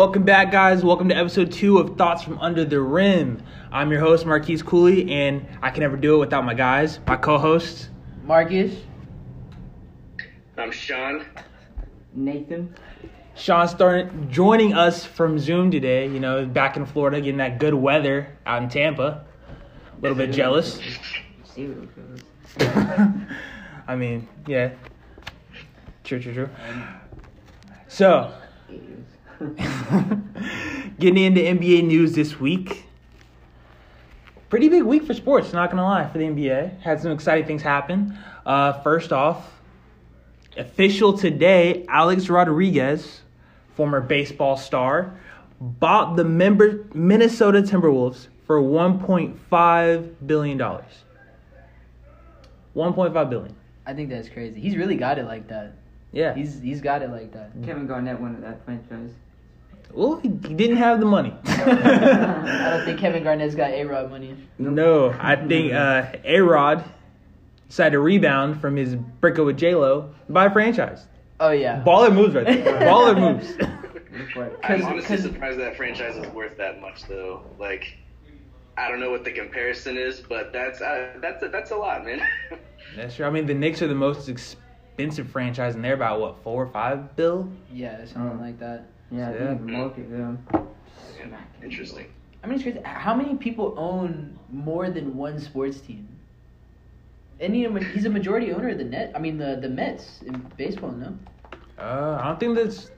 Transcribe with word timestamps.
Welcome 0.00 0.22
back, 0.22 0.50
guys. 0.50 0.82
Welcome 0.82 1.10
to 1.10 1.14
episode 1.14 1.52
two 1.52 1.76
of 1.76 1.98
Thoughts 1.98 2.22
from 2.22 2.38
Under 2.38 2.64
the 2.64 2.80
Rim. 2.80 3.42
I'm 3.70 3.90
your 3.90 4.00
host, 4.00 4.24
Marquise 4.24 4.62
Cooley, 4.62 5.12
and 5.12 5.46
I 5.60 5.68
can 5.68 5.82
never 5.82 5.98
do 5.98 6.14
it 6.14 6.18
without 6.20 6.42
my 6.42 6.54
guys, 6.54 6.98
my 7.06 7.18
co 7.18 7.36
hosts. 7.36 7.90
Marcus. 8.24 8.74
I'm 10.56 10.72
Sean. 10.72 11.26
Nathan. 12.14 12.74
Sean 13.34 13.68
starting 13.68 14.30
joining 14.30 14.72
us 14.72 15.04
from 15.04 15.38
Zoom 15.38 15.70
today. 15.70 16.06
You 16.06 16.18
know, 16.18 16.46
back 16.46 16.78
in 16.78 16.86
Florida, 16.86 17.20
getting 17.20 17.36
that 17.36 17.58
good 17.58 17.74
weather 17.74 18.38
out 18.46 18.62
in 18.62 18.70
Tampa. 18.70 19.02
A 19.02 20.00
little 20.00 20.16
bit 20.16 20.32
jealous. 20.32 20.80
See 21.44 21.66
what 21.66 21.84
it 21.84 22.58
goes. 22.58 23.04
I 23.86 23.96
mean, 23.96 24.26
yeah. 24.46 24.70
True, 26.04 26.20
true, 26.20 26.32
true. 26.32 26.48
So, 27.88 28.32
getting 30.98 31.24
into 31.24 31.40
NBA 31.40 31.84
news 31.84 32.12
this 32.14 32.38
week. 32.38 32.84
Pretty 34.50 34.68
big 34.68 34.82
week 34.82 35.04
for 35.06 35.14
sports, 35.14 35.52
not 35.52 35.70
gonna 35.70 35.84
lie, 35.84 36.06
for 36.08 36.18
the 36.18 36.24
NBA. 36.24 36.80
Had 36.80 37.00
some 37.00 37.12
exciting 37.12 37.46
things 37.46 37.62
happen. 37.62 38.18
Uh, 38.44 38.74
first 38.82 39.12
off, 39.12 39.60
official 40.56 41.16
today, 41.16 41.86
Alex 41.88 42.28
Rodriguez, 42.28 43.22
former 43.76 44.00
baseball 44.00 44.56
star, 44.56 45.18
bought 45.60 46.16
the 46.16 46.24
member 46.24 46.84
Minnesota 46.92 47.62
Timberwolves 47.62 48.26
for 48.46 48.60
1.5 48.60 50.14
billion 50.26 50.58
dollars. 50.58 51.04
1.5 52.76 53.30
billion. 53.30 53.56
I 53.86 53.94
think 53.94 54.10
that's 54.10 54.28
crazy. 54.28 54.60
He's 54.60 54.76
really 54.76 54.96
got 54.96 55.18
it 55.18 55.24
like 55.24 55.48
that. 55.48 55.74
Yeah. 56.12 56.34
He's 56.34 56.60
he's 56.60 56.80
got 56.80 57.02
it 57.02 57.10
like 57.10 57.32
that. 57.32 57.52
Kevin 57.64 57.86
Garnett 57.86 58.20
wanted 58.20 58.42
that 58.42 58.64
franchise. 58.64 59.12
Well, 59.92 60.16
he, 60.20 60.28
he 60.28 60.54
didn't 60.54 60.76
have 60.76 61.00
the 61.00 61.06
money. 61.06 61.34
I 61.44 62.70
don't 62.76 62.84
think 62.84 62.98
Kevin 63.00 63.22
Garnett's 63.24 63.54
got 63.54 63.70
A 63.70 63.84
Rod 63.84 64.10
money. 64.10 64.36
No, 64.58 65.14
I 65.18 65.36
think 65.36 65.72
uh, 65.72 66.06
A 66.24 66.40
Rod 66.40 66.84
decided 67.68 67.92
to 67.92 67.98
rebound 68.00 68.60
from 68.60 68.76
his 68.76 68.94
breakup 68.96 69.46
with 69.46 69.56
J 69.58 69.74
Lo 69.74 70.14
by 70.28 70.46
a 70.46 70.50
franchise. 70.50 71.06
Oh 71.38 71.50
yeah. 71.50 71.82
Baller 71.86 72.14
moves 72.14 72.34
right 72.34 72.44
there. 72.46 72.80
Baller 72.80 73.18
moves. 73.18 73.56
Look 73.58 74.30
for 74.32 74.44
it. 74.46 74.58
I'm 74.62 74.80
'Cause- 74.80 74.88
honestly 74.90 75.16
'cause- 75.16 75.24
surprised 75.24 75.58
that 75.60 75.76
franchise 75.76 76.16
is 76.16 76.26
worth 76.32 76.56
that 76.58 76.80
much, 76.80 77.04
though. 77.06 77.42
Like, 77.58 77.96
I 78.76 78.88
don't 78.88 79.00
know 79.00 79.10
what 79.10 79.24
the 79.24 79.32
comparison 79.32 79.96
is, 79.96 80.20
but 80.20 80.52
that's 80.52 80.80
uh, 80.80 81.12
that's 81.20 81.42
a, 81.42 81.48
that's 81.48 81.70
a 81.70 81.76
lot, 81.76 82.04
man. 82.04 82.20
That's 82.96 83.14
true. 83.14 83.24
I 83.26 83.30
mean, 83.30 83.46
the 83.46 83.54
Knicks 83.54 83.82
are 83.82 83.86
the 83.86 83.94
most 83.94 84.28
expensive 84.28 85.28
franchise, 85.30 85.76
and 85.76 85.84
they're 85.84 85.94
about 85.94 86.18
what 86.18 86.42
four 86.42 86.64
or 86.64 86.66
five 86.66 87.14
bill. 87.14 87.48
Yeah, 87.72 88.04
something 88.06 88.38
Oh. 88.40 88.42
like 88.42 88.58
that. 88.58 88.86
Yeah, 89.10 89.30
Yeah. 89.32 89.38
yeah. 89.44 89.54
the 89.54 89.60
market 89.60 90.10
them. 90.10 90.46
Yeah, 91.18 91.40
Interesting. 91.62 92.06
I 92.42 92.46
mean, 92.46 92.54
it's 92.54 92.62
crazy. 92.62 92.80
How 92.84 93.14
many 93.14 93.36
people 93.36 93.74
own 93.76 94.38
more 94.50 94.90
than 94.90 95.16
one 95.16 95.38
sports 95.38 95.80
team? 95.80 96.08
And 97.38 97.54
he, 97.54 97.66
he's 97.92 98.04
a 98.06 98.10
majority 98.10 98.52
owner 98.52 98.70
of 98.70 98.78
the 98.78 98.84
net. 98.84 99.12
I 99.14 99.18
mean, 99.18 99.38
the 99.38 99.58
the 99.60 99.68
Mets 99.68 100.20
in 100.22 100.40
baseball. 100.56 100.92
No. 100.92 101.16
Uh, 101.78 102.18
I 102.20 102.28
don't 102.28 102.40
think 102.40 102.56
that's 102.56 102.90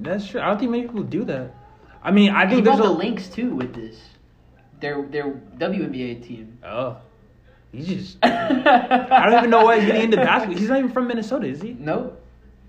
that's 0.00 0.28
true. 0.28 0.40
I 0.40 0.48
don't 0.48 0.58
think 0.58 0.70
many 0.70 0.82
people 0.84 1.02
do 1.02 1.24
that. 1.24 1.54
I 2.02 2.10
mean, 2.10 2.30
I 2.30 2.42
I 2.42 2.48
think 2.48 2.64
think 2.64 2.64
there's 2.66 2.78
the 2.78 2.84
a 2.84 2.92
Lynx 2.92 3.28
too 3.28 3.54
with 3.54 3.74
this. 3.74 4.00
Their 4.80 5.06
their 5.08 5.32
WNBA 5.58 6.26
team. 6.26 6.58
Oh, 6.64 6.98
he's 7.72 7.86
just. 7.88 8.18
I 8.22 9.24
don't 9.24 9.38
even 9.38 9.50
know 9.50 9.64
why 9.64 9.76
he's 9.80 9.86
getting 9.86 10.02
into 10.02 10.18
basketball. 10.18 10.58
He's 10.58 10.68
not 10.68 10.78
even 10.78 10.92
from 10.92 11.06
Minnesota, 11.08 11.46
is 11.46 11.62
he? 11.62 11.72
No. 11.72 12.12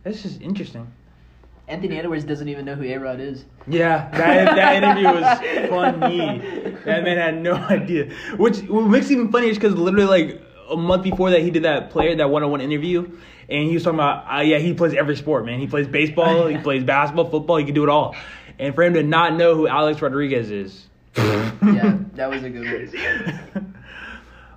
That's 0.04 0.22
just 0.24 0.42
interesting. 0.42 0.88
Anthony 1.68 2.00
Edwards 2.00 2.24
doesn't 2.24 2.48
even 2.48 2.64
know 2.66 2.76
who 2.76 2.84
A 2.84 2.98
Rod 2.98 3.20
is. 3.20 3.44
Yeah, 3.68 4.10
that, 4.12 4.56
that 4.56 4.76
interview 4.84 5.08
was 5.08 5.70
funny. 5.70 6.40
That 6.86 7.04
man 7.04 7.18
had 7.18 7.42
no 7.42 7.56
idea. 7.56 8.10
Which 8.38 8.60
what 8.62 8.88
makes 8.88 9.08
it 9.10 9.14
even 9.14 9.32
funnier 9.32 9.50
is 9.50 9.58
because 9.58 9.76
literally 9.76 10.06
like 10.06 10.42
a 10.70 10.78
month 10.78 11.04
before 11.04 11.30
that 11.32 11.42
he 11.42 11.52
did 11.52 11.64
that 11.64 11.90
player 11.90 12.16
that 12.16 12.30
one-on-one 12.30 12.62
interview, 12.62 13.10
and 13.50 13.68
he 13.68 13.74
was 13.74 13.84
talking 13.84 14.00
about 14.00 14.34
uh, 14.34 14.42
yeah 14.42 14.60
he 14.60 14.74
plays 14.74 14.94
every 14.94 15.18
sport 15.18 15.46
man. 15.46 15.60
He 15.60 15.68
plays 15.68 15.88
baseball, 15.88 16.48
he 16.48 16.58
plays 16.64 16.84
basketball, 16.86 17.30
football, 17.30 17.58
he 17.58 17.66
can 17.66 17.74
do 17.76 17.84
it 17.84 17.90
all. 17.90 18.16
And 18.60 18.74
for 18.74 18.84
him 18.84 18.94
to 18.94 19.04
not 19.04 19.36
know 19.36 19.54
who 19.56 19.68
Alex 19.68 20.02
Rodriguez 20.02 20.52
is. 20.52 20.88
Yeah, 21.60 21.98
that 22.14 22.30
was 22.30 22.44
a 22.44 22.50
good 22.50 22.94
one. 22.94 23.74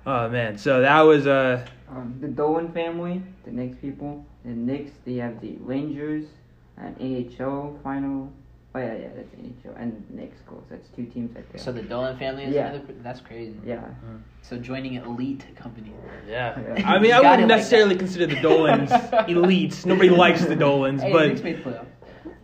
Oh 0.05 0.29
man, 0.29 0.57
so 0.57 0.81
that 0.81 1.01
was 1.01 1.27
uh 1.27 1.65
Um, 1.89 2.15
the 2.21 2.27
Dolan 2.27 2.71
family, 2.71 3.21
the 3.43 3.51
Knicks 3.51 3.77
people. 3.81 4.25
The 4.45 4.51
Knicks, 4.51 4.91
they 5.05 5.15
have 5.15 5.41
the 5.41 5.57
Rangers, 5.59 6.25
and 6.77 6.95
AHL 7.39 7.79
final. 7.83 8.31
Oh 8.73 8.79
yeah, 8.79 8.95
yeah, 8.95 9.07
that's 9.15 9.33
AHL 9.33 9.75
and 9.77 10.05
the 10.09 10.15
Knicks 10.15 10.39
goals. 10.49 10.63
That's 10.69 10.87
two 10.89 11.05
teams 11.05 11.35
right 11.35 11.45
there. 11.51 11.61
So 11.61 11.71
the 11.73 11.81
Dolan 11.81 12.17
family 12.17 12.45
is 12.45 12.53
Yeah. 12.55 12.69
another. 12.69 12.93
That's 13.03 13.19
crazy. 13.19 13.53
yeah. 13.65 13.81
So 14.43 14.57
joining 14.57 14.95
an 14.97 15.03
elite 15.05 15.45
company. 15.55 15.91
yeah. 16.27 16.57
Yeah. 16.77 16.89
I 16.89 16.99
mean, 16.99 17.11
I 17.11 17.19
wouldn't 17.19 17.47
necessarily 17.49 17.95
that. 17.95 17.99
consider 17.99 18.27
the 18.27 18.39
Dolans 18.41 18.89
elites. 19.27 19.85
Nobody 19.85 20.09
likes 20.09 20.45
the 20.45 20.55
Dolans, 20.55 21.01
Hey, 21.01 21.11
but 21.11 21.27
Knicks 21.29 21.41
made 21.41 21.63
playoff. 21.63 21.85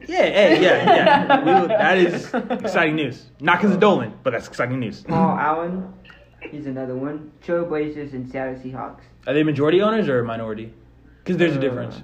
Yeah, 0.05 0.17
hey, 0.23 0.61
yeah, 0.61 0.95
yeah. 0.95 1.39
We, 1.45 1.51
will- 1.53 1.67
that 1.69 1.97
is 1.97 2.33
exciting 2.33 2.95
news. 2.95 3.25
Not 3.39 3.59
because 3.59 3.73
of 3.75 3.79
Dolan, 3.79 4.13
but 4.23 4.31
that's 4.31 4.47
exciting 4.47 4.79
news. 4.79 5.03
Paul 5.03 5.37
Allen, 5.37 5.93
he's 6.41 6.65
another 6.65 6.95
one. 6.95 7.31
Trailblazers 7.45 8.13
and 8.13 8.29
Seattle 8.29 8.55
Seahawks. 8.55 9.01
Are 9.27 9.33
they 9.33 9.43
majority 9.43 9.81
owners 9.81 10.07
or 10.09 10.23
minority? 10.23 10.73
Because 11.23 11.37
there's 11.37 11.53
a 11.55 11.57
Uh, 11.57 11.61
difference. 11.61 12.03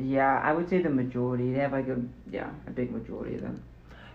Yeah, 0.00 0.40
I 0.42 0.52
would 0.52 0.68
say 0.68 0.80
the 0.80 0.90
majority. 0.90 1.52
They 1.52 1.60
have 1.60 1.72
like 1.72 1.88
a 1.88 2.00
yeah, 2.30 2.50
a 2.66 2.70
big 2.70 2.90
majority 2.90 3.34
of 3.36 3.42
them. 3.42 3.62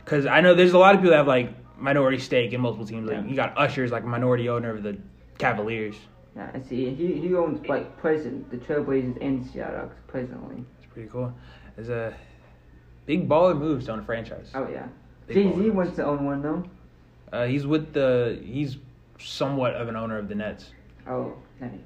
Because 0.03 0.25
I 0.25 0.41
know 0.41 0.53
there's 0.55 0.73
a 0.73 0.77
lot 0.77 0.95
of 0.95 1.01
people 1.01 1.11
that 1.11 1.17
have 1.17 1.27
like 1.27 1.53
minority 1.77 2.17
stake 2.17 2.53
in 2.53 2.61
multiple 2.61 2.85
teams. 2.85 3.07
Like 3.07 3.17
Yeah. 3.17 3.25
you 3.29 3.35
got 3.35 3.57
Usher's 3.57 3.91
like 3.91 4.03
minority 4.03 4.49
owner 4.49 4.71
of 4.71 4.83
the 4.83 4.97
Cavaliers. 5.37 5.95
Yeah, 6.35 6.49
I 6.53 6.61
see. 6.61 6.93
He 6.93 7.13
he 7.19 7.35
owns 7.35 7.67
like 7.67 7.97
present 7.97 8.49
the 8.49 8.57
Trailblazers 8.57 9.17
and 9.21 9.45
Seahawks 9.45 9.93
presently. 10.07 10.63
It's 10.81 10.91
pretty 10.91 11.09
cool. 11.09 11.33
There's 11.75 11.89
a 11.89 12.15
big 13.05 13.27
baller 13.29 13.57
moves 13.57 13.85
to 13.85 13.93
own 13.93 13.99
a 13.99 14.03
franchise. 14.03 14.49
Oh 14.55 14.67
yeah. 14.67 14.87
Jay 15.29 15.53
Z 15.53 15.69
wants 15.71 15.95
to 15.97 16.05
own 16.05 16.25
one 16.25 16.41
though. 16.41 16.63
Uh, 17.31 17.45
he's 17.45 17.67
with 17.67 17.93
the. 17.93 18.39
He's 18.43 18.77
somewhat 19.19 19.73
of 19.73 19.89
an 19.89 19.95
owner 19.95 20.17
of 20.17 20.29
the 20.29 20.35
Nets. 20.35 20.71
Oh, 21.07 21.33
that 21.59 21.71
makes. 21.71 21.83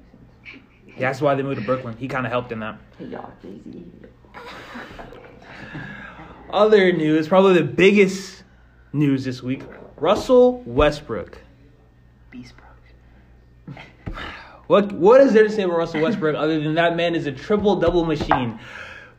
That's 0.98 1.20
why 1.20 1.34
they 1.34 1.42
moved 1.42 1.60
to 1.60 1.66
Brooklyn. 1.66 1.96
He 1.96 2.08
kind 2.08 2.26
of 2.26 2.32
helped 2.32 2.52
in 2.52 2.60
that. 2.60 2.78
Y'all, 3.00 3.32
Jay 3.42 3.60
Z. 3.70 3.84
Other 6.50 6.92
news, 6.92 7.28
probably 7.28 7.54
the 7.54 7.64
biggest 7.64 8.42
news 8.92 9.24
this 9.24 9.42
week: 9.42 9.62
Russell 9.96 10.62
Westbrook. 10.66 11.38
Beast 12.30 12.54
Bros. 12.56 13.76
What 14.68 14.92
what 14.92 15.20
is 15.20 15.32
there 15.32 15.42
to 15.42 15.50
say 15.50 15.62
about 15.64 15.76
Russell 15.76 16.00
Westbrook 16.00 16.36
other 16.36 16.60
than 16.60 16.74
that 16.76 16.96
man 16.96 17.14
is 17.14 17.26
a 17.26 17.32
triple 17.32 17.76
double 17.76 18.04
machine? 18.04 18.58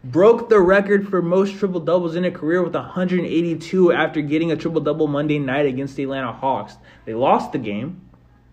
Broke 0.03 0.49
the 0.49 0.59
record 0.59 1.07
for 1.07 1.21
most 1.21 1.57
triple 1.59 1.79
doubles 1.79 2.15
in 2.15 2.25
a 2.25 2.31
career 2.31 2.63
with 2.63 2.73
182 2.73 3.91
after 3.93 4.21
getting 4.21 4.51
a 4.51 4.55
triple 4.55 4.81
double 4.81 5.07
Monday 5.07 5.39
night 5.39 5.65
against 5.65 5.95
the 5.95 6.03
Atlanta 6.03 6.31
Hawks. 6.33 6.75
They 7.05 7.13
lost 7.13 7.51
the 7.51 7.57
game, 7.57 8.02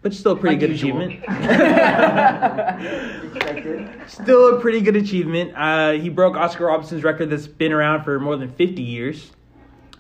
but 0.03 0.15
still 0.15 0.33
a 0.33 0.37
pretty 0.37 0.57
Like 0.57 0.61
good 0.61 0.71
achievement. 0.71 1.23
Still 4.09 4.57
a 4.57 4.61
pretty 4.61 4.81
good 4.81 4.97
achievement. 4.97 5.53
Uh, 5.57 5.93
he 5.93 6.09
broke 6.09 6.37
Oscar 6.37 6.67
Robertson's 6.67 7.05
record 7.05 7.31
that's 7.31 7.47
been 7.47 7.73
around 7.73 8.05
for 8.05 8.19
more 8.19 8.37
than 8.37 8.51
50 8.53 8.83
years, 8.83 9.31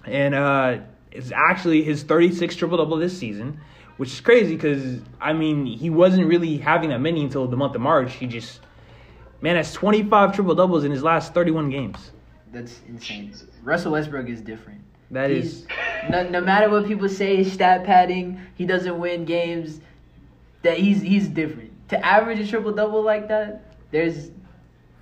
and 0.04 0.34
uh, 0.34 0.78
it's 1.12 1.30
actually 1.32 1.82
his 1.82 2.02
36th 2.04 2.56
triple 2.56 2.78
double 2.78 2.96
this 2.96 3.16
season, 3.16 3.60
which 3.98 4.10
is 4.12 4.20
crazy 4.20 4.56
because 4.56 5.00
I 5.20 5.32
mean 5.32 5.66
he 5.66 5.90
wasn't 5.90 6.26
really 6.26 6.58
having 6.58 6.90
that 6.90 7.00
many 7.00 7.22
until 7.22 7.46
the 7.46 7.56
month 7.56 7.74
of 7.74 7.80
March. 7.82 8.14
He 8.14 8.26
just 8.26 8.60
man 9.40 9.56
has 9.56 9.72
25 9.72 10.34
triple 10.34 10.54
doubles 10.54 10.84
in 10.84 10.90
his 10.90 11.02
last 11.02 11.34
31 11.34 11.70
games. 11.70 12.10
That's 12.52 12.80
insane. 12.88 13.32
Russell 13.62 13.92
Westbrook 13.92 14.28
is 14.28 14.40
different. 14.40 14.80
That 15.12 15.30
He's- 15.30 15.44
is 15.44 15.66
no, 16.10 16.28
no 16.28 16.40
matter 16.40 16.68
what 16.70 16.86
people 16.86 17.08
say, 17.08 17.44
stat 17.44 17.84
padding, 17.84 18.40
he 18.56 18.64
doesn't 18.66 18.98
win 18.98 19.24
games. 19.24 19.80
That 20.62 20.78
he's 20.78 21.00
he's 21.00 21.28
different. 21.28 21.70
To 21.88 22.04
average 22.04 22.38
a 22.38 22.46
triple 22.46 22.72
double 22.72 23.02
like 23.02 23.28
that, 23.28 23.74
there's 23.90 24.30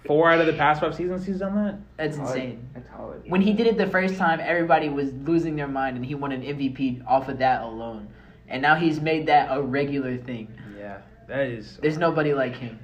four 0.06 0.30
out 0.30 0.40
of 0.40 0.46
the 0.46 0.52
past 0.54 0.80
five 0.80 0.94
seasons 0.94 1.26
he's 1.26 1.38
done 1.40 1.54
that. 1.64 1.78
that's 1.96 2.16
Hard. 2.16 2.30
insane. 2.36 2.68
That's 2.74 2.88
hard. 2.88 3.22
When 3.28 3.40
he 3.42 3.52
did 3.52 3.66
it 3.66 3.76
the 3.76 3.86
first 3.88 4.16
time, 4.16 4.40
everybody 4.42 4.88
was 4.88 5.12
losing 5.12 5.56
their 5.56 5.68
mind, 5.68 5.96
and 5.96 6.06
he 6.06 6.14
won 6.14 6.32
an 6.32 6.42
MVP 6.42 7.04
off 7.06 7.28
of 7.28 7.38
that 7.38 7.62
alone. 7.62 8.08
And 8.48 8.62
now 8.62 8.76
he's 8.76 9.00
made 9.00 9.26
that 9.26 9.48
a 9.50 9.60
regular 9.60 10.16
thing. 10.16 10.48
Yeah, 10.78 10.98
that 11.26 11.46
is. 11.48 11.78
There's 11.82 11.98
nobody 11.98 12.32
like 12.32 12.56
him. 12.56 12.78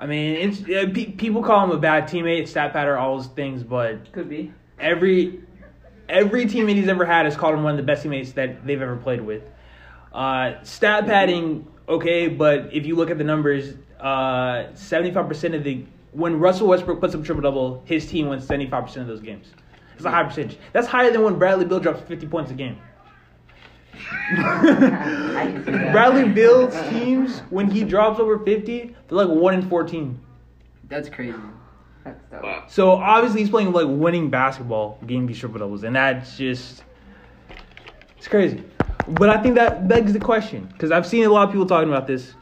I 0.00 0.06
mean, 0.06 0.34
it's 0.36 0.60
yeah, 0.60 0.84
pe- 0.92 1.12
people 1.12 1.42
call 1.42 1.64
him 1.64 1.70
a 1.70 1.78
bad 1.78 2.04
teammate, 2.04 2.46
stat 2.48 2.72
patter, 2.72 2.96
all 2.98 3.16
those 3.16 3.26
things, 3.28 3.62
but 3.64 4.12
Could 4.12 4.28
be. 4.28 4.52
every 4.78 5.40
every 6.08 6.44
teammate 6.46 6.74
he's 6.76 6.88
ever 6.88 7.04
had 7.04 7.24
has 7.24 7.36
called 7.36 7.54
him 7.54 7.62
one 7.64 7.72
of 7.72 7.76
the 7.78 7.82
best 7.82 8.02
teammates 8.02 8.32
that 8.32 8.66
they've 8.66 8.80
ever 8.80 8.96
played 8.96 9.20
with. 9.22 9.42
Uh, 10.12 10.62
stat 10.64 11.06
padding, 11.06 11.66
okay, 11.88 12.28
but 12.28 12.72
if 12.72 12.86
you 12.86 12.96
look 12.96 13.10
at 13.10 13.18
the 13.18 13.24
numbers, 13.24 13.74
seventy 14.78 15.12
five 15.12 15.28
percent 15.28 15.54
of 15.54 15.64
the 15.64 15.84
when 16.12 16.38
Russell 16.38 16.68
Westbrook 16.68 17.00
puts 17.00 17.14
up 17.14 17.20
a 17.20 17.24
triple 17.24 17.42
double, 17.42 17.82
his 17.84 18.06
team 18.06 18.28
wins 18.28 18.46
seventy 18.46 18.68
five 18.68 18.84
percent 18.84 19.02
of 19.02 19.08
those 19.08 19.24
games. 19.24 19.48
It's 19.98 20.04
a 20.04 20.10
high 20.10 20.22
percentage. 20.22 20.58
That's 20.72 20.86
higher 20.86 21.10
than 21.10 21.24
when 21.24 21.40
Bradley 21.40 21.64
Beal 21.64 21.80
drops 21.80 22.00
50 22.02 22.28
points 22.28 22.52
a 22.52 22.54
game. 22.54 22.78
I 23.92 25.50
can 25.52 25.64
see 25.64 25.72
that. 25.72 25.92
Bradley 25.92 26.28
Beal's 26.28 26.72
teams, 26.88 27.40
when 27.50 27.68
he 27.68 27.82
drops 27.82 28.20
over 28.20 28.38
50, 28.38 28.94
they're 29.08 29.18
like 29.18 29.28
1 29.28 29.54
in 29.54 29.68
14. 29.68 30.20
That's 30.88 31.08
crazy. 31.08 31.34
That's 32.04 32.22
dope. 32.30 32.44
Wow. 32.44 32.64
So 32.68 32.92
obviously 32.92 33.40
he's 33.40 33.50
playing 33.50 33.72
like 33.72 33.88
winning 33.88 34.30
basketball, 34.30 34.98
getting 35.00 35.26
these 35.26 35.40
triple 35.40 35.58
doubles, 35.58 35.82
and 35.82 35.96
that's 35.96 36.38
just 36.38 36.84
it's 38.16 38.28
crazy. 38.28 38.62
But 39.10 39.30
I 39.30 39.42
think 39.42 39.54
that 39.54 39.88
begs 39.88 40.12
the 40.12 40.20
question 40.20 40.68
because 40.72 40.90
I've 40.90 41.06
seen 41.06 41.24
a 41.24 41.30
lot 41.30 41.48
of 41.48 41.52
people 41.52 41.66
talking 41.66 41.88
about 41.88 42.06
this. 42.06 42.34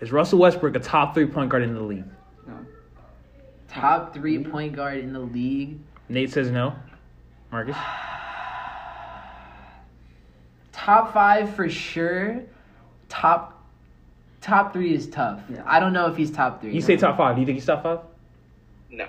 Is 0.00 0.10
Russell 0.12 0.38
Westbrook 0.38 0.74
a 0.76 0.80
top 0.80 1.14
three 1.14 1.26
point 1.26 1.50
guard 1.50 1.62
in 1.62 1.74
the 1.74 1.82
league? 1.82 2.04
No. 2.46 2.54
Top 3.68 4.14
three 4.14 4.38
mm-hmm. 4.38 4.50
point 4.50 4.74
guard 4.74 4.98
in 4.98 5.12
the 5.12 5.20
league. 5.20 5.78
Nate 6.08 6.32
says 6.32 6.50
no. 6.50 6.74
Marcus, 7.52 7.76
Top 10.72 11.12
five 11.12 11.54
for 11.54 11.68
sure. 11.68 12.42
Top 13.08 13.62
top 14.40 14.72
three 14.72 14.94
is 14.94 15.08
tough. 15.08 15.42
Yeah. 15.50 15.62
I 15.66 15.78
don't 15.78 15.92
know 15.92 16.06
if 16.06 16.16
he's 16.16 16.30
top 16.30 16.62
three. 16.62 16.72
you 16.72 16.80
say 16.80 16.96
top 16.96 17.18
five. 17.18 17.34
Do 17.36 17.40
you 17.40 17.46
think 17.46 17.56
he's 17.56 17.66
top 17.66 17.82
five? 17.82 17.98
No. 18.88 19.08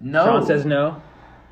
no. 0.00 0.24
Sean 0.24 0.46
says 0.46 0.64
no. 0.64 1.02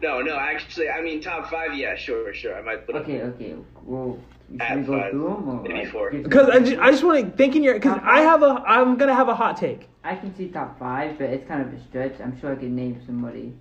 No, 0.02 0.20
no, 0.20 0.36
actually, 0.36 0.90
I 0.90 1.00
mean, 1.00 1.20
top 1.20 1.50
five, 1.50 1.74
yeah, 1.74 1.96
sure, 1.96 2.32
sure. 2.34 2.56
I 2.56 2.62
might 2.62 2.86
put 2.86 2.96
him. 2.96 3.02
Okay, 3.02 3.22
okay. 3.22 3.54
Well, 3.82 4.18
should 4.50 4.76
we 4.76 4.82
go 4.84 5.00
five, 5.00 5.10
through 5.10 5.24
them 5.24 5.48
or 5.48 5.62
maybe 5.62 5.86
four. 5.86 6.10
Because 6.10 6.48
I 6.50 6.60
just, 6.60 6.78
I 6.78 6.90
just 6.90 7.02
want 7.02 7.24
to 7.24 7.36
think 7.36 7.56
in 7.56 7.62
your 7.62 7.74
because 7.74 7.98
I 8.02 8.20
have 8.20 8.42
a 8.42 8.62
I'm 8.66 8.96
gonna 8.96 9.14
have 9.14 9.28
a 9.28 9.34
hot 9.34 9.56
take. 9.56 9.88
I 10.04 10.14
can 10.14 10.34
see 10.36 10.48
top 10.48 10.78
five, 10.78 11.18
but 11.18 11.30
it's 11.30 11.46
kind 11.48 11.62
of 11.62 11.72
a 11.72 11.82
stretch. 11.88 12.20
I'm 12.20 12.38
sure 12.40 12.52
I 12.52 12.56
could 12.56 12.70
name 12.70 13.00
somebody 13.06 13.54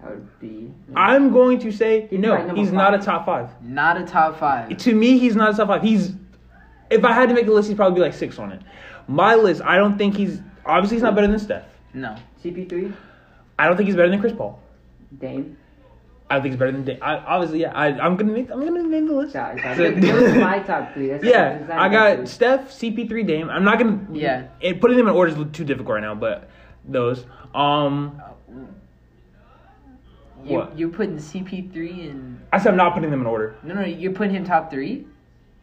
that 0.00 0.10
would 0.10 0.40
be. 0.40 0.70
I'm 0.94 1.32
going 1.32 1.58
to 1.60 1.72
say 1.72 2.06
He's 2.08 2.20
no. 2.20 2.34
right, 2.34 2.46
number 2.46 2.60
He's 2.60 2.70
not 2.70 2.94
a 2.94 2.98
top 2.98 3.26
five. 3.26 3.50
Not 3.62 4.00
a 4.00 4.04
top 4.04 4.38
five. 4.38 4.76
To 4.76 4.94
me, 4.94 5.18
he's 5.18 5.34
not 5.34 5.54
a 5.54 5.56
top 5.56 5.68
five. 5.68 5.82
He's 5.82 6.12
if 6.90 7.04
I 7.04 7.12
had 7.12 7.28
to 7.28 7.34
make 7.34 7.46
a 7.46 7.50
list, 7.50 7.68
he'd 7.68 7.76
probably 7.76 7.96
be 7.96 8.00
like 8.00 8.14
six 8.14 8.38
on 8.38 8.52
it. 8.52 8.62
My 9.08 9.34
list, 9.34 9.62
I 9.62 9.76
don't 9.76 9.98
think 9.98 10.16
he's 10.16 10.40
obviously 10.64 10.96
he's 10.96 11.02
not 11.02 11.14
better 11.14 11.26
than 11.26 11.38
Steph. 11.38 11.64
No. 11.94 12.16
CP3, 12.44 12.94
I 13.58 13.66
don't 13.66 13.76
think 13.76 13.88
he's 13.88 13.96
better 13.96 14.10
than 14.10 14.20
Chris 14.20 14.32
Paul. 14.32 14.62
Dame. 15.18 15.56
I 16.30 16.40
think 16.40 16.52
it's 16.52 16.58
better 16.58 16.72
than 16.72 16.84
Dame. 16.84 16.98
I, 17.00 17.16
obviously, 17.16 17.60
yeah. 17.60 17.72
I, 17.74 17.86
I'm 17.98 18.16
gonna 18.16 18.32
make 18.32 18.50
I'm 18.50 18.60
gonna 18.64 18.82
name 18.82 19.06
the 19.06 19.14
list. 19.14 19.34
Yeah, 19.34 19.52
it's- 19.54 19.76
So- 19.76 19.90
those 19.92 20.36
are 20.36 20.40
my 20.40 20.58
top 20.60 20.92
three. 20.92 21.08
That's 21.08 21.24
yeah, 21.24 21.58
that's 21.58 21.70
I 21.70 21.88
got. 21.88 22.28
Steph, 22.28 22.70
CP3, 22.70 23.26
Dame. 23.26 23.48
I'm 23.48 23.64
not 23.64 23.78
gonna 23.78 23.98
Yeah. 24.12 24.48
It, 24.60 24.80
putting 24.80 24.98
them 24.98 25.08
in 25.08 25.14
order 25.14 25.32
is 25.32 25.46
too 25.52 25.64
difficult 25.64 25.94
right 25.94 26.02
now, 26.02 26.14
but 26.14 26.48
those. 26.86 27.24
Um, 27.54 28.20
You, 30.44 30.54
What? 30.54 30.78
You're 30.78 30.90
putting 30.90 31.16
CP3 31.16 32.10
in. 32.10 32.40
I 32.52 32.58
said 32.58 32.68
I'm 32.70 32.76
not 32.76 32.94
putting 32.94 33.10
them 33.10 33.20
in 33.20 33.26
order. 33.26 33.56
No, 33.64 33.74
no, 33.74 33.84
you're 33.84 34.12
putting 34.12 34.34
him 34.34 34.44
top 34.44 34.70
three. 34.70 35.06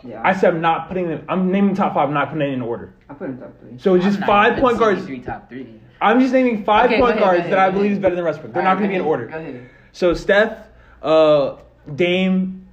Yeah, 0.04 0.22
I 0.24 0.34
said 0.34 0.54
I'm 0.54 0.62
not 0.62 0.88
putting 0.90 1.08
them. 1.08 1.24
I'm 1.30 1.50
naming 1.52 1.76
top 1.76 1.94
five. 1.94 2.08
I'm 2.10 2.14
not 2.14 2.30
putting 2.32 2.50
it 2.50 2.54
in 2.54 2.62
order. 2.62 2.94
I 3.10 3.14
put 3.14 3.30
him 3.30 3.38
top 3.38 3.58
three. 3.60 3.78
So 3.78 3.96
it's 3.96 4.04
just 4.04 4.20
five 4.22 4.60
point 4.60 4.78
guards. 4.78 5.02
CP3 5.04 5.26
top 5.26 5.50
three. 5.50 5.80
I'm 6.02 6.20
just 6.20 6.34
naming 6.34 6.66
five 6.66 6.88
Okay, 6.92 7.00
point 7.00 7.12
ahead, 7.12 7.24
guards 7.24 7.40
ahead, 7.40 7.52
that 7.54 7.60
I 7.60 7.70
believe 7.72 7.92
is 7.94 8.00
better 8.00 8.16
than 8.16 8.26
Westbrook. 8.26 8.52
They're 8.54 8.62
All 8.62 8.66
not 8.68 8.74
right, 8.74 8.80
going 8.80 8.90
to 8.90 8.94
be 8.94 9.00
in 9.00 9.02
order. 9.02 9.28
Go 9.28 9.38
ahead. 9.38 9.70
So 9.96 10.14
Steph, 10.14 10.58
uh, 11.02 11.56
Dame, 11.96 12.68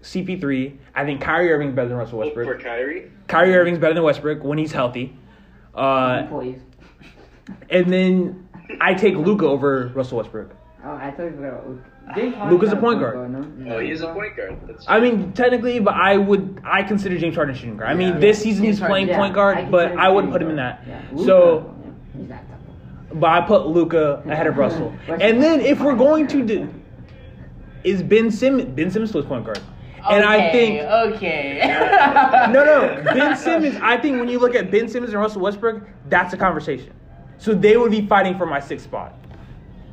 CP3. 0.00 0.76
I 0.94 1.04
think 1.04 1.20
Kyrie 1.20 1.50
Irving's 1.50 1.74
better 1.74 1.88
than 1.88 1.98
Russell 1.98 2.20
Westbrook. 2.20 2.46
For 2.46 2.54
Westbrook. 2.54 2.72
Kyrie? 2.72 3.10
Kyrie 3.26 3.56
Irving's 3.56 3.78
better 3.78 3.94
than 3.94 4.04
Westbrook 4.04 4.44
when 4.44 4.58
he's 4.58 4.70
healthy. 4.70 5.16
Uh, 5.74 6.20
Employees. 6.22 6.60
and 7.68 7.92
then 7.92 8.48
I 8.80 8.94
take 8.94 9.16
Luka 9.16 9.44
over 9.46 9.88
Russell 9.88 10.18
Westbrook. 10.18 10.54
Oh, 10.84 10.92
I 10.92 11.10
thought 11.10 11.24
you 11.24 11.30
forgot 11.32 11.48
about 11.48 11.68
Luka. 11.68 11.82
James 12.14 12.34
Luka's 12.48 12.68
Harden's 12.68 12.72
a 12.72 12.76
point 12.76 13.00
guard. 13.00 13.30
no? 13.58 13.74
Oh, 13.74 13.78
he's 13.80 14.00
a 14.02 14.12
point 14.14 14.36
guard. 14.36 14.56
That's 14.68 14.84
I 14.88 15.00
mean, 15.00 15.32
technically, 15.32 15.80
but 15.80 15.94
I 15.94 16.16
would 16.16 16.60
I 16.64 16.84
consider 16.84 17.18
James 17.18 17.34
Harden 17.34 17.56
a 17.56 17.58
shooting 17.58 17.76
guard. 17.76 17.90
I 17.90 17.94
mean, 17.94 18.14
Yeah. 18.14 18.18
this 18.20 18.40
season 18.40 18.64
James 18.64 18.78
he's 18.78 18.86
playing 18.86 19.08
Harden, 19.08 19.20
point 19.20 19.32
I 19.32 19.34
guard, 19.34 19.70
but 19.72 19.92
I 19.98 20.08
wouldn't 20.10 20.32
put 20.32 20.40
him 20.42 20.50
in 20.50 20.56
that. 20.56 20.76
Harden. 20.84 20.90
Yeah. 20.92 21.02
Luka, 21.18 21.26
So, 21.26 21.74
but 23.14 23.30
I 23.30 23.40
put 23.40 23.66
Luka 23.66 24.22
ahead 24.26 24.46
of 24.46 24.56
Russell. 24.56 24.92
Mm-hmm. 25.06 25.20
And 25.20 25.42
then 25.42 25.60
if 25.60 25.80
we're 25.80 25.96
going 25.96 26.26
to 26.28 26.44
do, 26.44 26.72
is 27.84 28.02
Ben 28.02 28.30
Simmons 28.30 28.64
Ben 28.74 28.90
Simmons 28.90 29.12
plays 29.12 29.24
point 29.24 29.44
guard, 29.44 29.60
and 30.10 30.24
I 30.24 30.50
think 30.50 30.80
Okay. 30.80 31.60
no 32.52 32.64
no 32.64 33.02
Ben 33.04 33.36
Simmons. 33.36 33.76
I 33.80 33.96
think 33.96 34.18
when 34.18 34.28
you 34.28 34.38
look 34.38 34.54
at 34.54 34.70
Ben 34.70 34.88
Simmons 34.88 35.12
and 35.12 35.20
Russell 35.20 35.42
Westbrook, 35.42 35.82
that's 36.08 36.34
a 36.34 36.36
conversation. 36.36 36.92
So 37.38 37.54
they 37.54 37.76
would 37.76 37.92
be 37.92 38.04
fighting 38.06 38.36
for 38.36 38.46
my 38.46 38.58
sixth 38.58 38.86
spot, 38.86 39.14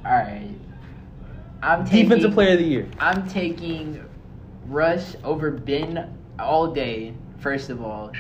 All 0.04 0.12
right. 0.14 0.50
I'm 1.62 1.86
taking, 1.86 2.10
defensive 2.10 2.34
player 2.34 2.54
of 2.54 2.60
the 2.60 2.66
year. 2.66 2.90
I'm 3.00 3.28
taking 3.30 4.04
Russ 4.68 5.16
over 5.24 5.52
Ben 5.52 6.18
all 6.40 6.68
day. 6.68 7.14
First 7.40 7.70
of 7.70 7.84
all, 7.84 8.12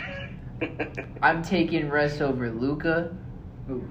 I'm 1.21 1.41
taking 1.41 1.89
Russ 1.89 2.21
over 2.21 2.51
Luka, 2.51 3.15
Ooh. 3.69 3.87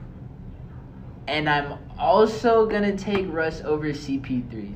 And 1.29 1.49
I'm 1.49 1.79
also 1.99 2.67
gonna 2.67 2.97
take 2.97 3.27
Russ 3.29 3.63
over 3.63 3.87
CP3. 3.89 4.75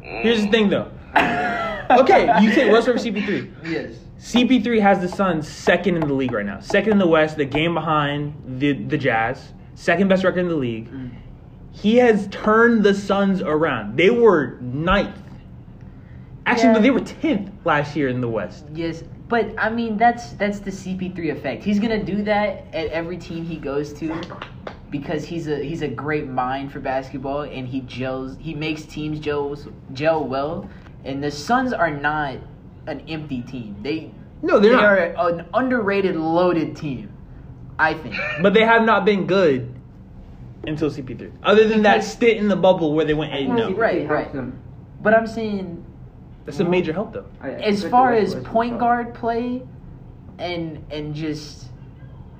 Here's 0.00 0.42
the 0.42 0.50
thing 0.50 0.68
though. 0.68 0.90
Okay, 1.90 2.30
you 2.40 2.52
take 2.52 2.70
Russ 2.70 2.86
over 2.86 3.00
CP3. 3.00 3.52
Yes. 3.68 3.94
CP3 4.20 4.80
has 4.80 5.00
the 5.00 5.08
Suns 5.08 5.48
second 5.48 5.96
in 5.96 6.06
the 6.06 6.14
league 6.14 6.30
right 6.30 6.46
now. 6.46 6.60
Second 6.60 6.92
in 6.92 6.98
the 6.98 7.06
West, 7.08 7.36
the 7.36 7.44
game 7.44 7.74
behind 7.74 8.32
the 8.60 8.74
the 8.74 8.96
Jazz. 8.96 9.52
Second 9.74 10.06
best 10.06 10.22
record 10.22 10.38
in 10.38 10.48
the 10.48 10.54
league. 10.54 10.88
Mm. 10.88 11.10
He 11.72 11.96
has 11.96 12.28
turned 12.28 12.84
the 12.84 12.94
Suns 12.94 13.42
around. 13.42 13.96
They 13.96 14.10
were 14.10 14.58
ninth. 14.60 15.16
Actually, 16.46 16.74
Yeah. 16.74 16.78
they 16.78 16.90
were 16.90 17.00
tenth 17.00 17.50
last 17.64 17.96
year 17.96 18.06
in 18.08 18.20
the 18.20 18.28
West. 18.28 18.66
Yes, 18.72 19.02
but 19.28 19.52
I 19.58 19.68
mean 19.68 19.96
that's 19.96 20.30
that's 20.34 20.60
the 20.60 20.70
CP3 20.70 21.30
effect. 21.32 21.64
He's 21.64 21.80
gonna 21.80 22.04
do 22.04 22.22
that 22.22 22.66
at 22.72 22.86
every 22.92 23.16
team 23.16 23.44
he 23.44 23.56
goes 23.56 23.92
to 23.94 24.14
because 24.90 25.24
he's 25.24 25.46
a 25.48 25.62
he's 25.62 25.82
a 25.82 25.88
great 25.88 26.26
mind 26.26 26.72
for 26.72 26.80
basketball 26.80 27.42
and 27.42 27.66
he 27.68 27.80
gels 27.82 28.36
he 28.40 28.54
makes 28.54 28.84
teams 28.84 29.20
gel 29.20 29.56
gel 29.92 30.24
well. 30.24 30.68
And 31.04 31.22
the 31.22 31.30
Suns 31.30 31.72
are 31.72 31.90
not 31.90 32.36
an 32.86 33.00
empty 33.08 33.40
team. 33.42 33.76
They 33.82 34.12
No, 34.42 34.58
they're 34.58 34.72
they 34.72 34.76
not. 34.76 34.84
are 34.84 35.30
an 35.30 35.46
underrated, 35.54 36.16
loaded 36.16 36.76
team. 36.76 37.12
I 37.78 37.94
think. 37.94 38.14
But 38.42 38.52
they 38.52 38.64
have 38.64 38.82
not 38.82 39.06
been 39.06 39.26
good 39.26 39.74
until 40.66 40.90
CP3. 40.90 41.32
Other 41.42 41.66
than 41.66 41.82
that 41.82 41.94
Because- 41.98 42.12
stint 42.12 42.38
in 42.38 42.48
the 42.48 42.56
bubble 42.56 42.92
where 42.94 43.06
they 43.06 43.14
went 43.14 43.32
eight 43.32 43.48
I 43.48 43.54
no. 43.56 43.68
Oh. 43.68 43.72
Right, 43.74 44.06
right. 44.08 44.30
him. 44.30 44.58
But 45.02 45.14
I'm 45.14 45.26
saying 45.26 45.82
That's 46.44 46.60
a 46.60 46.64
major 46.64 46.92
help 46.92 47.12
though. 47.14 47.24
As 47.42 47.82
far 47.84 48.12
as 48.12 48.34
point 48.34 48.78
guard 48.78 49.14
play 49.14 49.62
and 50.38 50.84
and 50.90 51.14
just 51.14 51.69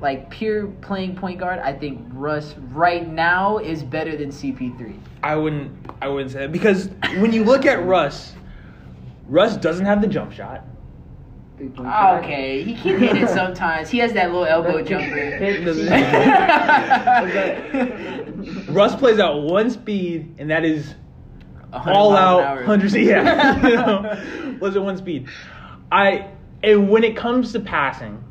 like 0.01 0.31
pure 0.31 0.67
playing 0.67 1.17
point 1.17 1.39
guard, 1.39 1.59
I 1.59 1.73
think 1.73 2.01
Russ 2.13 2.55
right 2.73 3.07
now 3.07 3.59
is 3.59 3.83
better 3.83 4.17
than 4.17 4.31
CP3. 4.31 4.99
I 5.23 5.37
wouldn't 5.37 5.73
I 6.01 6.09
wouldn't 6.09 6.33
say 6.33 6.41
that 6.41 6.53
because 6.53 6.89
when 7.19 7.33
you 7.33 7.45
look 7.45 7.67
at 7.67 7.85
Russ, 7.85 8.33
Russ 9.27 9.57
doesn't 9.57 9.85
have 9.85 10.01
the 10.01 10.09
jump 10.09 10.33
shot. 10.33 10.65
Okay, 11.61 12.63
he 12.63 12.75
can 12.75 12.99
hit 12.99 13.17
it 13.19 13.29
sometimes. 13.29 13.91
He 13.91 13.99
has 13.99 14.15
that 14.15 14.33
little 14.33 14.47
elbow 14.47 14.83
jumper. 14.83 15.17
Russ 18.73 18.97
plays 18.97 19.19
at 19.19 19.35
one 19.35 19.71
speed, 19.71 20.35
and 20.39 20.51
that 20.51 20.65
is 20.65 20.95
all 21.73 22.17
out 22.17 22.43
hour. 22.43 22.63
hundreds. 22.65 22.95
Yeah, 22.97 23.69
you 23.69 23.77
know, 23.77 24.57
was 24.59 24.75
at 24.75 24.83
one 24.83 24.97
speed. 24.97 25.29
I 25.93 26.31
and 26.63 26.89
when 26.89 27.05
it 27.05 27.15
comes 27.15 27.53
to 27.53 27.61
passing, 27.61 28.25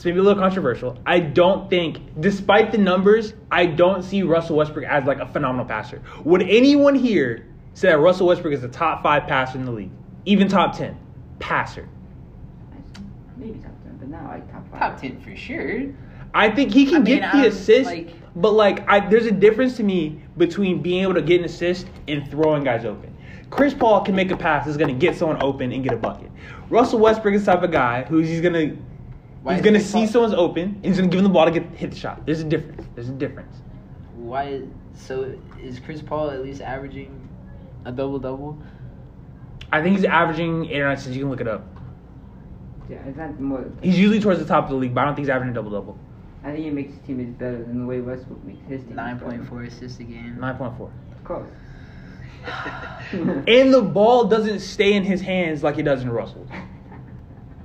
it's 0.00 0.06
maybe 0.06 0.18
a 0.18 0.22
little 0.22 0.40
controversial. 0.42 0.98
I 1.04 1.20
don't 1.20 1.68
think, 1.68 1.98
despite 2.20 2.72
the 2.72 2.78
numbers, 2.78 3.34
I 3.50 3.66
don't 3.66 4.02
see 4.02 4.22
Russell 4.22 4.56
Westbrook 4.56 4.86
as 4.86 5.04
like 5.04 5.18
a 5.18 5.26
phenomenal 5.26 5.66
passer. 5.66 6.00
Would 6.24 6.40
anyone 6.40 6.94
here 6.94 7.46
say 7.74 7.88
that 7.90 7.98
Russell 7.98 8.26
Westbrook 8.28 8.54
is 8.54 8.64
a 8.64 8.68
top 8.68 9.02
five 9.02 9.26
passer 9.26 9.58
in 9.58 9.66
the 9.66 9.70
league, 9.70 9.90
even 10.24 10.48
top 10.48 10.74
ten 10.74 10.96
passer? 11.38 11.86
Maybe 13.36 13.58
top 13.58 13.72
ten, 13.82 13.98
but 13.98 14.08
not 14.08 14.24
like 14.24 14.50
top 14.50 14.70
five. 14.70 14.80
Top 14.80 15.00
ten 15.02 15.20
for 15.20 15.36
sure. 15.36 15.92
I 16.32 16.48
think 16.50 16.72
he 16.72 16.86
can 16.86 16.94
I 16.94 16.98
mean, 17.00 17.18
get 17.18 17.32
the 17.32 17.38
I'm, 17.38 17.44
assist, 17.44 17.84
like- 17.84 18.14
but 18.36 18.52
like 18.54 18.88
I, 18.88 19.06
there's 19.06 19.26
a 19.26 19.30
difference 19.32 19.76
to 19.76 19.82
me 19.82 20.18
between 20.38 20.80
being 20.80 21.02
able 21.02 21.12
to 21.12 21.20
get 21.22 21.40
an 21.40 21.44
assist 21.44 21.86
and 22.08 22.26
throwing 22.30 22.64
guys 22.64 22.86
open. 22.86 23.14
Chris 23.50 23.74
Paul 23.74 24.02
can 24.02 24.14
make 24.14 24.30
a 24.30 24.36
pass 24.38 24.64
that's 24.64 24.78
gonna 24.78 24.94
get 24.94 25.14
someone 25.14 25.42
open 25.42 25.72
and 25.72 25.84
get 25.84 25.92
a 25.92 25.98
bucket. 25.98 26.30
Russell 26.70 27.00
Westbrook 27.00 27.34
is 27.34 27.44
the 27.44 27.52
type 27.52 27.62
of 27.62 27.70
guy 27.70 28.04
who's 28.04 28.28
he's 28.28 28.40
gonna 28.40 28.78
Why 29.42 29.54
he's 29.54 29.62
gonna 29.62 29.80
see 29.80 30.06
someone's 30.06 30.34
open 30.34 30.62
and 30.62 30.84
he's 30.84 30.96
gonna 30.96 31.08
give 31.08 31.18
him 31.18 31.24
the 31.24 31.30
ball 31.30 31.46
to 31.46 31.50
get 31.50 31.64
hit 31.70 31.90
the 31.90 31.96
shot. 31.96 32.26
There's 32.26 32.40
a 32.40 32.44
difference. 32.44 32.86
There's 32.94 33.08
a 33.08 33.12
difference. 33.12 33.56
Why? 34.16 34.62
So 34.94 35.34
is 35.62 35.80
Chris 35.80 36.02
Paul 36.02 36.30
at 36.30 36.42
least 36.42 36.60
averaging 36.60 37.28
a 37.86 37.92
double 37.92 38.18
double? 38.18 38.58
I 39.72 39.82
think 39.82 39.96
he's 39.96 40.04
averaging 40.04 40.66
eight 40.66 40.80
or 40.80 40.84
nine 40.84 40.96
assists. 40.96 41.14
You 41.14 41.22
can 41.22 41.30
look 41.30 41.40
it 41.40 41.48
up. 41.48 41.66
Yeah, 42.90 42.98
it's 43.06 43.16
not 43.16 43.40
more. 43.40 43.64
He's 43.82 43.98
usually 43.98 44.20
towards 44.20 44.40
the 44.40 44.46
top 44.46 44.64
of 44.64 44.70
the 44.70 44.76
league, 44.76 44.94
but 44.94 45.02
I 45.02 45.04
don't 45.06 45.14
think 45.14 45.26
he's 45.26 45.30
averaging 45.30 45.52
a 45.52 45.54
double 45.54 45.70
double. 45.70 45.98
I 46.42 46.52
think 46.52 46.64
he 46.64 46.70
makes 46.70 46.92
his 46.92 47.02
teammates 47.06 47.38
better 47.38 47.62
than 47.62 47.80
the 47.80 47.86
way 47.86 48.00
Westbrook 48.00 48.42
makes 48.44 48.66
his 48.68 48.82
team. 48.82 48.96
Nine 48.96 49.18
point 49.18 49.46
four 49.48 49.62
assists 49.62 50.00
a 50.00 50.04
game. 50.04 50.38
Nine 50.40 50.56
point 50.56 50.76
four. 50.76 50.90
Of 51.12 51.24
course. 51.24 51.48
and 53.12 53.72
the 53.72 53.82
ball 53.82 54.24
doesn't 54.24 54.60
stay 54.60 54.94
in 54.94 55.04
his 55.04 55.20
hands 55.20 55.62
like 55.62 55.78
it 55.78 55.82
does 55.84 56.02
in 56.02 56.10
Russell. 56.10 56.46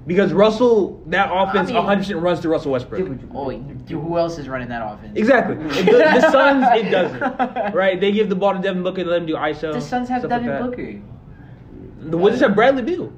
Because 0.07 0.33
Russell, 0.33 1.01
that 1.07 1.29
offense, 1.33 1.69
mean- 1.71 1.77
100% 1.81 2.21
runs 2.21 2.39
to 2.41 2.49
Russell 2.49 2.71
Westbrook. 2.73 3.01
Dude, 3.07 3.29
Oh, 3.33 3.49
who 3.49 4.17
else 4.19 4.37
is 4.37 4.47
running 4.47 4.67
that 4.69 4.81
offense? 4.85 5.13
Exactly. 5.17 5.55
The, 5.55 5.91
the 5.91 6.31
Suns, 6.31 6.65
it 6.73 6.91
doesn't. 6.91 7.73
Right? 7.73 7.99
They 7.99 8.11
give 8.11 8.29
the 8.29 8.35
ball 8.35 8.53
to 8.53 8.59
Devin 8.59 8.83
Booker, 8.83 9.03
let 9.03 9.21
him 9.21 9.25
do 9.27 9.33
ISO. 9.35 9.73
The 9.73 9.81
Suns 9.81 10.07
have 10.09 10.21
stuff 10.21 10.31
like 10.31 10.43
Devin. 10.45 10.69
Booker. 10.69 11.01
The 12.11 12.17
Wizards 12.17 12.41
have 12.43 12.53
Bradley 12.53 12.83
Beal. 12.83 13.11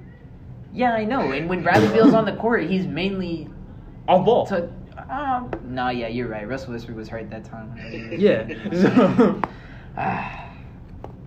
Yeah, 0.74 0.94
I 0.94 1.04
know. 1.04 1.32
And 1.32 1.50
when 1.50 1.62
Bradley 1.64 1.90
Beal's 1.90 2.14
on 2.14 2.24
the 2.26 2.36
court, 2.38 2.64
he's 2.70 2.86
mainly 2.88 3.50
Off 4.08 4.26
ball. 4.26 4.46
to. 4.48 4.70
Um, 5.10 5.52
no, 5.66 5.90
yeah, 5.90 6.08
you're 6.08 6.28
right. 6.28 6.48
Russell 6.48 6.72
Westbrook 6.74 6.98
was 6.98 7.10
hurt 7.10 7.30
that 7.32 7.44
time. 7.46 7.78
yeah. 8.18 8.48
So, 8.72 9.42
Ah, 9.98 10.50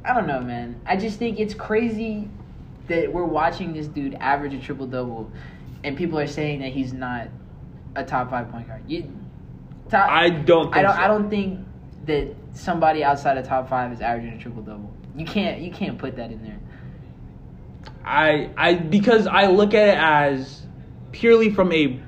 I 0.05 0.15
don't 0.15 0.27
know, 0.27 0.41
man. 0.41 0.81
I 0.87 0.97
just 0.97 1.19
think 1.19 1.39
it's 1.41 1.55
crazy 1.55 2.29
that 2.91 3.11
we're 3.11 3.25
watching 3.25 3.73
this 3.73 3.87
dude 3.87 4.15
average 4.15 4.53
a 4.53 4.59
triple 4.59 4.87
double, 4.87 5.31
and 5.85 5.97
people 5.97 6.19
are 6.19 6.27
saying 6.27 6.61
that 6.61 6.73
he's 6.73 6.93
not 6.93 7.29
a 7.97 8.05
top 8.05 8.31
five 8.31 8.51
point 8.51 8.69
guard. 8.69 8.83
You, 8.87 9.11
top, 9.89 10.11
I 10.11 10.29
don't 10.29 10.65
think 10.65 10.77
I 10.77 10.83
don't. 10.83 10.95
so. 10.95 11.01
I 11.01 11.07
don't 11.07 11.31
think 11.31 11.67
that 12.07 12.35
somebody 12.53 13.03
outside 13.03 13.39
of 13.39 13.47
top 13.47 13.69
five 13.69 13.93
is 13.93 14.01
averaging 14.01 14.35
a 14.35 14.39
triple 14.39 14.63
double. 14.63 14.93
You 15.17 15.25
can't. 15.25 15.61
You 15.61 15.71
can't 15.71 15.97
put 15.99 16.17
that 16.17 16.31
in 16.31 16.43
there. 16.43 16.59
I 18.05 18.51
I 18.57 18.75
because 18.75 19.27
I 19.27 19.47
look 19.47 19.73
at 19.73 19.89
it 19.89 19.97
as 19.97 20.67
purely 21.13 21.51
from 21.51 21.73
a 21.73 22.01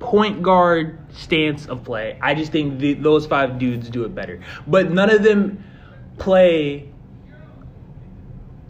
point 0.00 0.42
guard 0.42 0.98
stance 1.12 1.66
of 1.66 1.84
play. 1.84 2.18
I 2.20 2.34
just 2.34 2.50
think 2.50 2.80
the, 2.80 2.94
those 2.94 3.26
five 3.26 3.58
dudes 3.58 3.88
do 3.90 4.04
it 4.04 4.14
better, 4.14 4.40
but 4.66 4.90
none 4.90 5.10
of 5.10 5.22
them 5.22 5.62
play 6.18 6.89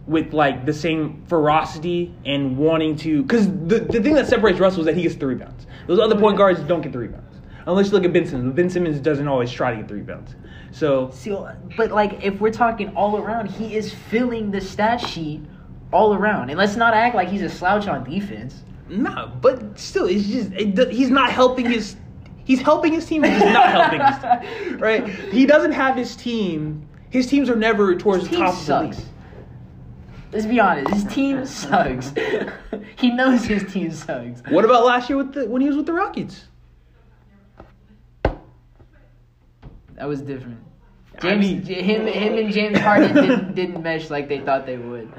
with 0.07 0.33
like 0.33 0.65
the 0.65 0.73
same 0.73 1.23
ferocity 1.27 2.13
and 2.25 2.57
wanting 2.57 2.95
to. 2.97 3.21
Because 3.23 3.47
the 3.47 3.79
the 3.79 4.01
thing 4.01 4.15
that 4.15 4.27
separates 4.27 4.59
Russell 4.59 4.81
is 4.81 4.85
that 4.85 4.95
he 4.95 5.03
gets 5.03 5.15
the 5.15 5.27
rebounds. 5.27 5.67
Those 5.87 5.99
other 5.99 6.19
point 6.19 6.35
oh, 6.35 6.37
guards 6.37 6.59
don't 6.61 6.81
get 6.81 6.91
the 6.91 6.99
rebounds. 6.99 7.27
Unless 7.67 7.87
you 7.87 7.91
look 7.93 8.05
at 8.05 8.13
Ben 8.13 8.25
Simmons. 8.25 8.55
Ben 8.55 8.69
Simmons 8.69 8.99
doesn't 8.99 9.27
always 9.27 9.51
try 9.51 9.71
to 9.71 9.77
get 9.77 9.87
the 9.87 9.93
rebounds. 9.93 10.35
So 10.71 11.11
See, 11.11 11.35
but 11.77 11.91
like 11.91 12.23
if 12.23 12.39
we're 12.39 12.51
talking 12.51 12.95
all 12.95 13.17
around, 13.17 13.47
he 13.47 13.75
is 13.75 13.93
filling 13.93 14.51
the 14.51 14.61
stat 14.61 14.99
sheet 14.99 15.41
all 15.91 16.13
around. 16.13 16.49
And 16.49 16.57
let's 16.57 16.75
not 16.75 16.93
act 16.93 17.15
like 17.15 17.27
he's 17.27 17.41
a 17.41 17.49
slouch 17.49 17.87
on 17.87 18.03
defense. 18.03 18.63
No, 18.89 19.31
but 19.41 19.79
still, 19.79 20.05
it's 20.05 20.27
just 20.27 20.51
it, 20.53 20.91
he's 20.91 21.09
not 21.09 21.31
helping 21.31 21.69
his. 21.69 21.95
He's 22.43 22.59
helping 22.59 22.91
his 22.93 23.05
team. 23.05 23.21
but 23.21 23.31
He's 23.31 23.41
not 23.41 23.69
helping 23.69 24.01
his 24.01 24.63
team, 24.63 24.77
right? 24.79 25.07
He 25.31 25.45
doesn't 25.45 25.71
have 25.71 25.95
his 25.95 26.15
team. 26.15 26.87
His 27.09 27.27
teams 27.27 27.49
are 27.49 27.55
never 27.55 27.95
towards 27.95 28.23
His 28.23 28.29
the 28.31 28.35
team 28.37 28.45
top 28.45 28.55
of 28.55 28.65
the 28.65 28.81
league. 28.81 28.95
Let's 30.31 30.45
be 30.45 30.59
honest. 30.59 30.93
His 30.93 31.03
team 31.05 31.45
sucks. 31.45 32.13
he 32.95 33.11
knows 33.11 33.43
his 33.43 33.71
team 33.71 33.91
sucks. 33.91 34.41
What 34.49 34.63
about 34.65 34.85
last 34.85 35.09
year 35.09 35.17
with 35.17 35.33
the 35.33 35.45
when 35.47 35.61
he 35.61 35.67
was 35.67 35.75
with 35.77 35.85
the 35.85 35.93
Rockets? 35.93 36.45
That 39.95 40.07
was 40.07 40.21
different. 40.21 40.59
I 41.21 41.35
mean- 41.35 41.61
him, 41.63 42.07
him, 42.07 42.33
and 42.37 42.51
James 42.51 42.79
Harden 42.79 43.13
didn't, 43.13 43.55
didn't 43.55 43.83
mesh 43.83 44.09
like 44.09 44.27
they 44.29 44.39
thought 44.39 44.65
they 44.65 44.77
would. 44.77 45.11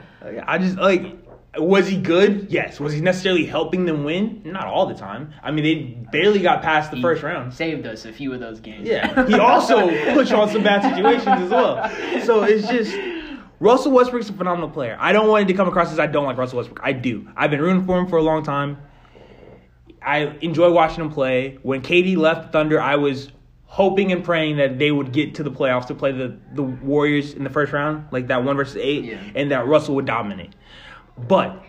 I 0.47 0.59
just 0.59 0.77
like. 0.77 1.19
Was 1.59 1.87
he 1.87 1.99
good? 1.99 2.47
Yes. 2.49 2.81
Was 2.81 2.95
he 2.95 3.03
necessarily 3.03 3.45
helping 3.45 3.85
them 3.85 4.05
win? 4.05 4.41
Not 4.43 4.67
all 4.67 4.87
the 4.87 4.95
time. 4.95 5.35
I 5.43 5.51
mean, 5.51 5.65
they 5.65 6.09
barely 6.11 6.41
got 6.41 6.63
past 6.63 6.91
the 6.91 6.97
He 6.97 7.03
first 7.03 7.23
round. 7.23 7.53
Saved 7.53 7.87
us 7.87 8.07
a 8.07 8.13
few 8.13 8.33
of 8.33 8.41
those 8.41 8.59
games. 8.59 8.89
Yeah, 8.89 9.27
he 9.27 9.35
also 9.35 9.89
put 10.15 10.31
you 10.31 10.37
on 10.37 10.49
some 10.49 10.63
bad 10.63 10.83
situations 10.83 11.27
as 11.27 11.51
well. 11.51 11.91
So 12.25 12.43
it's 12.45 12.67
just 12.69 12.95
Russell 13.63 13.93
Westbrook's 13.93 14.29
a 14.29 14.33
phenomenal 14.33 14.69
player. 14.69 14.97
I 14.99 15.13
don't 15.13 15.29
want 15.29 15.45
it 15.45 15.53
to 15.53 15.55
come 15.57 15.69
across 15.69 15.93
as 15.93 16.01
I 16.01 16.09
don't 16.09 16.25
like 16.25 16.37
Russell 16.37 16.59
Westbrook. 16.59 16.81
I 16.83 16.93
do. 16.93 17.29
I've 17.37 17.53
been 17.53 17.61
rooting 17.61 17.87
for 17.87 17.97
him 17.97 18.09
for 18.09 18.17
a 18.17 18.23
long 18.23 18.43
time. 18.43 18.77
I 20.03 20.37
enjoy 20.41 20.73
watching 20.73 21.05
him 21.05 21.11
play. 21.13 21.59
When 21.63 21.81
KD 21.81 22.17
left 22.17 22.51
Thunder, 22.53 22.81
I 22.81 22.97
was 22.97 23.31
hoping 23.67 24.11
and 24.11 24.25
praying 24.25 24.57
that 24.57 24.81
they 24.81 24.91
would 24.91 25.13
get 25.13 25.37
to 25.37 25.45
the 25.45 25.51
playoffs 25.51 25.87
to 25.87 25.95
play 25.95 26.11
the, 26.11 26.37
the 26.55 26.63
Warriors 26.65 27.35
in 27.35 27.45
the 27.45 27.51
first 27.51 27.73
round, 27.73 28.07
like 28.11 28.27
that 28.27 28.43
one 28.43 28.57
versus 28.57 28.77
eight, 28.77 29.05
Yeah. 29.05 29.21
and 29.37 29.51
that 29.53 29.67
Russell 29.69 29.95
would 29.95 30.07
dominate. 30.07 30.55
But 31.17 31.63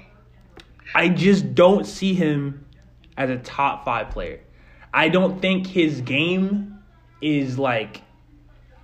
I 0.95 1.09
just 1.09 1.53
don't 1.53 1.85
see 1.85 2.15
him 2.15 2.65
as 3.17 3.29
a 3.29 3.37
top 3.37 3.85
five 3.85 4.09
player. 4.09 4.39
I 4.93 5.09
don't 5.09 5.39
think 5.41 5.67
his 5.67 6.01
game 6.01 6.79
is 7.21 7.59
like 7.59 8.01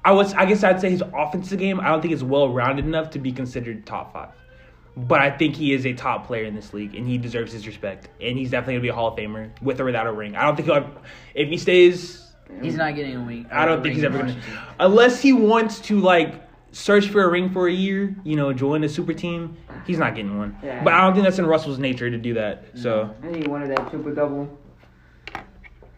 I 0.03 0.11
was 0.11 0.33
I 0.33 0.45
guess 0.45 0.63
I'd 0.63 0.79
say 0.79 0.89
his 0.89 1.03
offensive 1.13 1.59
game, 1.59 1.79
I 1.79 1.89
don't 1.89 2.01
think 2.01 2.13
is 2.13 2.23
well 2.23 2.49
rounded 2.49 2.85
enough 2.85 3.11
to 3.11 3.19
be 3.19 3.31
considered 3.31 3.85
top 3.85 4.13
five. 4.13 4.29
But 4.95 5.21
I 5.21 5.31
think 5.31 5.55
he 5.55 5.73
is 5.73 5.85
a 5.85 5.93
top 5.93 6.27
player 6.27 6.45
in 6.45 6.55
this 6.55 6.73
league 6.73 6.95
and 6.95 7.07
he 7.07 7.17
deserves 7.17 7.53
his 7.53 7.67
respect. 7.67 8.09
And 8.21 8.37
he's 8.37 8.51
definitely 8.51 8.75
gonna 8.75 8.81
be 8.83 8.89
a 8.89 8.93
Hall 8.93 9.09
of 9.09 9.17
Famer 9.17 9.49
with 9.61 9.79
or 9.79 9.85
without 9.85 10.07
a 10.07 10.11
ring. 10.11 10.35
I 10.35 10.43
don't 10.43 10.55
think 10.55 10.67
he'll 10.67 10.77
ever, 10.77 10.91
if 11.35 11.49
he 11.49 11.57
stays 11.57 12.25
He's 12.61 12.75
not 12.75 12.95
getting 12.95 13.15
a 13.15 13.19
ring. 13.19 13.45
I 13.51 13.65
don't 13.65 13.83
think 13.83 13.95
he's 13.95 14.03
ever 14.03 14.17
gonna 14.17 14.41
unless 14.79 15.21
he 15.21 15.33
wants 15.33 15.79
to 15.81 15.99
like 15.99 16.33
search 16.71 17.07
for 17.07 17.23
a 17.23 17.29
ring 17.29 17.49
for 17.49 17.67
a 17.67 17.71
year, 17.71 18.15
you 18.23 18.35
know, 18.35 18.53
join 18.53 18.83
a 18.83 18.89
super 18.89 19.13
team, 19.13 19.57
he's 19.85 19.97
not 19.97 20.15
getting 20.15 20.37
one. 20.37 20.57
Yeah. 20.63 20.83
But 20.83 20.93
I 20.93 21.01
don't 21.01 21.13
think 21.13 21.25
that's 21.25 21.39
in 21.39 21.45
Russell's 21.45 21.79
nature 21.79 22.09
to 22.09 22.17
do 22.17 22.33
that. 22.35 22.65
So 22.75 23.13
I 23.21 23.25
think 23.27 23.43
he 23.43 23.49
wanted 23.49 23.69
that 23.71 23.89
triple 23.89 24.13
double. 24.13 24.57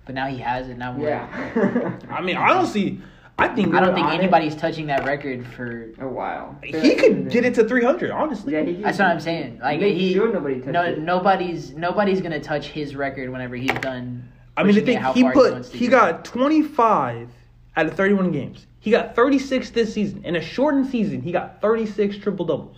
But 0.06 0.16
now 0.16 0.28
he 0.28 0.38
has 0.40 0.68
it. 0.68 0.78
Now 0.78 0.98
Yeah. 0.98 1.98
I 2.10 2.22
mean 2.22 2.36
honestly, 2.38 3.02
I 3.42 3.48
think 3.48 3.74
I 3.74 3.80
don't 3.80 3.96
think 3.96 4.08
on 4.08 4.14
it. 4.14 4.20
anybody's 4.20 4.56
touching 4.56 4.86
that 4.88 5.06
record 5.06 5.46
for. 5.48 5.92
a 6.00 6.08
while. 6.08 6.56
he 6.64 6.96
could 6.96 7.30
get 7.30 7.44
it 7.44 7.56
to 7.56 7.64
three 7.68 7.84
hundred, 7.84 8.12
honestly. 8.12 8.54
Yeah, 8.54 8.62
he 8.62 8.76
could- 8.76 8.84
That's 8.84 9.00
what 9.00 9.08
I'm 9.08 9.20
saying. 9.20 9.60
Like 9.62 9.82
he, 9.82 10.14
sure 10.14 10.32
nobody 10.32 10.56
no, 10.56 10.84
it. 10.84 11.00
nobody's 11.00 11.72
nobody's 11.72 12.22
gonna 12.22 12.40
touch 12.40 12.68
his 12.68 12.96
record 12.96 13.30
whenever 13.30 13.56
he's 13.56 13.72
done. 13.80 14.28
I 14.56 14.64
mean, 14.64 14.76
the 14.76 14.82
pushing 14.82 15.02
thing 15.02 15.14
he 15.14 15.24
put 15.24 15.54
wants 15.54 15.70
to 15.70 15.78
he 15.78 15.88
got 15.88 16.24
25 16.26 17.30
out 17.78 17.86
of 17.86 17.94
31 17.96 18.32
games. 18.32 18.68
He 18.80 18.92
got 18.92 19.16
36 19.16 19.70
this 19.72 19.94
season. 19.94 20.24
In 20.26 20.36
a 20.36 20.42
shortened 20.42 20.88
season, 20.88 21.22
he 21.22 21.32
got 21.32 21.62
36 21.62 22.18
triple 22.18 22.46
doubles. 22.46 22.78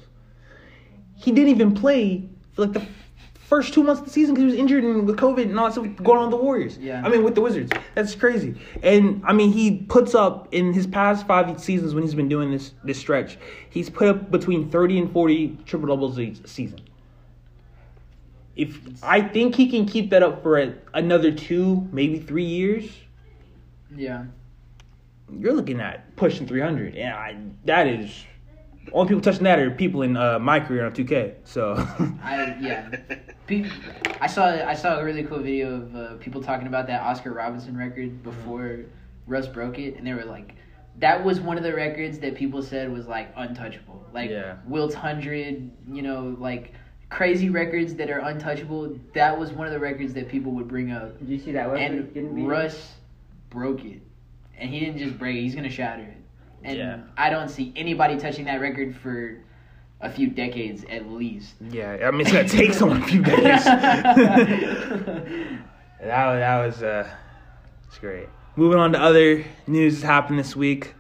He 1.16 1.32
didn't 1.32 1.50
even 1.50 1.74
play 1.74 2.24
for 2.54 2.66
like 2.66 2.74
the 2.74 2.86
first 3.48 3.74
two 3.74 3.84
months 3.84 4.00
of 4.00 4.08
the 4.08 4.12
season 4.12 4.34
because 4.34 4.44
he 4.44 4.52
was 4.52 4.60
injured 4.60 4.84
and 4.84 5.06
with 5.06 5.18
COVID 5.18 5.44
and 5.44 5.60
all 5.60 5.66
that 5.66 5.74
stuff 5.74 5.86
going 6.04 6.18
on 6.20 6.32
with 6.32 6.40
the 6.40 6.44
Warriors. 6.44 6.78
Yeah. 6.78 7.02
I 7.06 7.10
mean, 7.10 7.24
with 7.24 7.36
the 7.36 7.42
Wizards. 7.42 7.72
That's 7.94 8.16
crazy. 8.16 8.56
And 8.82 9.22
I 9.26 9.34
mean, 9.34 9.52
he 9.52 9.78
puts 9.78 10.16
up 10.16 10.48
in 10.54 10.74
his 10.74 10.88
past 10.88 11.28
five 11.28 11.60
seasons 11.62 11.94
when 11.94 12.04
he's 12.04 12.16
been 12.16 12.30
doing 12.30 12.52
this 12.52 12.74
this 12.84 12.98
stretch, 12.98 13.38
he's 13.70 13.90
put 13.90 14.08
up 14.08 14.32
between 14.32 14.70
30 14.70 15.00
and 15.00 15.12
40 15.12 15.58
triple 15.66 15.88
doubles 15.88 16.18
a 16.20 16.34
season. 16.48 16.80
If 18.56 18.80
I 19.04 19.22
think 19.22 19.56
he 19.56 19.70
can 19.70 19.86
keep 19.86 20.10
that 20.12 20.22
up 20.22 20.44
for 20.44 20.60
a, 20.60 20.74
another 20.94 21.32
two, 21.32 21.88
maybe 21.92 22.20
three 22.20 22.46
years, 22.46 22.86
Yeah. 23.96 24.26
you're 25.40 25.54
looking 25.54 25.80
at 25.80 26.16
pushing 26.16 26.46
300. 26.48 26.96
And 26.96 27.14
I, 27.14 27.36
that 27.66 27.88
is 27.88 28.26
only 28.92 29.08
people 29.10 29.22
touching 29.22 29.44
that 29.46 29.58
are 29.58 29.72
people 29.72 30.04
in 30.04 30.16
uh, 30.18 30.38
my 30.40 30.60
career 30.60 30.86
on 30.86 30.92
2K. 30.92 31.34
So 31.46 31.74
I 32.22 32.56
yeah. 32.62 32.90
I 33.50 34.28
saw 34.28 34.46
I 34.46 34.74
saw 34.74 35.00
a 35.00 35.04
really 35.04 35.24
cool 35.24 35.40
video 35.40 35.76
of 35.76 35.96
uh, 35.96 36.14
people 36.16 36.42
talking 36.42 36.68
about 36.68 36.88
that 36.88 37.02
Oscar 37.02 37.32
Robertson 37.34 37.76
record 37.78 38.24
before 38.24 38.86
Russ 39.28 39.48
broke 39.48 39.80
it, 39.80 39.96
and 39.98 40.08
they 40.08 40.14
were 40.14 40.24
like, 40.26 40.56
that 41.00 41.24
was 41.24 41.42
one 41.42 41.58
of 41.58 41.64
the 41.64 41.74
records 41.74 42.20
that 42.20 42.36
people 42.36 42.62
said 42.62 42.92
was 42.92 43.08
like 43.08 43.34
untouchable, 43.36 44.06
like 44.14 44.30
Yeah. 44.30 44.58
Wilt's 44.66 44.96
hundred, 44.96 45.70
you 45.90 46.02
know, 46.02 46.36
like 46.40 46.74
crazy 47.10 47.50
records 47.50 47.96
that 47.96 48.10
are 48.10 48.20
untouchable. 48.20 48.98
That 49.14 49.38
was 49.38 49.52
one 49.52 49.68
of 49.68 49.74
the 49.74 49.80
records 49.80 50.14
that 50.14 50.30
people 50.30 50.52
would 50.54 50.68
bring 50.68 50.92
up, 50.92 51.20
Did 51.20 51.30
you 51.30 51.40
see 51.40 51.52
that 51.52 51.70
and? 51.76 52.48
Russ 52.48 52.94
broke 53.50 53.84
it, 53.84 54.02
and 54.58 54.70
he 54.70 54.80
didn't 54.80 55.00
just 55.00 55.18
break 55.18 55.36
it; 55.36 55.42
he's 55.42 55.56
gonna 55.56 55.70
shatter 55.70 56.04
it. 56.04 56.18
And 56.64 56.78
Yeah. 56.78 57.00
I 57.18 57.30
don't 57.30 57.50
see 57.50 57.74
anybody 57.76 58.18
touching 58.18 58.46
that 58.46 58.62
record 58.62 58.96
for 58.96 59.38
a 60.04 60.10
few 60.10 60.28
decades 60.28 60.84
at 60.90 61.10
least. 61.10 61.56
yeah, 61.72 61.98
I 62.06 62.12
mean 62.12 62.22
it's 62.22 62.32
gonna 62.32 62.48
take 62.48 62.74
someone 62.80 63.02
a 63.02 63.06
few 63.08 63.24
days. 63.24 63.64
that 63.64 65.60
was, 66.02 66.40
that 66.40 66.66
was 66.66 66.84
uh, 66.84 67.10
it's 67.88 67.98
great. 67.98 68.28
Moving 68.56 68.78
on 68.80 68.92
to 68.92 69.00
other 69.02 69.44
news 69.66 70.02
that 70.02 70.08
happened 70.08 70.38
this 70.38 70.56
week. 70.56 70.94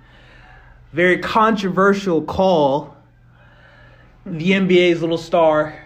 Very 0.92 1.20
controversial 1.20 2.22
call. 2.24 2.96
The 4.26 4.52
NBA's 4.52 5.02
little 5.02 5.18
star, 5.18 5.78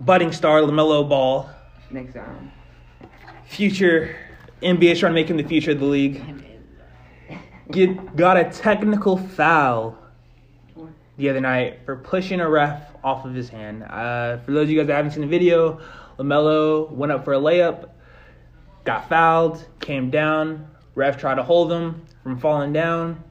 budding 0.00 0.32
star, 0.32 0.60
Lamelo 0.60 1.08
Ball, 1.08 1.48
Next 1.90 2.16
round. 2.16 2.50
future 3.46 4.16
NBA 4.62 4.98
trying 4.98 5.10
to 5.10 5.14
make 5.14 5.28
him 5.30 5.36
the 5.36 5.44
future 5.44 5.70
of 5.70 5.78
the 5.78 5.84
league. 5.86 6.20
Get 7.70 8.16
got 8.16 8.36
a 8.36 8.44
technical 8.50 9.16
foul 9.16 9.96
the 11.16 11.28
other 11.30 11.40
night 11.40 11.80
for 11.84 11.96
pushing 11.96 12.40
a 12.40 12.48
ref 12.48 12.82
off 13.04 13.24
of 13.24 13.34
his 13.34 13.48
hand. 13.48 13.82
Uh, 13.84 14.38
for 14.38 14.52
those 14.52 14.64
of 14.64 14.70
you 14.70 14.78
guys 14.78 14.86
that 14.88 14.96
haven't 14.96 15.12
seen 15.12 15.20
the 15.22 15.26
video, 15.28 15.80
Lamelo 16.18 16.90
went 16.90 17.12
up 17.12 17.24
for 17.24 17.34
a 17.34 17.38
layup, 17.38 17.90
got 18.84 19.08
fouled, 19.08 19.64
came 19.80 20.10
down. 20.10 20.68
Ref 20.94 21.16
tried 21.18 21.36
to 21.36 21.42
hold 21.42 21.72
him 21.72 22.04
from 22.22 22.38
falling 22.38 22.72
down. 22.72 23.22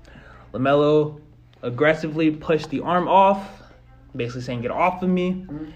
Lamelo 0.53 1.19
aggressively 1.61 2.31
pushed 2.31 2.69
the 2.69 2.81
arm 2.81 3.07
off. 3.07 3.61
basically 4.15 4.41
saying 4.41 4.61
get 4.61 4.69
off 4.69 5.01
of 5.01 5.09
me. 5.09 5.43
Mhm. 5.49 5.71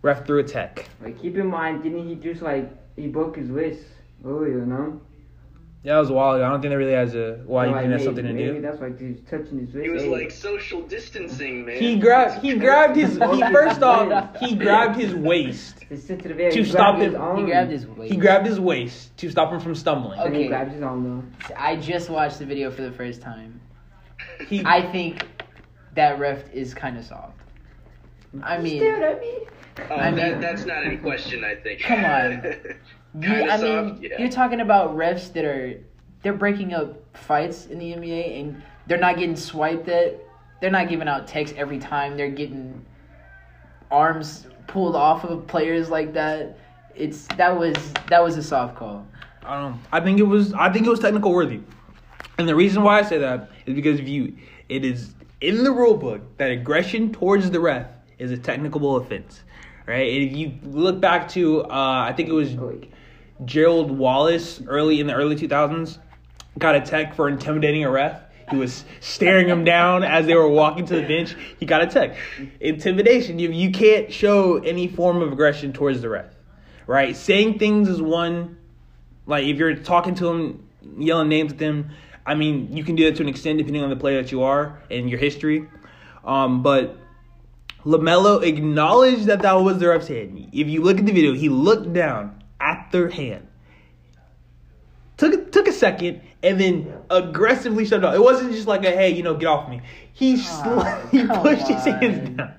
Ref 0.00 0.26
threw 0.26 0.38
a 0.38 0.42
tech. 0.42 0.88
Like 1.02 1.20
keep 1.20 1.36
in 1.36 1.48
mind, 1.48 1.82
didn't 1.82 2.08
he 2.08 2.14
just 2.14 2.40
like 2.40 2.70
he 2.96 3.08
broke 3.08 3.36
his 3.36 3.50
wrist 3.50 3.82
earlier? 4.24 4.64
No. 4.64 5.00
Yeah, 5.84 5.94
that 5.94 6.00
was 6.00 6.10
a 6.10 6.12
while 6.12 6.34
ago. 6.34 6.44
I 6.44 6.48
don't 6.50 6.60
think 6.60 6.72
that 6.72 6.76
really 6.78 6.92
has 6.92 7.14
a 7.14 7.40
why 7.46 7.64
So, 7.64 7.68
you 7.68 7.74
like, 7.74 7.82
think 7.82 7.92
that's 7.92 8.04
something 8.04 8.24
to 8.24 8.32
maybe 8.32 8.54
do. 8.54 8.60
that's 8.60 8.80
why 8.80 8.90
he 8.98 9.04
was 9.06 9.20
touching 9.30 9.58
his 9.60 9.72
wrist. 9.74 9.84
He 9.84 9.88
was 9.90 10.02
Hey, 10.02 10.08
like 10.10 10.30
social 10.32 10.82
distancing, 10.82 11.64
man. 11.64 11.76
He 11.76 11.98
grabbed 11.98 12.42
he 12.42 12.54
grabbed 12.58 12.96
his 12.96 13.12
he 13.14 13.42
first 13.42 13.82
off 13.82 14.36
he 14.40 14.56
grabbed 14.56 14.96
his 14.96 15.14
waist. 15.14 15.84
Just 15.88 16.06
sit 16.08 16.22
to 16.24 16.28
to 16.50 16.58
he 16.58 16.64
stop 16.64 16.96
grabbed 16.96 17.02
his 17.02 17.14
him. 17.14 17.20
arm. 17.20 17.38
He 17.38 17.44
grabbed 17.44 17.70
his 17.70 17.86
waist. 17.86 18.12
He 18.12 18.16
grabbed 18.16 18.46
his 18.46 18.58
waist 18.58 19.16
to 19.18 19.30
stop 19.30 19.52
him 19.52 19.60
from 19.60 19.74
stumbling. 19.76 20.18
And 20.18 20.34
he 20.34 20.40
Okay. 20.40 20.48
grabbed 20.48 20.72
his 20.72 20.82
arm 20.82 21.04
though. 21.04 21.54
I 21.56 21.76
just 21.76 22.10
watched 22.10 22.40
the 22.40 22.46
video 22.46 22.72
for 22.72 22.82
the 22.82 22.92
first 22.92 23.22
time. 23.22 23.60
He 24.48 24.62
I 24.64 24.82
think 24.82 25.26
that 25.94 26.18
ref 26.18 26.52
is 26.52 26.74
kind 26.74 26.98
of 26.98 27.04
soft. 27.04 27.38
I 28.42 28.58
mean, 28.58 28.78
stared 28.78 29.02
at 29.02 29.20
me. 29.20 29.38
Oh, 29.90 29.94
I 29.94 30.08
um, 30.08 30.16
that, 30.16 30.32
mean- 30.32 30.40
that's 30.40 30.64
not 30.64 30.84
in 30.84 30.98
question, 31.00 31.44
I 31.44 31.54
think. 31.54 31.80
Come 31.80 32.04
on. 32.04 32.42
you, 33.20 33.44
I 33.44 33.56
soft, 33.56 33.62
mean, 33.62 33.98
yeah. 34.02 34.20
you're 34.20 34.30
talking 34.30 34.60
about 34.60 34.96
refs 34.96 35.32
that 35.32 35.44
are 35.44 35.80
they're 36.22 36.34
breaking 36.34 36.74
up 36.74 36.96
fights 37.16 37.66
in 37.66 37.78
the 37.78 37.92
NBA 37.92 38.40
and 38.40 38.62
they're 38.86 38.98
not 38.98 39.16
getting 39.16 39.36
swiped 39.36 39.88
at. 39.88 40.20
They're 40.60 40.70
not 40.70 40.88
giving 40.88 41.06
out 41.06 41.26
techs 41.28 41.52
every 41.56 41.78
time. 41.78 42.16
They're 42.16 42.30
getting 42.30 42.84
arms 43.90 44.46
pulled 44.66 44.96
off 44.96 45.24
of 45.24 45.46
players 45.46 45.88
like 45.88 46.12
that. 46.14 46.58
It's 46.94 47.26
that 47.36 47.56
was 47.56 47.76
that 48.08 48.22
was 48.22 48.36
a 48.36 48.42
soft 48.42 48.76
call. 48.76 49.06
I 49.42 49.60
don't 49.60 49.72
know. 49.72 49.78
I 49.92 50.00
think 50.00 50.18
it 50.18 50.24
was 50.24 50.52
I 50.54 50.72
think 50.72 50.86
it 50.86 50.90
was 50.90 51.00
technical 51.00 51.32
worthy. 51.32 51.60
And 52.38 52.48
the 52.48 52.54
reason 52.54 52.82
why 52.82 52.98
I 52.98 53.02
say 53.02 53.18
that 53.18 53.50
is 53.66 53.74
because 53.74 54.00
if 54.00 54.08
you 54.08 54.36
it 54.68 54.84
is 54.84 55.14
in 55.40 55.62
the 55.62 55.70
rule 55.70 55.96
book 55.96 56.20
that 56.38 56.50
aggression 56.50 57.12
towards 57.12 57.50
the 57.50 57.60
ref 57.60 57.86
is 58.18 58.32
a 58.32 58.36
technical 58.36 58.96
offense. 58.96 59.42
Right? 59.88 60.06
If 60.06 60.36
you 60.36 60.52
look 60.64 61.00
back 61.00 61.28
to 61.30 61.64
uh, 61.64 62.04
I 62.08 62.12
think 62.12 62.28
it 62.28 62.32
was 62.32 62.54
Gerald 63.44 63.90
Wallace 63.90 64.60
early 64.66 65.00
in 65.00 65.06
the 65.06 65.14
early 65.14 65.34
2000s 65.34 65.98
got 66.58 66.74
a 66.74 66.80
tech 66.80 67.14
for 67.14 67.28
intimidating 67.28 67.84
a 67.84 67.90
ref. 67.90 68.20
He 68.50 68.56
was 68.56 68.84
staring 69.00 69.48
him 69.48 69.64
down 69.64 70.04
as 70.04 70.26
they 70.26 70.34
were 70.34 70.48
walking 70.48 70.86
to 70.86 70.96
the 70.96 71.06
bench. 71.06 71.36
He 71.60 71.66
got 71.66 71.82
a 71.82 71.86
tech. 71.86 72.16
Intimidation. 72.60 73.38
You, 73.38 73.50
you 73.50 73.70
can't 73.70 74.12
show 74.12 74.56
any 74.58 74.88
form 74.88 75.20
of 75.22 75.32
aggression 75.32 75.72
towards 75.72 76.00
the 76.00 76.08
ref, 76.08 76.34
right? 76.86 77.14
Saying 77.14 77.58
things 77.58 77.88
is 77.88 78.00
one. 78.00 78.58
Like 79.26 79.44
if 79.44 79.58
you're 79.58 79.74
talking 79.74 80.14
to 80.16 80.28
him, 80.28 80.68
yelling 80.98 81.28
names 81.28 81.52
at 81.52 81.58
them. 81.58 81.90
I 82.24 82.34
mean, 82.34 82.74
you 82.74 82.84
can 82.84 82.94
do 82.94 83.04
that 83.04 83.16
to 83.16 83.22
an 83.22 83.28
extent 83.28 83.58
depending 83.58 83.82
on 83.82 83.90
the 83.90 83.96
player 83.96 84.22
that 84.22 84.32
you 84.32 84.42
are 84.42 84.78
and 84.90 85.08
your 85.08 85.18
history. 85.18 85.68
Um, 86.24 86.62
but 86.62 86.96
Lamelo 87.88 88.44
acknowledged 88.44 89.24
that 89.26 89.40
that 89.40 89.54
was 89.54 89.78
the 89.78 89.88
ref's 89.88 90.08
hand. 90.08 90.50
If 90.52 90.68
you 90.68 90.82
look 90.82 90.98
at 90.98 91.06
the 91.06 91.12
video, 91.12 91.32
he 91.32 91.48
looked 91.48 91.90
down 91.94 92.44
at 92.60 92.88
their 92.92 93.08
hand, 93.08 93.46
took 95.16 95.50
took 95.50 95.66
a 95.68 95.72
second, 95.72 96.20
and 96.42 96.60
then 96.60 96.92
aggressively 97.08 97.86
shoved 97.86 98.04
off. 98.04 98.14
It 98.14 98.20
wasn't 98.20 98.52
just 98.52 98.66
like 98.68 98.84
a 98.84 98.90
hey, 98.90 99.08
you 99.08 99.22
know, 99.22 99.34
get 99.34 99.46
off 99.46 99.70
me. 99.70 99.80
He 100.12 100.36
sl- 100.36 100.64
Oh, 100.66 101.08
he 101.10 101.26
come 101.26 101.40
pushed 101.40 101.66
his 101.66 101.82
hands 101.82 102.36
down. 102.36 102.52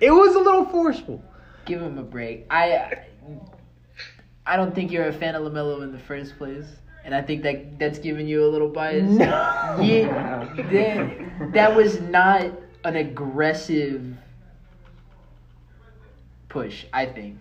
It 0.00 0.10
was 0.10 0.34
a 0.34 0.40
little 0.40 0.64
forceful. 0.64 1.22
Give 1.64 1.80
him 1.80 1.96
a 1.96 2.02
break. 2.02 2.46
I 2.50 3.04
I 4.44 4.56
don't 4.56 4.74
think 4.74 4.90
you're 4.90 5.06
a 5.06 5.12
fan 5.12 5.36
of 5.36 5.44
Lamelo 5.44 5.84
in 5.84 5.92
the 5.92 6.00
first 6.00 6.36
place, 6.36 6.66
and 7.04 7.14
I 7.14 7.22
think 7.22 7.44
that 7.44 7.78
that's 7.78 8.00
giving 8.00 8.26
you 8.26 8.44
a 8.44 8.48
little 8.48 8.70
bias. 8.70 9.08
No. 9.08 9.78
Yeah, 9.80 10.52
that, 10.72 11.52
that 11.52 11.76
was 11.76 12.00
not 12.00 12.50
an 12.82 12.96
aggressive 12.96 14.16
push. 16.48 16.84
I 16.92 17.06
think. 17.06 17.38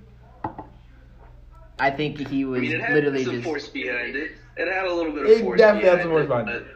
I 1.79 1.91
think 1.91 2.27
he 2.27 2.45
was 2.45 2.59
I 2.59 2.61
mean, 2.61 2.71
it 2.71 2.81
had 2.81 2.93
literally 2.93 3.23
some 3.23 3.35
just. 3.35 3.45
force 3.45 3.67
behind 3.67 4.15
it. 4.15 4.31
It 4.55 4.73
had 4.73 4.85
a 4.85 4.93
little 4.93 5.11
bit 5.11 5.25
of 5.25 5.29
It 5.29 5.41
force 5.41 5.59
definitely 5.59 5.89
had 5.89 5.97
behind 5.97 6.01
some 6.01 6.11
force 6.11 6.25
it, 6.25 6.27
behind 6.27 6.45
but 6.47 6.55
it. 6.55 6.67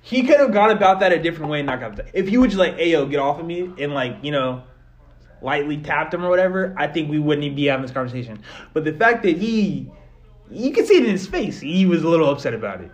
He 0.00 0.22
could 0.22 0.38
have 0.38 0.52
gone 0.52 0.70
about 0.70 1.00
that 1.00 1.12
a 1.12 1.22
different 1.22 1.50
way 1.50 1.60
and 1.60 1.66
not 1.66 1.80
got 1.80 1.96
that. 1.96 2.10
If 2.14 2.28
he 2.28 2.38
would 2.38 2.50
just 2.50 2.58
like, 2.58 2.76
hey 2.76 2.90
yo, 2.90 3.06
get 3.06 3.20
off 3.20 3.38
of 3.38 3.46
me 3.46 3.70
and 3.78 3.92
like, 3.92 4.16
you 4.22 4.32
know, 4.32 4.62
lightly 5.42 5.78
tapped 5.78 6.12
him 6.12 6.24
or 6.24 6.30
whatever, 6.30 6.74
I 6.76 6.86
think 6.86 7.10
we 7.10 7.18
wouldn't 7.18 7.44
even 7.44 7.56
be 7.56 7.66
having 7.66 7.82
this 7.82 7.92
conversation. 7.92 8.42
But 8.72 8.84
the 8.84 8.92
fact 8.92 9.22
that 9.22 9.36
he 9.36 9.90
you 10.50 10.72
can 10.72 10.86
see 10.86 10.96
it 10.96 11.04
in 11.04 11.10
his 11.10 11.26
face, 11.26 11.60
he 11.60 11.86
was 11.86 12.02
a 12.02 12.08
little 12.08 12.28
upset 12.30 12.54
about 12.54 12.80
it. 12.80 12.90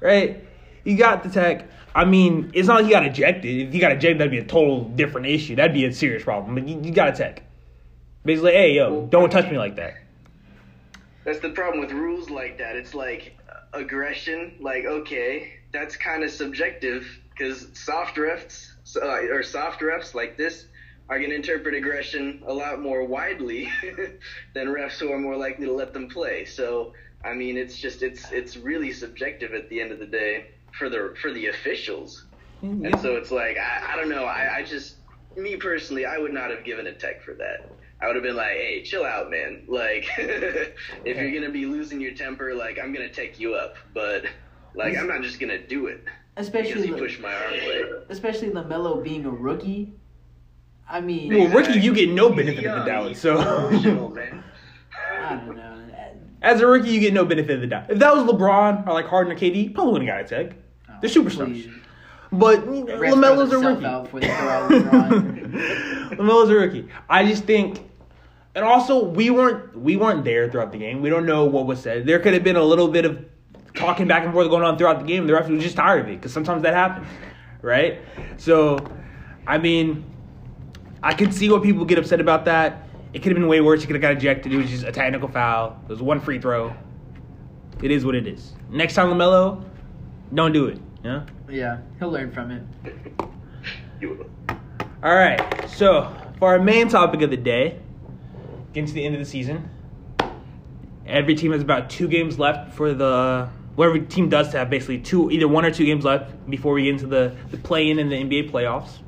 Right? 0.00 0.44
He 0.84 0.94
got 0.94 1.22
the 1.22 1.30
tech. 1.30 1.68
I 1.94 2.04
mean, 2.04 2.50
it's 2.54 2.68
not 2.68 2.76
like 2.76 2.84
he 2.84 2.90
got 2.90 3.06
ejected. 3.06 3.68
If 3.68 3.72
he 3.72 3.78
got 3.78 3.92
ejected, 3.92 4.18
that'd 4.18 4.30
be 4.30 4.38
a 4.38 4.44
total 4.44 4.84
different 4.84 5.26
issue. 5.26 5.56
That'd 5.56 5.72
be 5.72 5.86
a 5.86 5.92
serious 5.92 6.22
problem. 6.22 6.54
But 6.54 6.68
you, 6.68 6.80
you 6.82 6.92
got 6.92 7.08
a 7.08 7.12
tech. 7.12 7.42
Basically, 8.26 8.52
hey 8.52 8.72
yo, 8.72 9.06
don't 9.06 9.30
touch 9.30 9.48
me 9.48 9.56
like 9.56 9.76
that. 9.76 9.94
That's 11.24 11.38
the 11.38 11.50
problem 11.50 11.80
with 11.80 11.92
rules 11.92 12.28
like 12.28 12.58
that. 12.58 12.74
It's 12.74 12.92
like 12.92 13.38
aggression. 13.72 14.56
Like, 14.60 14.84
okay, 14.84 15.52
that's 15.72 15.96
kind 15.96 16.24
of 16.24 16.30
subjective 16.30 17.06
because 17.30 17.68
soft 17.74 18.16
refs 18.16 18.70
uh, 18.96 19.32
or 19.32 19.44
soft 19.44 19.80
refs 19.80 20.12
like 20.12 20.36
this 20.36 20.66
are 21.08 21.18
going 21.18 21.30
to 21.30 21.36
interpret 21.36 21.74
aggression 21.74 22.42
a 22.48 22.52
lot 22.52 22.82
more 22.82 23.04
widely 23.04 23.70
than 24.54 24.66
refs 24.66 24.98
who 24.98 25.12
are 25.12 25.18
more 25.18 25.36
likely 25.36 25.66
to 25.66 25.72
let 25.72 25.92
them 25.92 26.08
play. 26.08 26.44
So, 26.44 26.94
I 27.24 27.32
mean, 27.32 27.56
it's 27.56 27.78
just 27.78 28.02
it's 28.02 28.32
it's 28.32 28.56
really 28.56 28.92
subjective 28.92 29.54
at 29.54 29.68
the 29.68 29.80
end 29.80 29.92
of 29.92 30.00
the 30.00 30.06
day 30.06 30.50
for 30.76 30.88
the 30.88 31.14
for 31.22 31.30
the 31.32 31.46
officials. 31.46 32.24
And 32.62 33.00
so 33.00 33.14
it's 33.14 33.30
like 33.30 33.56
I, 33.56 33.92
I 33.92 33.96
don't 33.96 34.08
know. 34.08 34.24
I, 34.24 34.56
I 34.56 34.62
just 34.64 34.96
me 35.36 35.54
personally, 35.56 36.06
I 36.06 36.18
would 36.18 36.32
not 36.32 36.50
have 36.50 36.64
given 36.64 36.88
a 36.88 36.92
tech 36.92 37.22
for 37.22 37.34
that. 37.34 37.70
I 38.00 38.06
would 38.06 38.16
have 38.16 38.22
been 38.22 38.36
like, 38.36 38.52
hey, 38.52 38.82
chill 38.82 39.04
out, 39.04 39.30
man. 39.30 39.64
Like, 39.68 40.06
if 40.18 41.16
you're 41.16 41.32
gonna 41.32 41.52
be 41.52 41.66
losing 41.66 42.00
your 42.00 42.12
temper, 42.12 42.54
like 42.54 42.78
I'm 42.78 42.92
gonna 42.92 43.08
take 43.08 43.40
you 43.40 43.54
up, 43.54 43.76
but 43.94 44.24
like 44.74 44.96
I'm 44.96 45.08
not 45.08 45.22
just 45.22 45.40
gonna 45.40 45.58
do 45.58 45.86
it 45.86 46.04
because 46.34 46.48
especially 46.48 46.88
you 46.88 46.96
pushed 46.96 47.20
my 47.20 47.32
arm 47.32 47.52
away. 47.54 47.82
especially 48.10 48.50
Lamelo 48.50 49.02
being 49.02 49.24
a 49.24 49.30
rookie. 49.30 49.94
I 50.88 51.00
mean, 51.00 51.34
Well, 51.34 51.48
rookie, 51.48 51.80
you 51.80 51.92
get 51.92 52.10
no 52.10 52.28
He's 52.28 52.44
benefit 52.44 52.66
of 52.66 52.78
the 52.80 52.84
doubt. 52.84 53.16
So. 53.16 53.34
man. 54.14 54.44
I 55.20 55.36
don't 55.36 55.56
know. 55.56 55.72
As 56.42 56.60
a 56.60 56.66
rookie, 56.66 56.90
you 56.90 57.00
get 57.00 57.12
no 57.12 57.24
benefit 57.24 57.56
of 57.56 57.60
the 57.60 57.66
doubt. 57.66 57.90
If 57.90 57.98
that 57.98 58.14
was 58.14 58.24
LeBron 58.24 58.86
or 58.86 58.92
like 58.92 59.06
Harden 59.06 59.32
or 59.32 59.36
KD, 59.36 59.74
probably 59.74 59.94
wouldn't 59.94 60.10
have 60.10 60.28
got 60.28 60.32
a 60.38 60.44
tech. 60.44 60.56
Oh, 60.88 60.94
They're 61.00 61.10
superstars. 61.10 61.46
Please. 61.46 61.68
But 62.30 62.64
you 62.66 62.84
know, 62.84 62.98
Refs 62.98 63.14
Lamelo's 63.14 63.52
a 63.52 63.58
rookie. 63.58 63.82
themselves 63.82 63.84
out 63.84 64.04
before 64.04 64.20
they 64.20 64.26
throw 64.28 64.48
out 64.48 64.70
LeBron. 64.70 66.10
Lamelo's 66.18 66.50
a 66.50 66.54
rookie. 66.54 66.88
I 67.08 67.24
just 67.26 67.44
think, 67.44 67.85
and 68.56 68.64
also 68.64 69.04
we 69.04 69.28
weren't 69.28 69.78
we 69.78 69.96
weren't 69.96 70.24
there 70.24 70.50
throughout 70.50 70.72
the 70.72 70.78
game. 70.78 71.02
We 71.02 71.10
don't 71.10 71.26
know 71.26 71.44
what 71.44 71.66
was 71.66 71.78
said. 71.78 72.06
There 72.06 72.18
could 72.18 72.32
have 72.32 72.42
been 72.42 72.56
a 72.56 72.64
little 72.64 72.88
bit 72.88 73.04
of 73.04 73.22
talking 73.74 74.08
back 74.08 74.24
and 74.24 74.32
forth 74.32 74.48
going 74.48 74.64
on 74.64 74.78
throughout 74.78 74.98
the 74.98 75.04
game. 75.04 75.26
The 75.26 75.34
ref 75.34 75.48
was 75.48 75.62
just 75.62 75.76
tired 75.76 76.00
of 76.00 76.08
it 76.08 76.16
because 76.16 76.32
sometimes 76.32 76.62
that 76.62 76.72
happens, 76.72 77.06
right? 77.60 78.00
So, 78.38 78.78
I 79.46 79.58
mean, 79.58 80.04
I 81.02 81.12
could 81.12 81.34
see 81.34 81.50
what 81.50 81.62
people 81.62 81.84
get 81.84 81.98
upset 81.98 82.18
about 82.18 82.46
that. 82.46 82.88
It 83.12 83.20
could 83.20 83.30
have 83.32 83.36
been 83.36 83.46
way 83.46 83.60
worse. 83.60 83.82
He 83.82 83.86
could 83.86 83.96
have 83.96 84.02
got 84.02 84.12
ejected. 84.12 84.52
It 84.52 84.56
was 84.56 84.70
just 84.70 84.84
a 84.84 84.92
technical 84.92 85.28
foul. 85.28 85.78
It 85.84 85.90
was 85.90 86.00
one 86.00 86.18
free 86.18 86.40
throw. 86.40 86.74
It 87.82 87.90
is 87.90 88.06
what 88.06 88.14
it 88.14 88.26
is. 88.26 88.54
Next 88.70 88.94
time, 88.94 89.08
Lamelo, 89.08 89.62
don't 90.32 90.52
do 90.52 90.66
it. 90.66 90.80
Yeah. 91.04 91.24
yeah, 91.48 91.78
he'll 91.98 92.10
learn 92.10 92.32
from 92.32 92.50
it. 92.50 92.62
All 95.02 95.14
right. 95.14 95.68
So 95.68 96.10
for 96.38 96.48
our 96.48 96.58
main 96.58 96.88
topic 96.88 97.20
of 97.20 97.30
the 97.30 97.36
day, 97.36 97.80
getting 98.76 98.86
to 98.86 98.92
the 98.92 99.06
end 99.06 99.14
of 99.14 99.18
the 99.18 99.24
season, 99.24 99.70
every 101.06 101.34
team 101.34 101.50
has 101.52 101.62
about 101.62 101.88
two 101.88 102.06
games 102.06 102.38
left 102.38 102.74
for 102.74 102.92
the. 102.92 103.48
whatever 103.74 103.98
team 103.98 104.28
does 104.28 104.52
have 104.52 104.68
basically 104.68 104.98
two, 104.98 105.30
either 105.30 105.48
one 105.48 105.64
or 105.64 105.70
two 105.70 105.86
games 105.86 106.04
left 106.04 106.48
before 106.48 106.74
we 106.74 106.84
get 106.84 106.90
into 106.90 107.06
the 107.06 107.34
the 107.50 107.56
play-in 107.56 107.98
and 107.98 108.12
the 108.12 108.16
NBA 108.16 108.50
playoffs. 108.50 108.98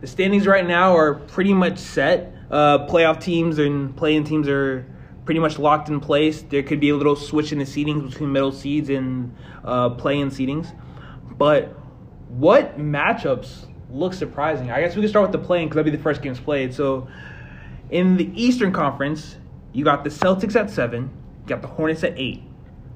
The 0.00 0.06
standings 0.06 0.46
right 0.46 0.66
now 0.66 0.96
are 0.96 1.16
pretty 1.16 1.52
much 1.52 1.76
set. 1.78 2.34
Uh, 2.50 2.86
playoff 2.86 3.20
teams 3.20 3.58
and 3.58 3.94
play-in 3.94 4.24
teams 4.24 4.48
are 4.48 4.86
pretty 5.26 5.38
much 5.38 5.58
locked 5.58 5.90
in 5.90 6.00
place. 6.00 6.40
There 6.40 6.62
could 6.62 6.80
be 6.80 6.88
a 6.88 6.96
little 6.96 7.16
switch 7.16 7.52
in 7.52 7.58
the 7.58 7.66
seedings 7.66 8.08
between 8.08 8.32
middle 8.32 8.52
seeds 8.52 8.88
and 8.88 9.36
uh, 9.62 9.90
play-in 9.90 10.30
seedings, 10.30 10.74
but 11.36 11.76
what 12.28 12.78
matchups 12.78 13.66
look 13.90 14.14
surprising? 14.14 14.70
I 14.70 14.80
guess 14.80 14.96
we 14.96 15.02
can 15.02 15.10
start 15.10 15.30
with 15.30 15.38
the 15.38 15.46
play-in 15.46 15.68
because 15.68 15.76
that'll 15.76 15.90
be 15.90 15.96
the 15.96 16.02
first 16.02 16.22
games 16.22 16.40
played. 16.40 16.72
So, 16.72 17.06
in 17.90 18.16
the 18.16 18.30
Eastern 18.40 18.72
Conference, 18.72 19.36
you 19.72 19.84
got 19.84 20.04
the 20.04 20.10
Celtics 20.10 20.56
at 20.56 20.70
seven, 20.70 21.10
you 21.42 21.48
got 21.48 21.62
the 21.62 21.68
Hornets 21.68 22.04
at 22.04 22.18
eight, 22.18 22.42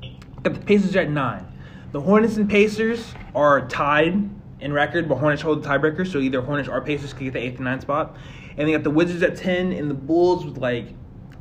you 0.02 0.10
got 0.42 0.54
the 0.54 0.60
Pacers 0.60 0.96
at 0.96 1.10
nine. 1.10 1.46
The 1.92 2.00
Hornets 2.00 2.36
and 2.36 2.48
Pacers 2.50 3.14
are 3.34 3.66
tied 3.68 4.28
in 4.60 4.72
record, 4.72 5.08
but 5.08 5.16
Hornets 5.16 5.42
hold 5.42 5.62
the 5.62 5.68
tiebreaker, 5.68 6.10
so 6.10 6.18
either 6.18 6.40
Hornets 6.40 6.68
or 6.68 6.80
Pacers 6.80 7.12
can 7.12 7.24
get 7.24 7.34
the 7.34 7.40
eighth 7.40 7.56
and 7.56 7.64
ninth 7.64 7.82
spot. 7.82 8.16
And 8.56 8.68
they 8.68 8.72
got 8.72 8.84
the 8.84 8.90
Wizards 8.90 9.22
at 9.22 9.36
ten, 9.36 9.72
and 9.72 9.90
the 9.90 9.94
Bulls 9.94 10.44
with 10.44 10.58
like 10.58 10.88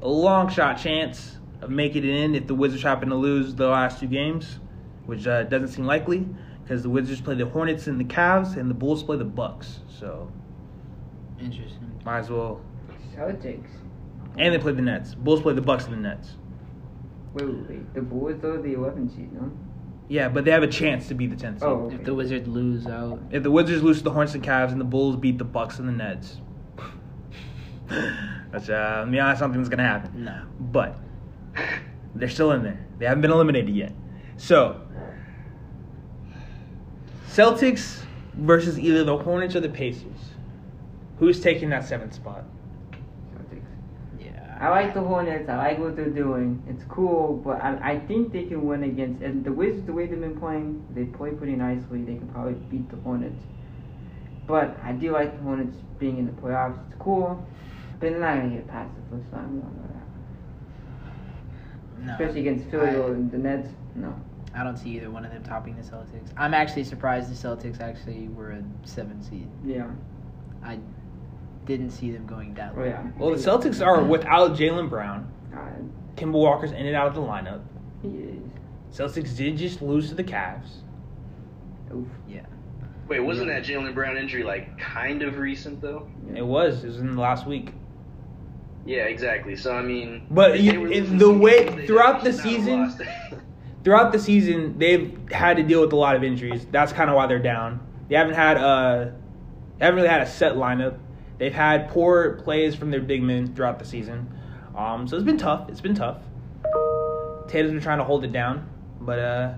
a 0.02 0.08
long 0.08 0.50
shot 0.50 0.78
chance 0.78 1.38
of 1.62 1.70
making 1.70 2.04
it 2.04 2.10
in 2.10 2.36
if 2.36 2.48
the 2.48 2.56
Wizards 2.56 2.84
happen 2.84 3.10
to 3.10 3.16
lose 3.16 3.56
the 3.56 3.68
last 3.68 4.00
two 4.00 4.08
games, 4.08 4.60
which 5.06 5.26
uh, 5.28 5.44
doesn't 5.44 5.70
seem 5.70 5.86
likely 5.86 6.28
because 6.64 6.82
the 6.82 6.90
Wizards 6.90 7.22
play 7.22 7.36
the 7.36 7.46
Hornets 7.46 7.88
and 7.88 8.00
the 8.00 8.06
Cavs, 8.06 8.58
and 8.58 8.70
the 8.70 8.76
Bulls 8.76 9.04
play 9.04 9.18
the 9.18 9.26
Bucks. 9.26 9.80
So 10.00 10.32
Interesting. 11.40 12.00
Might 12.06 12.20
as 12.20 12.30
well. 12.30 12.62
Celtics. 13.16 13.70
And 14.38 14.54
they 14.54 14.58
played 14.58 14.78
the 14.78 14.82
Nets. 14.82 15.14
Bulls 15.16 15.42
played 15.42 15.56
the 15.56 15.62
Bucks 15.62 15.86
and 15.86 15.94
the 15.94 15.98
Nets. 15.98 16.32
Wait, 17.34 17.46
wait, 17.48 17.70
wait. 17.70 17.94
The 17.94 18.02
Bulls 18.02 18.44
are 18.44 18.62
the 18.62 18.74
11 18.74 19.10
seed, 19.10 19.32
no? 19.34 19.52
Yeah, 20.10 20.28
but 20.30 20.44
they 20.46 20.52
have 20.52 20.64
a 20.64 20.68
chance 20.68 21.08
to 21.08 21.14
be 21.14 21.28
the 21.28 21.36
10th 21.36 21.60
seed. 21.60 21.64
Oh, 21.64 21.90
If 21.94 22.04
the 22.04 22.14
Wizards 22.14 22.48
lose 22.48 22.88
out, 22.88 23.20
If 23.32 23.44
the 23.44 23.52
Wizards 23.52 23.82
lose 23.84 24.00
to 24.00 24.04
the 24.04 24.12
Hornets 24.12 24.34
and 24.36 24.44
Cavs 24.44 24.72
and 24.72 24.82
the 24.82 24.86
Bulls 24.86 25.16
beat 25.16 25.38
the 25.38 25.44
Bucks 25.46 25.80
and 25.80 25.88
the 25.88 25.94
Nets, 25.94 26.42
that's 28.52 28.70
uh, 28.70 29.06
to 29.06 29.12
be 29.12 29.20
honest, 29.20 29.40
something's 29.40 29.70
gonna 29.70 29.84
happen. 29.84 30.26
no. 30.26 30.44
But 30.60 30.98
they're 32.16 32.30
still 32.30 32.52
in 32.52 32.64
there. 32.64 32.86
They 33.00 33.06
haven't 33.06 33.22
been 33.22 33.32
eliminated 33.32 33.76
yet. 33.76 33.94
So 34.38 34.82
Celtics 37.28 38.04
versus 38.34 38.80
either 38.80 39.04
the 39.04 39.18
Hornets 39.18 39.56
or 39.56 39.60
the 39.60 39.70
Pacers. 39.70 40.06
Who's 41.20 41.40
taking 41.40 41.70
that 41.70 41.86
seventh 41.86 42.14
spot? 42.14 42.44
I 44.64 44.70
like 44.70 44.94
the 44.94 45.02
Hornets. 45.02 45.50
I 45.50 45.58
like 45.58 45.78
what 45.80 45.98
they're 45.98 46.06
doing. 46.10 46.64
It's 46.70 46.86
cool, 46.86 47.42
but 47.44 47.62
I, 47.62 47.96
I 47.96 48.00
think 48.00 48.32
they 48.32 48.46
can 48.46 48.66
win 48.66 48.84
against 48.84 49.22
and 49.22 49.44
the 49.44 49.52
Wizards. 49.52 49.86
The 49.86 49.92
way 49.92 50.06
they've 50.06 50.18
been 50.18 50.40
playing, 50.40 50.86
they 50.96 51.04
play 51.04 51.32
pretty 51.32 51.58
nicely. 51.58 52.02
They 52.04 52.16
can 52.16 52.30
probably 52.30 52.54
beat 52.72 52.90
the 52.90 52.96
Hornets. 52.98 53.44
But 54.48 54.78
I 54.82 54.94
do 54.94 55.12
like 55.12 55.36
the 55.36 55.44
Hornets 55.44 55.76
being 56.00 56.18
in 56.18 56.26
the 56.26 56.32
playoffs. 56.32 56.80
It's 56.88 56.96
cool, 56.98 57.46
but 58.00 58.10
they're 58.10 58.20
not 58.20 58.38
gonna 58.38 58.56
get 58.56 58.66
past 58.70 58.90
the 58.96 59.18
first 59.18 59.30
time. 59.32 59.54
We 59.54 59.62
all 59.64 59.70
know 59.70 59.88
that. 62.00 62.06
No. 62.06 62.14
Especially 62.14 62.40
against 62.40 62.70
Philly 62.72 62.88
I- 62.88 62.96
or 62.96 63.16
the 63.16 63.38
Nets. 63.38 63.68
No. 63.96 64.16
I 64.56 64.64
don't 64.64 64.78
see 64.78 64.92
either 64.92 65.12
one 65.12 65.26
of 65.26 65.34
them 65.34 65.44
topping 65.44 65.76
the 65.76 65.82
Celtics. 65.82 66.32
I'm 66.38 66.54
actually 66.54 66.86
surprised 66.86 67.30
the 67.30 67.36
Celtics 67.36 67.82
actually 67.82 68.30
were 68.30 68.52
a 68.52 68.64
seven 68.86 69.22
seed. 69.24 69.50
Yeah. 69.66 69.88
I 70.64 70.80
didn't 71.66 71.92
see 71.92 72.12
them 72.12 72.26
going 72.26 72.54
that 72.56 72.74
Oh 72.78 72.84
yeah. 72.84 73.04
Well, 73.18 73.32
the 73.32 73.38
Celtics 73.38 73.86
are 73.86 74.04
without 74.04 74.56
Jaylen 74.58 74.90
Brown. 74.90 75.32
Uh, 75.54 75.60
Kemba 76.16 76.34
Walker's 76.34 76.72
in 76.72 76.86
and 76.86 76.96
out 76.96 77.08
of 77.08 77.16
the 77.16 77.22
lineup. 77.22 77.62
he. 78.02 78.40
Celtics 78.92 79.36
did 79.36 79.58
just 79.58 79.82
lose 79.82 80.10
to 80.10 80.16
the 80.16 80.24
Cavs. 80.24 80.70
Oof. 81.94 82.08
Yeah. 82.28 82.46
Wait, 83.08 83.20
wasn't 83.20 83.48
that 83.48 83.64
Jaylen 83.64 83.94
Brown 83.94 84.18
injury 84.18 84.44
like 84.44 84.78
kind 84.78 85.24
of 85.24 85.38
recent 85.38 85.82
though? 85.82 86.08
Yeah. 86.30 86.40
It 86.40 86.46
was. 86.46 86.84
It 86.84 86.88
was 86.88 87.00
in 87.00 87.16
the 87.16 87.22
last 87.22 87.48
week. 87.48 87.74
Yeah, 88.86 89.04
exactly. 89.04 89.56
So 89.56 89.74
I 89.76 89.82
mean, 89.82 90.28
But 90.30 90.60
you- 90.60 90.86
in 90.88 91.18
the 91.18 91.32
way- 91.32 91.86
throughout 91.88 92.24
the 92.24 92.34
season- 92.34 92.80
not 92.82 92.92
have 92.92 93.00
lost. 93.32 93.42
Throughout 93.84 94.14
the 94.14 94.20
season, 94.20 94.78
they've 94.78 95.18
had 95.30 95.58
to 95.58 95.64
deal 95.64 95.82
with 95.82 95.92
a 95.92 95.96
lot 95.98 96.16
of 96.16 96.24
injuries. 96.24 96.66
That's 96.72 96.94
kind 96.94 97.10
of 97.10 97.18
why 97.18 97.28
they're 97.28 97.38
down. 97.38 97.82
They 98.08 98.16
haven't 98.16 98.36
had 98.36 98.56
a, 98.56 99.14
they 99.78 99.84
haven't 99.86 99.98
really 99.98 100.08
had 100.08 100.22
a 100.22 100.26
set 100.26 100.54
lineup. 100.54 100.98
They've 101.44 101.52
had 101.52 101.90
poor 101.90 102.36
plays 102.36 102.74
from 102.74 102.90
their 102.90 103.02
big 103.02 103.22
men 103.22 103.54
throughout 103.54 103.78
the 103.78 103.84
season. 103.84 104.34
Um, 104.78 105.10
so 105.10 105.18
it's 105.18 105.26
been 105.26 105.38
tough. 105.38 105.68
It's 105.68 105.82
been 105.82 105.94
tough. 105.94 106.22
Tatum's 107.50 107.74
been 107.74 107.82
trying 107.82 107.98
to 107.98 108.06
hold 108.06 108.24
it 108.24 108.32
down, 108.32 108.70
but 109.02 109.20
uh, 109.20 109.54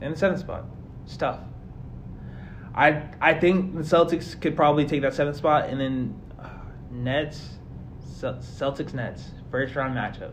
in 0.00 0.10
the 0.10 0.18
seventh 0.18 0.40
spot, 0.40 0.64
it's 1.04 1.16
tough. 1.16 1.38
I 2.74 3.04
I 3.20 3.34
think 3.34 3.76
the 3.76 3.82
Celtics 3.82 4.40
could 4.40 4.56
probably 4.56 4.84
take 4.84 5.02
that 5.02 5.14
seventh 5.14 5.36
spot, 5.36 5.68
and 5.68 5.80
then 5.80 6.20
uh, 6.40 6.48
Nets, 6.90 7.50
Celtics 8.20 8.94
Nets 8.94 9.30
first 9.52 9.76
round 9.76 9.94
matchup. 9.94 10.32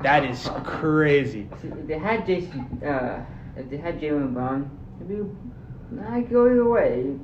That 0.00 0.22
is 0.24 0.48
crazy. 0.62 1.48
They 1.88 1.98
had 1.98 2.24
Jason, 2.24 2.80
uh, 2.86 3.26
they 3.68 3.78
had 3.78 4.00
Jaylen 4.00 4.32
Brown, 4.32 4.70
it'd 5.00 5.08
be, 5.08 5.28
nah, 5.90 6.18
it 6.18 6.30
go 6.30 6.46
either 6.46 6.68
way. 6.68 7.16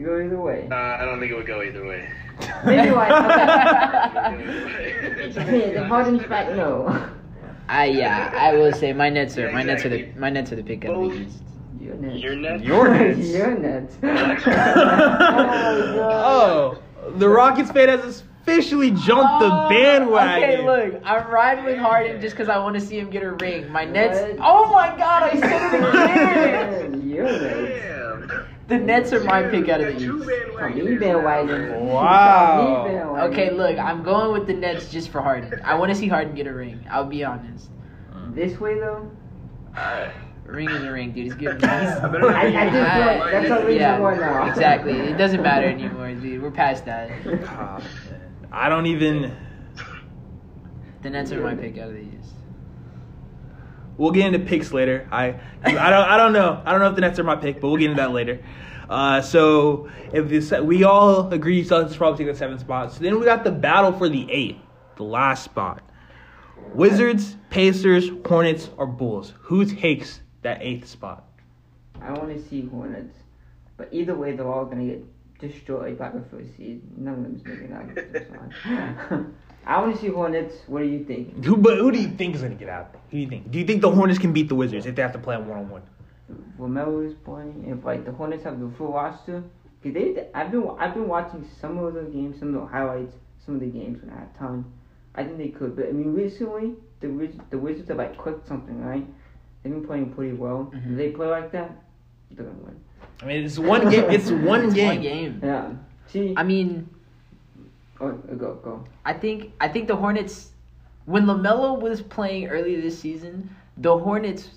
You 0.00 0.06
go 0.06 0.18
either 0.18 0.40
way. 0.40 0.66
Uh, 0.70 0.74
I 0.74 1.04
don't 1.04 1.20
think 1.20 1.30
it 1.30 1.34
would 1.34 1.46
go 1.46 1.60
either 1.60 1.84
way. 1.84 2.08
Maybe 2.64 2.90
like 2.90 3.10
It's 5.18 5.36
okay. 5.36 5.74
the 5.74 5.84
Harden's 5.84 6.24
back, 6.24 6.56
no. 6.56 7.10
I 7.68 7.84
yeah, 7.84 8.32
I 8.34 8.54
will 8.54 8.72
say 8.72 8.94
my 8.94 9.10
Nets 9.10 9.36
are 9.36 9.52
my 9.52 9.62
Nets 9.62 9.84
are 9.84 9.90
the 9.90 10.08
my 10.16 10.30
Nets 10.30 10.52
are 10.52 10.56
the 10.56 10.62
pick 10.62 10.86
out 10.86 10.94
of 10.94 11.10
the 11.10 11.18
East. 11.18 11.42
Your 11.78 11.96
Nets. 11.96 12.22
Your 12.22 12.34
Nets. 12.34 12.64
Your 12.64 12.94
Nets. 12.94 13.28
Your 13.28 13.58
Nets. 13.58 13.96
oh, 16.02 16.80
the 17.16 17.28
Rockets 17.28 17.70
fan 17.70 17.90
has 17.90 18.22
officially 18.42 18.92
jumped 18.92 19.40
the 19.40 19.66
bandwagon. 19.68 20.50
Okay, 20.50 20.64
look, 20.64 21.02
I'm 21.04 21.28
riding 21.28 21.66
with 21.66 21.76
Harden 21.76 22.22
just 22.22 22.34
because 22.34 22.48
I 22.48 22.56
want 22.56 22.74
to 22.74 22.80
see 22.80 22.98
him 22.98 23.10
get 23.10 23.22
a 23.22 23.32
ring. 23.32 23.70
My 23.70 23.84
Nets. 23.84 24.18
What? 24.18 24.46
Oh 24.48 24.72
my 24.72 24.96
God, 24.96 25.24
I 25.24 25.38
said 25.38 25.74
it 25.74 26.90
again. 26.90 27.06
Your 27.06 27.26
Nets. 27.26 27.99
Damn. 28.70 28.80
the 28.80 28.86
Nets 28.86 29.12
are 29.12 29.24
my 29.24 29.42
pick 29.42 29.68
out 29.68 29.80
of 29.80 29.94
the 29.94 30.00
Two 30.00 30.22
East. 30.22 30.30
From 30.58 30.72
bandwagons 30.72 30.84
me 30.84 30.96
bandwagon. 30.96 31.86
Wow. 31.86 32.84
Me 32.86 32.92
bandwagon. 32.94 33.32
Okay, 33.32 33.50
look, 33.50 33.78
I'm 33.78 34.02
going 34.02 34.32
with 34.32 34.46
the 34.46 34.54
Nets 34.54 34.90
just 34.90 35.10
for 35.10 35.20
Harden. 35.20 35.60
I 35.64 35.74
want 35.74 35.90
to 35.90 35.94
see 35.94 36.08
Harden 36.08 36.34
get 36.34 36.46
a 36.46 36.52
ring. 36.54 36.84
I'll 36.90 37.04
be 37.06 37.24
honest. 37.24 37.68
This 38.32 38.58
way 38.60 38.78
though. 38.78 39.10
Alright. 39.76 40.12
Ring 40.46 40.68
is 40.70 40.82
a 40.82 40.90
ring, 40.90 41.12
dude. 41.12 41.24
He's 41.24 41.34
good. 41.34 41.62
I 41.64 42.08
better 42.08 42.28
I, 42.28 42.42
I 42.42 42.46
be- 42.46 42.52
just 42.76 42.90
I- 42.90 43.30
that's 43.30 43.50
a 43.50 43.54
reason 43.66 43.80
yeah, 43.80 43.98
why 44.00 44.16
now. 44.16 44.46
exactly. 44.48 44.92
It 44.98 45.16
doesn't 45.16 45.42
matter 45.42 45.66
anymore, 45.68 46.12
dude. 46.14 46.42
We're 46.42 46.50
past 46.50 46.84
that. 46.86 47.08
Man. 47.24 47.82
I 48.52 48.68
don't 48.68 48.86
even. 48.86 49.36
The 51.02 51.10
Nets 51.10 51.30
are 51.32 51.40
my 51.40 51.54
pick 51.54 51.78
out 51.78 51.88
of 51.88 51.94
the 51.94 52.00
East. 52.00 52.34
We'll 54.00 54.12
get 54.12 54.32
into 54.32 54.38
picks 54.38 54.72
later. 54.72 55.06
I 55.12 55.38
I 55.62 55.72
don't 55.72 56.08
I 56.08 56.16
don't 56.16 56.32
know. 56.32 56.62
I 56.64 56.72
don't 56.72 56.80
know 56.80 56.88
if 56.88 56.94
the 56.94 57.02
Nets 57.02 57.18
are 57.18 57.22
my 57.22 57.36
pick, 57.36 57.60
but 57.60 57.68
we'll 57.68 57.76
get 57.76 57.90
into 57.90 58.00
that 58.00 58.12
later. 58.12 58.42
Uh, 58.88 59.20
so 59.20 59.90
if 60.10 60.26
this, 60.30 60.50
we 60.52 60.84
all 60.84 61.30
agree 61.30 61.62
Celtics 61.62 61.98
probably 61.98 62.24
take 62.24 62.32
the 62.32 62.38
seventh 62.38 62.62
spot. 62.62 62.94
So 62.94 63.00
then 63.00 63.20
we 63.20 63.26
got 63.26 63.44
the 63.44 63.50
battle 63.50 63.92
for 63.92 64.08
the 64.08 64.26
eighth, 64.32 64.56
the 64.96 65.04
last 65.04 65.44
spot. 65.44 65.82
Wizards, 66.72 67.36
Pacers, 67.50 68.08
Hornets, 68.24 68.70
or 68.78 68.86
Bulls. 68.86 69.34
Who 69.38 69.66
takes 69.66 70.20
that 70.40 70.62
eighth 70.62 70.88
spot? 70.88 71.28
I 72.00 72.12
want 72.12 72.34
to 72.34 72.42
see 72.48 72.64
Hornets, 72.64 73.18
but 73.76 73.90
either 73.92 74.14
way, 74.14 74.32
they're 74.32 74.48
all 74.48 74.64
gonna 74.64 74.86
get 74.86 75.04
destroyed 75.40 75.98
by 75.98 76.08
the 76.08 76.22
first 76.22 76.56
seed. 76.56 76.80
None 76.96 77.14
of 77.14 77.22
them's 77.22 77.44
making 77.44 77.72
out 77.74 79.26
of 79.66 79.68
the 79.68 79.72
first 79.72 79.76
one. 79.76 79.76
I 79.76 79.80
want 79.80 79.94
to 79.96 80.00
see 80.00 80.08
Hornets. 80.08 80.54
What 80.66 80.80
do 80.80 80.86
you 80.86 81.04
think? 81.04 81.44
Who 81.44 81.56
but 81.56 81.78
who 81.78 81.90
do 81.92 81.98
you 82.00 82.08
think 82.08 82.34
is 82.34 82.42
gonna 82.42 82.54
get 82.54 82.68
out? 82.68 82.94
Who 83.10 83.16
do 83.16 83.18
you 83.18 83.28
think? 83.28 83.50
Do 83.50 83.58
you 83.58 83.64
think 83.64 83.82
the 83.82 83.90
Hornets 83.90 84.18
can 84.18 84.32
beat 84.32 84.48
the 84.48 84.54
Wizards 84.54 84.86
if 84.86 84.94
they 84.94 85.02
have 85.02 85.12
to 85.12 85.18
play 85.18 85.36
one 85.36 85.50
on 85.58 85.68
one? 85.70 85.82
Lamelo 86.58 87.06
is 87.06 87.14
playing. 87.24 87.64
If 87.66 87.84
like 87.84 88.04
the 88.04 88.12
Hornets 88.12 88.44
have 88.44 88.60
the 88.60 88.70
full 88.76 88.92
roster, 88.92 89.42
'cause 89.82 89.92
they, 89.94 90.26
I've 90.34 90.50
been 90.50 90.68
I've 90.78 90.94
been 90.94 91.08
watching 91.08 91.44
some 91.60 91.78
of 91.78 91.94
the 91.94 92.02
games, 92.02 92.38
some 92.38 92.54
of 92.54 92.60
the 92.60 92.66
highlights, 92.66 93.14
some 93.44 93.54
of 93.54 93.60
the 93.60 93.66
games 93.66 94.02
when 94.02 94.10
I 94.14 94.20
have 94.20 94.36
time. 94.38 94.64
I 95.14 95.24
think 95.24 95.38
they 95.38 95.48
could, 95.48 95.74
but 95.76 95.88
I 95.88 95.92
mean 95.92 96.14
recently 96.14 96.74
the 97.00 97.08
Wiz- 97.08 97.38
the 97.50 97.58
Wizards 97.58 97.88
have 97.88 97.98
like 97.98 98.16
clicked 98.16 98.46
something, 98.46 98.80
right? 98.80 99.04
They've 99.62 99.72
been 99.72 99.84
playing 99.86 100.12
pretty 100.14 100.34
well. 100.34 100.70
Mhm. 100.74 100.92
If 100.92 100.96
they 100.96 101.10
play 101.10 101.26
like 101.26 101.50
that, 101.52 101.72
they're 102.30 102.44
gonna 102.46 102.56
win. 102.64 102.76
I 103.22 103.26
mean, 103.26 103.44
it's 103.44 103.58
one 103.58 103.88
game. 103.90 104.04
It's 104.10 104.30
one 104.30 104.60
It's 104.66 104.74
game. 104.74 104.86
one 104.86 105.00
game. 105.02 105.40
Yeah. 105.42 105.70
See. 106.06 106.32
I 106.36 106.42
mean, 106.44 106.88
oh, 108.00 108.12
go 108.12 108.54
go. 108.54 108.84
I 109.04 109.12
think 109.12 109.52
I 109.60 109.68
think 109.68 109.88
the 109.88 109.96
Hornets 109.96 110.50
when 111.06 111.24
LaMelo 111.26 111.80
was 111.80 112.00
playing 112.02 112.48
earlier 112.48 112.80
this 112.80 112.98
season, 112.98 113.50
the 113.76 113.96
Hornets 113.98 114.48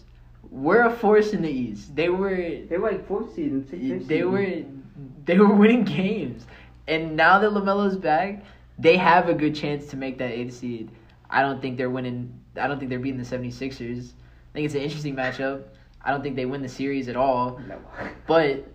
were 0.51 0.82
a 0.84 0.91
force 0.95 1.34
in 1.34 1.41
the 1.41 1.49
East. 1.49 1.95
They 1.95 2.10
were 2.10 2.36
They 2.36 2.77
were 2.77 2.91
like 2.91 3.08
fourth 3.08 3.34
season, 3.36 3.65
sixth 3.67 3.88
fifth 3.88 4.08
they 4.08 4.17
season. 4.17 4.32
were 4.32 5.25
they 5.25 5.38
were 5.39 5.53
winning 5.62 5.84
games. 5.84 6.45
And 6.88 7.15
now 7.15 7.39
that 7.39 7.51
LaMelo's 7.51 7.95
back, 7.97 8.43
they 8.77 8.97
have 8.97 9.29
a 9.29 9.34
good 9.34 9.56
chance 9.56 9.88
to 9.88 9.97
make 9.97 10.17
that 10.17 10.32
8th 10.32 10.51
seed. 10.51 10.91
I 11.29 11.41
don't 11.41 11.62
think 11.62 11.77
they're 11.77 11.89
winning 11.89 12.38
I 12.60 12.67
don't 12.67 12.77
think 12.77 12.89
they're 12.89 12.99
beating 12.99 13.21
the 13.21 13.25
76ers. 13.25 14.12
I 14.12 14.53
think 14.53 14.65
it's 14.65 14.75
an 14.75 14.82
interesting 14.82 15.15
matchup. 15.15 15.63
I 16.06 16.12
don't 16.12 16.21
think 16.21 16.36
they 16.36 16.45
win 16.45 16.62
the 16.62 16.69
series 16.69 17.08
at 17.08 17.15
all, 17.15 17.60
No. 17.67 17.79
but 18.27 18.67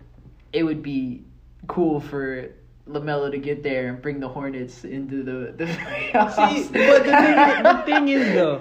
it 0.52 0.62
would 0.64 0.82
be 0.82 1.22
cool 1.68 2.00
for 2.00 2.48
LaMelo 2.88 3.30
to 3.30 3.38
get 3.38 3.62
there 3.62 3.88
and 3.88 4.00
bring 4.00 4.20
the 4.20 4.28
Hornets 4.28 4.84
into 4.84 5.22
the 5.22 5.52
the 5.56 5.64
playoffs. 5.66 6.34
See, 6.34 6.68
but 6.72 7.04
the 7.04 7.12
thing, 7.16 7.62
the 7.62 7.82
thing 7.84 8.08
is 8.08 8.34
though, 8.34 8.60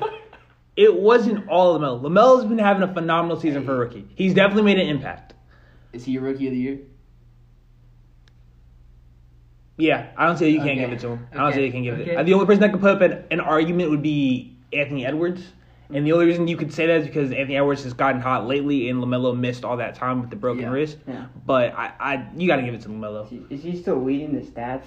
it 0.75 0.93
wasn't 0.93 1.47
all 1.47 1.79
Lamelo. 1.79 2.01
Lamelo's 2.01 2.45
been 2.45 2.57
having 2.59 2.83
a 2.83 2.93
phenomenal 2.93 3.39
season 3.39 3.65
for 3.65 3.75
a 3.75 3.77
rookie. 3.77 4.07
He's 4.15 4.33
definitely 4.33 4.63
made 4.63 4.79
an 4.79 4.87
impact. 4.87 5.33
Is 5.93 6.03
he 6.05 6.17
a 6.17 6.21
rookie 6.21 6.47
of 6.47 6.53
the 6.53 6.59
year? 6.59 6.79
Yeah, 9.77 10.07
I 10.17 10.25
don't 10.25 10.37
say 10.37 10.49
you 10.49 10.57
can't 10.57 10.71
Okay. 10.71 10.79
give 10.79 10.91
it 10.91 10.99
to 11.01 11.09
him. 11.09 11.27
I 11.31 11.35
don't 11.35 11.45
Okay. 11.47 11.57
say 11.57 11.65
you 11.65 11.71
can 11.71 11.83
give 11.83 11.99
it. 11.99 12.09
Okay. 12.09 12.23
The 12.23 12.33
only 12.33 12.45
person 12.47 12.61
that 12.61 12.71
could 12.71 12.81
put 12.81 12.95
up 12.95 13.01
an, 13.01 13.23
an 13.29 13.39
argument 13.39 13.91
would 13.91 14.01
be 14.01 14.57
Anthony 14.73 15.05
Edwards. 15.05 15.43
And 15.89 16.05
the 16.05 16.11
only 16.11 16.25
reason 16.25 16.47
you 16.47 16.57
could 16.57 16.73
say 16.73 16.85
that 16.87 17.01
is 17.01 17.07
because 17.07 17.31
Anthony 17.31 17.55
Edwards 17.55 17.83
has 17.83 17.93
gotten 17.93 18.19
hot 18.19 18.45
lately, 18.45 18.89
and 18.89 19.01
Lamelo 19.01 19.37
missed 19.37 19.63
all 19.63 19.77
that 19.77 19.95
time 19.95 20.19
with 20.21 20.29
the 20.29 20.35
broken 20.35 20.63
Yeah. 20.63 20.69
wrist. 20.71 20.97
Yeah. 21.07 21.27
But 21.45 21.73
I, 21.75 21.93
I, 21.99 22.27
you 22.35 22.45
got 22.47 22.57
to 22.57 22.63
give 22.63 22.73
it 22.73 22.81
to 22.81 22.89
Lamelo. 22.89 23.23
Is 23.23 23.29
he- 23.29 23.55
Is 23.55 23.63
he 23.63 23.81
still 23.81 24.03
leading 24.03 24.33
the 24.33 24.41
stats? 24.41 24.83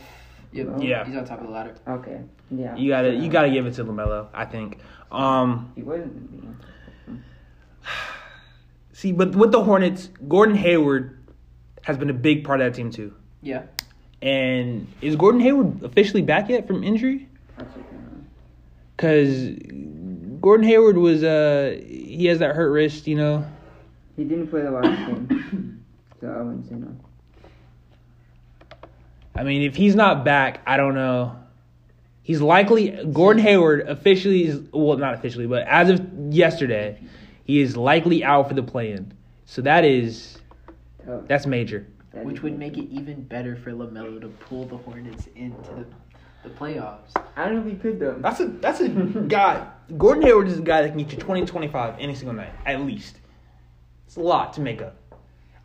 Yep. 0.53 0.67
No? 0.67 0.83
Yeah. 0.83 1.05
He's 1.07 1.17
on 1.17 1.25
top 1.25 1.41
of 1.41 1.47
the 1.47 1.53
ladder. 1.53 1.75
Okay. 1.89 2.21
Yeah. 2.51 2.77
You 2.77 2.91
gotta, 2.91 3.13
Yeah. 3.15 3.21
you 3.23 3.31
gotta 3.31 3.51
give 3.51 3.67
it 3.67 3.75
to 3.75 3.85
Lamelo. 3.85 4.27
I 4.35 4.45
think. 4.45 4.79
Um, 5.11 5.73
He 5.75 5.83
wasn't. 5.83 6.31
being- 6.31 6.57
see, 8.93 9.13
but 9.13 9.35
with 9.35 9.53
the 9.53 9.63
Hornets, 9.65 10.11
Gordon 10.29 10.57
Hayward 10.57 11.17
has 11.83 11.97
been 11.97 12.11
a 12.11 12.15
big 12.15 12.45
part 12.45 12.61
of 12.61 12.67
that 12.67 12.77
team 12.77 12.91
too. 12.91 13.15
Yeah. 13.43 13.63
And 14.23 14.87
is 15.01 15.17
Gordon 15.17 15.41
Hayward 15.41 15.83
officially 15.83 16.21
back 16.23 16.51
yet 16.51 16.67
from 16.67 16.85
injury? 16.85 17.27
I'll 17.59 17.65
check 17.65 17.77
it 17.77 17.85
out. 17.95 18.23
Because 18.97 19.49
Gordon 20.41 20.67
Hayward 20.67 20.97
was 20.97 21.23
uh 21.23 21.79
he 21.87 22.27
has 22.27 22.39
that 22.39 22.55
hurt 22.55 22.71
wrist, 22.71 23.07
you 23.07 23.17
know. 23.17 23.45
He 24.17 24.25
didn't 24.25 24.49
play 24.49 24.63
the 24.63 24.71
last 24.71 25.07
game, 25.07 25.85
so 26.21 26.29
I 26.29 26.43
wouldn't 26.43 26.69
say 26.69 26.75
no. 26.75 26.95
I 29.35 29.45
mean, 29.45 29.63
if 29.63 29.77
he's 29.77 29.95
not 29.95 30.25
back, 30.25 30.61
I 30.67 30.77
don't 30.77 30.95
know. 30.95 31.37
He's 32.23 32.41
likely 32.41 32.91
Gordon 33.13 33.43
Hayward 33.43 33.89
officially 33.89 34.45
is 34.45 34.61
well, 34.73 34.97
not 34.99 35.15
officially, 35.15 35.47
but 35.47 35.67
as 35.67 35.91
of 35.91 36.33
yesterday, 36.33 37.01
he 37.45 37.61
is 37.61 37.77
likely 37.77 38.23
out 38.23 38.49
for 38.49 38.55
the 38.55 38.63
play-in. 38.63 39.13
So 39.47 39.63
that 39.63 39.85
is 39.85 40.39
that's 41.27 41.47
major. 41.47 41.87
That 42.13 42.25
Which 42.25 42.43
would 42.43 42.59
make 42.59 42.77
it 42.77 42.89
even 42.91 43.23
better 43.23 43.57
for 43.57 43.71
Lamelo 43.73 44.21
to 44.21 44.29
pull 44.29 44.65
the 44.67 44.77
Hornets 44.77 45.29
into 45.37 45.63
the, 45.71 45.87
the 46.43 46.49
playoffs. 46.51 47.11
I 47.37 47.45
don't 47.45 47.57
know 47.57 47.61
if 47.61 47.67
he 47.67 47.79
could 47.79 48.01
though. 48.01 48.17
That's 48.19 48.41
a 48.41 48.47
that's 48.47 48.81
a 48.81 48.89
guy. 48.89 49.67
Gordon 49.97 50.23
Hayward 50.23 50.49
is 50.49 50.59
a 50.59 50.63
guy 50.63 50.83
that 50.83 50.89
can 50.91 50.99
get 50.99 51.13
you 51.13 51.19
20 51.19 51.45
25 51.45 51.97
any 51.99 52.15
single 52.15 52.35
night 52.35 52.53
at 52.67 52.81
least. 52.83 53.17
It's 54.07 54.17
a 54.17 54.21
lot 54.21 54.53
to 54.55 54.61
make 54.61 54.83
up. 54.83 54.97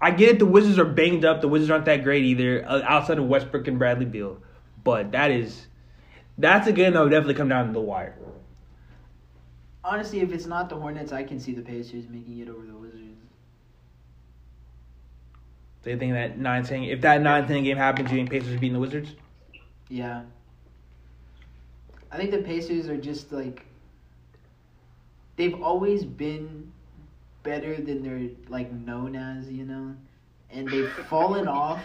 I 0.02 0.12
get 0.12 0.30
it. 0.30 0.40
The 0.40 0.46
Wizards 0.46 0.78
are 0.78 0.86
banged 0.86 1.26
up. 1.26 1.42
The 1.42 1.48
Wizards 1.48 1.72
aren't 1.72 1.86
that 1.86 2.04
great 2.04 2.24
either, 2.24 2.66
uh, 2.68 2.82
outside 2.84 3.18
of 3.18 3.28
Westbrook 3.28 3.68
and 3.68 3.80
Bradley 3.80 4.06
Beal. 4.06 4.38
But 4.84 5.12
that 5.14 5.32
is 5.32 5.68
that's 6.38 6.68
a 6.68 6.74
game 6.74 6.94
that 6.94 7.02
would 7.02 7.10
definitely 7.10 7.36
come 7.36 7.50
down 7.50 7.68
to 7.68 7.74
the 7.74 7.82
wire. 7.82 8.18
Honestly, 9.84 10.20
if 10.20 10.32
it's 10.32 10.46
not 10.46 10.70
the 10.70 10.76
Hornets, 10.76 11.12
I 11.12 11.24
can 11.24 11.40
see 11.40 11.54
the 11.54 11.62
Pacers 11.62 12.06
making 12.10 12.40
it 12.40 12.50
over 12.50 12.66
the 12.66 12.76
Wizards. 12.76 13.02
So 15.84 15.92
you 15.92 15.98
think 15.98 16.14
that 16.14 16.40
9-10, 16.40 16.92
if 16.92 17.02
that 17.02 17.22
9-10 17.22 17.64
game 17.64 17.78
happens, 17.78 18.10
you 18.10 18.18
think 18.18 18.32
Pacers 18.32 18.56
are 18.56 18.58
beating 18.58 18.74
the 18.74 18.80
Wizards? 18.80 19.12
Yeah. 19.88 20.24
I 22.16 22.18
think 22.18 22.32
the 22.32 22.38
Pacers 22.38 22.88
are 22.88 22.96
just 22.96 23.34
like 23.34 23.66
they've 25.36 25.62
always 25.62 26.06
been 26.06 26.72
better 27.44 27.76
than 27.76 28.02
they're 28.04 28.30
like 28.48 28.72
known 28.72 29.18
as, 29.18 29.52
you 29.52 29.66
know. 29.66 29.94
And 30.50 30.66
they've 30.70 30.90
fallen 31.10 31.46
off, 31.50 31.82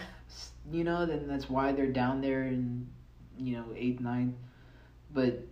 you 0.71 0.85
know, 0.85 1.05
then 1.05 1.27
that's 1.27 1.49
why 1.49 1.73
they're 1.73 1.91
down 1.91 2.21
there 2.21 2.43
in 2.43 2.87
you 3.37 3.57
know, 3.57 3.63
8th, 3.73 4.01
9th. 4.01 4.33
But 5.13 5.45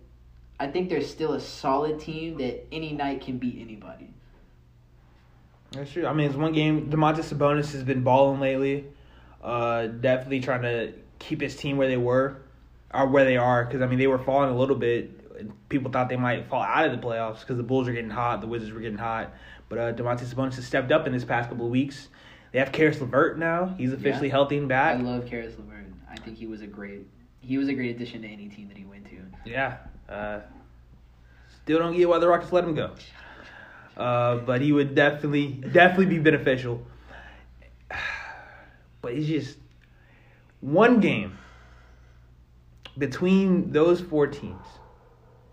I 0.58 0.66
think 0.68 0.88
they're 0.88 1.02
still 1.02 1.34
a 1.34 1.40
solid 1.40 2.00
team 2.00 2.38
that 2.38 2.66
any 2.72 2.92
night 2.92 3.20
can 3.20 3.36
beat 3.36 3.58
anybody. 3.60 4.08
That's 5.72 5.92
true. 5.92 6.06
I 6.06 6.14
mean, 6.14 6.26
it's 6.26 6.36
one 6.36 6.54
game. 6.54 6.90
Domantas 6.90 7.34
Sabonis 7.34 7.72
has 7.72 7.84
been 7.84 8.02
balling 8.02 8.40
lately. 8.40 8.86
Uh, 9.44 9.88
definitely 9.88 10.40
trying 10.40 10.62
to 10.62 10.94
keep 11.18 11.42
his 11.42 11.54
team 11.54 11.76
where 11.76 11.88
they 11.88 11.98
were, 11.98 12.38
or 12.92 13.06
where 13.06 13.24
they 13.24 13.36
are. 13.36 13.64
Because 13.64 13.82
I 13.82 13.86
mean, 13.86 13.98
they 13.98 14.06
were 14.06 14.18
falling 14.18 14.50
a 14.50 14.56
little 14.56 14.76
bit. 14.76 15.68
People 15.68 15.90
thought 15.90 16.08
they 16.08 16.16
might 16.16 16.48
fall 16.48 16.62
out 16.62 16.86
of 16.86 16.92
the 16.92 17.06
playoffs 17.06 17.40
because 17.40 17.56
the 17.56 17.62
Bulls 17.62 17.88
are 17.88 17.92
getting 17.92 18.10
hot, 18.10 18.40
the 18.40 18.46
Wizards 18.46 18.72
were 18.72 18.80
getting 18.80 18.98
hot. 18.98 19.32
But 19.68 19.78
uh, 19.78 19.92
Domantas 19.92 20.34
Sabonis 20.34 20.56
has 20.56 20.66
stepped 20.66 20.90
up 20.92 21.06
in 21.06 21.12
this 21.12 21.24
past 21.24 21.48
couple 21.48 21.64
of 21.64 21.70
weeks. 21.70 22.08
They 22.52 22.58
have 22.58 22.72
Caris 22.72 23.00
LeVert 23.00 23.38
now. 23.38 23.74
He's 23.78 23.92
officially 23.92 24.26
Yeah. 24.26 24.32
healthy 24.32 24.58
and 24.58 24.68
back. 24.68 24.98
I 24.98 25.00
love 25.02 25.26
Caris 25.26 25.54
LeVert. 25.56 25.86
I 26.10 26.16
think 26.16 26.36
he 26.36 26.46
was 26.46 26.60
a 26.62 26.66
great 26.66 27.06
he 27.40 27.56
was 27.56 27.68
a 27.68 27.74
great 27.74 27.94
addition 27.96 28.20
to 28.22 28.28
any 28.28 28.48
team 28.48 28.68
that 28.68 28.76
he 28.76 28.84
went 28.84 29.06
to. 29.06 29.16
Yeah. 29.46 29.78
Uh, 30.08 30.40
still 31.62 31.78
don't 31.78 31.96
get 31.96 32.06
why 32.08 32.18
the 32.18 32.28
Rockets 32.28 32.52
let 32.52 32.64
him 32.64 32.74
go. 32.74 32.90
Uh, 33.96 34.36
but 34.38 34.60
he 34.60 34.72
would 34.72 34.94
definitely, 34.94 35.46
definitely 35.72 36.06
be 36.06 36.18
beneficial. 36.18 36.84
But 39.02 39.14
it's 39.14 39.26
just 39.26 39.56
one 40.60 41.00
game 41.00 41.38
between 42.98 43.72
those 43.72 44.00
four 44.00 44.26
teams. 44.26 44.64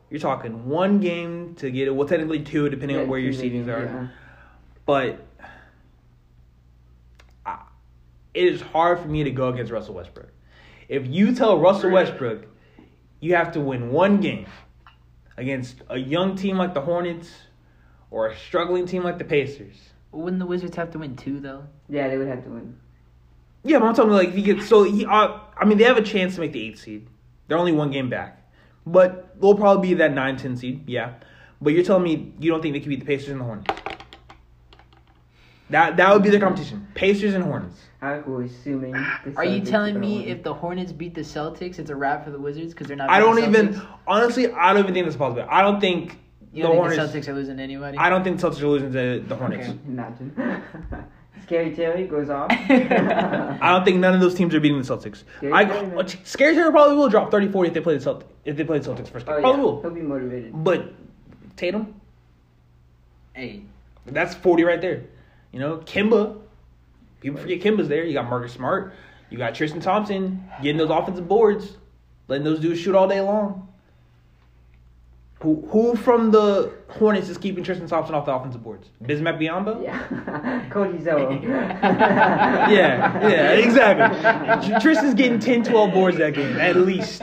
You're 0.09 0.19
talking 0.19 0.67
one 0.67 0.99
game 0.99 1.55
to 1.55 1.69
get 1.69 1.87
it. 1.87 1.91
Well, 1.91 2.07
technically 2.07 2.41
two, 2.41 2.69
depending 2.69 2.97
on 2.97 3.07
where 3.07 3.19
your 3.19 3.33
two 3.33 3.39
seedings 3.39 3.67
are. 3.67 3.85
yeah. 3.85 4.07
But 4.85 5.25
I, 7.45 7.61
it 8.33 8.53
is 8.53 8.61
hard 8.61 8.99
for 8.99 9.07
me 9.07 9.23
to 9.25 9.31
go 9.31 9.49
against 9.49 9.71
Russell 9.71 9.95
Westbrook. 9.95 10.31
If 10.87 11.05
you 11.07 11.35
tell 11.35 11.59
Russell 11.59 11.91
Westbrook 11.91 12.47
you 13.19 13.35
have 13.35 13.51
to 13.53 13.59
win 13.59 13.91
one 13.91 14.19
game 14.19 14.47
against 15.37 15.81
a 15.89 15.97
young 15.97 16.35
team 16.35 16.57
like 16.57 16.73
the 16.73 16.81
Hornets 16.81 17.31
or 18.11 18.27
a 18.27 18.37
struggling 18.37 18.85
team 18.85 19.03
like 19.03 19.17
the 19.17 19.25
Pacers. 19.25 19.75
Wouldn't 20.11 20.39
the 20.39 20.45
Wizards 20.45 20.75
have 20.75 20.91
to 20.91 20.99
win 20.99 21.15
two 21.15 21.39
though? 21.39 21.65
Yeah, 21.89 22.07
they 22.07 22.17
would 22.17 22.27
have 22.27 22.43
to 22.43 22.49
win. 22.49 22.77
Yeah, 23.63 23.79
but 23.79 23.87
I'm 23.87 23.95
talking 23.95 24.11
like 24.11 24.29
if 24.29 24.35
he 24.35 24.41
gets 24.41 24.67
so 24.67 24.83
he 24.83 25.05
uh, 25.05 25.39
I 25.57 25.65
mean 25.65 25.77
they 25.77 25.83
have 25.83 25.97
a 25.97 26.01
chance 26.01 26.35
to 26.35 26.41
make 26.41 26.53
the 26.53 26.65
eighth 26.65 26.79
seed. 26.79 27.07
They're 27.47 27.57
only 27.57 27.71
one 27.71 27.91
game 27.91 28.09
back. 28.09 28.43
But 28.85 29.39
they'll 29.41 29.55
probably 29.55 29.89
be 29.89 29.93
that 29.95 30.11
9-10 30.11 30.57
seed, 30.57 30.83
yeah. 30.87 31.13
But 31.61 31.73
you're 31.73 31.83
telling 31.83 32.03
me 32.03 32.33
you 32.39 32.51
don't 32.51 32.61
think 32.61 32.73
they 32.73 32.79
could 32.79 32.89
beat 32.89 32.99
the 32.99 33.05
Pacers 33.05 33.29
and 33.29 33.41
the 33.41 33.45
Hornets? 33.45 33.73
That 35.69 35.97
that 35.97 36.13
would 36.13 36.23
be 36.23 36.29
their 36.29 36.39
competition. 36.39 36.87
Pacers 36.93 37.33
and 37.33 37.43
Hornets. 37.43 37.77
I 38.01 38.19
was 38.19 38.51
assuming. 38.51 38.95
Are 39.35 39.43
you 39.43 39.59
telling 39.61 39.99
me 39.99 40.19
win. 40.19 40.29
if 40.29 40.43
the 40.43 40.53
Hornets 40.53 40.93
beat 40.93 41.13
the 41.13 41.21
Celtics, 41.21 41.77
it's 41.77 41.89
a 41.89 41.95
wrap 41.95 42.23
for 42.23 42.31
the 42.31 42.39
Wizards 42.39 42.73
because 42.73 42.87
they're 42.87 42.95
not? 42.95 43.09
I 43.09 43.19
don't 43.19 43.35
the 43.35 43.45
even 43.47 43.81
honestly. 44.07 44.49
I 44.51 44.71
don't 44.71 44.83
even 44.83 44.93
think 44.93 45.05
that's 45.05 45.17
possible. 45.17 45.45
I 45.49 45.61
don't 45.61 45.81
think 45.81 46.17
You 46.53 46.61
the 46.63 46.69
don't 46.69 46.77
Hornets. 46.77 47.11
think 47.11 47.25
the 47.25 47.31
Celtics 47.31 47.33
are 47.33 47.35
losing 47.35 47.57
to 47.57 47.63
anybody? 47.63 47.97
I 47.97 48.09
don't 48.09 48.23
think 48.23 48.39
the 48.39 48.47
Celtics 48.49 48.61
are 48.61 48.67
losing 48.67 48.93
to 48.93 49.19
the 49.27 49.35
Hornets. 49.35 49.67
Okay. 49.67 49.77
Imagine. 49.87 50.33
Scary 51.43 51.75
Terry 51.75 52.07
goes 52.07 52.29
off. 52.29 52.51
I 52.51 53.57
don't 53.71 53.85
think 53.85 53.97
none 53.97 54.13
of 54.13 54.19
those 54.21 54.35
teams 54.35 54.53
are 54.55 54.59
beating 54.59 54.81
the 54.81 54.83
Celtics. 54.83 55.23
Scary 55.37 55.53
I 55.53 55.65
Terry, 55.65 55.87
man. 55.87 56.07
Scary 56.25 56.53
Terry 56.55 56.71
probably 56.71 56.95
will 56.97 57.09
drop 57.09 57.31
30-40 57.31 57.67
if 57.67 57.73
they 57.73 57.81
play 57.81 57.97
the 57.97 58.09
Celtics. 58.09 58.23
If 58.45 58.57
they 58.57 58.63
play 58.63 58.79
the 58.79 58.89
Celtics 58.89 59.09
first 59.09 59.25
game, 59.25 59.35
Oh, 59.37 59.41
probably 59.41 59.51
yeah. 59.59 59.63
will. 59.65 59.81
He'll 59.81 59.91
be 59.91 60.01
motivated. 60.01 60.51
But 60.63 60.93
Tatum, 61.55 61.93
Hey, 63.33 63.61
that's 64.05 64.33
forty 64.35 64.63
right 64.63 64.81
there. 64.81 65.03
You 65.51 65.59
know, 65.59 65.77
Kemba. 65.77 66.39
People 67.21 67.39
forget 67.39 67.61
Kemba's 67.61 67.87
there. 67.87 68.03
You 68.03 68.13
got 68.13 68.29
Marcus 68.29 68.53
Smart. 68.53 68.93
You 69.29 69.37
got 69.37 69.53
Tristan 69.55 69.79
Thompson 69.81 70.43
getting 70.61 70.77
those 70.77 70.89
offensive 70.89 71.27
boards, 71.27 71.77
letting 72.27 72.43
those 72.45 72.59
dudes 72.59 72.79
shoot 72.79 72.95
all 72.95 73.07
day 73.07 73.21
long. 73.21 73.67
Who 75.41 75.67
who 75.69 75.95
from 75.95 76.31
the 76.31 76.73
Hornets 76.89 77.29
is 77.29 77.37
keeping 77.37 77.63
Tristan 77.63 77.87
Thompson 77.87 78.15
off 78.15 78.25
the 78.25 78.33
offensive 78.33 78.63
boards? 78.63 78.89
Bismack 79.03 79.39
Biyombo? 79.39 79.83
Yeah. 79.83 80.67
Cody 80.71 80.99
Zeller. 81.01 81.31
Yeah, 82.67 83.27
yeah, 83.29 83.51
exactly. 83.51 84.79
Tristan's 84.81 85.13
getting 85.13 85.39
10, 85.39 85.63
12 85.63 85.93
boards 85.93 86.17
that 86.17 86.33
game, 86.33 86.57
at 86.57 86.75
least. 86.75 87.21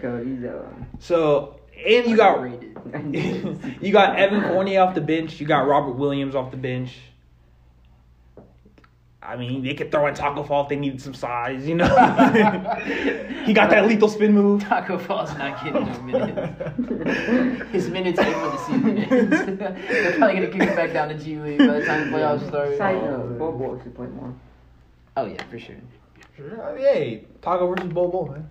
Cody 0.00 0.40
Zeller. 0.40 0.74
So, 0.98 1.60
and 1.86 2.06
you 2.06 2.16
got 2.16 2.40
you 3.12 3.92
got 3.92 4.18
Evan 4.18 4.42
Fournier 4.42 4.80
off 4.80 4.94
the 4.94 5.00
bench. 5.00 5.38
You 5.40 5.46
got 5.46 5.66
Robert 5.66 5.92
Williams 5.92 6.34
off 6.34 6.50
the 6.50 6.56
bench. 6.56 6.96
I 9.24 9.36
mean, 9.36 9.62
they 9.62 9.74
could 9.74 9.92
throw 9.92 10.06
in 10.08 10.14
Tacko 10.14 10.42
Fall 10.46 10.64
if 10.64 10.68
they 10.68 10.76
needed 10.76 11.00
some 11.00 11.14
size, 11.14 11.66
you 11.66 11.76
know. 11.76 11.86
he 13.44 13.52
got 13.52 13.70
that 13.70 13.86
lethal 13.86 14.08
spin 14.08 14.32
move. 14.34 14.62
Tacko 14.62 15.00
Fall's 15.00 15.32
not 15.38 15.62
getting 15.62 15.86
no 15.86 16.00
minutes. 16.02 17.70
His 17.70 17.88
minutes 17.88 18.18
end 18.18 18.34
when 18.34 18.50
the 18.50 18.58
season 18.58 18.98
ends. 18.98 19.30
They're 19.90 20.18
probably 20.18 20.34
gonna 20.34 20.48
kick 20.48 20.62
him 20.62 20.74
back 20.76 20.92
down 20.92 21.08
to 21.10 21.14
G 21.14 21.36
League 21.38 21.58
by 21.58 21.66
the 21.78 21.84
time 21.84 22.10
the 22.10 22.16
playoffs 22.16 22.48
start. 22.48 22.76
Side 22.76 23.00
note, 23.02 23.38
Bo 23.38 23.52
Bo 23.52 23.80
should 23.80 23.94
play 23.94 24.08
more. 24.08 24.34
Oh 25.16 25.26
yeah, 25.26 25.42
for 25.44 25.58
sure. 25.58 25.76
Sure, 26.36 26.76
Hey, 26.76 27.26
Tacko 27.42 27.74
versus 27.76 27.92
Bo 27.92 28.08
Bo, 28.08 28.26
man. 28.26 28.50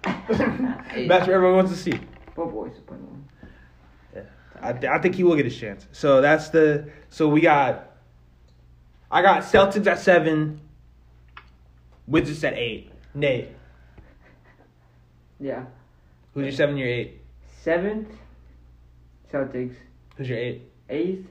Hey. 0.90 1.08
That's 1.08 1.28
what 1.28 1.34
everyone 1.34 1.58
wants 1.58 1.72
to 1.72 1.78
see. 1.78 2.00
Bo 2.34 2.46
Bo 2.46 2.70
should 2.74 2.88
play 2.88 2.98
more. 2.98 4.26
I, 4.62 4.74
th- 4.74 4.86
I 4.86 5.00
think 5.00 5.16
he 5.16 5.24
will 5.24 5.36
get 5.36 5.46
his 5.46 5.58
chance. 5.58 5.88
So 5.92 6.22
that's 6.22 6.50
the. 6.50 6.90
So 7.10 7.28
we 7.28 7.42
got. 7.42 7.91
I 9.12 9.22
got 9.22 9.44
Celtics 9.44 9.86
at 9.88 10.00
seven. 10.00 10.62
Wizards 12.08 12.44
at 12.44 12.54
eight. 12.54 12.92
Nate, 13.14 13.50
Yeah. 15.40 15.66
who's 16.34 16.44
your 16.44 16.52
seven? 16.54 16.78
Your 16.78 16.88
eight. 16.88 17.20
Seventh, 17.62 18.08
Celtics. 19.32 19.76
Who's 20.16 20.30
your 20.30 20.38
eight? 20.38 20.62
Eighth. 20.90 21.28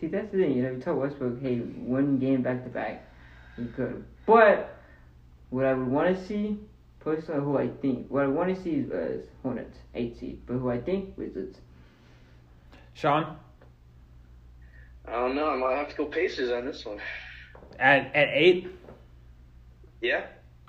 See, 0.00 0.08
that's 0.08 0.30
the 0.32 0.38
thing. 0.38 0.56
You 0.56 0.62
know, 0.62 0.70
you 0.72 0.78
tell 0.80 0.96
Westbrook, 0.96 1.40
hey, 1.40 1.58
one 1.58 2.18
game 2.18 2.42
back 2.42 2.64
to 2.64 2.70
back, 2.70 3.04
you 3.58 3.66
could. 3.76 4.04
But 4.26 4.76
what 5.50 5.66
I 5.66 5.74
would 5.74 5.88
want 5.88 6.16
to 6.16 6.26
see, 6.26 6.58
personally, 7.00 7.40
who 7.44 7.58
I 7.58 7.68
think, 7.68 8.08
what 8.10 8.24
I 8.24 8.26
want 8.28 8.54
to 8.54 8.60
see 8.62 8.70
is 8.70 8.90
uh, 8.90 9.18
Hornets, 9.42 9.76
eight 9.94 10.18
seed. 10.18 10.40
But 10.46 10.54
who 10.54 10.70
I 10.70 10.80
think 10.80 11.16
Wizards. 11.16 11.58
Sean 12.94 13.36
I 15.10 15.14
don't 15.14 15.34
know. 15.34 15.50
I 15.50 15.56
might 15.56 15.76
have 15.76 15.88
to 15.88 15.96
go 15.96 16.06
Pacers 16.06 16.50
on 16.52 16.64
this 16.66 16.84
one. 16.84 16.98
at 17.78 18.14
at 18.14 18.28
eight, 18.32 18.68
Yeah. 20.00 20.26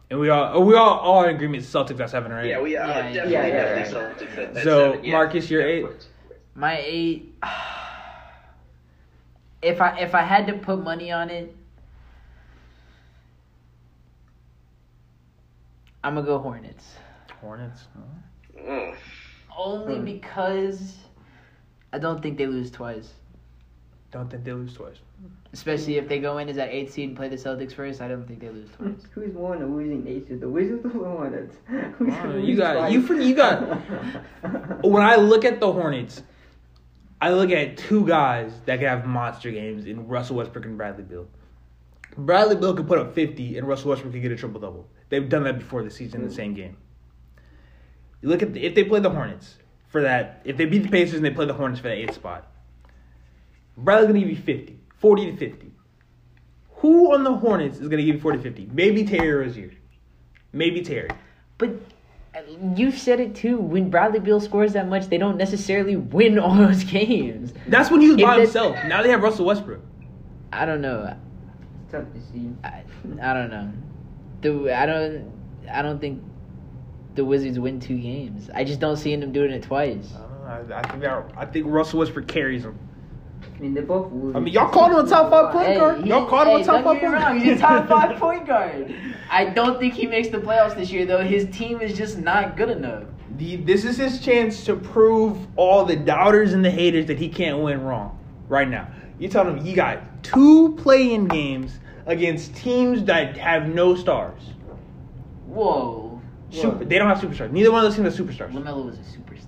and 0.10 0.19
we 0.19 0.30
all 0.30 0.63
we 0.65 0.75
all 0.75 0.97
all 0.99 1.23
in 1.25 1.36
agreement. 1.36 1.63
Celtics 1.63 1.99
at 1.99 2.10
seven, 2.10 2.32
right? 2.32 2.45
Yeah, 2.47 2.60
we 2.62 2.75
are 2.75 2.88
Yeah, 2.88 2.97
yeah, 3.10 3.13
definitely, 3.13 3.32
yeah, 3.34 3.45
yeah, 3.45 3.51
definitely 3.51 3.93
yeah. 3.93 4.38
Celtics 4.38 4.49
at- 4.49 4.58
at 4.58 4.63
So, 4.63 4.91
seven, 4.93 5.06
yeah. 5.06 5.12
Marcus, 5.13 5.49
you're 5.49 5.67
Yeah, 5.67 5.88
eight? 5.89 6.08
My 6.56 6.80
eight. 6.84 7.34
If 9.62 9.80
I 9.80 9.99
if 9.99 10.15
I 10.15 10.21
had 10.23 10.47
to 10.47 10.54
put 10.54 10.82
money 10.84 11.12
on 11.12 11.30
it, 11.30 11.56
I'm 16.04 16.15
gonna 16.15 16.25
go 16.25 16.39
Hornets. 16.39 16.95
Hornets. 17.41 17.84
Oh. 18.67 18.95
Only 19.56 19.97
Hmm. 19.97 20.06
because 20.06 20.97
I 21.93 21.99
don't 21.99 22.21
think 22.23 22.38
they 22.38 22.47
lose 22.47 22.71
twice. 22.71 23.13
Don't 24.12 24.30
think 24.30 24.43
they 24.43 24.52
lose 24.52 24.74
twice. 24.74 24.97
Especially 25.54 25.97
if 25.97 26.08
they 26.08 26.19
go 26.19 26.38
in 26.38 26.50
as 26.50 26.58
that 26.58 26.69
eighth 26.69 26.93
seed 26.93 27.10
and 27.10 27.17
play 27.17 27.30
the 27.30 27.38
Celtics 27.38 27.74
first, 27.74 28.02
I 28.02 28.08
don't 28.10 28.28
think 28.28 28.41
they 28.41 28.50
lose 28.50 28.69
twice. 28.78 29.08
Who's 29.12 29.34
won 29.34 29.60
the 29.60 29.65
losing 29.65 30.04
nation? 30.04 30.39
The 30.39 30.50
Wizards 30.50 30.86
or 30.86 30.89
the 30.89 31.00
Hornets? 31.00 31.56
Who's 31.97 32.13
Oh, 32.24 32.38
you 32.38 32.56
got- 32.58 32.74
twice? 32.74 32.93
you 32.93 33.02
for- 33.02 33.15
you 33.15 33.36
got- 33.36 33.62
When 34.84 35.02
I 35.02 35.15
look 35.15 35.45
at 35.45 35.60
the 35.62 35.71
Hornets, 35.71 36.24
I 37.21 37.32
look 37.32 37.52
at 37.52 37.78
two 37.78 38.06
guys 38.06 38.52
that 38.65 38.80
can 38.80 38.88
have 38.88 39.06
monster 39.06 39.52
games 39.52 39.86
in 39.86 40.08
Russell 40.08 40.38
Westbrook 40.38 40.65
and 40.65 40.78
Bradley 40.78 41.04
Beal. 41.04 41.28
Bradley 42.17 42.56
Beal 42.58 42.74
could 42.74 42.88
put 42.88 43.00
up 43.00 43.13
50 43.13 43.58
and 43.58 43.67
Russell 43.67 43.91
Westbrook 43.91 44.13
could 44.13 44.21
get 44.21 44.32
a 44.32 44.36
triple 44.36 44.60
double. 44.60 44.88
They've 45.10 45.28
done 45.28 45.43
that 45.43 45.60
before 45.60 45.84
this 45.84 45.95
season 45.95 46.21
in 46.21 46.28
the 46.28 46.34
hmm. 46.34 46.38
same 46.38 46.54
game. 46.54 46.78
You 48.21 48.30
look 48.30 48.41
at 48.41 48.54
the, 48.54 48.63
if 48.65 48.76
they 48.76 48.84
play 48.84 49.00
the 49.00 49.10
Hornets 49.10 49.56
for 49.88 50.02
that, 50.02 50.41
if 50.43 50.58
they 50.58 50.65
beat 50.65 50.84
the 50.84 50.89
Pacers 50.89 51.15
and 51.15 51.26
they 51.26 51.32
play 51.32 51.45
the 51.45 51.54
Hornets 51.54 51.80
for 51.80 51.88
that 51.88 51.97
eighth 51.97 52.15
spot, 52.15 52.52
Bradley's 53.77 54.07
gonna 54.07 54.19
give 54.19 54.29
you 54.29 54.36
50, 54.36 54.79
40 54.97 55.31
to 55.31 55.38
50. 55.38 55.71
Who 56.77 57.13
on 57.13 57.23
the 57.23 57.34
Hornets 57.34 57.77
is 57.79 57.88
gonna 57.88 58.03
give 58.03 58.15
you 58.15 58.21
40 58.21 58.38
to 58.39 58.43
50? 58.43 58.69
Maybe 58.73 59.03
Terry 59.05 59.31
Rozier. 59.31 59.71
Maybe 60.53 60.81
Terry. 60.81 61.10
But 61.57 61.69
uh, 62.36 62.39
you've 62.75 62.97
said 62.97 63.19
it 63.19 63.36
too. 63.36 63.57
When 63.57 63.89
Bradley 63.89 64.19
Beal 64.19 64.39
scores 64.39 64.73
that 64.73 64.88
much, 64.88 65.07
they 65.07 65.17
don't 65.17 65.38
necessarily 65.38 65.95
win 65.95 66.39
all 66.39 66.55
those 66.55 66.84
games. 66.84 67.53
That's 67.67 67.89
when 67.91 68.01
he 68.01 68.10
was 68.10 68.17
If 68.17 68.23
by 68.23 68.36
they- 68.36 68.41
himself. 68.43 68.75
Now 68.86 69.03
they 69.03 69.10
have 69.10 69.21
Russell 69.21 69.45
Westbrook. 69.45 69.81
I 70.53 70.65
don't 70.65 70.81
know. 70.81 71.15
It's 71.84 71.91
tough 71.93 72.05
to 72.13 72.19
see. 72.31 72.49
I, 72.63 72.84
I 73.21 73.34
don't 73.34 73.49
know. 73.49 73.71
The 74.41 74.75
I 74.77 74.86
don't 74.86 75.31
I 75.71 75.81
don't 75.81 75.99
think 75.99 76.21
the 77.15 77.23
Wizards 77.23 77.60
win 77.60 77.79
two 77.79 77.97
games. 77.97 78.49
I 78.53 78.63
just 78.63 78.79
don't 78.79 78.97
see 78.97 79.15
them 79.15 79.31
doing 79.31 79.51
it 79.51 79.63
twice. 79.63 80.12
I, 80.45 80.62
I 80.73 80.81
think 80.88 81.01
that, 81.03 81.25
I 81.38 81.45
think 81.45 81.67
Russell 81.69 81.99
Westbrook 81.99 82.27
carries 82.27 82.63
them. 82.63 82.77
I 83.62 83.63
mean, 83.63 83.76
they're 83.76 83.84
both. 83.84 84.08
I 84.36 84.39
mean, 84.39 84.52
y'all 84.56 84.69
called 84.69 84.91
him 84.91 85.06
a 85.06 85.08
top 85.08 85.30
five 85.30 85.52
point 85.54 85.78
guard. 85.78 86.02
he- 86.04 86.10
Y'all 86.10 86.26
called 86.26 86.47
him 86.47 86.56
hey, 86.56 86.62
a 86.63 86.65
top 86.65 86.84
five 86.84 87.00
point 87.00 87.13
guard. 87.13 87.41
He's 87.43 87.58
a 87.58 87.60
top 87.60 87.88
five 87.88 88.17
point 88.19 88.47
guard. 88.47 88.95
I 89.30 89.45
don't 89.45 89.80
think 89.80 89.93
he 89.93 90.08
makes 90.08 90.30
the 90.30 90.39
playoffs 90.39 90.76
this 90.76 90.91
year 90.91 91.06
though. 91.06 91.24
His 91.24 91.45
team 91.56 91.80
is 91.80 91.95
just 91.95 92.17
not 92.17 92.58
good 92.58 92.71
enough. 92.71 93.04
The- 93.38 93.58
this 93.58 93.86
is 93.86 93.97
his 93.97 94.19
chance 94.19 94.65
to 94.65 94.76
prove 94.76 95.38
all 95.58 95.86
the 95.86 95.95
doubters 95.95 96.54
and 96.54 96.65
the 96.65 96.71
haters 96.71 97.06
that 97.06 97.19
he 97.19 97.30
can't 97.30 97.60
win 97.60 97.84
wrong. 97.84 98.17
Right 98.50 98.67
now, 98.67 98.88
you 99.19 99.28
tell 99.28 99.47
him 99.47 99.63
he 99.63 99.74
got 99.76 100.24
two 100.24 100.74
play-in 100.80 101.28
games 101.28 101.78
against 102.08 102.56
teams 102.56 103.04
that 103.04 103.38
have 103.38 103.67
no 103.69 103.93
stars. 103.93 104.41
Whoa. 105.45 106.19
Super, 106.50 106.84
they 106.84 106.97
don't 106.97 107.08
have 107.08 107.19
superstars. 107.19 107.52
Neither 107.52 107.71
one 107.71 107.86
of 107.86 107.91
those 107.91 107.95
teams 108.04 108.17
have 108.17 108.28
superstars. 108.28 108.52
Lamelo 108.54 108.86
was 108.88 108.95
a 108.97 109.02
superstar. 109.04 109.40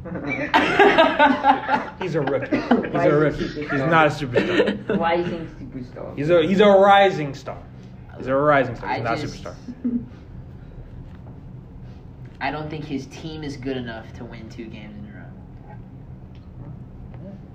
He's 2.00 2.14
a 2.14 2.20
rookie. 2.22 2.56
He's 2.56 2.92
Why 2.92 3.04
a 3.04 3.26
is 3.26 3.38
he 3.38 3.44
rookie. 3.44 3.66
superstar? 3.66 3.70
He's 3.70 3.90
not 3.90 4.06
a 4.06 4.10
superstar. 4.10 4.96
Why 4.98 5.16
do 5.16 5.22
you 5.22 5.28
think 5.28 5.48
superstar? 5.72 6.16
He's 6.16 6.30
a 6.30 6.42
he's 6.46 6.60
a 6.60 6.66
rising 6.68 7.34
star. 7.34 7.58
He's 8.16 8.26
a 8.26 8.34
rising 8.34 8.76
star. 8.76 8.88
He's 8.94 9.00
I 9.00 9.02
not 9.02 9.18
a 9.18 9.22
superstar. 9.22 9.54
I 12.40 12.50
don't 12.50 12.70
think 12.70 12.84
his 12.86 13.06
team 13.08 13.42
is 13.42 13.58
good 13.58 13.76
enough 13.76 14.10
to 14.14 14.24
win 14.24 14.48
two 14.48 14.64
games 14.66 14.96
in 14.96 15.04
a 15.12 15.16
row. 15.18 15.24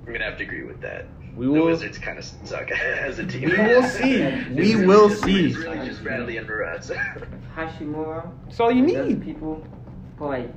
I'm 0.06 0.14
gonna 0.14 0.26
have 0.26 0.38
to 0.38 0.44
agree 0.44 0.64
with 0.64 0.80
that. 0.82 1.08
We 1.36 1.48
The 1.48 1.52
will. 1.52 1.66
Wizards 1.66 1.98
kind 1.98 2.20
of 2.20 2.26
suck 2.26 2.70
as 2.72 3.18
a 3.18 3.26
team. 3.26 3.50
We 3.50 3.58
will 3.58 3.82
see. 3.84 4.22
It's 4.22 4.48
We 4.50 4.76
really 4.76 4.86
will 4.86 5.10
just- 5.10 5.24
see. 5.24 5.48
It's 5.48 5.58
really 5.58 5.88
just 5.88 6.04
Bradley 6.04 6.38
and 6.38 6.48
Russ. 6.48 6.92
Hachimura. 7.56 8.30
That's 8.46 8.60
all 8.60 8.72
you 8.72 8.86
Those 8.88 9.08
need. 9.10 9.24
people 9.24 9.66
for 10.20 10.28
like 10.30 10.52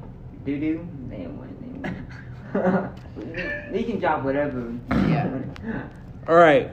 doo 0.44 0.60
doo. 0.60 0.86
They 1.08 1.26
win. 1.26 1.54
They, 3.70 3.82
can 3.82 3.98
drop 3.98 4.24
whatever. 4.24 4.72
Yeah. 4.90 5.42
All 6.28 6.36
right, 6.36 6.70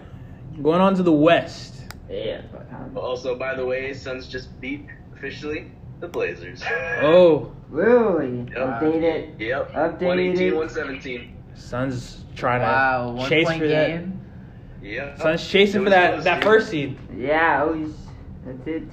going 0.64 0.80
on 0.80 0.96
to 0.96 1.04
the 1.04 1.12
West. 1.12 1.76
yeah. 2.10 2.42
Um, 2.72 2.98
also, 2.98 3.38
by 3.38 3.56
the 3.56 3.66
way, 3.66 3.94
Suns 3.94 4.28
just 4.28 4.60
beat 4.62 4.86
officially 5.14 5.72
the 6.00 6.08
Blazers. 6.08 6.64
Oh, 7.02 7.52
really? 7.70 8.40
Yep. 8.50 8.58
Updated. 8.58 9.40
Yep. 9.40 9.72
Updated. 9.74 10.02
118, 10.02 10.56
117. 10.56 11.36
Suns 11.56 12.24
trying 12.36 12.62
Wow, 12.62 13.08
to 13.08 13.12
one 13.14 13.30
chase 13.30 13.48
point 13.48 13.60
for 13.62 13.68
that. 13.68 13.88
game. 13.88 14.22
Yep. 14.82 15.18
Suns 15.20 15.48
chasing 15.48 15.84
for 15.84 15.90
that 15.90 16.24
that 16.24 16.44
first 16.44 16.70
seed. 16.70 16.98
Yeah. 17.18 17.64
It 17.66 17.76
was. 17.78 17.94
That's 18.46 18.68
it. 18.68 18.84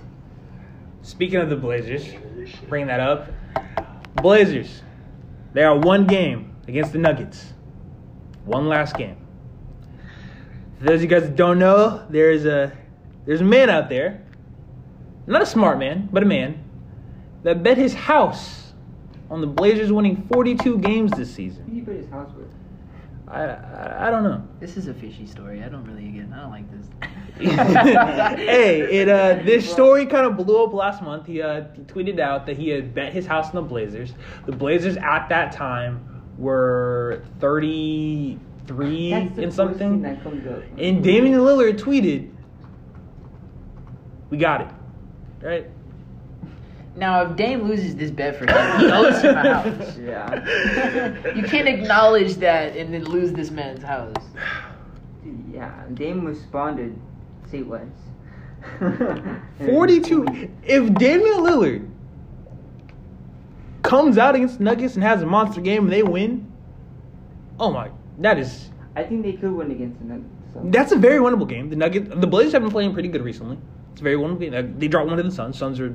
Speaking 1.02 1.36
of 1.40 1.48
the 1.50 1.56
Blazers, 1.56 2.08
bring 2.68 2.86
that 2.86 3.00
up. 3.00 3.28
Blazers, 4.16 4.82
they 5.52 5.62
are 5.62 5.78
one 5.78 6.06
game 6.06 6.54
against 6.66 6.92
the 6.92 6.98
Nuggets. 6.98 7.52
One 8.44 8.68
last 8.68 8.96
game. 8.96 9.16
For 10.78 10.84
those 10.84 10.96
of 10.96 11.02
you 11.02 11.08
guys 11.08 11.22
that 11.22 11.36
don't 11.36 11.58
know, 11.58 12.04
there's 12.10 12.44
a 12.44 12.72
there's 13.24 13.40
a 13.40 13.44
man 13.44 13.70
out 13.70 13.88
there, 13.88 14.22
not 15.26 15.42
a 15.42 15.46
smart 15.46 15.78
man, 15.78 16.08
but 16.12 16.22
a 16.22 16.26
man, 16.26 16.64
that 17.44 17.62
bet 17.62 17.78
his 17.78 17.94
house 17.94 18.72
on 19.30 19.40
the 19.40 19.46
Blazers 19.46 19.92
winning 19.92 20.26
42 20.32 20.78
games 20.78 21.12
this 21.12 21.32
season. 21.32 21.64
put 21.84 21.94
his 21.94 22.08
house 22.10 22.30
with? 22.36 22.48
I 23.32 23.44
I, 23.44 24.08
I 24.08 24.10
don't 24.10 24.22
know. 24.22 24.46
This 24.60 24.76
is 24.76 24.88
a 24.88 24.94
fishy 24.94 25.26
story. 25.26 25.64
I 25.64 25.68
don't 25.68 25.84
really 25.84 26.08
get. 26.08 26.26
I 26.32 26.40
don't 26.40 26.50
like 26.50 26.70
this. 26.70 26.86
hey, 28.38 28.80
it 28.80 29.08
uh, 29.08 29.42
this 29.44 29.68
story 29.68 30.04
kind 30.06 30.26
of 30.26 30.36
blew 30.36 30.62
up 30.62 30.72
last 30.74 31.02
month. 31.02 31.26
He 31.26 31.40
uh, 31.40 31.62
tweeted 31.86 32.20
out 32.20 32.44
that 32.46 32.58
he 32.58 32.68
had 32.68 32.94
bet 32.94 33.12
his 33.12 33.26
house 33.26 33.48
on 33.48 33.54
the 33.54 33.62
Blazers. 33.62 34.12
The 34.44 34.52
Blazers 34.52 34.98
at 34.98 35.28
that 35.30 35.52
time 35.52 36.22
were 36.36 37.24
thirty 37.40 38.38
three 38.66 39.10
That's 39.10 39.34
the 39.34 39.42
and 39.44 39.52
something. 39.52 40.02
that 40.02 40.22
comes 40.22 40.46
up. 40.46 40.62
And 40.76 41.02
Damian 41.02 41.40
Lillard 41.40 41.78
tweeted, 41.78 42.30
"We 44.28 44.36
got 44.36 44.60
it, 44.60 44.68
right?" 45.40 45.70
Now, 46.94 47.22
if 47.22 47.36
Dame 47.36 47.62
loses 47.68 47.96
this 47.96 48.10
bet 48.10 48.36
for 48.36 48.44
him, 48.44 48.80
he 48.80 48.90
owes 48.90 49.22
him 49.22 49.36
a 49.36 49.54
house. 49.54 49.98
Yeah. 50.02 51.32
You 51.34 51.42
can't 51.42 51.68
acknowledge 51.68 52.34
that 52.36 52.76
and 52.76 52.92
then 52.92 53.04
lose 53.04 53.32
this 53.32 53.50
man's 53.50 53.82
house. 53.82 54.14
Yeah. 55.52 55.84
Dame 55.94 56.24
responded. 56.24 56.98
Say 57.50 57.62
less. 57.62 57.86
42. 59.64 60.50
If 60.64 60.94
Damian 60.94 61.38
Lillard 61.40 61.88
comes 63.82 64.18
out 64.18 64.34
against 64.34 64.60
Nuggets 64.60 64.94
and 64.94 65.04
has 65.04 65.22
a 65.22 65.26
monster 65.26 65.60
game 65.60 65.84
and 65.84 65.92
they 65.92 66.02
win, 66.02 66.50
oh 67.60 67.70
my, 67.70 67.90
that 68.18 68.38
is 68.38 68.70
I 68.96 69.04
think 69.04 69.22
they 69.22 69.32
could 69.34 69.52
win 69.52 69.70
against 69.70 69.98
the 70.00 70.06
Nuggets. 70.06 70.28
So. 70.54 70.60
That's 70.64 70.92
a 70.92 70.96
very 70.96 71.18
winnable 71.18 71.48
game. 71.48 71.70
The 71.70 71.76
Nuggets, 71.76 72.08
the 72.14 72.26
Blazers 72.26 72.52
have 72.52 72.62
been 72.62 72.70
playing 72.70 72.92
pretty 72.92 73.08
good 73.08 73.22
recently. 73.22 73.58
It's 73.92 74.00
a 74.00 74.04
very 74.04 74.16
winnable 74.16 74.40
game. 74.40 74.78
They 74.78 74.88
dropped 74.88 75.08
one 75.08 75.16
to 75.16 75.22
the 75.22 75.30
Suns. 75.30 75.58
Suns 75.58 75.80
are 75.80 75.94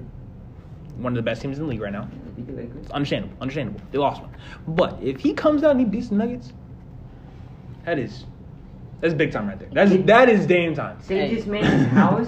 one 0.98 1.14
of 1.14 1.16
the 1.16 1.22
best 1.22 1.42
teams 1.42 1.58
in 1.58 1.64
the 1.66 1.70
league 1.70 1.82
right 1.82 1.92
now. 1.94 2.08
They 2.38 2.42
beat. 2.44 2.70
It's 2.82 2.92
understandable. 2.92 3.36
Understandable. 3.42 3.82
They 3.92 3.98
lost 3.98 4.22
one. 4.22 4.32
But 4.68 4.98
if 5.02 5.20
he 5.20 5.34
comes 5.34 5.64
out 5.64 5.72
and 5.72 5.80
he 5.80 5.86
beats 5.86 6.10
the 6.10 6.16
Nuggets, 6.16 6.54
that 7.86 8.00
is 8.00 8.26
that's 9.00 9.14
big 9.14 9.32
time 9.32 9.48
right 9.48 9.60
there. 9.60 9.70
That's 9.72 9.96
that 10.06 10.30
is 10.30 10.46
Dame 10.46 10.74
time. 10.74 10.98
Save 11.02 11.30
Hey. 11.30 11.36
this 11.36 11.46
man 11.46 11.64
his 11.64 11.88
house. 11.88 12.28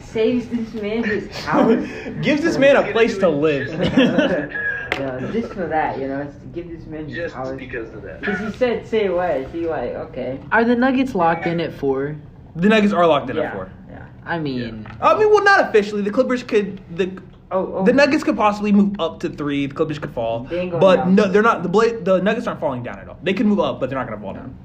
Saves 0.00 0.48
this 0.48 0.74
man 0.74 1.04
his 1.04 1.36
house. 1.44 1.86
Gives 2.22 2.42
this 2.42 2.58
man 2.58 2.76
a 2.76 2.92
place 2.92 3.16
to 3.18 3.28
live. 3.28 3.68
yeah, 4.92 5.30
just 5.32 5.52
for 5.54 5.66
that, 5.68 5.98
you 5.98 6.08
know, 6.08 6.20
it's 6.20 6.36
to 6.38 6.46
give 6.46 6.68
this 6.68 6.86
man 6.86 7.06
his 7.06 7.16
just 7.16 7.34
house. 7.34 7.56
because 7.56 7.92
of 7.94 8.02
that. 8.02 8.20
Because 8.20 8.40
he 8.40 8.58
said, 8.58 8.86
say 8.86 9.08
what? 9.08 9.48
He 9.50 9.66
like, 9.66 9.92
okay. 9.94 10.40
Are 10.50 10.64
the 10.64 10.74
Nuggets 10.76 11.14
locked 11.14 11.46
in 11.46 11.60
at 11.60 11.72
four? 11.72 12.16
the 12.56 12.68
Nuggets 12.68 12.92
are 12.92 13.06
locked 13.06 13.30
in 13.30 13.36
yeah, 13.36 13.42
at 13.44 13.54
four. 13.54 13.72
Yeah. 13.88 14.06
I 14.26 14.38
mean, 14.38 14.86
I 15.00 15.18
mean, 15.18 15.30
well, 15.30 15.42
not 15.44 15.68
officially. 15.68 16.02
The 16.02 16.10
Clippers 16.10 16.42
could 16.42 16.80
the 16.96 17.06
Oh, 17.52 17.74
oh. 17.76 17.84
the 17.84 17.92
Nuggets 17.92 18.24
could 18.24 18.36
possibly 18.36 18.72
move 18.72 18.96
up 18.98 19.20
to 19.20 19.28
three. 19.28 19.66
The 19.66 19.74
Clippers 19.74 19.98
could 19.98 20.12
fall, 20.14 20.44
They 20.44 20.60
ain't 20.60 20.70
going 20.70 20.80
but 20.80 20.96
down. 20.96 21.14
no, 21.14 21.28
they're 21.30 21.42
not. 21.42 21.62
The 21.62 21.68
Bla- 21.68 22.00
the 22.00 22.20
Nuggets 22.20 22.46
aren't 22.46 22.60
falling 22.60 22.82
down 22.82 22.98
at 22.98 23.08
all. 23.08 23.18
They 23.22 23.34
can 23.34 23.46
move 23.46 23.60
up, 23.60 23.78
but 23.78 23.90
they're 23.90 23.98
not 23.98 24.06
going 24.08 24.18
to 24.18 24.24
fall 24.24 24.32
down. 24.34 24.56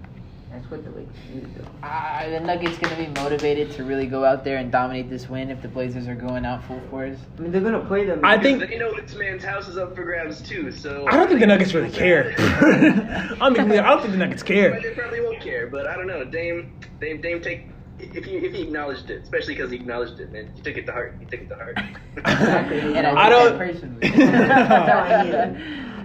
That's 0.51 0.71
what 0.71 0.83
the 0.83 0.89
Lakers 0.91 1.13
need 1.31 1.55
do. 1.55 1.63
are 1.83 2.29
the 2.31 2.39
Nuggets 2.39 2.77
going 2.79 2.95
to 2.95 3.11
be 3.11 3.21
motivated 3.21 3.69
to 3.73 3.83
really 3.83 4.07
go 4.07 4.25
out 4.25 4.43
there 4.43 4.57
and 4.57 4.71
dominate 4.71 5.07
this 5.09 5.29
win 5.29 5.51
if 5.51 5.61
the 5.61 5.67
Blazers 5.67 6.07
are 6.07 6.15
going 6.15 6.45
out 6.45 6.63
full 6.63 6.79
force? 6.89 7.17
I 7.37 7.41
mean, 7.41 7.51
they're 7.51 7.61
gonna 7.61 7.85
play 7.85 8.05
them. 8.05 8.21
I 8.23 8.39
think- 8.41 8.67
they 8.67 8.77
know 8.79 8.91
this 8.99 9.13
man's 9.15 9.43
house 9.43 9.67
is 9.67 9.77
up 9.77 9.95
for 9.95 10.03
grabs 10.03 10.41
too. 10.41 10.71
So 10.71 11.05
I 11.07 11.11
don't 11.11 11.27
think 11.27 11.41
the 11.41 11.45
Nuggets 11.45 11.75
really 11.75 11.91
care. 11.91 12.33
I 12.39 13.49
mean, 13.51 13.69
I 13.71 13.89
don't 13.89 13.99
think 14.01 14.13
the 14.13 14.17
Nuggets 14.17 14.41
care. 14.41 14.79
they 14.81 14.95
probably 14.95 15.21
won't 15.21 15.41
care. 15.41 15.67
But 15.67 15.85
I 15.85 15.95
don't 15.95 16.07
know. 16.07 16.23
Dame, 16.25 16.73
Dame, 16.99 17.21
Dame, 17.21 17.39
take 17.41 17.67
if 17.99 18.25
he 18.25 18.31
if 18.37 18.53
he 18.53 18.61
acknowledged 18.63 19.09
it, 19.09 19.23
especially 19.23 19.55
because 19.55 19.71
he 19.71 19.77
acknowledged 19.77 20.19
it, 20.19 20.31
man. 20.31 20.51
He 20.55 20.61
took 20.61 20.77
it 20.77 20.85
to 20.85 20.91
heart. 20.91 21.15
He 21.19 21.25
took 21.25 21.41
it 21.41 21.49
to 21.49 21.55
heart. 21.55 21.77
And 22.17 23.05
I, 23.07 23.25
I 23.25 23.29
don't- 23.29 23.57
personally. 23.57 23.99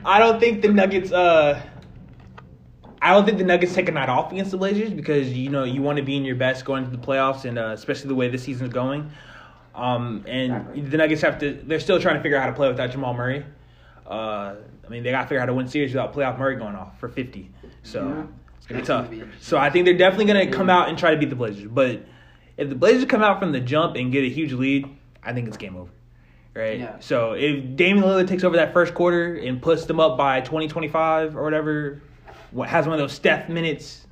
I 0.05 0.18
don't 0.18 0.40
think 0.40 0.62
the 0.62 0.68
Nuggets. 0.68 1.12
Uh, 1.12 1.61
I 3.01 3.12
don't 3.12 3.24
think 3.24 3.38
the 3.38 3.45
Nuggets 3.45 3.74
take 3.74 3.88
a 3.88 3.93
night 3.93 4.09
off 4.09 4.30
against 4.32 4.51
the 4.53 4.57
Blazers 4.59 4.90
because 4.93 5.32
you 5.32 5.49
know 5.51 5.64
you 5.64 5.82
want 5.82 5.97
to 5.99 6.03
be 6.05 6.16
in 6.16 6.24
your 6.24 6.36
best 6.36 6.64
going 6.64 6.84
to 6.84 6.90
the 6.90 6.99
playoffs 7.05 7.45
and 7.45 7.59
uh, 7.59 7.70
especially 7.74 8.09
the 8.09 8.14
way 8.14 8.28
the 8.28 8.38
season's 8.38 8.72
going. 8.72 9.11
Um, 9.74 10.24
and 10.28 10.53
Exactly. 10.53 10.80
the 10.82 10.97
Nuggets 10.99 11.22
have 11.22 11.38
to. 11.40 11.53
They're 11.64 11.80
still 11.80 12.01
trying 12.01 12.16
to 12.16 12.22
figure 12.22 12.36
out 12.36 12.43
how 12.43 12.51
to 12.51 12.57
play 12.57 12.68
without 12.68 12.90
Jamal 12.90 13.14
Murray. 13.14 13.45
Uh, 14.07 14.57
I 14.84 14.88
mean, 14.90 15.03
they 15.03 15.11
got 15.11 15.22
to 15.22 15.28
figure 15.28 15.38
out 15.38 15.43
how 15.43 15.47
to 15.47 15.55
win 15.55 15.66
series 15.68 15.93
without 15.95 16.12
playoff 16.12 16.38
Murray 16.38 16.57
going 16.57 16.74
off 16.74 16.99
for 17.01 17.09
fifty. 17.09 17.51
So 17.82 18.07
Yeah. 18.09 18.26
It's 18.77 18.89
gonna 18.89 19.03
be 19.03 19.03
That's 19.03 19.03
tough. 19.03 19.05
gonna 19.05 19.16
be 19.16 19.20
interesting. 19.23 19.43
so 19.47 19.59
I 19.59 19.70
think 19.70 19.85
they're 19.85 19.97
definitely 19.97 20.27
gonna 20.27 20.51
come 20.51 20.70
out 20.70 20.89
and 20.89 20.99
try 20.99 21.11
to 21.12 21.16
beat 21.16 21.31
the 21.31 21.37
Blazers. 21.37 21.68
But 21.70 22.05
if 22.57 22.68
the 22.68 22.75
Blazers 22.75 23.05
come 23.07 23.23
out 23.23 23.39
from 23.39 23.53
the 23.53 23.61
jump 23.61 23.97
and 23.97 24.12
get 24.12 24.25
a 24.25 24.29
huge 24.29 24.53
lead, 24.53 24.89
I 25.23 25.33
think 25.33 25.49
it's 25.49 25.57
game 25.57 25.77
over. 25.77 25.91
Right. 26.55 26.79
Yeah. 26.81 26.99
So 27.01 27.33
if 27.33 27.77
Damian 27.77 28.05
Lillard 28.05 28.29
takes 28.29 28.45
over 28.45 28.57
that 28.57 28.75
first 28.75 28.93
quarter 28.93 29.37
and 29.37 29.61
puts 29.62 29.87
them 29.87 29.99
up 29.99 30.18
by 30.18 30.43
20, 30.43 30.68
25 30.68 31.35
or 31.37 31.43
whatever, 31.45 32.03
what 32.51 32.68
has 32.68 32.85
one 32.87 32.93
of 32.93 32.99
those 33.01 33.12
Steph 33.14 33.49
minutes, 33.49 34.07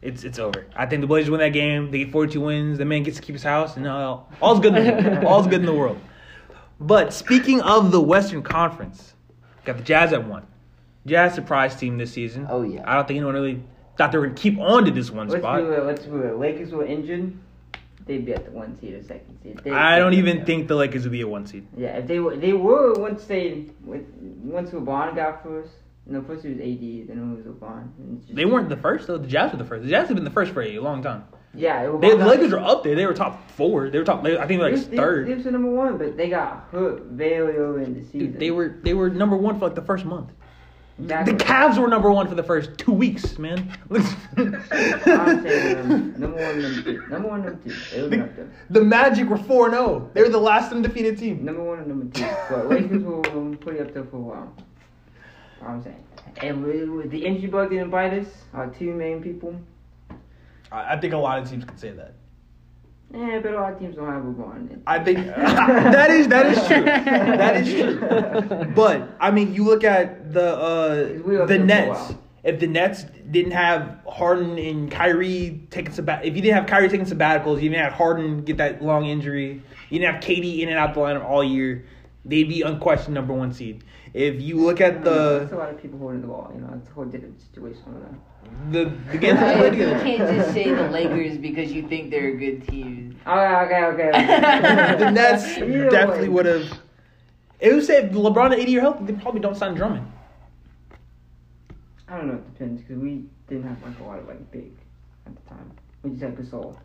it's 0.00 0.22
it's 0.22 0.38
over. 0.38 0.66
I 0.76 0.86
think 0.86 1.00
the 1.00 1.08
Blazers 1.08 1.28
win 1.30 1.40
that 1.40 1.48
game. 1.48 1.90
They 1.90 1.98
get 2.04 2.12
42 2.12 2.40
wins. 2.40 2.78
The 2.78 2.84
man 2.84 3.02
gets 3.02 3.16
to 3.16 3.22
keep 3.22 3.34
his 3.34 3.42
house, 3.42 3.76
and 3.76 3.86
uh, 3.86 4.18
all's 4.40 4.60
good. 4.60 4.76
In 4.76 5.04
the, 5.20 5.26
all's 5.28 5.46
good 5.48 5.60
in 5.60 5.66
the 5.66 5.74
world. 5.74 5.98
But 6.78 7.12
speaking 7.12 7.60
of 7.60 7.90
the 7.90 8.00
Western 8.00 8.42
Conference, 8.42 9.14
got 9.64 9.76
the 9.76 9.82
Jazz 9.82 10.12
at 10.12 10.24
one. 10.26 10.46
Jazz 11.06 11.34
surprise 11.34 11.74
team 11.76 11.98
this 11.98 12.12
season. 12.12 12.46
Oh, 12.50 12.62
yeah. 12.62 12.82
I 12.86 12.94
don't 12.94 13.08
think 13.08 13.16
anyone 13.18 13.34
really 13.34 13.62
thought 13.96 14.12
they 14.12 14.18
were 14.18 14.26
gonna 14.26 14.36
keep 14.38 14.58
on 14.58 14.84
to 14.84 14.90
this 14.90 15.10
one 15.10 15.28
Let's 15.28 15.40
spot. 15.42 15.60
do 15.60 15.72
it. 15.72 15.84
Let's 15.84 16.04
do 16.04 16.16
it. 16.22 16.38
Lakers 16.38 16.72
were 16.72 16.84
injured. 16.84 17.32
They'd 18.06 18.24
be 18.24 18.32
at 18.34 18.44
the 18.44 18.50
one 18.50 18.76
seed 18.80 18.94
or 18.94 19.02
second 19.02 19.38
seed. 19.42 19.60
They- 19.62 19.70
I 19.70 19.98
don't 19.98 20.14
even 20.14 20.44
think 20.44 20.68
the 20.68 20.74
Lakers 20.74 21.04
would 21.04 21.12
be 21.12 21.20
a 21.20 21.28
one 21.28 21.46
seed. 21.46 21.66
Yeah, 21.76 21.98
if 21.98 22.06
they 22.06 22.18
were, 22.18 22.36
they 22.36 22.52
were 22.52 22.94
once 22.94 23.24
they 23.26 23.66
once 23.84 24.70
LeBron 24.70 25.14
got 25.14 25.42
first. 25.42 25.70
No, 26.06 26.22
first 26.22 26.44
it 26.44 26.48
was 26.56 26.58
AD, 26.60 27.06
then 27.08 27.18
it 27.18 27.36
was 27.36 27.44
LeBron. 27.46 28.34
They 28.34 28.44
weren't 28.46 28.68
the 28.68 28.76
first 28.76 29.06
though. 29.06 29.18
The 29.18 29.28
Jazz 29.28 29.52
were 29.52 29.58
the 29.58 29.64
first. 29.64 29.84
The 29.84 29.90
Jazz 29.90 30.08
have 30.08 30.16
been 30.16 30.24
the 30.24 30.30
first 30.30 30.52
for 30.52 30.62
a 30.62 30.78
long 30.80 31.02
time. 31.02 31.24
Yeah, 31.54 31.90
They, 32.00 32.16
the 32.16 32.26
Lakers 32.26 32.52
were 32.52 32.60
up 32.60 32.84
there. 32.84 32.94
They 32.94 33.06
were 33.06 33.14
top 33.14 33.50
four. 33.50 33.90
They 33.90 33.98
were 33.98 34.04
top. 34.04 34.24
I 34.24 34.46
think 34.46 34.48
they 34.48 34.56
They, 34.56 34.76
like 34.76 34.90
they, 34.90 34.96
third. 34.96 35.26
They 35.26 35.34
were 35.34 35.50
number 35.50 35.70
one, 35.70 35.98
but 35.98 36.16
they 36.16 36.30
got 36.30 36.68
hurt 36.70 37.02
very 37.06 37.56
early 37.56 37.84
in 37.84 37.94
the 37.94 38.04
season. 38.04 38.32
Dude, 38.32 38.40
they 38.40 38.50
were 38.50 38.76
they 38.82 38.94
were 38.94 39.10
number 39.10 39.36
one 39.36 39.58
for 39.58 39.66
like 39.66 39.74
the 39.74 39.82
first 39.82 40.04
month. 40.04 40.30
Exactly. 41.02 41.32
The 41.34 41.44
Cavs 41.44 41.78
were 41.78 41.88
number 41.88 42.10
one 42.10 42.28
for 42.28 42.34
the 42.34 42.42
first 42.42 42.76
two 42.78 42.92
weeks, 42.92 43.38
man. 43.38 43.72
I'm 43.90 44.02
saying 45.42 45.78
um, 45.78 46.14
number 46.20 46.36
one, 46.36 46.62
number 46.62 46.82
two, 46.82 47.06
number 47.08 47.28
one, 47.28 47.44
number 47.44 47.60
two. 47.64 47.74
They 47.90 48.02
were 48.02 48.08
the, 48.08 48.22
up 48.22 48.36
there. 48.36 48.52
the 48.70 48.80
Magic 48.84 49.28
were 49.28 49.38
four 49.38 49.70
0 49.70 50.10
They 50.14 50.22
were 50.22 50.28
the 50.28 50.38
last 50.38 50.72
undefeated 50.72 51.18
team. 51.18 51.44
Number 51.44 51.62
one 51.62 51.78
and 51.78 51.88
number 51.88 52.06
two. 52.18 52.26
But 52.48 52.68
Lakers 52.68 53.02
were 53.02 53.26
um, 53.30 53.56
pretty 53.60 53.80
up 53.80 53.92
there 53.94 54.04
for 54.04 54.16
a 54.16 54.20
while. 54.20 54.54
I'm 55.62 55.82
saying. 55.82 56.04
And 56.38 56.64
we, 56.64 56.84
we- 56.84 57.06
the 57.08 57.24
injury 57.24 57.48
bug 57.48 57.70
didn't 57.70 57.90
bite 57.90 58.12
us. 58.14 58.26
Our 58.54 58.68
two 58.68 58.92
main 58.94 59.22
people. 59.22 59.54
I, 60.72 60.94
I 60.94 61.00
think 61.00 61.12
a 61.14 61.18
lot 61.18 61.38
of 61.38 61.48
teams 61.50 61.64
could 61.64 61.78
say 61.80 61.90
that. 61.90 62.14
Yeah, 63.12 63.40
but 63.40 63.52
a 63.52 63.56
lot 63.56 63.72
of 63.72 63.78
teams 63.80 63.96
don't 63.96 64.06
have 64.06 64.22
LeBron. 64.22 64.82
I 64.86 65.02
think 65.02 65.18
that 65.26 66.10
is 66.10 66.28
that 66.28 66.46
is 66.46 66.66
true. 66.66 66.84
That 66.84 67.56
is 67.56 67.72
true. 67.72 68.72
But 68.74 69.08
I 69.18 69.30
mean, 69.30 69.52
you 69.52 69.64
look 69.64 69.82
at 69.82 70.32
the 70.32 70.54
uh, 70.56 70.60
up 70.60 71.24
the 71.24 71.24
there 71.24 71.46
for 71.46 71.54
a 71.54 71.58
Nets. 71.58 72.14
If 72.42 72.60
the 72.60 72.66
Nets 72.68 73.04
didn't 73.30 73.52
have 73.52 73.98
Harden 74.08 74.58
and 74.58 74.90
Kyrie 74.90 75.66
taking 75.70 75.92
sabbat, 75.92 76.24
if 76.24 76.36
you 76.36 76.40
didn't 76.40 76.54
have 76.54 76.66
Kyrie 76.66 76.88
taking 76.88 77.04
sabbaticals, 77.04 77.56
you 77.56 77.68
didn't 77.68 77.84
have 77.84 77.92
Harden 77.92 78.42
get 78.44 78.56
that 78.58 78.82
long 78.82 79.06
injury, 79.06 79.60
you 79.90 79.98
didn't 79.98 80.14
have 80.14 80.22
KD 80.22 80.60
in 80.60 80.68
and 80.68 80.78
out 80.78 80.94
the 80.94 81.00
lineup 81.00 81.24
all 81.24 81.44
year, 81.44 81.84
they'd 82.24 82.48
be 82.48 82.62
unquestioned 82.62 83.14
number 83.14 83.34
one 83.34 83.52
seed. 83.52 83.84
If 84.12 84.40
you 84.40 84.56
look 84.56 84.80
at 84.80 85.04
the, 85.04 85.38
That's 85.40 85.52
a 85.52 85.54
the 85.54 85.60
lot 85.60 85.70
of 85.70 85.80
people 85.80 85.98
holding 85.98 86.20
the 86.20 86.26
ball. 86.26 86.50
You 86.54 86.60
know, 86.62 86.72
it's 86.76 86.88
a 86.88 86.92
whole 86.92 87.04
different 87.04 87.40
situation 87.40 87.82
over 87.88 88.00
there. 88.00 88.18
the 88.72 88.90
the 89.12 89.18
games 89.18 89.38
they 89.38 89.54
Uh, 89.54 89.58
played 89.58 89.74
you 89.78 89.86
can't 89.86 90.36
just 90.36 90.52
say 90.52 90.72
the 90.74 90.88
Lakers 90.90 91.38
because 91.38 91.72
you 91.72 91.86
think 91.86 92.10
they're 92.10 92.30
a 92.30 92.36
good 92.36 92.66
team. 92.66 93.16
Okay, 93.26 93.64
okay, 93.64 93.84
okay. 94.10 94.96
the 94.98 95.10
Nets 95.10 95.56
Either 95.58 95.90
definitely 95.90 96.28
would 96.28 96.46
have. 96.46 96.80
It 97.60 97.74
would 97.74 97.84
say 97.84 98.02
if 98.04 98.12
LeBron 98.12 98.52
and 98.52 98.60
AD 98.62 98.68
are 98.74 98.80
healthy, 98.80 99.04
they 99.04 99.12
probably 99.20 99.40
don't 99.40 99.56
sign 99.56 99.74
Drummond. 99.74 100.06
I 102.08 102.16
don't 102.16 102.26
know. 102.26 102.34
It 102.34 102.52
depends 102.54 102.80
because 102.82 102.98
we 102.98 103.26
didn't 103.48 103.64
have 103.64 103.80
like 103.84 103.98
a 104.00 104.02
lot 104.04 104.18
of 104.18 104.26
like 104.26 104.50
big 104.50 104.72
at 105.26 105.36
the 105.36 105.42
time. 105.48 105.70
We 106.02 106.10
just 106.10 106.22
had 106.22 106.36
Gasol. 106.36 106.76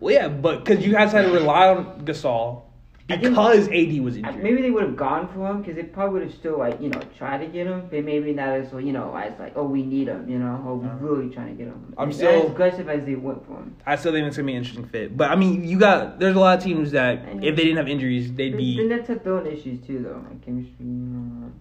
Well, 0.00 0.12
yeah, 0.14 0.26
but 0.28 0.64
because 0.64 0.84
you 0.84 0.90
guys 0.92 1.12
had 1.12 1.26
to 1.26 1.30
rely 1.32 1.68
on 1.68 2.04
Gasol 2.04 2.50
I 2.50 2.54
think- 2.54 2.71
because 3.08 3.68
AD 3.68 4.00
was 4.00 4.14
I- 4.14 4.18
injured. 4.18 4.42
Maybe 4.42 4.62
they 4.62 4.70
would 4.70 4.82
have 4.84 4.96
gone 4.96 5.28
for 5.34 5.46
him 5.50 5.58
because 5.60 5.76
they 5.76 5.82
probably 5.82 6.20
would 6.20 6.22
have 6.30 6.38
still 6.38 6.58
like 6.58 6.80
you 6.80 6.88
know 6.88 7.00
tried 7.18 7.38
to 7.38 7.46
get 7.46 7.66
him, 7.66 7.88
but 7.90 8.04
maybe 8.04 8.32
not 8.32 8.48
as 8.48 8.72
you 8.72 8.92
know 8.92 9.14
as 9.16 9.38
like 9.38 9.52
oh 9.56 9.64
we 9.64 9.82
need 9.82 10.08
him, 10.08 10.28
you 10.28 10.38
know, 10.38 10.78
we 10.80 10.86
Uh-huh. 10.88 10.96
really 11.00 11.28
trying 11.32 11.48
to 11.48 11.54
get 11.54 11.66
him. 11.66 11.94
I'm 11.98 12.12
still- 12.12 12.44
as 12.44 12.50
aggressive 12.50 12.88
as 12.88 13.04
they 13.04 13.14
went 13.14 13.44
for 13.46 13.54
him. 13.54 13.74
I 13.86 13.96
still 13.96 14.12
think 14.12 14.26
it's 14.26 14.36
gonna 14.36 14.46
be 14.46 14.52
an 14.52 14.58
interesting 14.58 14.84
fit. 14.86 15.16
But 15.16 15.30
I 15.30 15.36
mean, 15.36 15.64
you 15.64 15.78
got 15.78 16.18
there's 16.20 16.36
a 16.36 16.40
lot 16.40 16.58
of 16.58 16.64
teams 16.64 16.90
that 16.92 17.04
I 17.18 17.32
if 17.42 17.56
they 17.56 17.64
didn't 17.64 17.76
have 17.78 17.88
injuries, 17.88 18.32
they'd 18.32 18.56
be. 18.56 18.86
Nets 18.86 19.08
have 19.08 19.22
their 19.24 19.34
own 19.34 19.46
issues 19.46 19.80
too, 19.86 19.98
though, 20.02 20.22
like 20.28 20.44
chemistry. 20.44 20.74
You 20.86 21.52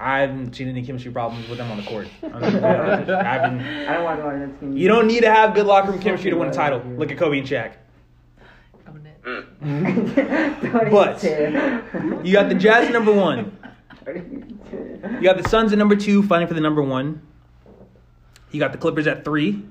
I 0.00 0.20
haven't 0.20 0.54
seen 0.56 0.68
any 0.68 0.82
chemistry 0.84 1.12
problems 1.12 1.48
with 1.48 1.58
them 1.58 1.70
on 1.70 1.76
the 1.76 1.84
court. 1.84 2.08
Be 2.20 2.26
honest. 2.32 2.62
I 3.10 3.22
haven't. 3.22 3.60
I 3.60 3.94
don't 3.94 4.04
want 4.04 4.20
a 4.20 4.24
lot 4.24 4.34
of 4.34 4.40
Nets 4.40 4.60
games. 4.60 4.76
You 4.76 4.88
don't 4.88 5.06
need 5.06 5.20
to 5.20 5.30
have 5.30 5.54
good 5.54 5.66
locker 5.66 5.92
room 5.92 6.00
chemistry 6.00 6.30
to 6.30 6.36
win 6.36 6.48
a 6.48 6.52
title. 6.52 6.82
Look 6.96 7.12
at 7.12 7.18
Kobe 7.18 7.38
and 7.38 7.46
Shaq. 7.46 7.72
But- 9.62 11.22
You 11.22 12.32
got 12.32 12.48
the 12.48 12.56
Jazz 12.58 12.90
number 12.90 13.12
one. 13.12 13.56
You 14.06 15.22
got 15.22 15.40
the 15.40 15.48
Suns 15.48 15.72
at 15.72 15.78
number 15.78 15.94
two, 15.96 16.22
fighting 16.24 16.48
for 16.48 16.54
the 16.54 16.60
number 16.60 16.82
one. 16.82 17.22
You 18.50 18.58
got 18.60 18.72
the 18.72 18.78
Clippers 18.78 19.06
at 19.06 19.24
three, 19.24 19.64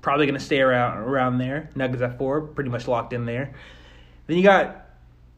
probably 0.00 0.26
gonna 0.26 0.38
stay 0.40 0.60
around 0.60 0.98
around 0.98 1.38
there. 1.38 1.68
Nuggets 1.74 2.02
at 2.02 2.16
four, 2.18 2.40
pretty 2.42 2.70
much 2.70 2.88
locked 2.88 3.12
in 3.12 3.26
there. 3.26 3.52
Then 4.26 4.36
you 4.36 4.42
got 4.42 4.86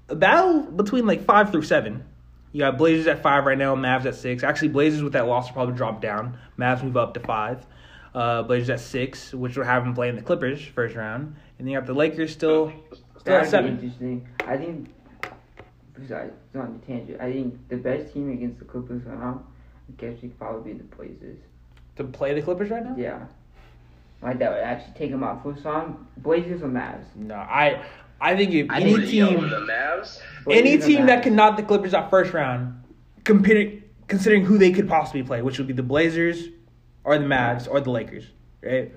a 0.08 0.14
battle 0.14 0.60
between 0.62 1.06
like 1.06 1.24
five 1.24 1.50
through 1.50 1.62
seven. 1.62 2.04
You 2.52 2.60
got 2.60 2.78
Blazers 2.78 3.06
at 3.08 3.22
five 3.22 3.46
right 3.46 3.58
now, 3.58 3.74
Mavs 3.74 4.04
at 4.04 4.14
six. 4.14 4.44
Actually, 4.44 4.68
Blazers 4.68 5.02
with 5.02 5.14
that 5.14 5.26
loss 5.26 5.46
will 5.48 5.54
probably 5.54 5.74
drop 5.74 6.00
down. 6.00 6.38
Mavs 6.58 6.84
move 6.84 6.96
up 6.96 7.14
to 7.14 7.20
five. 7.20 7.66
Uh, 8.14 8.44
Blazers 8.44 8.70
at 8.70 8.78
six, 8.80 9.34
which 9.34 9.56
will 9.56 9.64
have 9.64 9.82
them 9.82 9.92
playing 9.94 10.14
the 10.14 10.22
Clippers 10.22 10.62
first 10.64 10.94
round. 10.94 11.34
And 11.58 11.66
then 11.66 11.72
you 11.72 11.78
got 11.78 11.86
the 11.86 11.94
Lakers 11.94 12.30
still 12.32 12.72
still 13.24 13.34
at 13.36 13.50
That'd 13.50 13.80
be 13.80 13.90
seven. 13.90 14.18
interesting. 14.20 14.28
I 14.46 14.56
think. 14.56 14.88
Besides, 15.98 16.32
it's 16.46 16.54
not 16.54 16.68
a 16.70 16.86
tangent. 16.86 17.20
I 17.20 17.32
think 17.32 17.68
the 17.68 17.76
best 17.76 18.12
team 18.12 18.30
against 18.32 18.58
the 18.58 18.64
Clippers 18.64 19.04
right 19.04 19.18
now, 19.18 19.44
I 19.88 19.92
guess, 20.00 20.20
would 20.22 20.36
probably 20.38 20.72
be 20.72 20.78
the 20.78 20.84
Blazers. 20.84 21.38
To 21.96 22.04
play 22.04 22.34
the 22.34 22.42
Clippers 22.42 22.68
right 22.70 22.84
now? 22.84 22.96
Yeah. 22.98 23.26
Like 24.20 24.38
that 24.40 24.50
would 24.50 24.60
actually 24.60 24.94
take 24.98 25.10
them 25.12 25.22
out 25.22 25.42
first 25.44 25.64
round. 25.64 25.96
Blazers 26.18 26.62
or 26.62 26.68
Mavs? 26.68 27.04
No, 27.14 27.36
I 27.36 27.80
I 28.20 28.34
think 28.36 28.52
if 28.52 28.70
I 28.70 28.80
any 28.80 28.96
think- 28.96 29.08
team 29.08 29.34
the 29.48 29.56
Mavs. 29.60 30.18
any 30.50 30.62
Blazers 30.76 30.84
or 30.84 30.88
team 30.88 31.06
that 31.06 31.22
can 31.22 31.36
knock 31.36 31.56
the 31.56 31.62
Clippers 31.62 31.94
out 31.94 32.10
first 32.10 32.32
round, 32.32 32.82
considering 33.22 33.82
considering 34.08 34.44
who 34.44 34.58
they 34.58 34.72
could 34.72 34.88
possibly 34.88 35.22
play, 35.22 35.42
which 35.42 35.58
would 35.58 35.68
be 35.68 35.72
the 35.74 35.82
Blazers 35.82 36.48
or 37.04 37.18
the 37.18 37.24
Mavs 37.24 37.68
or 37.70 37.80
the 37.80 37.90
Lakers, 37.90 38.24
right? 38.62 38.92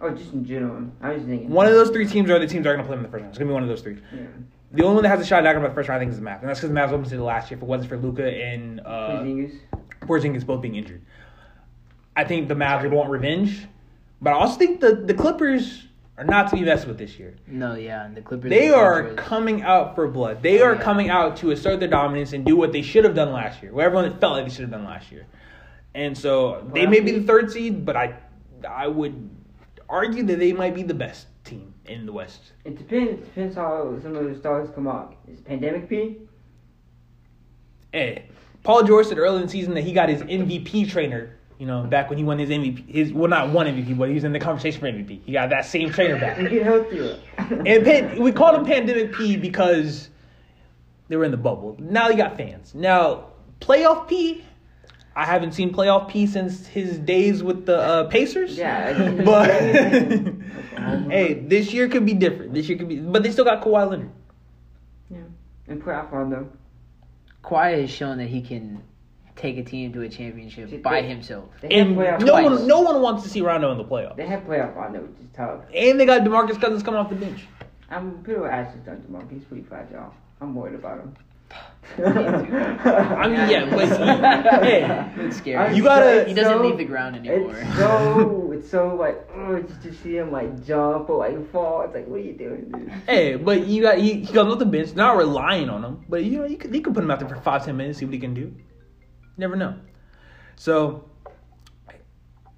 Oh, 0.00 0.10
just 0.10 0.32
in 0.32 0.44
general. 0.44 0.90
I 1.00 1.12
was 1.14 1.22
thinking. 1.24 1.50
One 1.50 1.66
of 1.66 1.72
those 1.72 1.90
three 1.90 2.06
teams 2.06 2.30
are 2.30 2.38
the 2.38 2.46
teams 2.46 2.64
that 2.64 2.70
are 2.70 2.74
going 2.76 2.84
to 2.84 2.88
play 2.88 2.96
in 2.96 3.02
the 3.02 3.08
first 3.08 3.20
round. 3.22 3.30
It's 3.30 3.38
going 3.38 3.48
to 3.48 3.50
be 3.50 3.54
one 3.54 3.62
of 3.62 3.68
those 3.68 3.80
three. 3.82 3.98
Yeah. 4.12 4.26
The 4.72 4.82
only 4.84 4.94
one 4.96 5.02
that 5.02 5.08
has 5.08 5.20
a 5.20 5.24
shot 5.24 5.38
at 5.38 5.44
knocking 5.44 5.56
them 5.62 5.64
out 5.64 5.70
the 5.70 5.74
first 5.74 5.88
round, 5.88 5.98
I 5.98 6.00
think, 6.04 6.12
is 6.12 6.18
the 6.20 6.24
Mavs, 6.26 6.40
and 6.40 6.48
that's 6.48 6.60
because 6.60 6.72
the 6.74 6.78
Mavs 6.80 6.92
almost 6.92 7.10
did 7.10 7.18
it 7.18 7.22
last 7.22 7.50
year. 7.50 7.56
If 7.56 7.62
it 7.62 7.66
wasn't 7.66 7.88
for 7.88 7.96
Luka 7.96 8.28
and 8.30 8.80
uh, 8.80 9.10
Porzingis. 9.22 9.58
Porzingis 10.02 10.46
both 10.46 10.60
being 10.60 10.76
injured, 10.76 11.00
I 12.16 12.24
think 12.24 12.48
the 12.48 12.54
Mavs 12.54 12.82
would 12.82 12.92
want 12.92 13.10
revenge. 13.10 13.66
But 14.20 14.30
I 14.30 14.34
also 14.34 14.58
think 14.58 14.80
the 14.80 14.94
the 14.96 15.14
Clippers 15.14 15.84
are 16.18 16.24
not 16.24 16.50
to 16.50 16.56
be 16.56 16.62
messed 16.62 16.86
with 16.86 16.98
this 16.98 17.18
year. 17.18 17.34
No, 17.46 17.76
yeah, 17.76 18.04
and 18.04 18.14
the 18.16 18.20
Clippers. 18.20 18.50
They 18.50 18.68
are 18.68 19.02
dangerous. 19.02 19.26
coming 19.26 19.62
out 19.62 19.94
for 19.94 20.06
blood. 20.08 20.42
They 20.42 20.60
are 20.60 20.74
Yeah. 20.74 20.82
coming 20.82 21.08
out 21.08 21.36
to 21.38 21.52
assert 21.52 21.80
their 21.80 21.88
dominance 21.88 22.32
and 22.34 22.44
do 22.44 22.56
what 22.56 22.72
they 22.72 22.82
should 22.82 23.04
have 23.04 23.14
done 23.14 23.32
last 23.32 23.62
year. 23.62 23.72
What 23.72 23.84
everyone 23.86 24.18
felt 24.18 24.34
like 24.34 24.44
they 24.44 24.50
should 24.50 24.62
have 24.62 24.70
done 24.70 24.84
last 24.84 25.10
year. 25.10 25.26
And 25.94 26.16
so 26.18 26.68
they 26.74 26.86
may 26.86 27.00
be 27.00 27.12
the 27.12 27.22
third 27.26 27.50
seed, 27.50 27.86
but 27.86 27.96
I 27.96 28.14
I 28.68 28.86
would 28.88 29.30
argue 29.88 30.22
that 30.24 30.38
they 30.38 30.52
might 30.52 30.74
be 30.74 30.82
the 30.82 30.94
best 30.94 31.26
team 31.44 31.74
in 31.86 32.06
the 32.06 32.12
West. 32.12 32.52
It 32.64 32.76
depends. 32.76 33.22
It 33.22 33.24
Depends 33.26 33.56
how 33.56 33.98
some 34.02 34.16
of 34.16 34.24
the 34.24 34.38
stars 34.38 34.68
come 34.74 34.86
out. 34.86 35.16
Is 35.26 35.40
Pandemic 35.40 35.88
P? 35.88 36.18
Hey, 37.92 38.26
Paul 38.62 38.82
George 38.82 39.06
said 39.06 39.18
early 39.18 39.36
in 39.36 39.42
the 39.42 39.48
season 39.48 39.74
that 39.74 39.82
he 39.82 39.92
got 39.92 40.08
his 40.08 40.22
MVP 40.22 40.90
trainer. 40.90 41.34
You 41.58 41.66
know, 41.66 41.82
back 41.82 42.08
when 42.08 42.18
he 42.18 42.24
won 42.24 42.38
his 42.38 42.50
MVP, 42.50 42.88
his 42.88 43.12
well, 43.12 43.28
not 43.28 43.50
one 43.50 43.66
MVP, 43.66 43.98
but 43.98 44.08
he 44.08 44.14
was 44.14 44.22
in 44.22 44.32
the 44.32 44.38
conversation 44.38 44.78
for 44.80 44.86
MVP. 44.86 45.22
He 45.24 45.32
got 45.32 45.50
that 45.50 45.64
same 45.64 45.90
trainer 45.90 46.18
back. 46.20 46.38
And 46.38 46.48
get 46.48 46.62
healthier. 46.62 47.18
And 47.38 47.84
pan, 47.84 48.22
we 48.22 48.30
called 48.30 48.54
him 48.56 48.64
Pandemic 48.64 49.12
P 49.12 49.36
because 49.36 50.10
they 51.08 51.16
were 51.16 51.24
in 51.24 51.32
the 51.32 51.36
bubble. 51.36 51.76
Now 51.80 52.10
you 52.10 52.16
got 52.16 52.36
fans. 52.36 52.74
Now 52.74 53.30
playoff 53.60 54.08
P, 54.08 54.44
I 55.18 55.24
haven't 55.24 55.50
seen 55.50 55.74
playoff 55.74 56.08
P 56.08 56.28
since 56.28 56.64
his 56.68 56.96
days 57.00 57.42
with 57.42 57.66
the 57.66 57.76
uh, 57.76 58.04
Pacers. 58.04 58.56
Yeah, 58.56 59.10
but 59.24 59.50
hey, 61.10 61.34
this 61.44 61.72
year 61.72 61.88
could 61.88 62.06
be 62.06 62.14
different. 62.14 62.54
This 62.54 62.68
year 62.68 62.78
could 62.78 62.88
be, 62.88 63.00
but 63.00 63.24
they 63.24 63.32
still 63.32 63.44
got 63.44 63.60
Kawhi 63.60 63.90
Leonard. 63.90 64.10
Yeah. 65.10 65.18
And 65.66 65.82
playoff 65.82 66.12
run 66.12 66.30
though. 66.30 66.48
Kawhi 67.42 67.80
has 67.80 67.90
shown 67.90 68.18
that 68.18 68.28
he 68.28 68.40
can 68.40 68.80
take 69.34 69.58
a 69.58 69.64
team 69.64 69.92
to 69.94 70.02
a 70.02 70.08
championship 70.08 70.84
by 70.84 71.02
himself. 71.02 71.48
They 71.62 71.74
have 71.76 71.88
And 71.88 71.96
playoff 71.96 72.20
no 72.20 72.26
twice. 72.32 72.44
one, 72.44 72.68
no 72.68 72.80
one 72.82 73.02
wants 73.02 73.24
to 73.24 73.28
see 73.28 73.40
Rondo 73.40 73.72
in 73.72 73.78
the 73.78 73.84
playoffs. 73.84 74.16
They 74.16 74.26
have 74.26 74.42
playoff 74.44 74.76
run 74.76 74.92
though, 74.92 75.00
which 75.00 75.20
is 75.20 75.26
tough. 75.34 75.62
And 75.74 75.98
they 75.98 76.06
got 76.06 76.22
Demarcus 76.22 76.60
Cousins 76.60 76.84
coming 76.84 77.00
off 77.00 77.08
the 77.10 77.16
bench. 77.16 77.44
I'm 77.90 78.22
pretty 78.22 78.38
with 78.38 78.52
Ashley 78.52 78.80
Dungemont. 78.82 79.28
He's 79.32 79.42
pretty 79.42 79.64
fragile. 79.64 80.14
I'm 80.40 80.54
worried 80.54 80.76
about 80.76 81.00
him. 81.00 81.16
I 81.98 83.26
mean, 83.28 83.50
yeah, 83.50 83.68
but 83.70 83.88
he- 83.88 84.66
hey, 84.68 85.26
It's 85.26 85.38
scary. 85.38 85.74
You 85.74 85.82
gotta- 85.82 86.24
He 86.24 86.34
doesn't 86.34 86.58
so- 86.58 86.62
leave 86.66 86.76
the 86.78 86.84
ground 86.84 87.16
anymore. 87.16 87.56
It's 87.56 87.76
so 87.76 88.52
it's 88.52 88.70
so 88.70 88.94
like 88.94 89.28
oh, 89.34 89.60
just 89.62 89.82
to 89.82 89.94
see 89.94 90.16
him 90.16 90.30
like 90.30 90.64
jump 90.64 91.08
or 91.10 91.18
like 91.18 91.50
fall. 91.50 91.82
It's 91.82 91.94
like 91.94 92.06
what 92.06 92.20
are 92.20 92.22
you 92.22 92.34
doing, 92.34 92.70
dude? 92.70 92.88
Hey, 93.06 93.36
but 93.36 93.66
you 93.66 93.82
got 93.82 93.98
he, 93.98 94.20
he 94.20 94.32
comes 94.32 94.52
off 94.52 94.58
the 94.58 94.66
bench, 94.66 94.94
not 94.94 95.16
relying 95.16 95.68
on 95.70 95.82
him, 95.84 96.04
but 96.08 96.24
you 96.24 96.38
know 96.38 96.44
you 96.44 96.56
could, 96.56 96.74
you 96.74 96.80
could 96.82 96.94
put 96.94 97.02
him 97.02 97.10
out 97.10 97.20
there 97.20 97.28
for 97.28 97.36
five 97.36 97.64
ten 97.64 97.76
minutes, 97.76 97.98
see 97.98 98.04
what 98.04 98.14
he 98.14 98.20
can 98.20 98.34
do. 98.34 98.54
Never 99.36 99.56
know. 99.56 99.74
So 100.56 101.08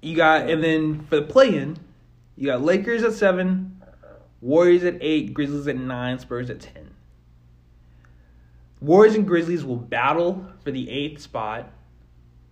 you 0.01 0.15
got 0.15 0.49
and 0.49 0.63
then 0.63 1.01
for 1.05 1.15
the 1.17 1.21
play-in, 1.23 1.77
you 2.35 2.47
got 2.47 2.61
Lakers 2.61 3.03
at 3.03 3.13
seven, 3.13 3.81
Warriors 4.41 4.83
at 4.83 4.97
eight, 5.01 5.33
Grizzlies 5.33 5.67
at 5.67 5.77
nine, 5.77 6.19
Spurs 6.19 6.49
at 6.49 6.59
ten. 6.59 6.90
Warriors 8.81 9.15
and 9.15 9.27
Grizzlies 9.27 9.63
will 9.63 9.75
battle 9.77 10.45
for 10.63 10.71
the 10.71 10.89
eighth 10.89 11.21
spot 11.21 11.71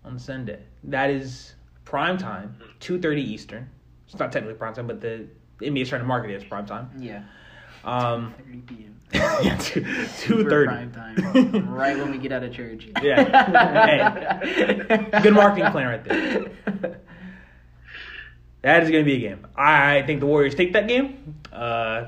on 0.06 0.18
Sunday. 0.20 0.62
That 0.84 1.10
is 1.10 1.56
prime 1.86 2.18
time, 2.18 2.56
two 2.80 3.00
thirty 3.00 3.22
Eastern. 3.22 3.70
It's 4.06 4.18
not 4.18 4.32
technically 4.32 4.58
prime 4.58 4.74
time, 4.74 4.88
but 4.88 5.02
the, 5.02 5.28
the 5.60 5.68
NBA 5.68 5.82
is 5.82 5.90
trying 5.90 6.02
to 6.02 6.08
market 6.08 6.32
it 6.32 6.36
as 6.36 6.44
prime 6.44 6.66
time. 6.66 6.90
yeah. 7.00 7.24
Um, 7.84 8.34
30 8.46 8.58
p.m. 8.62 8.96
yeah, 9.14 9.58
two 9.58 9.86
two 10.20 10.44
prime 10.46 10.92
time. 10.92 11.74
right 11.74 11.98
when 11.98 12.12
we 12.12 12.18
get 12.18 12.32
out 12.34 12.44
of 12.44 12.54
church. 12.54 12.90
Yeah. 13.02 13.86
Hey, 13.86 15.22
good 15.24 15.34
marketing 15.34 15.72
plan 15.72 15.88
right 15.88 16.04
there. 16.04 17.00
That 18.62 18.84
is 18.84 18.90
going 18.92 19.06
to 19.06 19.10
be 19.10 19.16
a 19.26 19.30
game. 19.30 19.48
I 19.56 20.02
think 20.02 20.20
the 20.20 20.26
Warriors 20.26 20.54
take 20.56 20.74
that 20.74 20.88
game. 20.90 21.36
Uh, 21.54 22.08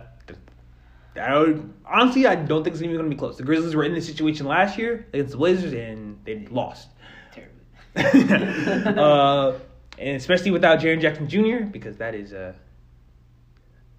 I 1.15 1.37
would, 1.37 1.73
honestly, 1.85 2.25
I 2.25 2.35
don't 2.35 2.63
think 2.63 2.73
it's 2.73 2.81
even 2.81 2.95
going 2.95 3.09
to 3.09 3.13
be 3.13 3.19
close. 3.19 3.37
The 3.37 3.43
Grizzlies 3.43 3.75
were 3.75 3.83
in 3.83 3.93
this 3.93 4.05
situation 4.05 4.45
last 4.45 4.77
year 4.77 5.07
against 5.13 5.31
the 5.31 5.37
Blazers, 5.37 5.73
and 5.73 6.19
they 6.23 6.47
lost. 6.47 6.89
Terribly. 7.33 7.63
uh, 8.97 9.53
and 9.97 10.15
especially 10.15 10.51
without 10.51 10.79
Jaren 10.79 11.01
Jackson 11.01 11.27
Jr., 11.27 11.65
because 11.65 11.97
that 11.97 12.15
is 12.15 12.33
uh, 12.33 12.53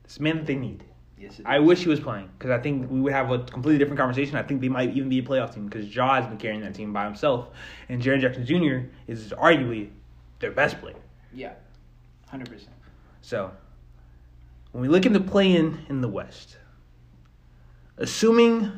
this 0.05 0.21
man 0.21 0.39
that 0.39 0.47
they 0.47 0.55
need. 0.55 0.85
Yes, 1.19 1.39
it 1.39 1.47
I 1.47 1.59
is. 1.59 1.65
wish 1.65 1.83
he 1.83 1.89
was 1.89 2.01
playing 2.01 2.29
because 2.37 2.51
I 2.51 2.59
think 2.59 2.91
we 2.91 3.01
would 3.01 3.13
have 3.13 3.31
a 3.31 3.39
completely 3.41 3.79
different 3.79 3.99
conversation. 3.99 4.37
I 4.37 4.43
think 4.43 4.61
they 4.61 4.69
might 4.69 4.91
even 4.97 5.09
be 5.09 5.21
a 5.21 5.23
playoff 5.23 5.55
team 5.55 5.67
because 5.67 5.95
Ja 5.95 6.15
has 6.15 6.27
been 6.27 6.39
carrying 6.39 6.63
that 6.63 6.75
team 6.75 6.93
by 6.93 7.05
himself, 7.05 7.51
and 7.89 8.03
Jaren 8.03 8.21
Jackson 8.21 8.45
Jr. 8.45 8.89
is 9.07 9.33
arguably 9.33 9.91
their 10.41 10.51
best 10.51 10.81
player. 10.81 10.97
Yeah. 11.33 11.53
100%. 12.33 12.65
So 13.21 13.53
when 14.73 14.83
we 14.83 14.89
look 14.89 15.07
at 15.07 15.13
the 15.13 15.21
play-in 15.21 15.87
in 15.89 16.01
the 16.01 16.09
West, 16.09 16.57
assuming 17.99 18.70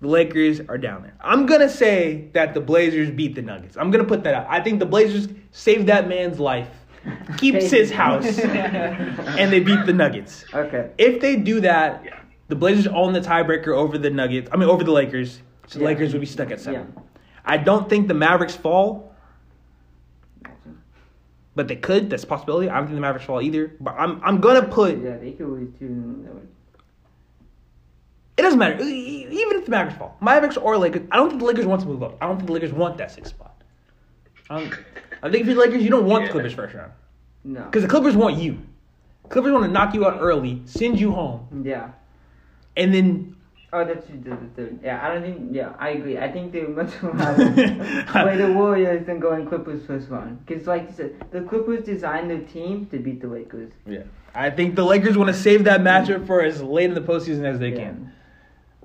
the 0.00 0.08
Lakers 0.08 0.60
are 0.68 0.78
down 0.78 1.02
there, 1.02 1.14
I'm 1.20 1.46
gonna 1.46 1.68
say 1.68 2.28
that 2.32 2.54
the 2.54 2.60
Blazers 2.60 3.10
beat 3.10 3.34
the 3.34 3.42
Nuggets. 3.42 3.76
I'm 3.76 3.90
gonna 3.90 4.04
put 4.04 4.24
that 4.24 4.34
out. 4.34 4.46
I 4.48 4.60
think 4.60 4.78
the 4.80 4.86
Blazers 4.86 5.28
saved 5.52 5.86
that 5.86 6.08
man's 6.08 6.40
life, 6.40 6.68
keeps 7.38 7.70
his 7.70 7.90
house, 7.90 8.38
and 8.38 9.52
they 9.52 9.60
beat 9.60 9.86
the 9.86 9.92
Nuggets. 9.92 10.44
Okay. 10.52 10.90
If 10.98 11.20
they 11.20 11.36
do 11.36 11.60
that, 11.60 12.04
Yeah. 12.04 12.18
the 12.48 12.56
Blazers 12.56 12.86
own 12.88 13.12
the 13.12 13.20
tiebreaker 13.20 13.68
over 13.76 13.96
the 13.98 14.10
Nuggets. 14.10 14.48
I 14.52 14.56
mean, 14.56 14.68
over 14.68 14.82
the 14.84 14.92
Lakers. 14.92 15.40
So 15.68 15.78
the 15.78 15.84
Yeah. 15.84 15.90
Lakers 15.90 16.12
would 16.12 16.20
be 16.20 16.26
stuck 16.26 16.50
at 16.50 16.60
seven. 16.60 16.92
Yeah. 16.96 17.02
I 17.44 17.56
don't 17.56 17.88
think 17.88 18.08
the 18.08 18.14
Mavericks 18.14 18.54
fall, 18.56 19.14
but 21.54 21.68
they 21.68 21.76
could. 21.76 22.10
That's 22.10 22.24
a 22.24 22.26
possibility. 22.26 22.68
I 22.68 22.76
don't 22.76 22.86
think 22.86 22.96
the 22.96 23.00
Mavericks 23.00 23.26
fall 23.26 23.40
either. 23.42 23.72
But 23.80 23.94
I'm 23.98 24.20
I'm 24.24 24.40
gonna 24.40 24.66
put. 24.66 24.98
Yeah, 25.02 25.16
they 25.18 25.32
could 25.32 25.48
lose 25.48 25.72
too. 25.78 26.40
That 28.58 28.78
would- 28.78 28.86
It 28.86 28.88
doesn't 28.88 29.08
matter. 29.08 29.32
Even 29.32 29.56
if 29.58 29.64
the 29.64 29.70
Mavericks 29.70 29.98
fall, 29.98 30.16
Mavericks 30.20 30.56
or 30.56 30.76
Lakers, 30.76 31.02
I 31.10 31.16
don't 31.16 31.28
think 31.28 31.40
the 31.40 31.46
Lakers 31.46 31.66
want 31.66 31.80
to 31.82 31.88
move 31.88 32.02
up. 32.02 32.16
I 32.20 32.26
don't 32.26 32.36
think 32.36 32.46
the 32.46 32.52
Lakers 32.52 32.72
want 32.72 32.98
that 32.98 33.10
sixth 33.10 33.34
spot. 33.34 33.62
I, 34.50 34.70
I 35.22 35.30
think 35.30 35.42
if 35.42 35.46
you're 35.46 35.54
the 35.54 35.60
Lakers, 35.60 35.82
you 35.82 35.90
don't 35.90 36.06
want 36.06 36.26
the 36.26 36.30
Clippers 36.32 36.52
first 36.52 36.74
round 36.74 36.92
No. 37.44 37.64
because 37.64 37.82
the 37.82 37.88
Clippers 37.88 38.16
want 38.16 38.36
you. 38.36 38.58
Clippers 39.28 39.52
want 39.52 39.64
to 39.64 39.70
knock 39.70 39.94
you 39.94 40.06
out 40.06 40.18
early, 40.20 40.62
send 40.66 41.00
you 41.00 41.12
home, 41.12 41.62
Yeah. 41.64 41.90
and 42.76 42.92
then 42.92 43.36
Oh, 43.74 43.86
that's 43.86 44.06
third. 44.54 44.80
Yeah, 44.82 45.00
I 45.02 45.14
don't 45.14 45.22
think. 45.22 45.48
Yeah, 45.50 45.72
I 45.78 45.90
agree. 45.90 46.18
I 46.18 46.30
think 46.30 46.52
they're 46.52 46.68
much 46.68 46.92
rather 47.02 47.46
play 48.06 48.36
the 48.36 48.52
Warriors 48.52 49.06
than 49.06 49.18
go 49.18 49.32
in 49.32 49.46
Clippers 49.46 49.86
first 49.86 50.10
round. 50.10 50.44
Because, 50.44 50.66
like 50.66 50.88
you 50.88 50.94
said, 50.94 51.14
the 51.30 51.40
Clippers 51.40 51.82
designed 51.82 52.28
their 52.28 52.40
team 52.40 52.84
to 52.90 52.98
beat 52.98 53.22
the 53.22 53.28
Lakers. 53.28 53.72
Yeah. 53.86 54.02
I 54.34 54.50
think 54.50 54.74
the 54.74 54.84
Lakers 54.84 55.16
want 55.16 55.28
to 55.28 55.34
save 55.34 55.64
that 55.64 55.80
matchup 55.80 56.24
mm. 56.24 56.26
for 56.26 56.42
as 56.42 56.62
late 56.62 56.84
in 56.90 56.94
the 56.94 57.00
postseason 57.00 57.44
as 57.44 57.58
they 57.58 57.70
Yeah. 57.70 57.76
can. 57.78 58.12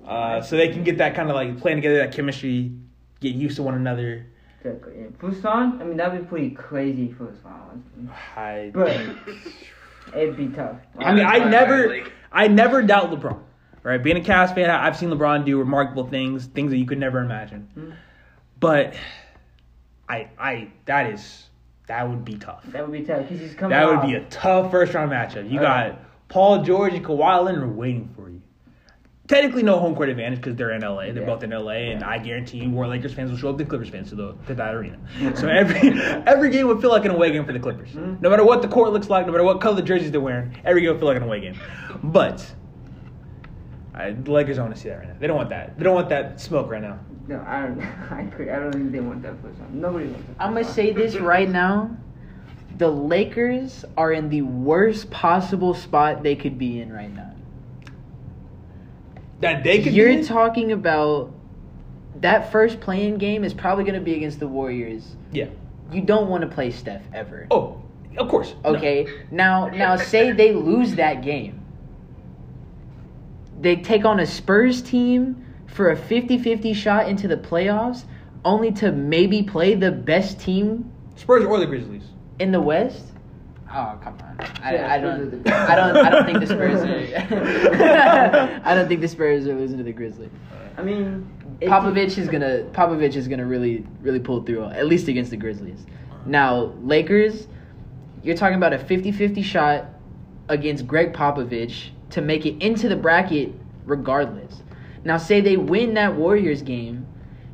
Uh, 0.08 0.40
so 0.40 0.56
they 0.56 0.68
can 0.68 0.82
get 0.84 0.98
that 0.98 1.14
kind 1.14 1.28
of 1.28 1.34
like 1.36 1.58
playing 1.60 1.76
together, 1.78 1.98
that 1.98 2.12
chemistry, 2.12 2.72
get 3.20 3.34
used 3.34 3.56
to 3.56 3.62
one 3.62 3.74
another. 3.74 4.26
Exactly. 4.60 4.94
Yeah. 4.98 5.06
First 5.18 5.44
round, 5.44 5.82
I 5.82 5.84
mean, 5.84 5.96
that'd 5.98 6.20
be 6.20 6.26
pretty 6.26 6.50
crazy 6.50 7.12
first 7.12 7.38
round. 7.44 7.84
I, 8.36 8.70
But 8.72 8.90
it'd 10.16 10.36
be 10.36 10.48
tough. 10.48 10.76
I 10.98 11.12
mean, 11.14 11.26
I 11.26 11.38
never, 11.48 12.04
I 12.32 12.48
never 12.48 12.82
doubt 12.82 13.10
LeBron. 13.10 13.40
Right, 13.84 14.02
being 14.02 14.16
a 14.16 14.20
Cavs 14.20 14.54
fan, 14.54 14.68
I- 14.70 14.86
I've 14.86 14.96
seen 14.96 15.08
LeBron 15.10 15.44
do 15.44 15.58
remarkable 15.58 16.06
things, 16.08 16.46
things 16.46 16.70
that 16.72 16.78
you 16.78 16.84
could 16.86 16.98
never 16.98 17.20
imagine. 17.20 17.68
Mhm. 17.76 17.92
But 18.58 18.94
I, 20.08 20.28
I, 20.38 20.68
that 20.86 21.12
is, 21.12 21.48
that 21.86 22.08
would 22.08 22.24
be 22.24 22.36
tough. 22.36 22.64
That 22.66 22.82
would 22.82 22.92
be 22.98 23.04
tough 23.06 23.22
because 23.22 23.40
he's 23.40 23.54
coming. 23.54 23.78
That 23.78 23.86
would 23.88 24.02
be 24.06 24.14
a 24.14 24.24
tough 24.24 24.70
first 24.70 24.94
round 24.94 25.12
matchup. 25.12 25.44
You 25.50 25.58
Okay. 25.60 25.66
got 25.66 26.00
Paul 26.28 26.62
George 26.64 26.94
and 26.94 27.04
Kawhi 27.04 27.44
Leonard 27.44 27.76
waiting 27.76 28.10
for 28.16 28.28
you. 28.28 28.42
Technically, 29.28 29.62
no 29.62 29.78
home 29.78 29.94
court 29.94 30.08
advantage 30.08 30.38
because 30.40 30.56
they're 30.56 30.70
in 30.72 30.82
LA. 30.82 31.12
They're 31.12 31.20
Yeah. 31.20 31.26
both 31.26 31.42
in 31.44 31.52
LA, 31.52 31.90
and 31.92 32.00
Yeah. 32.00 32.08
I 32.08 32.16
guarantee 32.18 32.58
you, 32.58 32.68
more 32.68 32.86
Lakers 32.88 33.12
fans 33.12 33.30
will 33.30 33.36
show 33.36 33.50
up 33.50 33.58
than 33.58 33.66
Clippers 33.66 33.90
fans 33.90 34.08
to 34.08 34.14
the 34.14 34.34
to 34.46 34.54
that 34.54 34.74
arena. 34.74 34.96
So 35.34 35.48
every 35.48 35.78
every 36.26 36.48
game 36.50 36.66
would 36.68 36.80
feel 36.80 36.90
like 36.90 37.04
an 37.04 37.10
away 37.10 37.30
game 37.30 37.44
for 37.44 37.52
the 37.52 37.58
Clippers. 37.60 37.90
Mhm. 37.92 38.22
No 38.22 38.30
matter 38.30 38.42
what 38.44 38.62
the 38.62 38.68
court 38.68 38.90
looks 38.92 39.10
like, 39.10 39.26
no 39.26 39.32
matter 39.32 39.44
what 39.44 39.60
color 39.60 39.82
jerseys 39.82 40.10
they're 40.10 40.20
wearing, 40.20 40.52
every 40.64 40.80
game 40.80 40.92
will 40.92 40.98
feel 40.98 41.08
like 41.08 41.18
an 41.18 41.24
away 41.24 41.40
game. 41.40 41.54
But 42.02 42.54
I, 43.94 44.12
the 44.12 44.30
Lakers 44.32 44.56
don't 44.56 44.66
want 44.66 44.76
to 44.76 44.80
see 44.80 44.88
that 44.88 44.98
right 44.98 45.08
now. 45.08 45.14
They 45.20 45.26
don't 45.26 45.36
want 45.36 45.50
that. 45.50 45.76
They 45.76 45.84
don't 45.84 45.94
want 45.94 46.08
that 46.08 46.40
smoke 46.40 46.70
right 46.70 46.80
now. 46.80 46.98
No, 47.26 47.44
I 47.46 47.62
don't. 47.66 47.82
I 48.10 48.20
agree. 48.22 48.48
I 48.50 48.58
don't 48.60 48.72
think 48.72 48.92
they 48.92 49.00
want 49.00 49.22
that 49.24 49.34
first 49.42 49.58
round. 49.60 49.74
Nobody 49.74 50.06
wants 50.06 50.26
that. 50.26 50.36
I'm 50.42 50.54
gonna 50.54 50.64
say 50.64 50.92
this 50.92 51.16
right 51.20 51.50
now. 51.50 51.90
The 52.78 52.88
Lakers 52.90 53.84
are 53.98 54.12
in 54.12 54.30
the 54.30 54.40
worst 54.42 55.10
possible 55.10 55.74
spot 55.74 56.22
they 56.22 56.34
could 56.36 56.56
be 56.56 56.80
in 56.80 56.90
right 56.92 57.14
now. 57.14 57.27
That 59.40 59.62
they 59.64 59.82
could. 59.82 59.92
You're 59.92 60.22
talking 60.24 60.72
about 60.72 61.32
that 62.20 62.50
first 62.50 62.80
playing 62.80 63.18
game 63.18 63.44
is 63.44 63.54
probably 63.54 63.84
gonna 63.84 64.00
be 64.00 64.14
against 64.14 64.40
the 64.40 64.48
Warriors. 64.48 65.16
yeah. 65.32 65.46
You 65.90 66.02
don't 66.02 66.28
want 66.28 66.42
to 66.42 66.48
play 66.48 66.70
Steph 66.70 67.02
ever. 67.14 67.46
Oh, 67.50 67.80
of 68.18 68.28
course. 68.28 68.54
No. 68.62 68.76
Okay. 68.76 69.06
Now 69.30 69.68
now 69.68 69.96
say 69.96 70.32
they 70.32 70.52
lose 70.52 70.96
that 70.96 71.22
game. 71.22 71.62
They 73.60 73.76
take 73.76 74.04
on 74.04 74.20
a 74.20 74.26
Spurs 74.26 74.82
team 74.82 75.44
for 75.66 75.90
a 75.90 75.96
50-50 75.96 76.74
shot 76.74 77.08
into 77.08 77.26
the 77.26 77.36
playoffs 77.36 78.04
only 78.44 78.70
to 78.72 78.92
maybe 78.92 79.42
play 79.42 79.74
the 79.74 79.90
best 79.90 80.38
team 80.40 80.90
Spurs 81.16 81.44
or 81.44 81.58
the 81.58 81.66
Grizzlies. 81.66 82.04
in 82.38 82.52
the 82.52 82.60
West? 82.60 83.04
Oh, 83.70 83.98
come 84.02 84.16
on. 84.22 84.36
I, 84.62 84.74
Yeah, 84.74 84.92
I 84.92 84.98
don't 84.98 85.46
I 85.48 85.74
don't 85.74 85.96
I 85.96 86.10
don't 86.10 86.24
think 86.24 86.40
the 86.40 86.46
Spurs 86.46 86.80
are 86.80 88.60
I 88.64 88.74
don't 88.74 88.88
think 88.88 89.00
the 89.00 89.08
Spurs 89.08 89.46
are 89.46 89.54
losing 89.54 89.78
to 89.78 89.84
the 89.84 89.92
Grizzlies. 89.92 90.30
I 90.76 90.82
mean, 90.82 91.30
Popovich 91.62 92.16
is 92.16 92.28
gonna 92.28 92.64
Popovich 92.72 93.16
is 93.16 93.28
gonna 93.28 93.44
really 93.44 93.86
really 94.00 94.20
pull 94.20 94.42
through 94.42 94.64
at 94.64 94.86
least 94.86 95.08
against 95.08 95.30
the 95.30 95.36
Grizzlies. 95.36 95.84
Now 96.24 96.72
Lakers, 96.82 97.46
you're 98.22 98.36
talking 98.36 98.56
about 98.56 98.72
a 98.72 98.78
50-50 98.78 99.44
shot 99.44 99.86
against 100.48 100.86
Gregg 100.86 101.12
Popovich 101.12 101.90
to 102.10 102.22
make 102.22 102.46
it 102.46 102.62
into 102.62 102.88
the 102.88 102.96
bracket 102.96 103.52
regardless. 103.84 104.62
Now 105.04 105.18
say 105.18 105.40
they 105.40 105.56
win 105.56 105.94
that 105.94 106.16
Warriors 106.16 106.62
game, 106.62 107.06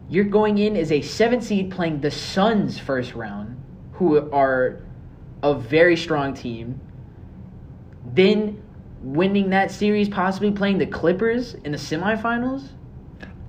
you're 0.08 0.24
going 0.24 0.58
in 0.58 0.76
as 0.76 0.92
a 0.92 1.00
seven 1.02 1.40
seed 1.40 1.70
playing 1.70 2.00
the 2.00 2.10
Suns 2.10 2.78
first 2.78 3.14
round, 3.14 3.60
who 3.92 4.30
are 4.30 4.80
a 5.44 5.54
very 5.54 5.96
strong 5.96 6.34
team. 6.34 6.80
Then 8.14 8.62
winning 9.02 9.50
that 9.50 9.70
series, 9.70 10.08
possibly 10.08 10.50
playing 10.50 10.78
the 10.78 10.86
Clippers 10.86 11.54
in 11.54 11.72
the 11.72 11.78
semifinals. 11.78 12.68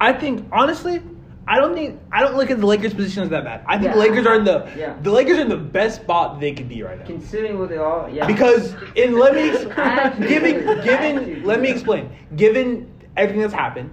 I 0.02 0.12
think 0.12 0.46
honestly, 0.52 1.02
I 1.48 1.60
don't 1.60 1.74
think 1.74 2.00
I 2.12 2.20
don't 2.22 2.36
look 2.36 2.52
at 2.52 2.60
the 2.60 2.66
Lakers' 2.66 2.94
position 2.94 3.24
as 3.24 3.30
that 3.30 3.46
bad. 3.46 3.64
I 3.66 3.78
think 3.78 3.94
the 3.94 4.00
Lakers 4.00 4.26
are 4.26 4.36
in 4.36 4.44
the 4.44 4.70
Yeah. 4.78 4.96
the 5.02 5.12
Lakers 5.12 5.38
are 5.38 5.42
in 5.42 5.50
the 5.50 5.56
best 5.58 6.02
spot 6.02 6.40
they 6.42 6.52
could 6.52 6.68
be 6.68 6.84
right 6.84 7.00
now. 7.00 7.06
Considering 7.06 7.58
what 7.60 7.70
they 7.70 7.78
are, 7.78 8.10
yeah. 8.10 8.28
Because 8.28 8.76
in 8.96 9.18
let 9.18 9.34
me 9.36 9.52
Actually, 9.72 10.28
given 10.28 10.84
given 10.84 11.44
let 11.44 11.62
me 11.62 11.70
explain. 11.70 12.10
Given 12.36 12.92
everything 13.16 13.42
that's 13.42 13.54
happened 13.54 13.92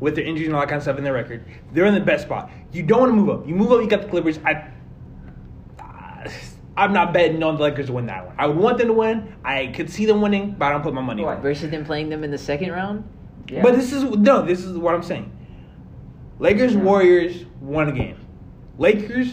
with 0.00 0.14
their 0.14 0.24
injuries 0.24 0.46
and 0.48 0.54
all 0.54 0.62
that 0.62 0.68
kind 0.68 0.78
of 0.78 0.84
stuff 0.84 0.96
in 0.96 1.04
their 1.04 1.12
record, 1.12 1.44
they're 1.72 1.86
in 1.86 1.94
the 1.94 2.00
best 2.00 2.24
spot. 2.24 2.50
You 2.72 2.82
don't 2.82 3.00
want 3.00 3.10
to 3.10 3.16
move 3.16 3.28
up. 3.28 3.46
You 3.46 3.54
move 3.54 3.72
up, 3.72 3.82
you 3.82 3.88
got 3.88 4.02
the 4.02 4.08
Clippers. 4.08 4.38
I 4.46 4.68
uh, 5.80 6.30
I'm 6.76 6.92
not 6.92 7.12
betting 7.12 7.42
on 7.42 7.56
the 7.56 7.62
Lakers 7.62 7.86
to 7.86 7.92
win 7.92 8.06
that 8.06 8.26
one. 8.26 8.34
I 8.38 8.46
would 8.46 8.56
want 8.56 8.78
them 8.78 8.86
to 8.88 8.92
win. 8.94 9.34
I 9.44 9.66
could 9.68 9.90
see 9.90 10.06
them 10.06 10.20
winning, 10.22 10.52
but 10.52 10.66
I 10.66 10.70
don't 10.72 10.82
put 10.82 10.94
my 10.94 11.02
money 11.02 11.22
on. 11.22 11.26
What? 11.26 11.38
it. 11.38 11.42
Versus 11.42 11.70
them 11.70 11.84
playing 11.84 12.08
them 12.08 12.24
in 12.24 12.30
the 12.30 12.38
second 12.38 12.70
round. 12.72 13.04
Yeah. 13.48 13.62
But 13.62 13.74
this 13.74 13.92
is 13.92 14.04
no. 14.04 14.42
This 14.42 14.64
is 14.64 14.76
what 14.78 14.94
I'm 14.94 15.02
saying. 15.02 15.30
Lakers. 16.38 16.74
Warriors 16.76 17.44
won 17.60 17.88
a 17.88 17.92
game. 17.92 18.16
Lakers 18.78 19.30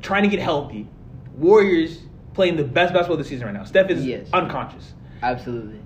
trying 0.00 0.22
to 0.22 0.28
get 0.28 0.40
healthy. 0.40 0.88
Warriors 1.36 1.98
playing 2.32 2.56
the 2.56 2.64
best 2.64 2.92
basketball 2.92 3.18
of 3.18 3.18
the 3.18 3.28
season 3.28 3.46
right 3.46 3.54
now. 3.54 3.64
Steph 3.64 3.90
is 3.90 4.04
Yes. 4.04 4.28
unconscious. 4.32 4.94
Absolutely. 5.22 5.78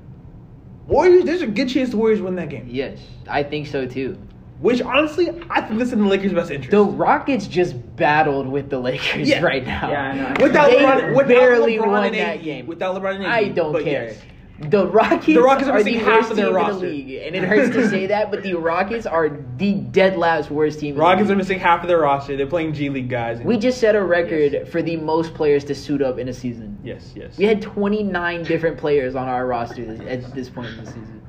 Warriors. 0.87 1.25
There's 1.25 1.43
a 1.43 1.47
good 1.47 1.69
chance 1.69 1.91
the 1.91 1.97
Warriors 1.97 2.21
win 2.21 2.37
that 2.37 2.49
game. 2.49 2.67
Yes, 2.71 2.99
I 3.29 3.43
think 3.43 3.67
so 3.67 3.87
too. 3.87 4.19
Which 4.61 4.83
honestly, 4.83 5.29
I 5.51 5.61
think 5.61 5.79
this 5.79 5.89
is 5.89 5.93
in 5.95 6.03
the 6.03 6.09
Lakers' 6.09 6.33
best 6.33 6.51
interest. 6.51 6.73
The 6.73 6.83
Rockets 6.83 7.47
just 7.47 7.75
battled 7.97 8.49
with 8.49 8.71
the 8.71 8.79
Lakers 8.81 9.29
Yeah. 9.29 9.41
right 9.43 9.65
now. 9.65 9.89
Yeah, 9.91 10.03
I 10.03 10.15
know. 10.35 10.45
without 10.45 10.71
They 10.71 10.79
LeBron, 10.79 11.11
without 11.17 11.29
barely 11.29 11.77
LeBron 11.79 11.87
won 11.87 12.05
and 12.07 12.15
that 12.17 12.37
AD, 12.39 12.43
game. 12.43 12.67
Without 12.67 12.97
LeBron 12.97 13.15
and 13.17 13.25
AD, 13.25 13.31
I 13.33 13.49
don't 13.49 13.73
care. 13.85 14.05
yes. 14.09 14.19
The 14.61 14.89
Rockets, 14.89 15.27
The 15.27 15.41
Rockets 15.41 15.69
are 15.69 15.77
are 15.77 15.83
the 15.85 15.95
half 15.99 16.07
worst 16.23 16.31
of 16.33 16.37
their 16.37 16.47
team 16.47 16.57
in 16.57 16.61
roster. 16.61 16.81
the 16.81 16.87
league, 16.93 17.23
and 17.25 17.37
it 17.37 17.45
hurts 17.45 17.73
to 17.77 17.89
say 17.89 18.07
that, 18.07 18.33
but 18.33 18.43
the 18.43 18.55
Rockets 18.55 19.07
are 19.07 19.31
the 19.57 19.75
dead 19.75 20.17
last 20.17 20.51
worst 20.51 20.81
team. 20.81 20.89
in 20.91 20.95
the 20.97 21.01
Rockets 21.01 21.31
are 21.31 21.37
missing 21.37 21.61
half 21.61 21.83
of 21.83 21.89
their 21.89 22.01
roster. 22.01 22.37
They're 22.37 22.45
playing 22.49 22.73
G 22.73 22.89
League 22.91 23.09
guys. 23.09 23.39
We 23.41 23.57
just 23.57 23.79
set 23.79 23.95
a 23.95 24.03
record 24.03 24.55
Yes. 24.55 24.69
for 24.69 24.83
the 24.83 24.97
most 24.97 25.35
players 25.35 25.63
to 25.67 25.77
suit 25.77 26.03
up 26.03 26.19
in 26.19 26.29
a 26.29 26.33
season. 26.33 26.77
yes, 26.83 27.13
yes. 27.15 27.39
We 27.39 27.45
had 27.45 27.63
29 27.63 28.43
different 28.43 28.79
players 28.79 29.15
on 29.15 29.29
our 29.29 29.47
roster 29.47 29.85
this, 29.85 30.01
at 30.09 30.35
this 30.35 30.49
point 30.51 30.71
in 30.71 30.85
the 30.85 30.87
season. 30.87 31.23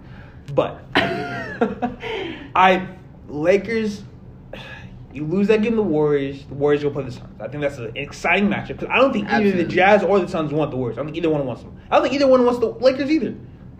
But 0.55 0.81
I 2.55 2.87
Lakers. 3.29 4.03
You 5.11 5.25
lose 5.25 5.47
that 5.47 5.63
game, 5.63 5.71
to 5.71 5.77
the 5.77 5.81
Warriors. 5.81 6.45
The 6.45 6.53
Warriors 6.53 6.83
will 6.83 6.91
play 6.91 7.03
the 7.03 7.11
Suns. 7.11 7.41
I 7.41 7.47
think 7.47 7.61
that's 7.61 7.79
an 7.79 7.91
exciting 7.95 8.47
matchup 8.47 8.67
because 8.79 8.89
I 8.89 8.97
don't 8.97 9.11
think 9.11 9.27
either 9.27 9.51
the 9.51 9.63
Jazz 9.63 10.03
or 10.03 10.19
the 10.19 10.27
Suns 10.27 10.53
want 10.53 10.69
the 10.69 10.77
Warriors. 10.77 10.97
I 10.97 11.01
don't 11.01 11.07
think 11.07 11.17
either 11.17 11.31
one 11.31 11.45
wants 11.47 11.63
them. 11.63 11.79
I 11.89 11.95
don't 11.95 12.03
think 12.03 12.13
either 12.13 12.27
one 12.27 12.45
wants 12.45 12.59
the 12.59 12.67
Lakers 12.67 13.09
either. 13.09 13.35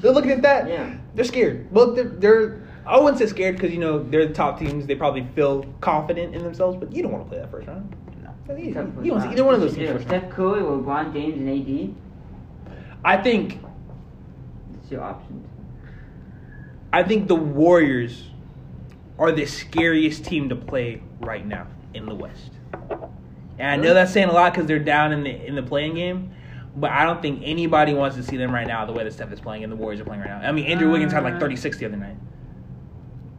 they're 0.00 0.10
looking 0.10 0.32
at 0.32 0.42
that. 0.42 0.68
Yeah. 0.68 0.96
They're 1.14 1.24
scared. 1.24 1.70
Well, 1.70 1.94
they're, 1.94 2.08
they're 2.08 2.62
I 2.86 2.98
wouldn't 2.98 3.18
say 3.18 3.26
scared 3.26 3.56
because 3.56 3.72
you 3.72 3.78
know 3.78 4.02
they're 4.02 4.26
the 4.26 4.34
top 4.34 4.58
teams. 4.58 4.86
They 4.86 4.96
probably 4.96 5.26
feel 5.34 5.64
confident 5.80 6.34
in 6.34 6.42
themselves, 6.42 6.76
but 6.76 6.92
you 6.92 7.02
don't 7.02 7.12
want 7.12 7.24
to 7.24 7.28
play 7.28 7.38
that 7.38 7.50
first 7.50 7.68
round. 7.68 7.94
No. 8.22 8.56
You, 8.56 8.64
you 8.64 8.74
don't 8.74 8.96
want 8.96 9.04
to 9.04 9.20
see 9.22 9.32
either 9.32 9.44
one 9.44 9.54
of 9.54 9.60
those 9.60 9.74
teams. 9.74 10.02
Steph 10.02 10.30
Curry 10.30 10.60
or 10.60 10.78
LeBron 10.78 11.12
James 11.12 11.36
and 11.36 11.94
AD. 11.94 12.74
I 13.04 13.16
think 13.22 13.60
It's 14.82 14.90
your 14.90 15.02
options. 15.02 15.46
I 16.92 17.04
think 17.04 17.28
the 17.28 17.36
Warriors 17.36 18.29
are 19.20 19.30
the 19.30 19.44
scariest 19.44 20.24
team 20.24 20.48
to 20.48 20.56
play 20.56 21.02
right 21.20 21.46
now 21.46 21.66
in 21.94 22.06
the 22.06 22.14
West. 22.14 22.52
And 23.58 23.68
I 23.68 23.76
know 23.76 23.92
that's 23.92 24.12
saying 24.12 24.30
a 24.30 24.32
lot 24.32 24.52
because 24.54 24.66
they're 24.66 24.78
down 24.78 25.12
in 25.12 25.22
the 25.22 25.46
in 25.46 25.54
the 25.54 25.62
playing 25.62 25.94
game, 25.94 26.32
but 26.76 26.90
I 26.90 27.04
don't 27.04 27.20
think 27.20 27.42
anybody 27.44 27.92
wants 27.92 28.16
to 28.16 28.22
see 28.22 28.38
them 28.38 28.50
right 28.52 28.66
now 28.66 28.86
the 28.86 28.92
way 28.92 29.04
that 29.04 29.12
Steph 29.12 29.30
is 29.32 29.38
playing 29.40 29.62
and 29.62 29.70
the 29.70 29.76
Warriors 29.76 30.00
are 30.00 30.04
playing 30.04 30.22
right 30.22 30.30
now. 30.30 30.48
I 30.48 30.50
mean, 30.52 30.64
Andrew 30.66 30.90
Wiggins 30.90 31.12
had 31.12 31.22
like 31.22 31.34
Uh, 31.34 31.40
36 31.40 31.76
the 31.76 31.84
other 31.86 31.98
night. 31.98 32.16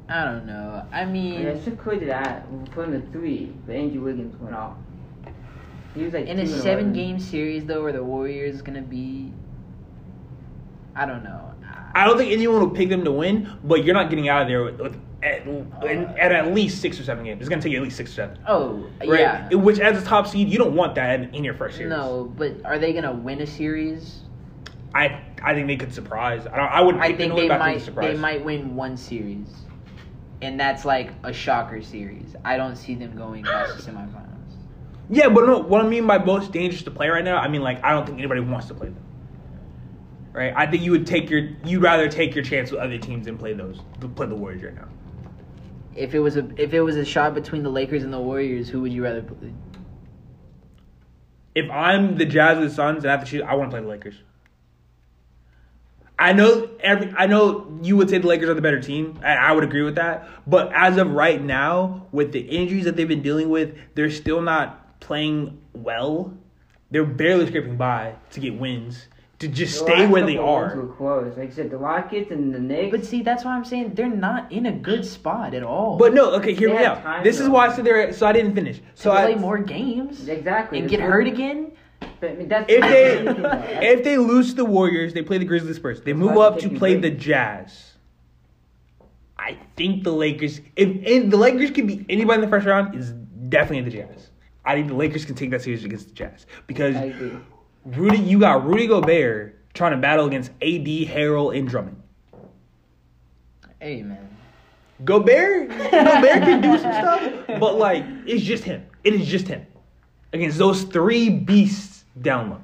I 0.08 0.26
don't 0.26 0.46
know. 0.46 0.86
I 0.92 1.06
mean, 1.06 1.42
Yeah, 1.42 1.60
Steph 1.60 1.80
Curry 1.80 2.00
did 2.00 2.10
that 2.10 2.46
from 2.74 2.92
the 2.92 3.02
three, 3.12 3.52
but 3.66 3.76
Andrew 3.76 4.02
Wiggins 4.02 4.40
went 4.40 4.56
off. 4.56 4.78
He 5.96 6.04
was 6.04 6.14
like 6.14 6.28
in 6.28 6.38
a 6.38 6.46
seven 6.46 6.92
11. 6.92 6.94
game 6.94 7.20
series 7.20 7.66
though, 7.66 7.82
where 7.82 7.92
the 7.92 8.04
Warriors 8.04 8.62
gonna 8.62 8.82
be, 8.84 9.32
I 10.96 11.08
don't 11.08 11.24
know. 11.24 11.48
I 11.96 12.06
don't 12.06 12.18
think 12.18 12.32
anyone 12.32 12.60
will 12.60 12.70
pick 12.70 12.90
them 12.90 13.04
to 13.04 13.12
win, 13.12 13.52
but 13.64 13.84
you're 13.84 13.96
not 13.96 14.10
getting 14.10 14.30
out 14.30 14.44
of 14.44 14.48
there 14.48 14.64
with, 14.64 14.80
with 14.80 14.98
at, 15.24 15.48
at 16.18 16.32
at 16.32 16.54
least 16.54 16.82
six 16.82 17.00
or 17.00 17.04
seven 17.04 17.24
games. 17.24 17.40
It's 17.42 17.50
gonna 17.50 17.62
take 17.62 17.72
you 17.72 17.78
at 17.78 17.84
least 17.84 17.98
six 17.98 18.12
or 18.12 18.16
seven. 18.16 18.40
Oh 18.48 18.88
Right? 19.00 19.20
yeah. 19.20 19.54
Which 19.54 19.80
as 19.80 20.02
a 20.02 20.06
top 20.06 20.28
seed, 20.28 20.50
you 20.50 20.58
don't 20.58 20.76
want 20.76 20.96
that 20.96 21.20
in, 21.20 21.34
in 21.36 21.44
your 21.44 21.54
first 21.54 21.78
series. 21.78 21.90
No, 21.92 22.32
but 22.38 22.54
are 22.66 22.80
they 22.80 22.94
gonna 22.94 23.14
win 23.14 23.42
a 23.42 23.48
series? 23.48 24.22
I 24.94 25.22
I 25.44 25.54
think 25.54 25.68
they 25.68 25.78
could 25.78 25.94
surprise. 25.94 26.46
I 26.48 26.58
don't, 26.58 26.72
I 26.72 26.82
wouldn't. 26.82 27.04
I 27.04 27.14
think 27.14 27.36
they 27.36 27.48
might. 27.48 27.82
surprise. 27.82 28.14
They 28.16 28.20
might 28.20 28.44
win 28.44 28.76
one 28.76 28.98
series, 28.98 29.48
and 30.42 30.60
that's 30.60 30.86
like 30.86 31.12
a 31.24 31.32
shocker 31.32 31.82
series. 31.82 32.36
I 32.44 32.58
don't 32.58 32.76
see 32.76 32.96
them 32.96 33.16
going 33.16 33.44
past 33.44 33.78
the 33.78 33.92
semifinals. 33.92 34.28
Yeah, 35.10 35.30
but 35.30 35.46
no, 35.46 35.60
what 35.60 35.82
I 35.84 35.88
mean 35.88 36.08
by 36.08 36.18
most 36.18 36.52
dangerous 36.52 36.84
to 36.84 36.92
play 36.92 37.10
right 37.10 37.24
now, 37.24 37.38
I 37.38 37.48
mean 37.48 37.62
like 37.62 37.84
I 37.84 37.92
don't 37.92 38.06
think 38.06 38.18
anybody 38.18 38.42
wants 38.42 38.68
to 38.68 38.74
play 38.74 38.88
them. 38.88 39.04
Right? 40.34 40.54
I 40.56 40.66
think 40.66 40.84
you 40.84 40.92
would 40.92 41.06
take 41.06 41.30
your 41.30 41.50
you'd 41.66 41.82
rather 41.82 42.08
take 42.10 42.34
your 42.34 42.44
chance 42.44 42.72
with 42.72 42.80
other 42.80 42.98
teams 42.98 43.28
and 43.28 43.38
play 43.38 43.54
those 43.54 43.80
play 44.16 44.28
the 44.28 44.36
Warriors 44.36 44.64
right 44.64 44.76
now. 44.76 44.88
If 45.96 46.14
it 46.14 46.20
was 46.20 46.38
a 46.38 46.48
if 46.58 46.74
it 46.74 46.82
was 46.82 46.96
a 46.96 47.06
shot 47.06 47.34
between 47.34 47.64
the 47.64 47.70
Lakers 47.70 48.04
and 48.04 48.14
the 48.14 48.20
Warriors, 48.20 48.70
who 48.70 48.82
would 48.82 48.94
you 48.94 49.04
rather 49.04 49.22
play? 49.22 49.54
If 51.54 51.70
I'm 51.70 52.18
the 52.18 52.26
Jazz 52.26 52.58
or 52.58 52.62
the 52.62 52.70
Suns 52.70 53.04
and 53.04 53.12
I 53.12 53.16
have 53.16 53.26
to 53.26 53.30
choose, 53.30 53.42
I 53.46 53.56
want 53.56 53.72
to 53.72 53.76
play 53.76 53.82
the 53.82 53.90
Lakers. 53.90 54.16
I 56.18 56.34
know 56.34 56.70
every 56.80 57.14
I 57.18 57.26
know 57.26 57.80
you 57.82 57.98
would 57.98 58.10
say 58.10 58.20
the 58.20 58.28
Lakers 58.28 58.48
are 58.48 58.54
the 58.54 58.62
better 58.62 58.80
team, 58.80 59.20
I 59.24 59.52
would 59.52 59.64
agree 59.64 59.82
with 59.82 59.96
that. 59.96 60.30
But 60.48 60.72
as 60.74 60.98
of 60.98 61.12
right 61.12 61.42
now, 61.42 62.08
with 62.12 62.32
the 62.32 62.40
injuries 62.40 62.86
that 62.86 62.96
they've 62.96 63.08
been 63.08 63.24
dealing 63.24 63.50
with, 63.50 63.76
they're 63.96 64.12
still 64.12 64.42
not 64.42 65.00
playing 65.00 65.60
well. 65.74 66.34
They're 66.92 67.06
barely 67.06 67.48
scraping 67.48 67.76
by 67.76 68.16
to 68.32 68.40
get 68.40 68.58
wins 68.58 69.08
to 69.42 69.48
just 69.48 69.80
The 69.80 69.86
stay 69.92 70.08
where 70.08 70.26
they 70.26 70.38
are. 70.38 70.76
Were 70.76 70.88
close. 70.94 71.38
Like 71.38 71.50
I 71.50 71.54
said, 71.54 71.70
the 71.70 71.78
Rockets 71.78 72.32
and 72.32 72.54
the 72.54 72.60
Knicks. 72.60 72.92
But 72.96 73.06
see, 73.06 73.22
that's 73.24 73.44
why 73.44 73.52
I'm 73.56 73.66
saying 73.66 73.94
they're 73.96 74.08
not 74.08 74.52
in 74.52 74.68
a 74.68 74.72
good 74.72 75.04
spot 75.06 75.54
at 75.54 75.64
all. 75.64 75.98
But 75.98 76.14
no, 76.14 76.32
okay, 76.36 76.54
hear 76.54 76.70
They 76.70 76.76
me 76.78 76.84
have 76.84 76.98
out. 77.00 77.04
time, 77.04 77.24
This 77.24 77.40
is 77.40 77.50
why 77.50 77.68
I 77.68 77.74
said 77.76 77.84
there. 77.86 78.14
So 78.14 78.26
I 78.26 78.32
didn't 78.34 78.56
finish. 78.56 78.80
to 79.02 79.12
I 79.12 79.26
play 79.34 79.36
more 79.36 79.58
games 79.58 80.28
exactly. 80.28 80.80
and 80.80 80.90
get 80.90 81.00
what- 81.02 81.10
hurt 81.10 81.28
again. 81.28 81.72
But, 82.20 82.32
I 82.32 82.34
mean, 82.36 82.48
that's 82.48 82.66
if 82.72 82.82
they 82.82 83.18
I'm 83.20 83.26
thinking, 83.26 83.44
though. 83.44 83.50
That's- 83.50 83.80
if 83.98 84.04
they 84.04 84.18
lose 84.18 84.54
the 84.56 84.66
Warriors, 84.66 85.14
they 85.14 85.22
play 85.24 85.38
the 85.40 85.46
Grizzlies 85.46 85.78
first. 85.80 86.06
They 86.06 86.12
That's 86.14 86.20
move 86.24 86.38
up 86.38 86.60
to 86.60 86.70
play 86.70 86.98
break. 86.98 87.02
the 87.02 87.12
Jazz. 87.12 87.94
I 89.38 89.58
think 89.76 90.04
the 90.04 90.12
Lakers. 90.12 90.62
If, 90.76 90.90
if 91.04 91.30
the 91.32 91.38
Lakers 91.38 91.72
can 91.72 91.88
beat 91.88 92.06
anybody 92.10 92.36
in 92.36 92.42
the 92.42 92.48
first 92.48 92.68
round, 92.68 92.94
is 92.96 93.12
definitely 93.50 93.90
the 93.90 93.98
Jazz. 93.98 94.30
I 94.64 94.76
think 94.76 94.88
the 94.88 94.94
Lakers 94.94 95.26
can 95.26 95.34
take 95.34 95.50
that 95.50 95.64
series 95.64 95.84
against 95.84 96.10
the 96.10 96.14
Jazz 96.14 96.46
because 96.68 96.96
I 96.96 97.06
agree. 97.06 97.32
Rudy, 97.86 98.18
you 98.20 98.40
got 98.40 98.66
Rudy 98.66 98.88
Gobert 98.88 99.74
trying 99.74 99.92
to 99.92 99.98
battle 99.98 100.26
against 100.28 100.52
AD, 100.62 100.86
Harrell, 100.86 101.58
and 101.58 101.68
Drummond. 101.68 101.98
Hey 103.80 104.04
man, 104.04 104.30
Gobert, 105.04 105.70
Gobert 105.70 106.44
can 106.44 106.62
do 106.62 106.78
some 106.78 106.92
stuff, 106.94 107.32
but 107.60 107.78
like 107.80 108.06
it's 108.28 108.44
just 108.44 108.64
him. 108.64 108.86
It 109.04 109.16
is 109.16 109.28
just 109.28 109.48
him 109.48 109.66
against 110.34 110.60
those 110.60 110.84
three 110.84 111.30
beasts 111.30 112.06
down 112.22 112.52
low. 112.52 112.64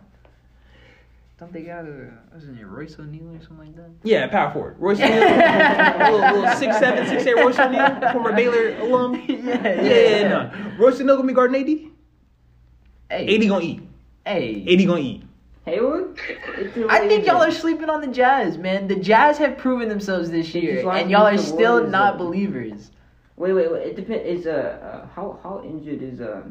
don't 1.39 1.51
they 1.51 1.63
got 1.63 1.85
a 1.85 2.11
wasn't 2.31 2.59
it 2.59 2.65
Royce 2.67 2.99
O'Neale 2.99 3.35
or 3.35 3.41
something 3.41 3.65
like 3.65 3.75
that? 3.77 3.89
Yeah, 4.03 4.27
power 4.27 4.51
forward. 4.53 4.75
Royce 4.77 4.99
O'Neale, 4.99 6.11
little, 6.11 6.19
little 6.41 6.55
six 6.57 6.77
seven, 6.77 7.07
six 7.07 7.25
eight 7.25 7.35
Royce 7.37 7.57
O'Neale, 7.57 8.11
former 8.11 8.33
Baylor 8.33 8.77
alum. 8.81 9.15
Yeah, 9.27 9.35
Yeah, 9.37 9.81
yeah, 9.81 10.19
yeah, 10.19 10.27
no. 10.27 10.75
Royce 10.77 10.99
O'Neale 11.01 11.15
gonna 11.15 11.27
be 11.27 11.33
guarding 11.33 11.59
AD. 11.59 11.91
Hey, 13.09 13.35
AD 13.35 13.47
gonna 13.49 13.65
eat. 13.65 13.81
Hey. 14.27 14.65
AD 14.67 14.87
gonna 14.87 15.01
eat. 15.01 15.23
Hayward. 15.65 16.17
I 16.89 17.07
think 17.09 17.25
y'all 17.25 17.43
are 17.43 17.51
sleeping 17.51 17.89
on 17.89 17.99
the 17.99 18.07
Jazz, 18.07 18.57
man. 18.57 18.87
The 18.87 18.95
Jazz 18.95 19.37
have 19.37 19.57
proven 19.57 19.89
themselves 19.89 20.31
this 20.31 20.55
year, 20.55 20.89
and 20.89 21.11
y'all 21.11 21.27
are 21.27 21.37
still 21.37 21.73
Warriors, 21.73 21.91
not 21.91 22.17
though. 22.17 22.25
believers. 22.25 22.91
Wait, 23.35 23.51
wait, 23.53 23.71
wait. 23.71 23.87
It 23.87 23.95
depends. 23.97 24.25
Is 24.25 24.47
uh, 24.47 24.51
uh 24.51 25.07
how 25.13 25.39
how 25.43 25.61
injured 25.65 26.01
is 26.01 26.21
uh 26.21 26.41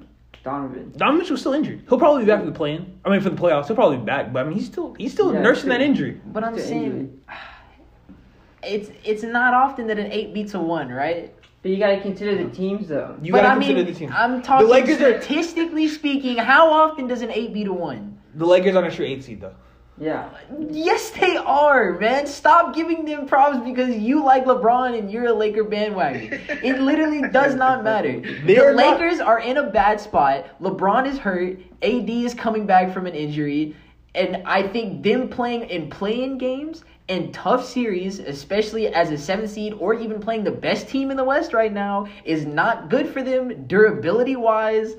Donovan? 0.44 0.92
Don 0.96 1.18
Mitchell's 1.18 1.40
still 1.40 1.54
injured. 1.54 1.82
He'll 1.88 1.98
probably 1.98 2.22
be 2.24 2.26
back 2.26 2.40
for 2.40 2.46
the 2.46 2.52
play-in. 2.52 3.00
I 3.04 3.10
mean, 3.10 3.20
for 3.22 3.30
the 3.30 3.36
playoffs, 3.36 3.66
he'll 3.68 3.74
probably 3.76 3.96
be 3.96 4.04
back. 4.04 4.32
But 4.32 4.44
I 4.44 4.48
mean, 4.48 4.58
he's 4.58 4.66
still 4.66 4.94
he's 4.94 5.12
still 5.12 5.32
Yeah, 5.32 5.40
nursing 5.40 5.64
true. 5.64 5.72
that 5.72 5.80
injury. 5.80 6.20
But 6.26 6.44
I'm 6.44 6.58
saying, 6.58 6.84
injury. 6.84 7.10
it's 8.62 8.90
it's 9.04 9.22
not 9.22 9.54
often 9.54 9.86
that 9.86 9.98
an 9.98 10.12
eight 10.12 10.34
beats 10.34 10.52
a 10.54 10.60
one, 10.60 10.90
right? 10.90 11.34
But 11.66 11.72
you 11.72 11.78
gotta 11.80 12.00
consider 12.00 12.36
the 12.44 12.48
teams 12.48 12.86
though. 12.86 13.16
You 13.20 13.32
but 13.32 13.38
gotta 13.42 13.48
I 13.48 13.54
consider 13.54 13.74
mean, 13.82 13.86
the 13.86 13.92
team. 13.98 14.12
I'm 14.14 14.40
talking 14.40 14.68
the 14.68 14.72
Lakers 14.72 15.00
are 15.00 15.20
statistically 15.20 15.88
speaking. 15.88 16.36
How 16.36 16.72
often 16.72 17.08
does 17.08 17.22
an 17.22 17.32
eight 17.32 17.52
beat 17.52 17.66
a 17.66 17.72
one? 17.72 18.16
the 18.36 18.46
Lakers 18.46 18.76
aren't 18.76 18.86
a 18.86 18.90
sure 18.92 19.04
eight 19.04 19.24
seed 19.24 19.40
though. 19.40 19.52
Yeah. 19.98 20.28
Yes, 20.70 21.10
they 21.10 21.36
are, 21.36 21.98
man. 21.98 22.28
Stop 22.28 22.72
giving 22.72 23.04
them 23.04 23.26
props 23.26 23.58
because 23.64 23.96
you 23.96 24.22
like 24.22 24.44
LeBron 24.44 24.96
and 24.96 25.10
you're 25.10 25.24
a 25.26 25.32
Laker 25.32 25.64
bandwagon. 25.64 26.40
It 26.62 26.80
literally 26.80 27.28
does 27.30 27.56
not 27.56 27.82
matter. 27.82 28.20
They 28.20 28.54
the 28.54 28.64
are 28.64 28.72
not- 28.72 29.00
Lakers 29.00 29.18
are 29.18 29.40
in 29.40 29.56
a 29.56 29.68
bad 29.68 30.00
spot. 30.00 30.46
LeBron 30.62 31.04
is 31.08 31.18
hurt. 31.18 31.58
AD 31.82 32.08
is 32.08 32.32
coming 32.32 32.64
back 32.64 32.92
from 32.94 33.06
an 33.06 33.14
injury. 33.16 33.74
And 34.14 34.44
I 34.46 34.68
think 34.68 35.02
them 35.02 35.28
playing 35.28 35.62
in 35.62 35.90
playing 35.90 36.38
games 36.38 36.84
and 37.08 37.32
tough 37.32 37.64
series, 37.64 38.18
especially 38.18 38.88
as 38.88 39.10
a 39.10 39.18
seventh 39.18 39.50
seed 39.50 39.74
or 39.74 39.94
even 39.94 40.20
playing 40.20 40.44
the 40.44 40.50
best 40.50 40.88
team 40.88 41.10
in 41.10 41.16
the 41.16 41.24
West 41.24 41.52
right 41.52 41.72
now, 41.72 42.08
is 42.24 42.44
not 42.46 42.90
good 42.90 43.08
for 43.08 43.22
them 43.22 43.66
durability 43.66 44.36
wise. 44.36 44.94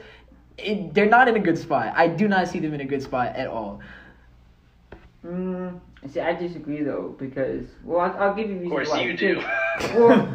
It, 0.58 0.94
they're 0.94 1.10
not 1.10 1.28
in 1.28 1.36
a 1.36 1.40
good 1.40 1.58
spot. 1.58 1.94
I 1.96 2.08
do 2.08 2.28
not 2.28 2.48
see 2.48 2.60
them 2.60 2.74
in 2.74 2.82
a 2.82 2.86
good 2.86 3.02
spot 3.04 3.36
at 3.36 3.48
all. 3.48 3.82
Mm, 5.26 5.80
see, 6.10 6.20
I 6.20 6.34
disagree 6.34 6.84
though 6.84 7.16
because 7.18 7.68
well, 7.84 8.00
I'll, 8.02 8.18
I'll 8.30 8.36
give 8.36 8.50
you 8.50 8.60
reasons 8.60 8.66
Of 8.66 8.72
course 8.72 8.90
why. 8.90 9.02
you 9.02 9.18
do. 9.18 9.42
Well, 9.96 10.34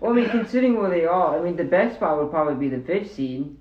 well, 0.00 0.12
I 0.12 0.14
mean, 0.14 0.28
considering 0.30 0.76
where 0.78 0.90
they 0.90 1.04
are, 1.04 1.38
I 1.38 1.42
mean, 1.42 1.56
the 1.56 1.64
best 1.64 1.96
spot 1.96 2.18
would 2.18 2.30
probably 2.30 2.68
be 2.68 2.74
the 2.74 2.82
fifth 2.84 3.12
seed. 3.14 3.56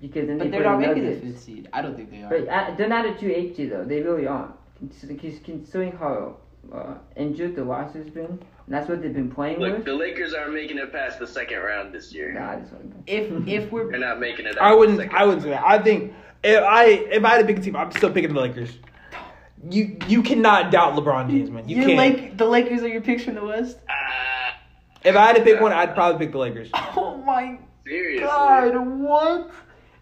because 0.00 0.26
then 0.26 0.38
But 0.38 0.44
they 0.44 0.50
they're 0.50 0.62
play 0.62 0.70
not 0.70 0.80
the 0.80 0.86
making 0.88 1.04
the 1.04 1.16
fifth 1.20 1.40
seed. 1.42 1.68
I 1.72 1.82
don't 1.82 1.96
think 1.96 2.10
they 2.10 2.22
are. 2.22 2.28
But 2.28 2.48
uh, 2.48 2.74
they're 2.76 2.88
not 2.88 3.06
a 3.06 3.14
two 3.14 3.30
eight 3.30 3.56
seed 3.56 3.70
though. 3.70 3.84
They 3.84 4.00
really 4.02 4.26
aren't. 4.26 4.52
Considering 4.78 5.18
considering 5.44 5.92
how 5.92 6.36
uh, 6.72 6.94
injured 7.16 7.56
the 7.56 7.64
Roster's 7.64 8.10
been, 8.10 8.24
and 8.26 8.40
that's 8.68 8.88
what 8.88 9.02
they've 9.02 9.12
been 9.14 9.30
playing 9.30 9.58
Look, 9.60 9.72
with. 9.78 9.84
the 9.84 9.94
Lakers 9.94 10.34
aren't 10.34 10.54
making 10.54 10.78
it 10.78 10.92
past 10.92 11.18
the 11.18 11.26
second 11.26 11.58
round 11.58 11.92
this 11.94 12.12
year. 12.12 12.32
Nah, 12.32 12.56
this 12.58 12.70
one. 12.70 13.02
if 13.06 13.30
if 13.48 13.70
we're 13.72 13.90
They're 13.90 14.00
not 14.00 14.20
making 14.20 14.46
it. 14.46 14.56
Out 14.58 14.62
I 14.62 14.74
wouldn't. 14.74 14.98
second 14.98 15.14
I 15.16 15.24
wouldn't 15.24 15.42
say 15.42 15.50
that. 15.50 15.64
I 15.64 15.78
think 15.82 16.12
if 16.44 16.62
I 16.62 16.84
if 16.86 17.24
I 17.24 17.28
had 17.30 17.38
to 17.38 17.44
pick 17.46 17.58
a 17.58 17.60
team, 17.60 17.76
I'm 17.76 17.90
still 17.92 18.12
picking 18.12 18.32
the 18.34 18.40
Lakers. 18.40 18.78
You 19.70 19.96
you 20.06 20.22
cannot 20.22 20.70
doubt 20.70 20.94
LeBron 20.94 21.30
James, 21.30 21.50
man. 21.50 21.68
You 21.68 21.76
you 21.78 21.86
can't. 21.86 21.96
like 21.96 22.36
the 22.36 22.44
Lakers 22.46 22.82
are 22.82 22.88
your 22.88 23.00
picks 23.00 23.24
from 23.24 23.34
the 23.36 23.44
West. 23.44 23.78
Ah, 23.88 24.54
if 25.04 25.16
I 25.16 25.26
had 25.26 25.36
to 25.36 25.42
pick 25.42 25.60
one, 25.60 25.72
I'd 25.72 25.94
probably 25.94 26.24
pick 26.24 26.32
the 26.32 26.38
Lakers 26.38 26.70
Oh 26.74 27.16
my 27.24 27.58
seriously. 27.86 28.26
God! 28.26 28.74
What? 29.00 29.50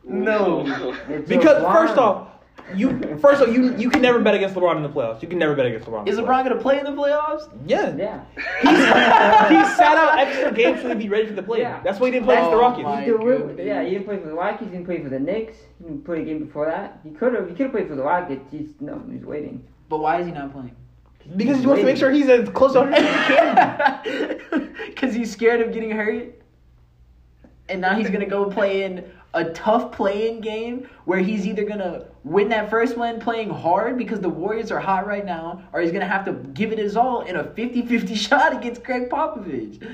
No. 0.05 0.65
It's 1.09 1.29
because 1.29 1.63
LeBron. 1.63 1.73
first 1.73 1.99
off, 1.99 2.29
you 2.75 3.19
first 3.19 3.43
off 3.43 3.49
you 3.49 3.77
you 3.77 3.91
can 3.91 4.01
never 4.01 4.21
bet 4.21 4.35
against 4.35 4.55
LeBron 4.55 4.77
in 4.77 4.83
the 4.83 4.89
playoffs. 4.89 5.21
You 5.23 5.29
can 5.29 5.39
never 5.39 5.55
bet 5.55 5.67
against 5.67 5.87
LeBron. 5.87 6.03
in 6.03 6.09
Is 6.09 6.19
LeBron 6.19 6.27
playoffs. 6.27 6.45
gonna 6.49 6.61
play 6.61 6.79
in 6.79 6.85
the 6.85 6.93
playoffs? 6.93 7.51
Yeah. 7.67 7.95
Yeah. 7.97 9.49
he 9.49 9.65
sat 9.77 9.97
out 9.97 10.19
extra 10.19 10.53
games 10.53 10.81
so 10.81 10.89
he'd 10.89 10.99
be 10.99 11.09
ready 11.09 11.27
for 11.27 11.35
the 11.35 11.43
play. 11.43 11.61
Yeah. 11.61 11.81
That's 11.83 12.01
why 12.01 12.07
he 12.07 12.13
didn't 12.13 12.27
play 12.27 12.37
against 12.37 12.51
the 12.51 12.57
Oh 12.57 12.61
Rockets. 12.61 13.01
He 13.01 13.57
did 13.57 13.67
yeah, 13.67 13.83
he 13.85 13.91
didn't 13.91 14.07
play 14.07 14.19
for 14.19 14.27
the 14.29 14.35
Rockets. 14.35 14.65
He 14.71 14.71
didn't 14.71 14.87
play 14.87 15.03
for 15.03 15.09
the 15.11 15.21
Knicks. 15.21 15.59
He 15.79 15.85
didn't 15.85 16.05
play 16.05 16.23
a 16.23 16.25
game 16.25 16.45
before 16.45 16.67
that. 16.67 17.01
He 17.05 17.11
could 17.11 17.35
have. 17.35 17.49
He 17.49 17.55
could 17.55 17.67
have 17.67 17.73
played 17.73 17.89
for 17.89 17.97
the 17.97 18.03
Rockets. 18.03 18.45
He's 18.51 18.71
no. 18.81 19.03
He's 19.11 19.25
waiting. 19.25 19.63
But 19.89 19.99
why 19.99 20.21
is 20.21 20.27
he 20.27 20.33
not 20.33 20.53
playing? 20.53 20.75
Because 21.37 21.61
he 21.61 21.67
wants 21.67 21.81
to 21.81 21.87
make 21.87 21.97
sure 21.97 22.11
he's 22.11 22.29
as 22.29 22.49
close 22.51 22.73
to 22.75 22.81
100 22.81 22.99
as 22.99 23.27
he 23.27 24.35
can. 24.55 24.75
Because 24.89 25.15
he's 25.19 25.31
scared 25.33 25.61
of 25.61 25.73
getting 25.73 25.91
hurt. 25.91 26.41
And 27.69 27.81
now 27.81 27.95
he's 27.95 28.11
gonna 28.11 28.27
go 28.27 28.51
play 28.51 28.83
in 28.83 29.11
a 29.35 29.51
tough 29.51 29.93
playing 29.93 30.41
game 30.41 30.89
where 31.05 31.19
he's 31.19 31.47
either 31.47 31.65
gonna 31.65 32.07
win 32.23 32.49
that 32.49 32.71
first 32.71 32.97
one 32.97 33.21
playing 33.21 33.51
hard 33.51 33.99
because 33.99 34.21
the 34.21 34.29
Warriors 34.29 34.71
are 34.71 34.81
hot 34.81 35.07
right 35.07 35.27
now, 35.27 35.63
or 35.73 35.81
he's 35.81 35.93
gonna 35.93 36.07
have 36.07 36.25
to 36.25 36.33
give 36.33 36.73
it 36.73 36.79
his 36.79 36.97
all 36.97 37.23
in 37.23 37.37
a 37.37 37.45
50-50 37.45 38.17
shot 38.29 38.57
against 38.57 38.83
Gregg 38.83 39.11
Popovich. 39.11 39.87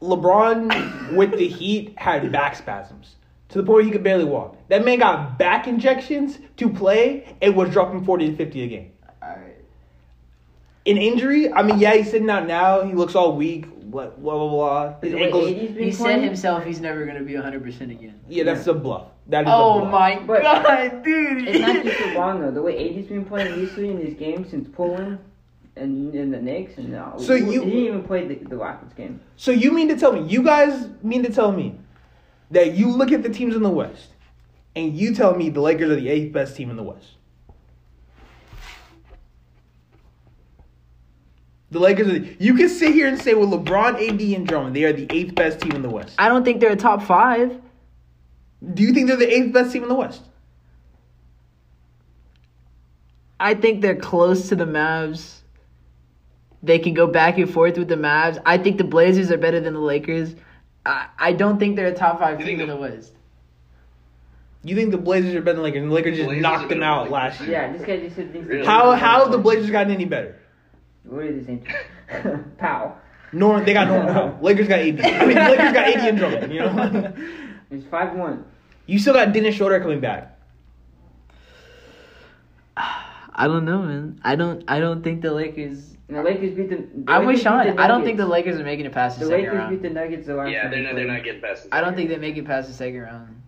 LeBron 0.00 1.16
with 1.16 1.32
the 1.32 1.48
Heat 1.48 1.94
had 1.98 2.30
back 2.30 2.54
spasms 2.54 3.16
to 3.48 3.58
the 3.58 3.64
point 3.64 3.74
where 3.74 3.84
he 3.84 3.90
could 3.90 4.04
barely 4.04 4.24
walk. 4.24 4.56
That 4.68 4.84
man 4.84 4.98
got 4.98 5.38
back 5.38 5.66
injections 5.66 6.38
to 6.58 6.68
play 6.68 7.36
and 7.40 7.56
was 7.56 7.70
dropping 7.70 8.04
40 8.04 8.30
to 8.30 8.36
50 8.36 8.62
a 8.62 8.66
game. 8.68 8.92
Alright. 9.22 9.64
In 10.84 10.98
injury, 10.98 11.52
I 11.52 11.62
mean, 11.62 11.78
yeah, 11.78 11.94
he's 11.94 12.10
sitting 12.10 12.30
out 12.30 12.46
now. 12.46 12.82
He 12.82 12.92
looks 12.92 13.14
all 13.14 13.34
weak. 13.34 13.66
Blah 13.90 14.08
blah 14.08 14.38
blah. 14.38 14.48
blah. 14.48 14.94
His 15.00 15.12
The 15.12 15.18
ankles. 15.18 15.48
AD's 15.50 15.76
He 15.78 15.92
said 15.92 16.22
himself 16.22 16.64
he's 16.64 16.80
never 16.80 17.06
gonna 17.06 17.22
be 17.22 17.32
100% 17.32 17.90
again. 17.90 18.20
Yeah, 18.28 18.44
that's 18.44 18.66
a 18.66 18.74
bluff. 18.74 19.06
That 19.28 19.42
is 19.44 19.48
a 19.48 19.54
Oh 19.54 19.80
bluff. 19.80 19.92
my 19.92 20.18
But- 20.26 20.42
god, 20.42 21.02
dude! 21.04 21.48
It's 21.48 21.58
not 21.60 21.82
just 21.84 21.98
LeBron 21.98 22.40
though. 22.40 22.50
The 22.50 22.62
way 22.62 22.74
AD's 22.98 23.06
been 23.08 23.24
playing 23.24 23.58
recently 23.58 23.90
in 23.90 23.98
these 23.98 24.14
games 24.14 24.50
since 24.50 24.68
Poland 24.68 25.18
and 25.76 26.14
in 26.14 26.30
the 26.30 26.40
Knicks 26.40 26.76
and 26.76 26.90
now. 26.90 27.14
So 27.18 27.34
he, 27.34 27.44
you- 27.44 27.62
he 27.62 27.70
didn't 27.70 27.84
even 27.86 28.02
play 28.02 28.26
the, 28.26 28.34
the 28.34 28.56
Rockets 28.56 28.92
game. 28.94 29.20
So 29.36 29.50
you 29.52 29.70
mean 29.72 29.88
to 29.88 29.96
tell 29.96 30.12
me, 30.12 30.22
you 30.28 30.42
guys 30.42 30.88
mean 31.02 31.22
to 31.22 31.32
tell 31.32 31.52
me 31.52 31.78
that 32.50 32.74
you 32.74 32.90
look 32.90 33.10
at 33.12 33.22
the 33.22 33.28
teams 33.30 33.54
in 33.56 33.62
the 33.62 33.70
West 33.70 34.08
and 34.76 34.94
you 34.96 35.14
tell 35.14 35.34
me 35.34 35.48
the 35.50 35.60
Lakers 35.60 35.90
are 35.90 35.96
the 35.96 36.08
eighth 36.08 36.32
best 36.32 36.56
team 36.56 36.68
in 36.70 36.76
the 36.76 36.82
West? 36.82 37.12
The 41.70 41.78
Lakers 41.78 42.08
are. 42.08 42.16
You 42.42 42.54
can 42.54 42.68
sit 42.68 42.92
here 42.94 43.06
and 43.08 43.20
say 43.20 43.34
"Well, 43.34 43.48
LeBron, 43.48 43.94
AD, 44.08 44.20
and 44.36 44.46
Drummond, 44.46 44.74
they 44.74 44.84
are 44.84 44.92
the 44.92 45.06
eighth 45.10 45.34
best 45.34 45.60
team 45.60 45.72
in 45.72 45.82
the 45.82 45.90
West. 45.90 46.14
I 46.18 46.28
don't 46.28 46.44
think 46.44 46.60
they're 46.60 46.72
a 46.72 46.76
top 46.76 47.02
five. 47.02 47.60
Do 48.74 48.82
you 48.82 48.92
think 48.92 49.06
they're 49.08 49.16
the 49.16 49.32
eighth 49.32 49.52
best 49.52 49.72
team 49.72 49.82
in 49.82 49.88
the 49.88 49.94
West? 49.94 50.22
I 53.40 53.54
think 53.54 53.82
they're 53.82 53.96
close 53.96 54.48
to 54.48 54.56
the 54.56 54.64
Mavs. 54.64 55.36
They 56.62 56.78
can 56.78 56.94
go 56.94 57.06
back 57.06 57.38
and 57.38 57.48
forth 57.48 57.78
with 57.78 57.88
the 57.88 57.94
Mavs. 57.96 58.40
I 58.44 58.58
think 58.58 58.78
the 58.78 58.84
Blazers 58.84 59.30
are 59.30 59.36
better 59.38 59.60
than 59.60 59.74
the 59.74 59.80
Lakers. 59.80 60.34
I, 60.84 61.06
I 61.18 61.32
don't 61.32 61.58
think 61.58 61.76
they're 61.76 61.86
a 61.86 61.94
top 61.94 62.18
five 62.18 62.40
You 62.40 62.46
team 62.46 62.58
think 62.58 62.60
in 62.62 62.68
the- 62.68 62.74
the 62.74 62.80
West. 62.96 63.12
You 64.64 64.74
think 64.74 64.90
the 64.90 64.98
Blazers 64.98 65.36
are 65.36 65.40
better 65.40 65.52
than 65.52 65.56
the 65.58 65.62
Lakers, 65.62 65.82
and 65.82 65.90
the 65.90 65.94
Lakers 65.94 66.16
just 66.16 66.26
Blazers 66.26 66.42
knocked 66.42 66.68
them 66.68 66.82
out 66.82 67.10
last 67.10 67.40
year? 67.40 67.50
Yeah, 67.52 67.72
this 67.72 67.82
guy 67.86 67.98
just 67.98 68.16
said 68.16 68.32
things. 68.32 68.44
Really? 68.48 68.66
How 68.66 68.90
how 68.92 69.20
have 69.22 69.30
the 69.30 69.38
Blazers 69.38 69.70
gotten 69.70 69.92
any 69.92 70.04
better? 70.04 70.37
What 71.08 71.24
are 71.24 71.32
the 71.32 71.44
same 71.44 71.60
thing? 71.60 72.44
Pow. 72.58 72.96
Norman, 73.32 73.64
they 73.64 73.72
got 73.72 73.88
Norman 73.88 74.12
Powell. 74.14 74.38
Lakers 74.42 74.68
got 74.68 74.78
AD. 74.80 75.00
I 75.00 75.26
mean, 75.26 75.34
the 75.36 75.50
Lakers 75.50 75.72
got 75.72 75.88
AD 75.88 76.08
and 76.08 76.18
Drummond. 76.18 76.52
You 76.52 76.60
know, 76.60 77.12
It's 77.70 77.84
five 77.86 78.16
one. 78.16 78.44
you 78.86 78.98
still 78.98 79.12
got 79.12 79.32
Dennis 79.32 79.54
Schroeder 79.56 79.80
coming 79.80 80.00
back. 80.00 80.38
I 82.76 83.46
don't 83.46 83.64
know, 83.64 83.82
man. 83.82 84.20
I 84.24 84.34
don't. 84.36 84.64
I 84.68 84.80
don't 84.80 85.02
think 85.02 85.22
the 85.22 85.32
Lakers. 85.32 85.96
The 86.08 86.22
Lakers 86.22 86.54
beat 86.56 86.70
the. 86.70 86.76
the 86.76 87.04
I'm 87.12 87.26
with 87.26 87.36
Lakers 87.36 87.38
beat 87.38 87.42
Sean. 87.42 87.78
I 87.78 87.86
don't 87.86 88.02
think 88.04 88.16
the 88.16 88.26
Lakers 88.26 88.58
are 88.58 88.64
making 88.64 88.86
it 88.86 88.92
past 88.92 89.18
the, 89.18 89.26
The 89.26 89.30
second 89.30 89.44
Lakers 89.44 89.58
round. 89.58 89.68
The 89.68 89.76
Lakers 89.76 89.82
beat 89.82 89.88
the 89.88 89.94
Nuggets 89.94 90.26
the 90.26 90.34
last 90.34 90.50
Yeah, 90.50 90.68
they're 90.68 90.82
not. 90.82 90.94
They're 90.96 91.06
not 91.06 91.22
getting 91.24 91.40
past. 91.42 91.64
the 91.64 91.74
I 91.76 91.80
don't 91.82 91.94
think 91.94 92.08
they 92.08 92.14
round. 92.14 92.22
make 92.22 92.36
it 92.38 92.46
past 92.46 92.68
the 92.68 92.74
second 92.74 93.00
round. 93.00 93.42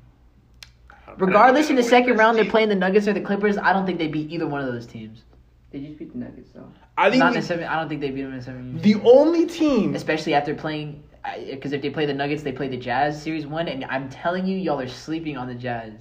Regardless, 1.16 1.70
in 1.70 1.76
the 1.76 1.82
second 1.82 2.16
round, 2.18 2.36
they're 2.38 2.44
playing 2.44 2.68
the 2.68 2.74
Nuggets 2.76 3.08
or 3.08 3.12
the 3.12 3.20
Clippers. 3.20 3.58
I 3.58 3.72
don't 3.72 3.84
think 3.86 3.98
they 3.98 4.06
beat 4.06 4.30
either 4.30 4.46
one 4.46 4.60
of 4.60 4.72
those 4.72 4.86
teams. 4.86 5.22
They 5.70 5.80
just 5.80 5.98
beat 5.98 6.12
the 6.12 6.18
Nuggets 6.18 6.50
though. 6.54 6.68
I 6.98 7.10
think 7.10 7.20
Not 7.20 7.28
in 7.28 7.34
the- 7.34 7.40
the 7.40 7.46
seven. 7.46 7.64
I 7.64 7.78
don't 7.78 7.88
think 7.88 8.00
they 8.00 8.10
beat 8.10 8.22
them 8.22 8.32
in 8.32 8.38
the 8.38 8.44
seven. 8.44 8.78
The 8.82 8.96
only 9.04 9.46
team, 9.46 9.94
especially 9.94 10.34
after 10.34 10.54
playing 10.54 11.02
because 11.50 11.72
if 11.72 11.82
they 11.82 11.90
play 11.90 12.06
the 12.06 12.14
Nuggets, 12.14 12.42
they 12.42 12.52
play 12.52 12.68
the 12.68 12.78
Jazz 12.78 13.22
series 13.22 13.46
one, 13.46 13.68
and 13.68 13.84
I'm 13.84 14.08
telling 14.08 14.46
you, 14.46 14.56
y'all 14.56 14.80
are 14.80 14.88
sleeping 14.88 15.36
on 15.36 15.46
the 15.48 15.54
Jazz. 15.54 15.92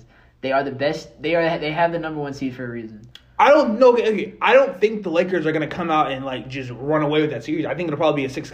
They 0.42 0.52
are 0.54 0.64
the 0.64 0.72
best. 0.72 1.22
They 1.22 1.36
are. 1.36 1.58
They 1.60 1.72
have 1.72 1.92
the 1.92 2.00
number 2.00 2.22
one 2.22 2.34
seed 2.34 2.56
for 2.56 2.64
a 2.66 2.70
reason. 2.70 3.02
I 3.38 3.52
don't 3.52 3.80
know. 3.80 3.94
Okay, 3.96 4.34
I 4.42 4.54
don't 4.54 4.80
think 4.82 5.04
the 5.04 5.10
Lakers 5.12 5.46
are 5.46 5.52
gonna 5.52 5.68
come 5.68 5.90
out 5.92 6.12
and 6.12 6.26
like 6.26 6.48
just 6.50 6.72
run 6.72 7.02
away 7.04 7.22
with 7.22 7.30
that 7.32 7.44
series. 7.44 7.66
I 7.66 7.74
think 7.76 7.88
it'll 7.88 7.98
probably 7.98 8.24
be 8.24 8.26
a 8.26 8.30
six, 8.30 8.52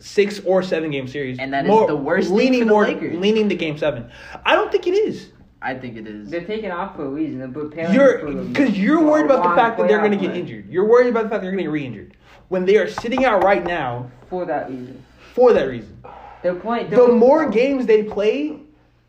six 0.00 0.40
or 0.44 0.62
seven 0.62 0.90
game 0.90 1.06
series, 1.06 1.38
And 1.38 1.52
that 1.52 1.66
is 1.66 1.86
the 1.86 1.94
worst 1.96 2.28
thing 2.28 2.36
Leaning 2.38 2.60
for 2.60 2.64
the 2.64 2.70
more, 2.70 2.84
Lakers. 2.86 3.16
leaning 3.18 3.48
to 3.48 3.54
game 3.54 3.76
seven. 3.76 4.10
I 4.46 4.54
don't 4.54 4.72
think 4.72 4.86
it 4.86 4.94
is. 4.94 5.30
I 5.64 5.74
think 5.74 5.96
it 5.96 6.06
is. 6.06 6.28
They're 6.28 6.44
taking 6.44 6.70
off 6.70 6.94
for 6.94 7.06
a 7.06 7.08
reason. 7.08 7.38
They're 7.38 7.48
preparing 7.48 7.94
You're 7.94 8.32
because 8.34 8.78
you're 8.78 9.02
worried 9.02 9.24
about 9.24 9.48
the 9.48 9.56
fact 9.56 9.78
that 9.78 9.88
they're 9.88 10.02
gonna 10.02 10.16
get 10.16 10.28
run. 10.28 10.36
injured. 10.36 10.68
You're 10.68 10.86
worried 10.86 11.08
about 11.08 11.24
the 11.24 11.30
fact 11.30 11.42
they're 11.42 11.52
gonna 11.52 11.62
get 11.62 11.70
re-injured 11.70 12.16
when 12.48 12.66
they 12.66 12.76
are 12.76 12.86
sitting 12.86 13.24
out 13.24 13.42
right 13.42 13.64
now 13.64 14.10
for 14.28 14.44
that 14.44 14.68
reason. 14.68 15.02
for 15.32 15.54
that 15.54 15.64
reason. 15.64 16.04
They're 16.42 16.54
playing. 16.54 16.90
the 16.90 17.08
more 17.08 17.48
games 17.48 17.86
they 17.86 18.02
play, 18.02 18.58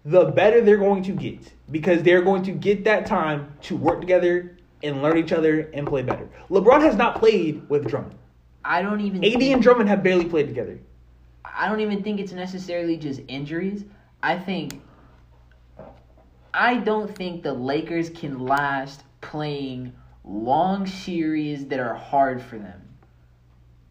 the 0.05 0.25
better 0.25 0.61
they're 0.61 0.77
going 0.77 1.03
to 1.03 1.11
get 1.11 1.51
because 1.71 2.01
they're 2.03 2.21
going 2.21 2.43
to 2.43 2.51
get 2.51 2.85
that 2.85 3.05
time 3.05 3.51
to 3.63 3.75
work 3.75 3.99
together 3.99 4.57
and 4.81 5.01
learn 5.01 5.17
each 5.17 5.33
other 5.33 5.69
and 5.73 5.85
play 5.85 6.03
better. 6.03 6.29
LeBron 6.49 6.81
has 6.81 6.95
not 6.95 7.19
played 7.19 7.67
with 7.67 7.85
Drummond. 7.85 8.15
I 8.63 8.81
don't 8.81 9.01
even. 9.01 9.25
AD 9.25 9.33
think, 9.33 9.43
and 9.43 9.61
Drummond 9.61 9.89
have 9.89 10.03
barely 10.03 10.25
played 10.25 10.47
together. 10.47 10.79
I 11.43 11.67
don't 11.67 11.81
even 11.81 12.01
think 12.01 12.21
it's 12.21 12.31
necessarily 12.31 12.95
just 12.95 13.19
injuries. 13.27 13.83
I 14.23 14.37
think. 14.37 14.81
I 16.57 16.77
don't 16.77 17.13
think 17.13 17.43
the 17.43 17.51
Lakers 17.51 18.09
can 18.09 18.39
last 18.39 19.03
playing 19.19 19.91
long 20.23 20.87
series 20.87 21.65
that 21.65 21.81
are 21.81 21.93
hard 21.93 22.41
for 22.41 22.57
them. 22.57 22.81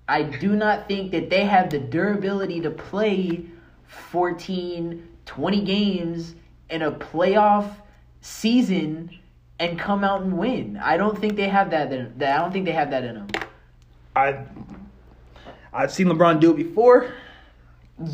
I 0.08 0.22
do 0.22 0.56
not 0.56 0.88
think 0.88 1.12
that 1.12 1.28
they 1.28 1.44
have 1.44 1.68
the 1.68 1.78
durability 1.78 2.62
to 2.62 2.70
play 2.70 3.44
14, 3.86 5.06
20 5.26 5.60
games 5.60 6.34
in 6.70 6.80
a 6.80 6.92
playoff 6.92 7.70
season 8.22 9.10
and 9.58 9.78
come 9.78 10.02
out 10.02 10.22
and 10.22 10.38
win. 10.38 10.78
I 10.82 10.96
don't 10.96 11.18
think 11.18 11.36
they 11.36 11.48
have 11.48 11.70
that. 11.70 11.92
In, 11.92 12.14
that 12.16 12.38
I 12.38 12.42
don't 12.42 12.50
think 12.52 12.64
they 12.64 12.72
have 12.72 12.90
that 12.90 13.04
in 13.04 13.14
them. 13.14 13.28
I 14.16 14.38
I've 15.70 15.92
seen 15.92 16.06
LeBron 16.06 16.40
do 16.40 16.52
it 16.52 16.56
before. 16.56 17.12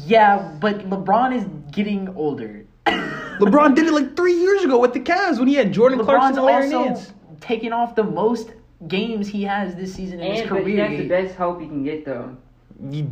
Yeah, 0.05 0.57
but 0.61 0.90
LeBron 0.90 1.36
is 1.36 1.44
getting 1.70 2.09
older. 2.16 2.64
LeBron 2.87 3.74
did 3.74 3.87
it 3.87 3.93
like 3.93 4.16
three 4.16 4.35
years 4.35 4.64
ago 4.64 4.78
with 4.78 4.93
the 4.93 5.01
Cavs 5.01 5.39
when 5.39 5.49
he 5.49 5.55
had 5.55 5.72
Jordan 5.72 5.99
Clarkson 6.01 6.33
LeBron's 6.33 6.37
and 6.37 6.47
Larry 6.47 6.72
also 6.72 6.85
Nance. 6.85 7.12
taking 7.41 7.72
off 7.72 7.95
the 7.95 8.05
most 8.05 8.51
games 8.89 9.28
he 9.28 9.43
has 9.45 9.74
this 9.74 9.95
season 9.95 10.20
in 10.20 10.33
his 10.33 10.41
And 10.43 10.51
but 10.51 10.59
he 10.59 10.62
career. 10.64 10.87
has 10.89 10.99
the 10.99 11.09
best 11.09 11.35
help 11.37 11.61
you 11.61 11.66
can 11.68 11.85
get 11.85 12.05
though. 12.05 12.37
He- 12.91 13.09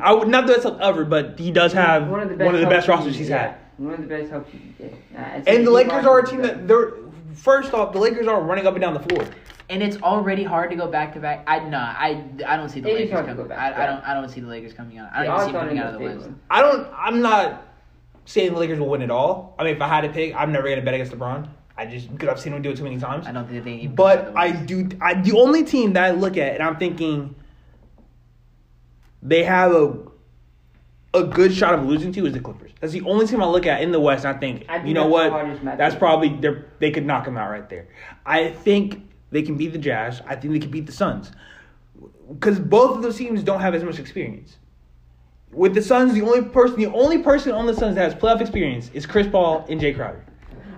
I 0.00 0.12
would 0.12 0.26
not 0.26 0.46
the 0.48 0.52
best 0.54 0.64
help 0.64 0.80
ever, 0.80 1.04
but 1.04 1.38
he 1.38 1.52
does 1.52 1.72
have 1.72 2.08
one 2.08 2.20
of 2.20 2.28
the 2.28 2.34
best, 2.36 2.50
helps 2.64 2.86
you 2.88 2.92
rosters 2.92 3.16
he's 3.16 3.28
get. 3.28 3.40
had. 3.40 3.54
One 3.78 3.94
of 3.94 4.00
the 4.00 4.06
best 4.08 4.30
helps 4.30 4.52
you 4.52 4.58
can 4.60 4.74
get. 5.14 5.44
And 5.46 5.64
the 5.66 5.70
Lakers 5.70 6.04
are 6.04 6.18
a 6.18 6.26
team 6.26 6.42
that 6.42 6.66
they're 6.66 6.92
first 7.34 7.72
off, 7.72 7.92
the 7.92 8.00
Lakers 8.00 8.26
aren't 8.26 8.48
running 8.48 8.66
up 8.66 8.74
and 8.74 8.80
down 8.82 8.94
the 8.94 9.00
floor. 9.00 9.24
and 9.68 9.82
it's 9.82 9.96
already 10.02 10.42
hard 10.42 10.70
to 10.70 10.76
go 10.76 10.88
back 10.88 11.12
to 11.14 11.20
back. 11.20 11.44
I 11.46 11.60
nah, 11.60 11.94
I 11.96 12.22
I 12.46 12.56
don't 12.56 12.68
see 12.68 12.80
the 12.80 12.88
It 12.88 12.92
is 12.92 12.98
Lakers 12.98 13.12
hard 13.12 13.26
coming. 13.26 13.46
back 13.46 13.76
I, 13.78 13.82
I 13.84 13.86
don't 13.86 14.08
I 14.08 14.14
don't 14.14 14.28
see 14.28 14.40
the 14.40 14.48
Lakers 14.48 14.72
coming 14.72 14.98
out. 14.98 15.08
I 15.12 15.24
don't 15.24 15.34
even 15.34 15.46
see 15.46 15.52
them 15.52 15.56
aren't 15.60 15.68
coming 15.70 15.82
out 15.84 15.94
of 15.94 16.00
the 16.00 16.06
their 16.08 16.16
West. 16.18 16.30
I 16.50 16.62
don't. 16.62 16.88
I'm 16.96 17.20
not 17.22 17.62
saying 18.26 18.52
the 18.52 18.58
Lakers 18.58 18.78
will 18.78 18.88
win 18.88 19.02
it 19.02 19.10
all. 19.10 19.54
I 19.58 19.64
mean, 19.64 19.76
if 19.76 19.80
I 19.80 19.88
had 19.88 20.02
to 20.02 20.10
pick, 20.10 20.34
I'm 20.34 20.52
never 20.52 20.68
gonna 20.68 20.82
bet 20.82 20.94
against 20.94 21.12
LeBron. 21.12 21.48
I 21.78 21.86
just 21.86 22.10
because 22.10 22.28
I've 22.28 22.40
seen 22.40 22.52
him 22.52 22.62
do 22.62 22.70
it 22.70 22.76
too 22.76 22.84
many 22.84 22.98
times. 22.98 23.26
I 23.26 23.32
don't 23.32 23.48
think 23.48 23.64
they 23.64 23.74
even. 23.74 23.96
come 23.96 24.06
out 24.06 24.18
of 24.18 24.34
But 24.34 24.36
I 24.36 24.50
do. 24.52 24.88
I 25.00 25.14
the 25.14 25.32
only 25.32 25.64
team 25.64 25.94
that 25.94 26.04
I 26.04 26.10
look 26.10 26.36
at 26.36 26.54
and 26.54 26.62
I'm 26.62 26.76
thinking 26.76 27.34
they 29.22 29.44
have 29.44 29.72
a 29.72 29.96
a 31.14 31.24
good 31.24 31.54
shot 31.54 31.74
of 31.74 31.84
losing 31.84 32.12
to 32.12 32.26
is 32.26 32.34
the 32.34 32.40
Clippers. 32.40 32.72
That's 32.80 32.92
the 32.92 33.02
only 33.02 33.26
team 33.26 33.42
I 33.42 33.46
look 33.46 33.66
at 33.66 33.80
in 33.80 33.90
the 33.90 34.00
West. 34.00 34.24
And 34.24 34.36
I 34.36 34.38
think, 34.38 34.66
I 34.68 34.76
think 34.76 34.88
you 34.88 34.94
know 34.94 35.06
what? 35.06 35.24
the 35.24 35.30
hardest 35.30 35.62
matchup. 35.62 35.78
That's 35.78 35.94
probably 35.94 36.28
they 36.28 36.62
they 36.78 36.90
could 36.90 37.06
knock 37.06 37.24
them 37.24 37.36
out 37.36 37.50
right 37.50 37.68
there. 37.68 37.88
I 38.24 38.50
think 38.50 39.08
they 39.30 39.42
can 39.42 39.56
beat 39.56 39.72
the 39.72 39.78
Jazz. 39.78 40.20
I 40.26 40.36
think 40.36 40.52
they 40.52 40.60
can 40.60 40.70
beat 40.70 40.86
the 40.86 40.92
Suns 40.92 41.32
because 42.28 42.58
both 42.58 42.96
of 42.96 43.02
those 43.02 43.16
teams 43.16 43.42
don't 43.42 43.60
have 43.60 43.74
as 43.74 43.84
much 43.84 43.98
experience. 43.98 44.56
With 45.56 45.74
the 45.74 45.80
Suns, 45.80 46.12
the 46.12 46.20
only 46.20 46.42
person, 46.42 46.76
the 46.78 46.86
only 46.92 47.18
person 47.18 47.52
on 47.52 47.64
the 47.64 47.72
Suns 47.72 47.94
that 47.94 48.12
has 48.12 48.14
playoff 48.14 48.42
experience 48.42 48.90
is 48.92 49.06
Chris 49.06 49.26
Paul 49.26 49.64
and 49.70 49.80
Jae 49.80 49.96
Crowder. 49.96 50.22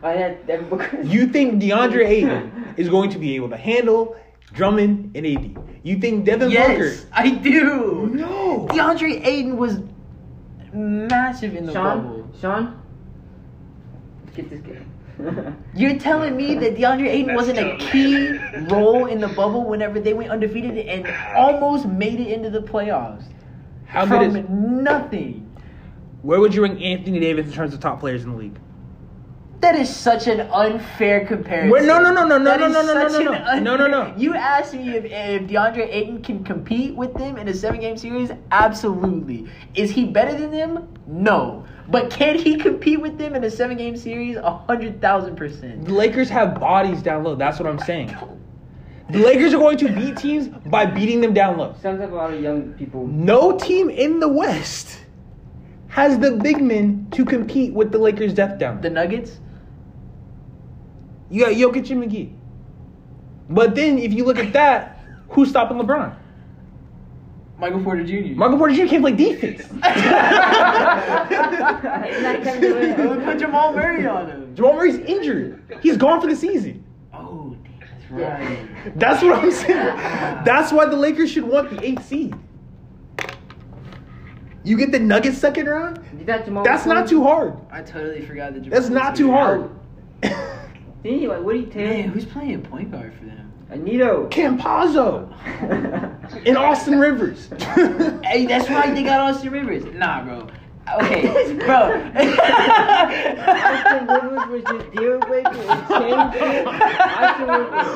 I 0.05 0.12
had 0.12 0.47
that 0.47 0.70
because 0.70 1.05
You 1.05 1.26
think 1.26 1.61
DeAndre 1.61 2.07
Ayton 2.07 2.74
is 2.76 2.89
going 2.89 3.11
to 3.11 3.18
be 3.18 3.35
able 3.35 3.51
to 3.51 3.57
handle 3.57 4.16
Drummond 4.53 5.16
and 5.16 5.26
AD? 5.26 5.59
You 5.83 5.99
think 5.99 6.24
Devin 6.24 6.53
Yes, 6.53 7.01
Booker? 7.01 7.09
I 7.12 7.31
do. 7.31 8.09
No. 8.14 8.68
DeAndre 8.70 9.26
Ayton 9.26 9.57
was 9.57 9.81
massive 10.72 11.57
in 11.57 11.66
the 11.66 11.72
Sean, 11.72 12.03
bubble. 12.03 12.31
Sean, 12.41 12.81
let's 14.24 14.37
get 14.37 14.49
this 14.49 14.61
game. 14.61 15.57
You're 15.74 15.99
telling 15.99 16.37
me 16.37 16.55
that 16.55 16.76
DeAndre 16.76 17.09
Ayton 17.09 17.26
That's 17.35 17.37
wasn't 17.37 17.59
a 17.59 17.76
key 17.79 18.39
role 18.72 19.07
in 19.07 19.20
the 19.20 19.26
bubble 19.26 19.64
whenever 19.64 19.99
they 19.99 20.14
went 20.14 20.31
undefeated 20.31 20.79
and 20.87 21.05
almost 21.37 21.87
made 21.87 22.20
it 22.20 22.29
into 22.29 22.49
the 22.49 22.62
playoffs 22.62 23.24
How 23.89 24.07
from 24.07 24.32
good 24.32 24.45
is? 24.45 24.51
nothing? 24.51 25.45
Where 26.22 26.41
would 26.41 26.55
you 26.55 26.62
rank 26.62 26.80
Anthony 26.80 27.20
Davis 27.20 27.47
in 27.47 27.53
terms 27.53 27.72
of 27.74 27.80
top 27.80 28.01
players 28.01 28.22
in 28.24 28.30
the 28.30 28.36
league? 28.36 28.59
That 29.61 29.74
is 29.74 29.95
such 29.95 30.28
an 30.28 30.43
unfair 30.53 31.26
comparison. 31.26 31.70
Wait, 31.70 31.84
no, 31.84 32.01
no, 32.01 32.12
no, 32.12 32.24
no, 32.24 32.39
no, 32.39 32.57
no, 32.57 32.68
no, 32.68 32.82
no, 32.82 32.95
no, 32.95 33.09
no, 33.09 33.18
no, 33.18 33.59
no, 33.59 33.76
no, 33.76 33.86
no. 33.89 34.14
You 34.16 34.34
asked 34.34 34.72
me 34.74 34.91
if, 34.91 35.05
if 35.05 35.49
DeAndre 35.49 35.89
Ayton 35.93 36.22
can 36.22 36.45
compete 36.45 36.95
with 36.95 37.12
them 37.14 37.36
in 37.39 37.49
a 37.49 37.55
seven-game 37.55 37.97
series. 37.97 38.30
Absolutely. 38.53 39.51
Is 39.74 39.91
he 39.91 40.05
better 40.05 40.39
than 40.39 40.53
them? 40.53 40.89
No. 41.09 41.64
But 41.89 42.11
can 42.11 42.39
he 42.39 42.57
compete 42.57 43.01
with 43.01 43.18
them 43.18 43.34
in 43.34 43.43
a 43.43 43.51
seven-game 43.51 43.97
series? 43.97 44.36
A 44.36 44.59
hundred 44.59 45.01
thousand 45.01 45.34
percent. 45.34 45.86
The 45.86 45.95
Lakers 45.95 46.28
have 46.28 46.61
bodies 46.61 47.03
down 47.03 47.24
low. 47.24 47.34
That's 47.34 47.59
what 47.59 47.68
I'm 47.68 47.80
saying. 47.80 48.16
The 49.11 49.20
Lakers 49.20 49.54
are 49.54 49.59
going 49.59 49.78
to 49.78 49.88
beat 49.90 50.18
teams 50.18 50.48
by 50.66 50.84
beating 50.84 51.20
them 51.22 51.32
down 51.32 51.56
low. 51.56 51.74
Sounds 51.80 51.98
like 52.00 52.11
a 52.11 52.14
lot 52.14 52.32
of 52.32 52.42
young 52.42 52.74
people. 52.74 53.06
No 53.06 53.56
team 53.56 53.88
in 53.88 54.20
the 54.20 54.28
West 54.28 55.00
has 55.88 56.18
the 56.18 56.32
big 56.32 56.61
men 56.61 57.06
to 57.12 57.24
compete 57.24 57.72
with 57.72 57.90
the 57.90 57.98
Lakers' 57.98 58.34
depth 58.34 58.59
down. 58.59 58.82
The 58.82 58.90
Nuggets. 58.90 59.38
You 61.30 61.44
got 61.46 61.54
Jokic 61.54 61.90
and 61.90 62.04
McGee. 62.04 62.34
But 63.48 63.74
then, 63.74 63.98
if 63.98 64.12
you 64.12 64.24
look 64.24 64.38
at 64.38 64.52
that, 64.52 65.00
who's 65.30 65.48
stopping 65.48 65.78
LeBron? 65.78 66.14
Michael 67.59 67.82
Porter 67.82 68.04
Jr. 68.04 68.34
Michael 68.36 68.59
Porter 68.59 68.74
Jr. 68.74 68.86
can't 68.86 69.02
play 69.02 69.12
defense. 69.12 69.72
Not 69.72 69.90
gonna 72.44 72.61
do 72.61 72.76
it. 72.76 73.24
Put 73.24 73.38
Jamal 73.38 73.72
Murray 73.72 74.06
on 74.06 74.26
him. 74.30 74.54
Jamal 74.54 74.74
Murray's 74.74 74.98
injured. 74.98 75.62
He's 75.82 75.96
gone 75.96 76.20
for 76.20 76.28
the 76.28 76.36
season. 76.36 76.84
That's 78.11 78.40
right. 78.40 78.98
That's 78.98 79.22
what 79.22 79.38
I'm 79.38 79.50
saying. 79.50 79.96
That's 80.44 80.72
why 80.72 80.86
the 80.86 80.96
Lakers 80.96 81.30
should 81.30 81.44
want 81.44 81.70
the 81.70 81.84
eighth 81.84 82.06
seed. 82.06 82.34
You 84.64 84.76
get 84.76 84.92
the 84.92 84.98
Nuggets 84.98 85.38
second 85.38 85.66
round? 85.66 86.04
That 86.26 86.44
Jamal 86.44 86.62
That's 86.62 86.84
not 86.84 87.09
too 87.09 87.22
hard. 87.22 87.56
I 87.70 87.80
totally 87.80 88.24
forgot 88.26 88.52
that. 88.54 88.68
That's 88.68 88.90
not 88.90 89.16
too 89.16 89.30
hard. 89.30 89.70
Didn't 90.20 90.40
he 91.02 91.26
like 91.28 91.42
Woody 91.42 91.64
Man, 91.66 92.11
who's 92.11 92.26
playing 92.26 92.62
point 92.62 92.90
guard 92.90 93.14
for 93.14 93.24
them? 93.24 93.50
Anito. 93.70 94.30
Campazzo 94.30 95.32
and 96.46 96.56
Austin 96.59 96.98
Rivers. 96.98 97.48
Hey, 98.24 98.46
that's 98.46 98.68
why 98.68 98.90
they 98.90 99.02
got 99.02 99.20
Austin 99.34 99.50
Rivers. 99.50 99.84
Nah, 99.94 100.24
bro. 100.24 100.48
Okay, 100.97 101.55
bro. 101.66 102.11
Oh 103.41 103.45
Austin 103.49 104.07
Rivers 104.09 104.49
was 104.51 104.62
just 104.64 104.91
deal 104.93 105.18
breaker 105.20 105.49
and 105.51 105.89
changed 105.89 106.36
it. 106.36 106.66
Austin 106.66 107.49
Rivers. 107.49 107.86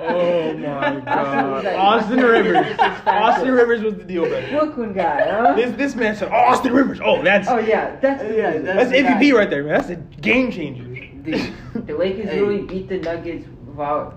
Oh 0.00 0.54
my 0.54 1.00
God. 1.04 1.66
Austin 1.66 2.18
Rivers. 2.20 2.54
This 2.64 2.70
is 2.72 2.76
factual. 2.76 3.12
Austin 3.14 3.50
Rivers 3.52 3.82
was 3.82 3.94
the 3.96 4.04
deal 4.04 4.26
breaker. 4.28 4.48
Brooklyn 4.58 4.92
guy, 4.92 5.28
huh? 5.30 5.54
This 5.54 5.76
this 5.76 5.94
man 5.94 6.16
said 6.16 6.30
Austin 6.30 6.72
Rivers. 6.72 7.00
Oh, 7.02 7.22
that's 7.22 7.48
Oh 7.48 7.58
yeah, 7.58 7.96
that's 8.00 8.22
the 8.22 8.36
Yeah, 8.36 8.52
dude. 8.52 8.66
that's- 8.66 8.90
that's 8.90 9.02
MVP 9.08 9.32
right 9.34 9.50
there, 9.50 9.62
man. 9.64 9.74
That's 9.74 9.90
a 9.90 9.96
game 9.96 10.50
changer. 10.50 10.84
Dude, 11.22 11.52
The 11.86 11.94
Lakers 11.96 12.30
Hey. 12.30 12.40
really 12.40 12.62
beat 12.62 12.88
the 12.88 12.98
Nuggets 12.98 13.46
without 13.66 14.16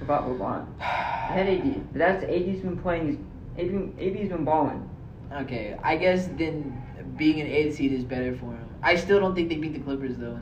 without 0.00 0.24
LeBron. 0.28 0.66
They 0.78 0.84
had 0.84 1.46
AD. 1.48 1.74
But 1.92 1.98
that's 1.98 2.24
AD's 2.24 2.60
been 2.60 2.76
playing. 2.78 3.24
He's 3.56 3.68
AD, 3.70 3.92
AD's 4.00 4.28
been 4.30 4.44
balling. 4.44 4.88
okay, 5.32 5.76
I 5.82 5.96
guess 5.96 6.28
then 6.38 6.81
being 7.16 7.40
an 7.40 7.46
eight 7.46 7.74
seed 7.74 7.92
is 7.92 8.04
better 8.04 8.36
for 8.36 8.46
him. 8.46 8.68
I 8.82 8.96
still 8.96 9.20
don't 9.20 9.34
think 9.34 9.48
they 9.48 9.56
beat 9.56 9.74
the 9.74 9.80
Clippers 9.80 10.16
though. 10.16 10.38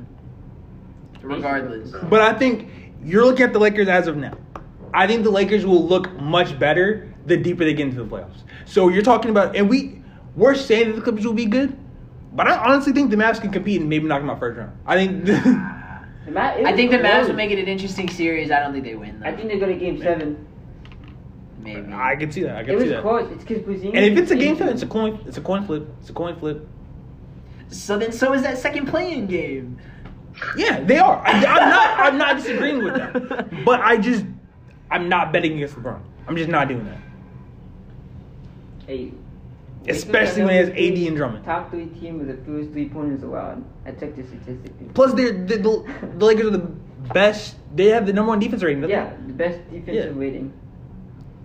Regardless. 1.23 1.93
But 2.09 2.23
I 2.23 2.33
think 2.33 2.69
you're 3.05 3.25
looking 3.25 3.45
at 3.45 3.53
the 3.53 3.59
Lakers 3.59 3.89
as 3.89 4.07
of 4.07 4.17
now. 4.17 4.37
I 4.93 5.07
think 5.07 5.23
the 5.23 5.31
Lakers 5.31 5.67
will 5.67 5.87
look 5.87 6.13
much 6.21 6.59
better 6.59 7.13
the 7.27 7.37
deeper 7.37 7.65
they 7.65 7.75
get 7.75 7.89
into 7.89 8.03
the 8.03 8.09
playoffs. 8.09 8.43
So 8.65 8.89
you're 8.89 9.03
talking 9.03 9.31
about, 9.31 9.55
and 9.55 9.69
we 9.69 10.03
we're 10.37 10.55
saying 10.55 10.89
that 10.89 10.97
the 10.97 11.03
Clippers 11.03 11.27
will 11.27 11.35
be 11.35 11.47
good, 11.47 11.77
but 12.33 12.47
I 12.47 12.57
honestly 12.57 12.93
think 12.93 13.11
the 13.11 13.17
Mavs 13.17 13.41
can 13.41 13.51
compete 13.51 13.81
and 13.81 13.91
maybe 13.91 14.07
knock 14.07 14.23
them 14.23 14.31
out 14.31 14.39
first 14.39 14.59
round. 14.59 14.77
I 14.87 14.97
think. 14.97 15.25
The 15.25 16.33
Ma- 16.33 16.53
it 16.53 16.67
I 16.67 16.77
think 16.77 16.91
the 16.91 16.99
Mavs 16.99 17.29
will 17.29 17.35
make 17.35 17.51
it 17.51 17.59
an 17.59 17.67
interesting 17.67 18.09
series. 18.09 18.51
I 18.51 18.61
don't 18.61 18.73
think 18.73 18.85
they 18.85 18.95
win 18.95 19.21
though. 19.21 19.27
I 19.27 19.35
think 19.35 19.49
they 19.49 19.59
go 19.59 19.67
to 19.67 19.75
Game 19.75 20.01
Seven. 20.01 20.47
Maybe. 21.63 21.93
I 21.93 22.17
can 22.17 22.31
see 22.33 22.43
that. 22.43 22.57
I 22.57 22.61
It 22.61 22.67
can 22.67 22.75
was 22.77 22.85
see 22.85 22.89
that. 22.91 23.03
close. 23.03 23.31
It's 23.33 23.45
because 23.45 23.63
Porzingis. 23.63 23.95
And 23.97 24.05
if 24.05 24.19
it's 24.19 24.31
a 24.31 24.35
game 24.37 24.51
injured. 24.53 24.59
flip, 24.59 24.75
it's 24.75 24.83
a 24.83 24.87
coin. 24.87 25.21
It's 25.27 25.37
a 25.37 25.41
coin 25.41 25.67
flip. 25.67 25.89
It's 26.01 26.11
a 26.11 26.13
coin 26.13 26.37
flip. 26.39 26.67
So 27.69 27.99
then, 27.99 28.13
so 28.13 28.33
is 28.33 28.43
that 28.43 28.59
second 28.59 28.87
playing 28.87 29.27
game. 29.27 29.79
Yeah, 30.57 30.81
they 30.81 30.99
are. 30.99 31.23
I, 31.27 31.33
I'm 31.33 31.69
not. 31.71 32.01
I'm 32.01 32.19
not 32.19 32.37
disagreeing 32.37 32.83
with 32.85 32.95
that. 32.95 33.65
But 33.65 33.81
I 33.81 33.97
just, 33.97 34.25
I'm 34.91 35.09
not 35.09 35.33
betting 35.33 35.55
against 35.55 35.75
LeBron. 35.77 36.01
I'm 36.27 36.37
just 36.37 36.49
not 36.49 36.69
doing 36.69 36.85
that. 36.87 36.99
Hey, 38.87 39.13
Especially 39.89 40.43
when 40.45 40.55
it 40.55 40.59
has 40.59 40.69
AD 40.71 41.07
and 41.09 41.17
Drummond. 41.17 41.45
Top 41.45 41.71
three 41.71 41.87
team 41.87 42.19
with 42.19 42.29
the 42.29 42.37
fewest 42.45 42.71
three 42.73 42.89
pointers 42.89 43.23
allowed. 43.23 43.65
I 43.87 43.93
checked 43.93 44.17
the 44.17 44.25
statistics. 44.25 44.75
Plus, 44.95 45.15
they're 45.15 45.33
the, 45.33 45.57
the, 45.57 46.09
the 46.19 46.25
Lakers 46.27 46.47
are 46.47 46.51
the 46.51 46.71
best. 47.15 47.57
They 47.75 47.87
have 47.87 48.07
the 48.07 48.13
number 48.13 48.29
one 48.31 48.39
defense 48.41 48.63
rating. 48.63 48.83
don't 48.83 48.91
they? 48.91 48.97
Yeah, 48.97 49.13
the 49.27 49.33
best 49.33 49.59
defensive 49.71 49.95
Yeah. 50.17 50.21
rating. 50.21 50.53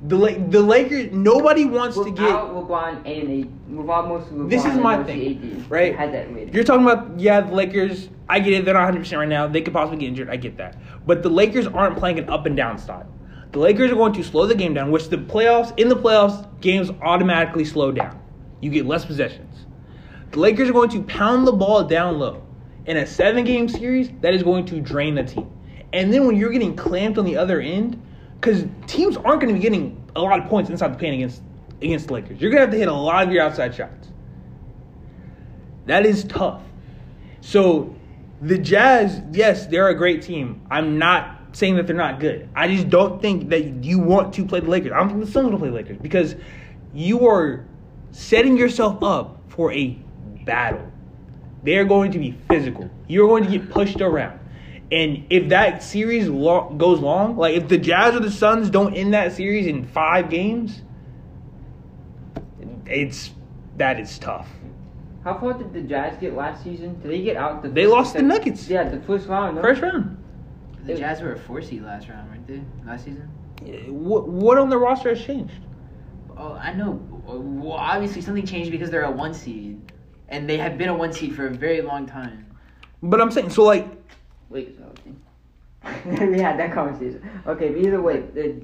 The 0.07 0.15
La- 0.15 0.47
the 0.49 0.61
Lakers. 0.61 1.11
Nobody 1.11 1.65
wants 1.65 1.97
to 1.97 2.11
get. 2.11 2.29
LeBron 2.29 2.97
and 3.05 3.45
AD. 3.45 3.75
Without 3.75 4.07
most 4.07 4.27
LeBron 4.27 4.49
This 4.49 4.65
is 4.65 4.77
my 4.77 5.03
thing, 5.03 5.61
AD, 5.61 5.71
right? 5.71 5.95
Had 5.95 6.13
that 6.13 6.33
rating. 6.33 6.53
You're 6.53 6.63
talking 6.63 6.83
about 6.83 7.19
yeah, 7.19 7.41
the 7.41 7.53
Lakers. 7.53 8.09
I 8.29 8.39
get 8.39 8.53
it. 8.53 8.65
They're 8.65 8.73
not 8.73 8.81
100 8.81 8.99
percent 8.99 9.19
right 9.19 9.29
now. 9.29 9.47
They 9.47 9.61
could 9.61 9.73
possibly 9.73 9.99
get 9.99 10.07
injured. 10.07 10.29
I 10.29 10.35
get 10.35 10.57
that. 10.57 10.77
But 11.07 11.23
the 11.23 11.29
Lakers 11.29 11.67
aren't 11.67 11.97
playing 11.97 12.19
an 12.19 12.29
up 12.29 12.45
and 12.45 12.55
down 12.55 12.77
style. 12.77 13.07
The 13.51 13.59
Lakers 13.59 13.91
are 13.91 13.95
going 13.95 14.13
to 14.13 14.23
slow 14.23 14.45
the 14.45 14.55
game 14.55 14.73
down, 14.73 14.91
which 14.91 15.09
the 15.09 15.17
playoffs 15.17 15.77
in 15.79 15.87
the 15.87 15.95
playoffs 15.95 16.45
games 16.59 16.91
automatically 17.01 17.63
slow 17.63 17.91
down. 17.91 18.21
You 18.59 18.69
get 18.69 18.85
less 18.85 19.05
possessions. 19.05 19.65
The 20.31 20.39
Lakers 20.39 20.69
are 20.69 20.73
going 20.73 20.89
to 20.89 21.03
pound 21.03 21.47
the 21.47 21.53
ball 21.53 21.83
down 21.85 22.19
low. 22.19 22.43
In 22.85 22.97
a 22.97 23.07
seven 23.07 23.45
game 23.45 23.69
series, 23.69 24.09
that 24.21 24.33
is 24.33 24.43
going 24.43 24.65
to 24.65 24.81
drain 24.81 25.15
the 25.15 25.23
team. 25.23 25.49
And 25.93 26.11
then 26.11 26.27
when 26.27 26.35
you're 26.35 26.51
getting 26.51 26.75
clamped 26.75 27.17
on 27.17 27.23
the 27.23 27.37
other 27.37 27.61
end, 27.61 28.01
because 28.39 28.65
teams 28.87 29.17
aren't 29.17 29.41
going 29.41 29.47
to 29.47 29.53
be 29.53 29.59
getting 29.59 30.01
a 30.15 30.21
lot 30.21 30.39
of 30.39 30.47
points 30.47 30.69
inside 30.69 30.93
the 30.93 30.97
paint 30.97 31.15
against 31.15 31.41
against 31.81 32.07
the 32.07 32.13
Lakers. 32.13 32.39
You're 32.39 32.51
going 32.51 32.61
to 32.61 32.65
have 32.65 32.71
to 32.71 32.77
hit 32.77 32.87
a 32.87 32.93
lot 32.93 33.27
of 33.27 33.33
your 33.33 33.43
outside 33.43 33.75
shots. 33.75 34.09
That 35.85 36.05
is 36.05 36.23
tough. 36.23 36.61
So 37.41 37.95
the 38.41 38.57
Jazz, 38.57 39.21
yes, 39.31 39.67
they're 39.67 39.89
a 39.89 39.95
great 39.95 40.21
team. 40.21 40.61
I'm 40.69 40.97
not 40.97 41.39
saying 41.53 41.75
that 41.75 41.87
they're 41.87 41.95
not 41.95 42.19
good. 42.19 42.49
I 42.55 42.67
just 42.67 42.89
don't 42.89 43.21
think 43.21 43.49
that 43.49 43.83
you 43.83 43.99
want 43.99 44.33
to 44.35 44.45
play 44.45 44.59
the 44.59 44.69
Lakers. 44.69 44.91
I 44.91 44.97
don't 44.97 45.09
think 45.09 45.25
the 45.25 45.31
Suns 45.31 45.51
will 45.51 45.59
play 45.59 45.69
the 45.69 45.75
Lakers 45.75 45.97
because 45.97 46.35
you 46.93 47.27
are 47.27 47.65
setting 48.11 48.57
yourself 48.57 49.03
up 49.03 49.41
for 49.47 49.71
a 49.71 49.97
battle. 50.43 50.91
They 51.63 51.77
are 51.77 51.85
going 51.85 52.11
to 52.11 52.19
be 52.19 52.35
physical. 52.49 52.89
You're 53.07 53.27
going 53.27 53.43
to 53.43 53.49
get 53.49 53.69
pushed 53.69 54.01
around. 54.01 54.39
And 54.91 55.25
if 55.29 55.49
that 55.49 55.81
series 55.81 56.27
lo- 56.27 56.69
goes 56.77 56.99
long, 56.99 57.37
like 57.37 57.55
if 57.55 57.67
the 57.67 57.77
Jazz 57.77 58.15
or 58.15 58.19
the 58.19 58.29
Suns 58.31 58.69
don't 58.69 58.93
end 58.93 59.13
that 59.13 59.33
series 59.33 59.65
in 59.65 59.83
five 59.83 60.29
games, 60.29 60.81
it's 62.85 63.31
that 63.77 63.99
is 63.99 64.19
tough. 64.19 64.47
How 65.23 65.39
far 65.39 65.53
did 65.53 65.73
the 65.73 65.81
Jazz 65.81 66.17
get 66.19 66.35
last 66.35 66.63
season? 66.63 66.99
Did 67.01 67.11
they 67.11 67.21
get 67.23 67.35
out 67.35 67.63
the? 67.63 67.69
They 67.69 67.83
first- 67.85 67.93
lost 67.93 68.13
the 68.13 68.21
Nuggets. 68.21 68.69
Yeah, 68.69 68.87
the 68.87 68.99
first 69.01 69.27
round. 69.27 69.55
No? 69.55 69.61
First 69.63 69.81
round. 69.81 70.23
The 70.85 70.93
Jazz 70.93 71.19
were 71.21 71.33
a 71.33 71.39
four 71.39 71.63
seed 71.63 71.83
last 71.83 72.07
round, 72.09 72.29
right 72.29 72.45
there, 72.47 72.61
last 72.85 73.05
season. 73.05 73.27
What, 73.87 74.27
what 74.27 74.59
on 74.59 74.69
the 74.69 74.77
roster 74.77 75.09
has 75.09 75.25
changed? 75.25 75.55
Oh, 76.37 76.53
I 76.53 76.73
know. 76.73 77.01
Well, 77.25 77.71
obviously 77.73 78.21
something 78.21 78.45
changed 78.45 78.69
because 78.69 78.91
they're 78.91 79.03
a 79.05 79.09
one 79.09 79.33
seed, 79.33 79.81
and 80.29 80.47
they 80.47 80.57
have 80.57 80.77
been 80.77 80.89
a 80.89 80.93
one 80.95 81.11
seed 81.11 81.33
for 81.35 81.47
a 81.47 81.49
very 81.49 81.81
long 81.81 82.05
time. 82.05 82.45
But 83.01 83.19
I'm 83.19 83.31
saying, 83.31 83.49
so 83.49 83.63
like, 83.63 83.87
Lakers 84.49 84.77
are 84.79 84.83
healthy. 84.83 86.31
we 86.31 86.39
had 86.39 86.57
that 86.59 86.71
conversation. 86.73 87.21
Okay, 87.45 87.69
but 87.69 87.77
either 87.81 88.01
way, 88.01 88.21
the 88.33 88.61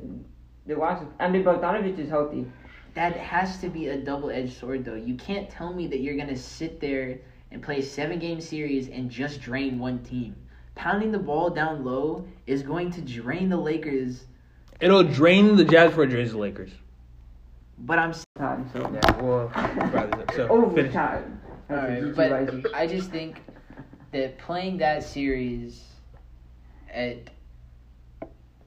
the 0.66 0.76
roster. 0.76 1.08
I 1.20 1.28
mean, 1.30 1.44
Bogdanovich 1.44 1.98
is 2.00 2.10
healthy. 2.10 2.46
that 2.94 3.16
has 3.16 3.60
to 3.60 3.70
be 3.70 3.88
a 3.90 3.98
double-edged 3.98 4.58
sword 4.58 4.86
though. 4.86 4.96
You 4.96 5.16
can't 5.16 5.50
tell 5.50 5.74
me 5.74 5.88
that 5.88 6.00
you're 6.02 6.18
gonna 6.18 6.36
sit 6.38 6.80
there 6.80 7.20
and 7.52 7.62
play 7.62 7.80
a 7.80 7.84
seven-game 7.84 8.42
series 8.42 8.88
and 8.90 9.10
just 9.10 9.42
drain 9.42 9.78
one 9.80 10.00
team. 10.04 10.36
Pounding 10.76 11.12
the 11.12 11.20
ball 11.20 11.50
down 11.50 11.84
low 11.84 12.26
is 12.48 12.64
going 12.64 12.92
to 12.92 13.02
drain 13.02 13.50
the 13.50 13.58
Lakers. 13.58 14.26
It'll 14.80 15.04
drain 15.04 15.56
the 15.56 15.64
Jazz 15.66 15.90
before 15.90 16.06
it 16.06 16.10
drains 16.10 16.32
the 16.32 16.38
Lakers. 16.38 16.72
But 17.80 18.00
I'm 18.00 18.12
s- 18.12 18.24
Time, 18.38 18.70
so 18.74 18.80
Yeah, 18.94 19.22
well, 19.22 19.52
rather 19.94 20.26
so 20.36 20.48
finish. 20.76 20.96
overtime. 20.96 21.42
all 21.70 21.76
That's 21.76 21.84
a 22.02 22.06
right, 22.30 22.48
GG 22.48 22.64
but. 22.64 22.74
I 22.74 22.88
just 22.88 23.10
think 23.12 23.42
that 24.12 24.38
playing 24.38 24.78
that 24.78 25.04
series 25.04 25.84
at 26.94 27.30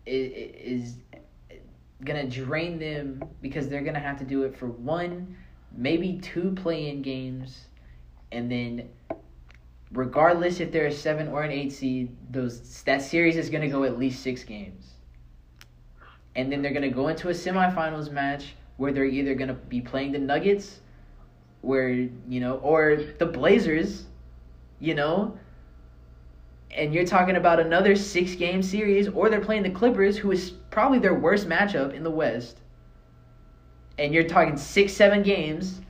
is 0.07 0.97
gonna 2.05 2.29
drain 2.29 2.79
them 2.79 3.23
because 3.41 3.69
they're 3.69 3.83
gonna 3.83 3.99
have 3.99 4.19
to 4.19 4.25
do 4.25 4.43
it 4.43 4.57
for 4.57 4.67
one, 4.67 5.37
maybe 5.73 6.19
two 6.19 6.53
play-in 6.53 7.03
games, 7.03 7.67
and 8.33 8.51
then 8.51 8.89
regardless 9.93 10.61
if 10.61 10.73
they're 10.73 10.87
a 10.87 10.93
seven 10.93 11.29
or 11.29 11.43
an 11.43 11.51
eight 11.51 11.73
seed, 11.73 12.15
those 12.31 12.83
that 12.83 13.01
series 13.01 13.37
is 13.37 13.49
gonna 13.49 13.69
go 13.69 13.85
at 13.85 13.99
least 13.99 14.23
six 14.23 14.45
games. 14.45 14.93
And 16.37 16.51
then 16.51 16.63
they're 16.63 16.73
gonna 16.73 16.91
go 16.91 17.09
into 17.09 17.29
a 17.29 17.33
semifinals 17.33 18.11
match 18.11 18.55
where 18.77 18.93
they're 18.93 19.05
either 19.05 19.35
gonna 19.35 19.55
be 19.55 19.81
playing 19.81 20.13
the 20.13 20.19
Nuggets, 20.19 20.81
where 21.61 21.91
you 21.91 22.41
know, 22.41 22.57
or 22.57 22.97
the 23.19 23.27
Blazers, 23.27 24.05
you 24.81 24.95
know. 24.95 25.39
And 26.71 26.93
you're 26.93 27.07
talking 27.07 27.37
about 27.37 27.61
another 27.61 27.95
six 27.95 28.35
game 28.35 28.63
series, 28.63 29.09
or 29.09 29.31
they're 29.31 29.41
playing 29.41 29.63
the 29.63 29.71
Clippers, 29.71 30.17
who 30.17 30.33
is 30.33 30.51
probably 30.71 30.99
their 30.99 31.15
worst 31.15 31.49
matchup 31.49 31.95
in 31.95 32.03
the 32.03 32.11
West. 32.11 32.59
And 33.99 34.13
you're 34.13 34.25
talking 34.25 34.57
six, 34.57 34.93
seven 34.93 35.23
games. 35.23 35.81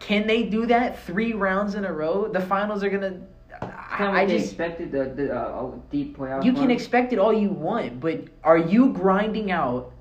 Can 0.00 0.26
they 0.26 0.42
do 0.42 0.66
that 0.66 1.02
three 1.04 1.32
rounds 1.32 1.76
in 1.76 1.84
a 1.84 1.92
row? 1.92 2.28
The 2.28 2.40
finals 2.40 2.82
are 2.82 2.90
gonna. 2.90 3.20
I, 3.62 4.22
I 4.22 4.26
just 4.26 4.46
expected 4.46 4.90
the, 4.90 5.04
the 5.04 5.34
uh, 5.34 5.70
deep 5.90 6.18
playoff. 6.18 6.44
you 6.44 6.52
can 6.52 6.70
expect 6.70 7.12
it 7.12 7.18
all 7.18 7.32
you 7.32 7.48
want, 7.48 8.00
but 8.00 8.24
are 8.42 8.58
you 8.58 8.92
grinding 8.92 9.52
out 9.52 9.92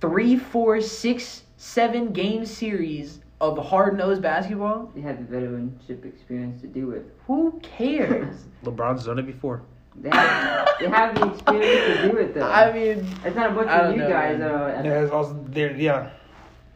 three, 0.00 0.36
four, 0.36 0.80
six, 0.80 1.42
seven 1.56 2.12
game 2.12 2.44
series 2.44 3.21
of 3.42 3.58
hard 3.58 3.98
nosed 3.98 4.22
basketball? 4.22 4.90
They 4.94 5.00
have 5.00 5.18
the 5.18 5.36
veteranship 5.36 6.04
experience 6.04 6.60
to 6.62 6.68
do 6.68 6.92
it. 6.92 7.04
Who 7.26 7.60
cares? 7.62 8.44
LeBron's 8.64 9.04
done 9.04 9.18
it 9.18 9.26
before. 9.26 9.62
They 9.96 10.08
have, 10.08 10.68
they 10.80 10.88
have 10.88 11.14
the 11.16 11.32
experience 11.32 12.00
to 12.00 12.10
do 12.10 12.16
it 12.18 12.34
though. 12.34 12.42
I 12.50 12.72
mean, 12.72 13.06
it's 13.24 13.36
not 13.36 13.50
a 13.50 13.54
bunch 13.54 13.68
of 13.68 13.82
don't 13.82 13.92
you 13.92 13.98
know, 13.98 14.08
guys. 14.08 14.38
man. 14.38 14.50
Uh, 14.50 14.82
There's 14.82 15.10
also 15.10 15.44
there, 15.48 15.76
yeah. 15.76 16.10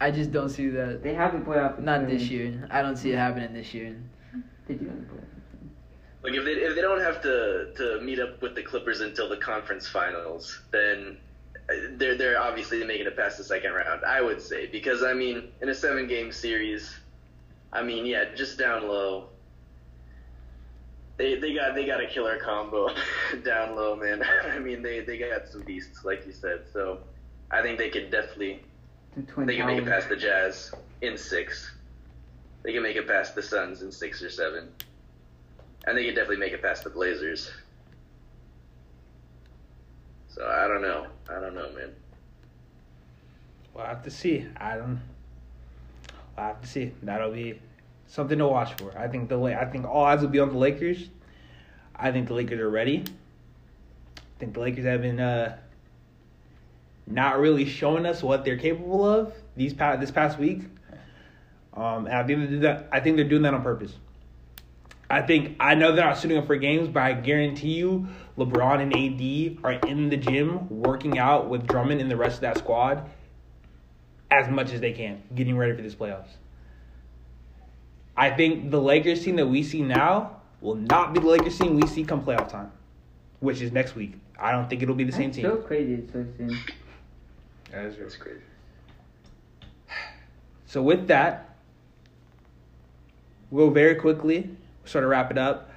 I 0.01 0.11
just 0.11 0.33
don't 0.33 0.51
see 0.51 0.69
that. 0.69 1.03
they 1.03 1.15
have 1.15 1.33
the 1.33 1.39
playoff. 1.39 1.79
Not 1.79 2.07
this 2.09 2.25
year. 2.25 2.69
I 2.71 2.83
don't 2.83 2.97
see 2.97 3.13
it 3.13 3.17
happening 3.17 3.55
this 3.55 3.73
year. 3.73 3.97
They 4.69 4.75
do 4.75 4.87
have 4.87 5.01
the 5.01 5.07
playoff. 5.07 5.23
Like 6.23 6.35
if 6.35 6.45
they 6.45 6.53
if 6.53 6.75
they 6.75 6.81
don't 6.83 7.01
have 7.01 7.23
to 7.23 7.73
to 7.77 8.01
meet 8.03 8.19
up 8.19 8.43
with 8.43 8.57
the 8.57 8.63
Clippers 8.63 9.01
until 9.01 9.29
the 9.29 9.37
conference 9.37 9.89
finals, 9.89 10.61
then 10.73 11.19
they're 11.69 12.17
they're 12.17 12.41
obviously 12.41 12.85
making 12.85 13.07
it 13.07 13.17
past 13.17 13.39
the 13.39 13.45
second 13.45 13.73
round. 13.73 14.05
I 14.05 14.21
would 14.21 14.41
say 14.41 14.67
because 14.67 15.03
I 15.03 15.15
mean 15.15 15.49
in 15.61 15.69
a 15.69 15.75
seven 15.75 16.07
game 16.07 16.33
series, 16.33 16.95
I 17.73 17.83
mean 17.83 18.07
yeah 18.07 18.35
just 18.35 18.59
down 18.59 18.89
low. 18.89 19.29
They 21.17 21.37
they 21.37 21.55
got 21.55 21.75
they 21.75 21.87
got 21.87 22.03
a 22.03 22.07
killer 22.07 22.39
combo 22.39 22.91
down 23.45 23.75
low 23.75 23.97
man. 23.97 24.23
I 24.45 24.59
mean 24.59 24.83
they 24.83 25.01
they 25.01 25.19
got 25.19 25.49
some 25.49 25.63
beasts 25.63 26.05
like 26.05 26.27
you 26.27 26.33
said. 26.33 26.65
So 26.73 27.01
I 27.51 27.63
think 27.63 27.79
they 27.79 27.91
could 27.91 28.11
definitely 28.11 28.63
they 29.17 29.57
can 29.57 29.67
make 29.67 29.79
it 29.79 29.87
past 29.87 30.09
the 30.09 30.17
Jazz 30.17 30.73
in 31.01 31.17
six. 31.17 31.73
They 32.63 32.73
can 32.73 32.83
make 32.83 32.97
it 32.97 33.09
past 33.09 33.35
the 33.35 33.43
Suns 33.43 33.83
in 33.83 33.91
six 33.91 34.23
or 34.23 34.31
seven. 34.31 34.69
And 35.87 35.97
they 35.97 36.05
can 36.05 36.15
definitely 36.15 36.39
make 36.39 36.53
it 36.53 36.63
past 36.63 36.85
the 36.85 36.91
Blazers. 36.91 37.51
So 40.37 40.47
I 40.47 40.69
don't 40.69 40.83
know. 40.83 41.07
I 41.31 41.41
don't 41.41 41.55
know, 41.55 41.73
man. 41.73 41.95
We'll 43.73 43.87
have 43.87 44.03
to 44.03 44.11
see. 44.11 44.47
I 44.59 44.77
don't. 44.77 45.01
We'll 46.37 46.47
have 46.47 46.61
to 46.61 46.69
see. 46.69 46.93
That'll 47.03 47.33
be 47.33 47.59
something 48.07 48.39
to 48.39 48.47
watch 48.47 48.75
for. 48.75 48.97
I 48.99 49.09
think 49.09 49.31
the 49.31 49.41
I 49.41 49.65
think 49.65 49.87
all 49.87 50.05
eyes 50.05 50.21
will 50.21 50.29
be 50.29 50.39
on 50.39 50.51
the 50.51 50.59
Lakers. 50.59 51.09
I 51.95 52.13
think 52.13 52.29
the 52.29 52.35
Lakers 52.35 52.61
are 52.61 52.69
ready. 52.69 53.03
I 54.19 54.39
think 54.39 54.53
the 54.53 54.61
Lakers 54.61 54.85
have 54.85 55.01
been 55.01 55.21
uh, 55.21 55.57
not 57.07 57.39
really 57.39 57.65
showing 57.65 58.05
us 58.05 58.23
what 58.23 58.45
they're 58.45 58.59
capable 58.59 59.09
of 59.09 59.33
these 59.57 59.73
past 59.73 60.01
this 60.01 60.11
past 60.11 60.39
week. 60.39 60.65
Um, 61.73 62.07
and 62.07 62.15
I 62.15 62.27
think 62.27 62.41
they 62.41 62.47
do 62.47 62.61
that. 62.61 62.91
I 62.93 63.01
think 63.01 63.17
they're 63.17 63.25
doing 63.25 63.43
that 63.43 63.55
on 63.55 63.63
purpose. 63.63 63.95
I 65.09 65.23
think 65.23 65.57
I 65.61 65.75
know 65.75 65.95
they're 65.95 66.05
not 66.05 66.19
suiting 66.19 66.37
up 66.37 66.47
for 66.47 66.57
games, 66.57 66.89
but 66.89 67.03
I 67.03 67.15
guarantee 67.15 67.73
you, 67.73 68.09
LeBron 68.39 68.83
and 68.83 68.93
AD 68.95 69.65
are 69.65 69.89
in 69.89 70.11
the 70.11 70.17
gym 70.17 70.69
working 70.69 71.19
out 71.19 71.49
with 71.49 71.67
Drummond 71.67 72.01
and 72.01 72.11
the 72.11 72.17
rest 72.17 72.37
of 72.37 72.41
that 72.43 72.59
squad 72.59 73.09
as 74.31 74.49
much 74.49 74.73
as 74.73 74.81
they 74.81 74.93
can, 74.93 75.23
getting 75.35 75.57
ready 75.57 75.75
for 75.75 75.83
this 75.83 75.95
playoffs. 75.95 76.29
I 78.17 78.31
think 78.31 78.71
the 78.71 78.81
Lakers 78.81 79.25
team 79.25 79.37
that 79.37 79.47
we 79.47 79.63
see 79.63 79.83
now 79.83 80.41
will 80.61 80.75
not 80.75 81.15
be 81.15 81.21
the 81.21 81.27
Lakers 81.27 81.59
team 81.59 81.77
we 81.77 81.87
see 81.87 82.05
come 82.05 82.23
playoff 82.25 82.51
time, 82.51 82.73
which 83.41 83.61
is 83.61 83.73
next 83.73 83.95
week. 83.95 84.15
I 84.39 84.53
don't 84.53 84.69
think 84.69 84.83
it'll 84.83 84.95
be 84.95 85.05
the 85.05 85.13
same 85.13 85.31
That's 85.31 85.37
team. 85.37 85.45
so 85.47 85.57
crazy. 85.57 85.95
It's 85.95 86.13
so 86.13 86.27
soon. 86.37 86.59
That's 87.71 88.17
crazy. 88.17 88.41
So 90.67 90.83
with 90.83 91.07
that, 91.09 91.57
we'll 93.51 93.71
very 93.71 93.95
quickly 93.95 94.51
sort 94.85 95.05
of 95.05 95.11
wrap 95.11 95.31
it 95.31 95.39
up. 95.39 95.71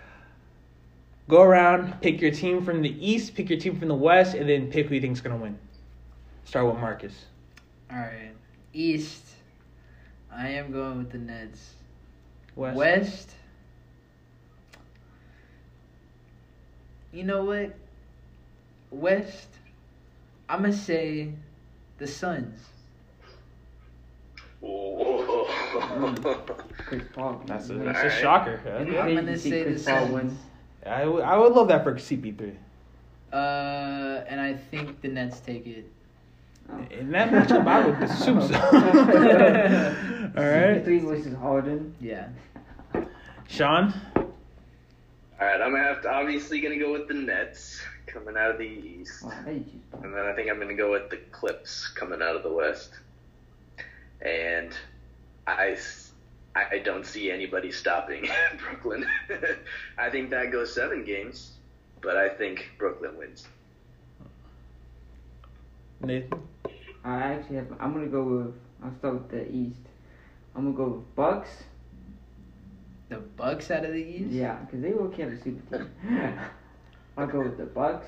Go 1.29 1.43
around, 1.43 2.01
pick 2.01 2.19
your 2.21 2.31
team 2.31 2.65
from 2.65 2.81
the 2.81 2.89
East, 3.07 3.35
pick 3.35 3.51
your 3.51 3.59
team 3.59 3.77
from 3.77 3.87
the 3.87 3.93
West, 3.93 4.33
and 4.33 4.49
then 4.49 4.71
pick 4.71 4.87
who 4.87 4.95
you 4.95 5.01
think's 5.01 5.21
gonna 5.21 5.37
win. 5.37 5.59
Start 6.43 6.65
with 6.65 6.77
Marcus. 6.77 7.13
All 7.91 7.97
right. 7.99 8.31
East. 8.73 9.23
I 10.31 10.47
am 10.49 10.71
going 10.71 10.97
with 10.97 11.11
the 11.11 11.19
Nets. 11.19 11.75
West. 12.55 12.75
West. 12.75 13.35
You 17.13 17.23
know 17.23 17.45
what? 17.45 17.75
West. 18.89 19.49
I'm 20.49 20.61
gonna 20.61 20.73
say 20.73 21.33
the 21.99 22.07
Suns. 22.07 22.59
Chris 26.79 27.03
Paul. 27.13 27.43
That's 27.45 27.69
a, 27.69 27.73
that's 27.75 28.15
a 28.15 28.19
shocker. 28.19 28.59
huh? 28.63 28.69
It's 28.79 28.97
I'm 28.97 29.13
gonna 29.15 29.37
say 29.37 29.63
Chris 29.63 29.85
the 29.85 29.91
Paul 29.91 30.07
Suns. 30.07 30.33
Win. 30.83 30.93
I 30.93 31.05
would, 31.05 31.23
I 31.23 31.37
would 31.37 31.53
love 31.53 31.67
that 31.69 31.83
for 31.83 31.93
CP3. 31.95 32.55
Uh, 33.31 34.23
and 34.27 34.41
I 34.41 34.53
think 34.55 35.01
the 35.01 35.07
Nets 35.07 35.39
take 35.39 35.67
it. 35.67 35.85
Oh. 36.71 36.79
In 36.91 37.11
that 37.11 37.29
matchup, 37.31 37.67
I 37.67 37.85
would 37.85 38.01
assume 38.03 38.41
so. 38.41 38.53
All 40.37 40.45
right, 40.45 40.83
CP3 40.85 41.01
versus 41.01 41.35
Harden. 41.35 41.95
Yeah. 41.99 42.29
Sean. 43.47 43.93
All 44.15 45.45
right, 45.47 45.61
I'm 45.61 45.71
gonna 45.71 45.83
have 45.83 46.01
to 46.03 46.11
obviously 46.11 46.59
gonna 46.59 46.77
go 46.77 46.91
with 46.91 47.07
the 47.07 47.13
Nets 47.13 47.81
coming 48.07 48.35
out 48.37 48.51
of 48.51 48.57
the 48.57 48.65
East, 48.65 49.23
Wow, 49.23 49.29
how 49.29 49.43
did 49.45 49.57
you 49.57 49.63
choose 49.63 50.03
and 50.03 50.13
then 50.13 50.25
I 50.25 50.33
think 50.33 50.49
I'm 50.49 50.59
gonna 50.59 50.73
go 50.75 50.91
with 50.91 51.09
the 51.09 51.17
Clips 51.31 51.87
coming 51.89 52.21
out 52.21 52.35
of 52.35 52.43
the 52.43 52.51
West. 52.51 52.91
And 54.21 54.73
I, 55.47 55.69
s- 55.71 56.08
I- 56.55 56.75
I 56.75 56.79
don't 56.79 57.05
see 57.05 57.31
anybody 57.31 57.71
stopping 57.71 58.27
Brooklyn. 58.57 59.05
I 59.97 60.09
think 60.09 60.29
that 60.31 60.51
goes 60.51 60.73
seven 60.73 61.03
games, 61.03 61.53
but 62.01 62.17
I 62.17 62.29
think 62.29 62.71
Brooklyn 62.77 63.17
wins. 63.17 63.47
Nathan. 66.01 66.41
I 67.03 67.17
actually 67.33 67.57
have. 67.57 67.67
I'm 67.79 67.93
gonna 67.93 68.07
go 68.07 68.23
with. 68.23 68.55
I'll 68.83 68.95
start 68.99 69.13
with 69.15 69.29
the 69.31 69.49
East. 69.51 69.79
I'm 70.55 70.73
gonna 70.73 70.75
go 70.89 70.95
with 70.97 71.15
Bucks. 71.15 71.49
The 73.09 73.17
Bucks 73.17 73.71
out 73.71 73.85
of 73.85 73.91
the 73.91 73.97
East. 74.03 74.31
Yeah, 74.31 74.55
because 74.59 74.81
they 74.81 74.91
will 74.93 75.09
have 75.11 75.29
a 75.31 75.37
super 75.41 75.77
team. 75.77 75.89
I'll 77.17 77.27
go 77.27 77.41
with 77.41 77.57
the 77.57 77.65
Bucks. 77.65 78.07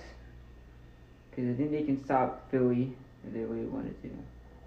Because 1.30 1.50
I 1.50 1.54
think 1.58 1.72
they 1.72 1.84
can 1.84 2.04
stop 2.04 2.50
Philly 2.52 2.94
if 3.26 3.34
they 3.34 3.39
really 3.39 3.66
wanted 3.66 4.02
to, 4.04 4.10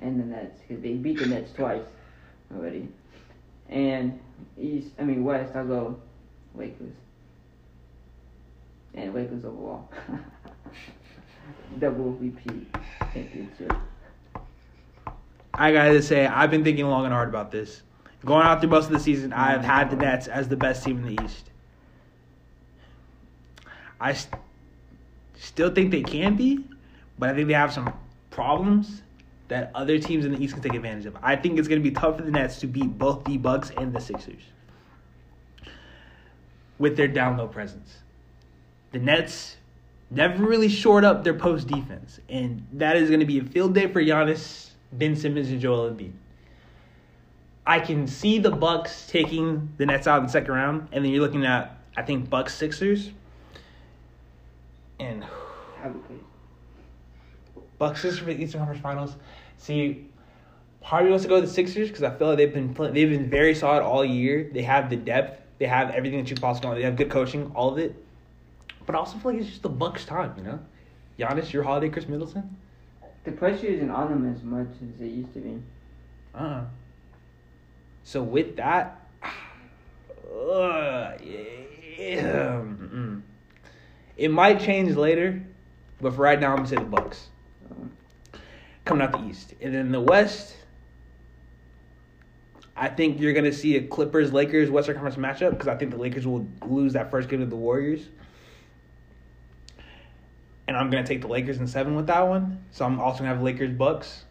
and 0.00 0.18
the 0.20 0.24
Nets 0.24 0.60
because 0.66 0.82
they 0.82 0.94
beat 0.94 1.18
the 1.18 1.26
Nets 1.26 1.52
twice 1.52 1.84
already. 2.54 2.88
And 3.74 4.20
East, 4.56 4.92
I 5.00 5.02
mean 5.02 5.24
West, 5.24 5.54
I'll 5.56 5.66
go 5.66 6.00
Lakers. 6.54 6.94
And 8.94 9.12
Lakers 9.12 9.44
overall. 9.44 9.90
Double 11.80 12.12
repeat 12.12 12.72
championship. 13.12 13.72
I 15.52 15.72
gotta 15.72 16.00
say, 16.00 16.24
I've 16.24 16.52
been 16.52 16.62
thinking 16.62 16.86
long 16.86 17.04
and 17.04 17.12
hard 17.12 17.28
about 17.28 17.50
this. 17.50 17.82
Going 18.24 18.46
out 18.46 18.60
through 18.60 18.70
most 18.70 18.86
of 18.86 18.92
the 18.92 19.00
season, 19.00 19.32
I've 19.32 19.64
had 19.64 19.90
the 19.90 19.96
Nets 19.96 20.28
as 20.28 20.48
the 20.48 20.56
best 20.56 20.84
team 20.84 20.98
in 20.98 21.16
the 21.16 21.24
East. 21.24 21.50
I 24.00 24.12
st- 24.12 24.40
still 25.36 25.74
think 25.74 25.90
they 25.90 26.02
can 26.02 26.36
be, 26.36 26.64
but 27.18 27.28
I 27.28 27.34
think 27.34 27.48
they 27.48 27.54
have 27.54 27.72
some 27.72 27.92
problems 28.30 29.02
that 29.48 29.70
other 29.74 29.98
teams 29.98 30.24
in 30.24 30.32
the 30.32 30.42
East 30.42 30.54
can 30.54 30.62
take 30.62 30.74
advantage 30.74 31.06
of. 31.06 31.16
I 31.22 31.36
think 31.36 31.58
it's 31.58 31.68
going 31.68 31.82
to 31.82 31.88
be 31.88 31.94
tough 31.94 32.16
for 32.16 32.22
the 32.22 32.30
Nets 32.30 32.60
to 32.60 32.66
beat 32.66 32.98
both 32.98 33.24
the 33.24 33.36
Bucks 33.36 33.70
and 33.76 33.92
the 33.92 34.00
Sixers 34.00 34.42
with 36.78 36.96
their 36.96 37.08
down 37.08 37.36
low 37.36 37.46
presence. 37.46 37.98
The 38.92 38.98
Nets 38.98 39.56
never 40.10 40.44
really 40.44 40.68
shored 40.68 41.04
up 41.04 41.24
their 41.24 41.34
post 41.34 41.66
defense, 41.66 42.20
and 42.28 42.66
that 42.72 42.96
is 42.96 43.08
going 43.08 43.20
to 43.20 43.26
be 43.26 43.38
a 43.38 43.44
field 43.44 43.74
day 43.74 43.86
for 43.86 44.02
Giannis, 44.02 44.70
Ben 44.92 45.16
Simmons, 45.16 45.50
and 45.50 45.60
Joel 45.60 45.90
Embiid. 45.90 46.12
I 47.66 47.80
can 47.80 48.06
see 48.06 48.38
the 48.38 48.50
Bucks 48.50 49.06
taking 49.08 49.72
the 49.78 49.86
Nets 49.86 50.06
out 50.06 50.18
in 50.18 50.24
the 50.24 50.32
second 50.32 50.52
round, 50.52 50.88
and 50.92 51.04
then 51.04 51.12
you're 51.12 51.22
looking 51.22 51.44
at 51.44 51.78
I 51.96 52.02
think 52.02 52.28
Bucks 52.28 52.54
Sixers, 52.54 53.10
and. 54.98 55.24
Bucks 57.78 58.02
Sixers 58.02 58.20
for 58.20 58.26
the 58.26 58.42
Eastern 58.42 58.60
Conference 58.60 58.82
Finals. 58.82 59.16
See, 59.58 60.06
Harvey 60.82 61.08
wants 61.08 61.24
to 61.24 61.28
go 61.28 61.36
with 61.36 61.44
the 61.44 61.50
Sixers 61.50 61.88
because 61.88 62.02
I 62.02 62.10
feel 62.10 62.28
like 62.28 62.36
they've 62.36 62.52
been 62.52 62.74
play- 62.74 62.90
they've 62.90 63.08
been 63.08 63.30
very 63.30 63.54
solid 63.54 63.82
all 63.82 64.04
year. 64.04 64.50
They 64.52 64.62
have 64.62 64.90
the 64.90 64.96
depth, 64.96 65.40
they 65.58 65.66
have 65.66 65.90
everything 65.90 66.18
that 66.22 66.30
you 66.30 66.36
possibly 66.36 66.68
want. 66.68 66.78
They 66.78 66.84
have 66.84 66.96
good 66.96 67.10
coaching, 67.10 67.50
all 67.54 67.72
of 67.72 67.78
it. 67.78 67.96
But 68.86 68.94
I 68.94 68.98
also 68.98 69.16
feel 69.16 69.32
like 69.32 69.40
it's 69.40 69.50
just 69.50 69.62
the 69.62 69.70
Bucks' 69.70 70.04
time, 70.04 70.34
you 70.36 70.44
know. 70.44 70.60
Giannis, 71.18 71.46
Jrue 71.46 71.64
Holiday, 71.64 71.88
Khris 71.88 72.06
Middleton. 72.08 72.56
The 73.24 73.32
pressure 73.32 73.66
isn't 73.66 73.90
on 73.90 74.10
them 74.10 74.34
as 74.34 74.42
much 74.42 74.68
as 74.82 75.00
it 75.00 75.06
used 75.06 75.32
to 75.32 75.40
be. 75.40 75.62
Uh. 76.34 76.38
uh 76.38 76.64
So 78.02 78.22
with 78.22 78.56
that, 78.56 79.00
uh, 79.22 81.12
yeah, 81.96 82.62
it 84.16 84.30
might 84.30 84.60
change 84.60 84.96
later, 84.96 85.42
but 86.00 86.14
for 86.14 86.22
right 86.22 86.38
now, 86.38 86.50
I'm 86.50 86.56
gonna 86.56 86.68
say 86.68 86.76
the 86.76 86.82
Bucks 86.82 87.28
coming 88.84 89.02
out 89.02 89.12
the 89.12 89.24
East, 89.26 89.54
and 89.60 89.74
then 89.74 89.92
the 89.92 90.00
West. 90.00 90.56
I 92.76 92.88
think 92.88 93.20
you're 93.20 93.32
gonna 93.32 93.52
see 93.52 93.76
a 93.76 93.82
Clippers 93.82 94.32
Lakers 94.32 94.68
Western 94.70 94.96
Conference 94.96 95.16
matchup 95.16 95.50
because 95.50 95.68
I 95.68 95.76
think 95.76 95.92
the 95.92 95.96
Lakers 95.96 96.26
will 96.26 96.46
lose 96.66 96.92
that 96.94 97.10
first 97.10 97.28
game 97.28 97.38
to 97.40 97.46
the 97.46 97.54
Warriors, 97.56 98.08
and 100.66 100.76
I'm 100.76 100.90
gonna 100.90 101.06
take 101.06 101.20
the 101.20 101.28
Lakers 101.28 101.58
in 101.58 101.66
seven 101.68 101.94
with 101.94 102.06
that 102.08 102.26
one. 102.26 102.64
So 102.72 102.84
I'm 102.84 102.98
also 102.98 103.18
gonna 103.18 103.30
have 103.30 103.42
Lakers 103.42 103.70
Bucks, 103.72 104.24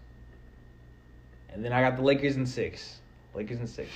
and 1.50 1.64
then 1.64 1.72
I 1.72 1.82
got 1.82 1.96
the 1.96 2.04
Lakers 2.04 2.36
in 2.36 2.46
six. 2.46 3.00
Lakers 3.34 3.60
in 3.60 3.68
six. 3.68 3.90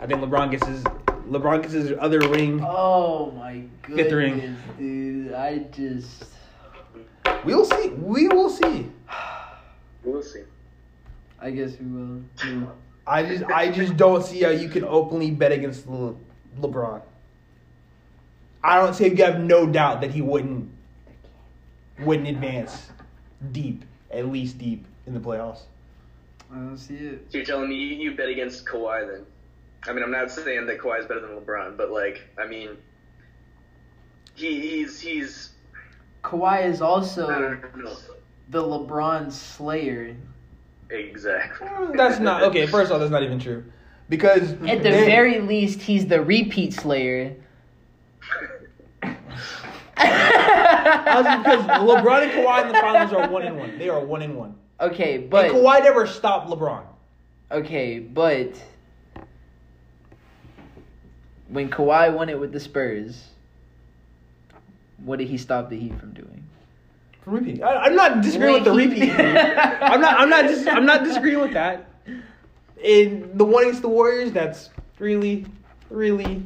I 0.00 0.06
think 0.06 0.20
LeBron 0.20 0.50
gets 0.50 0.66
his 0.66 0.82
LeBron 1.30 1.62
gets 1.62 1.72
his 1.72 1.92
other 1.98 2.20
ring. 2.28 2.60
Oh 2.62 3.30
my 3.32 3.62
goodness, 3.82 4.04
Fifth 4.04 4.12
ring. 4.12 4.56
dude! 4.78 5.32
I 5.32 5.58
just 5.72 6.24
We'll 7.44 7.64
see. 7.64 7.88
We 7.88 8.28
will 8.28 8.50
see. 8.50 8.90
We'll 10.04 10.22
see. 10.22 10.42
I 11.40 11.50
guess 11.50 11.72
we 11.78 11.86
will. 11.86 12.22
I 13.06 13.24
just 13.24 13.44
I 13.44 13.70
just 13.70 13.96
don't 13.96 14.24
see 14.24 14.42
how 14.42 14.50
you 14.50 14.68
can 14.68 14.84
openly 14.84 15.30
bet 15.30 15.52
against 15.52 15.86
Le- 15.86 16.16
LeBron. 16.60 17.02
I 18.64 18.80
don't 18.80 18.94
see 18.94 19.08
you 19.08 19.24
have 19.24 19.40
no 19.40 19.66
doubt 19.66 20.00
that 20.00 20.10
he 20.10 20.22
wouldn't 20.22 20.68
wouldn't 22.00 22.28
advance 22.28 22.88
deep, 23.52 23.84
at 24.10 24.26
least 24.26 24.58
deep 24.58 24.84
in 25.06 25.14
the 25.14 25.20
playoffs. 25.20 25.60
I 26.52 26.56
don't 26.56 26.78
see 26.78 26.94
it. 26.94 27.26
So 27.30 27.38
you're 27.38 27.46
telling 27.46 27.68
me 27.68 27.76
you, 27.76 27.96
you 27.96 28.16
bet 28.16 28.28
against 28.28 28.66
Kawhi 28.66 29.06
then? 29.10 29.26
I 29.84 29.92
mean, 29.92 30.02
I'm 30.02 30.10
not 30.10 30.30
saying 30.30 30.66
that 30.66 30.78
Kawhi 30.78 31.00
is 31.00 31.06
better 31.06 31.20
than 31.20 31.30
LeBron, 31.30 31.76
but 31.76 31.90
like, 31.90 32.22
I 32.38 32.46
mean, 32.46 32.70
he, 34.34 34.60
he's 34.60 35.00
he's 35.00 35.50
Kawhi 36.26 36.68
is 36.68 36.82
also 36.82 37.56
the 38.50 38.62
LeBron 38.62 39.30
Slayer. 39.30 40.16
exactly. 40.90 41.68
Mm, 41.68 41.96
that's 41.96 42.18
not 42.18 42.42
okay. 42.42 42.66
First 42.66 42.86
of 42.90 42.94
all, 42.94 42.98
that's 42.98 43.12
not 43.12 43.22
even 43.22 43.38
true, 43.38 43.64
because 44.08 44.52
At 44.52 44.82
the 44.82 44.90
they- 44.90 45.06
very 45.06 45.40
least, 45.40 45.80
he's 45.80 46.06
the 46.06 46.20
repeat 46.20 46.74
Slayer. 46.74 47.36
Because 49.96 51.62
LeBron 51.80 52.22
and 52.24 52.32
Kawhi 52.32 52.62
in 52.62 52.68
the 52.68 52.74
finals 52.74 53.12
are 53.12 53.28
one 53.30 53.42
and 53.42 53.56
one. 53.56 53.78
They 53.78 53.88
are 53.88 54.04
one 54.04 54.20
and 54.20 54.36
one. 54.36 54.54
Okay, 54.78 55.16
but 55.16 55.46
and 55.46 55.54
Kawhi 55.54 55.82
never 55.82 56.06
stopped 56.06 56.50
LeBron. 56.50 56.82
okay, 57.50 57.98
but 57.98 58.52
when 61.48 61.70
Kawhi 61.70 62.12
won 62.12 62.28
it 62.28 62.38
with 62.38 62.52
the 62.52 62.60
Spurs, 62.60 63.28
what 65.04 65.18
did 65.18 65.28
he 65.28 65.38
stop 65.38 65.68
the 65.70 65.78
Heat 65.78 65.98
from 65.98 66.12
doing? 66.12 66.42
For 67.22 67.30
repeat, 67.32 67.62
I, 67.62 67.76
I'm 67.84 67.96
not 67.96 68.22
disagreeing 68.22 68.54
with 68.54 68.64
the 68.64 68.72
Wait. 68.74 68.88
repeat. 68.90 69.10
I'm 69.18 70.00
not. 70.00 70.18
I'm 70.20 70.30
not. 70.30 70.42
Dis- 70.46 70.66
I'm 70.66 70.86
not 70.86 71.04
disagreeing 71.04 71.40
with 71.40 71.52
that. 71.54 71.88
In 72.82 73.36
the 73.36 73.44
one 73.44 73.64
against 73.64 73.82
the 73.82 73.88
Warriors, 73.88 74.32
that's 74.32 74.70
really, 74.98 75.46
really 75.90 76.42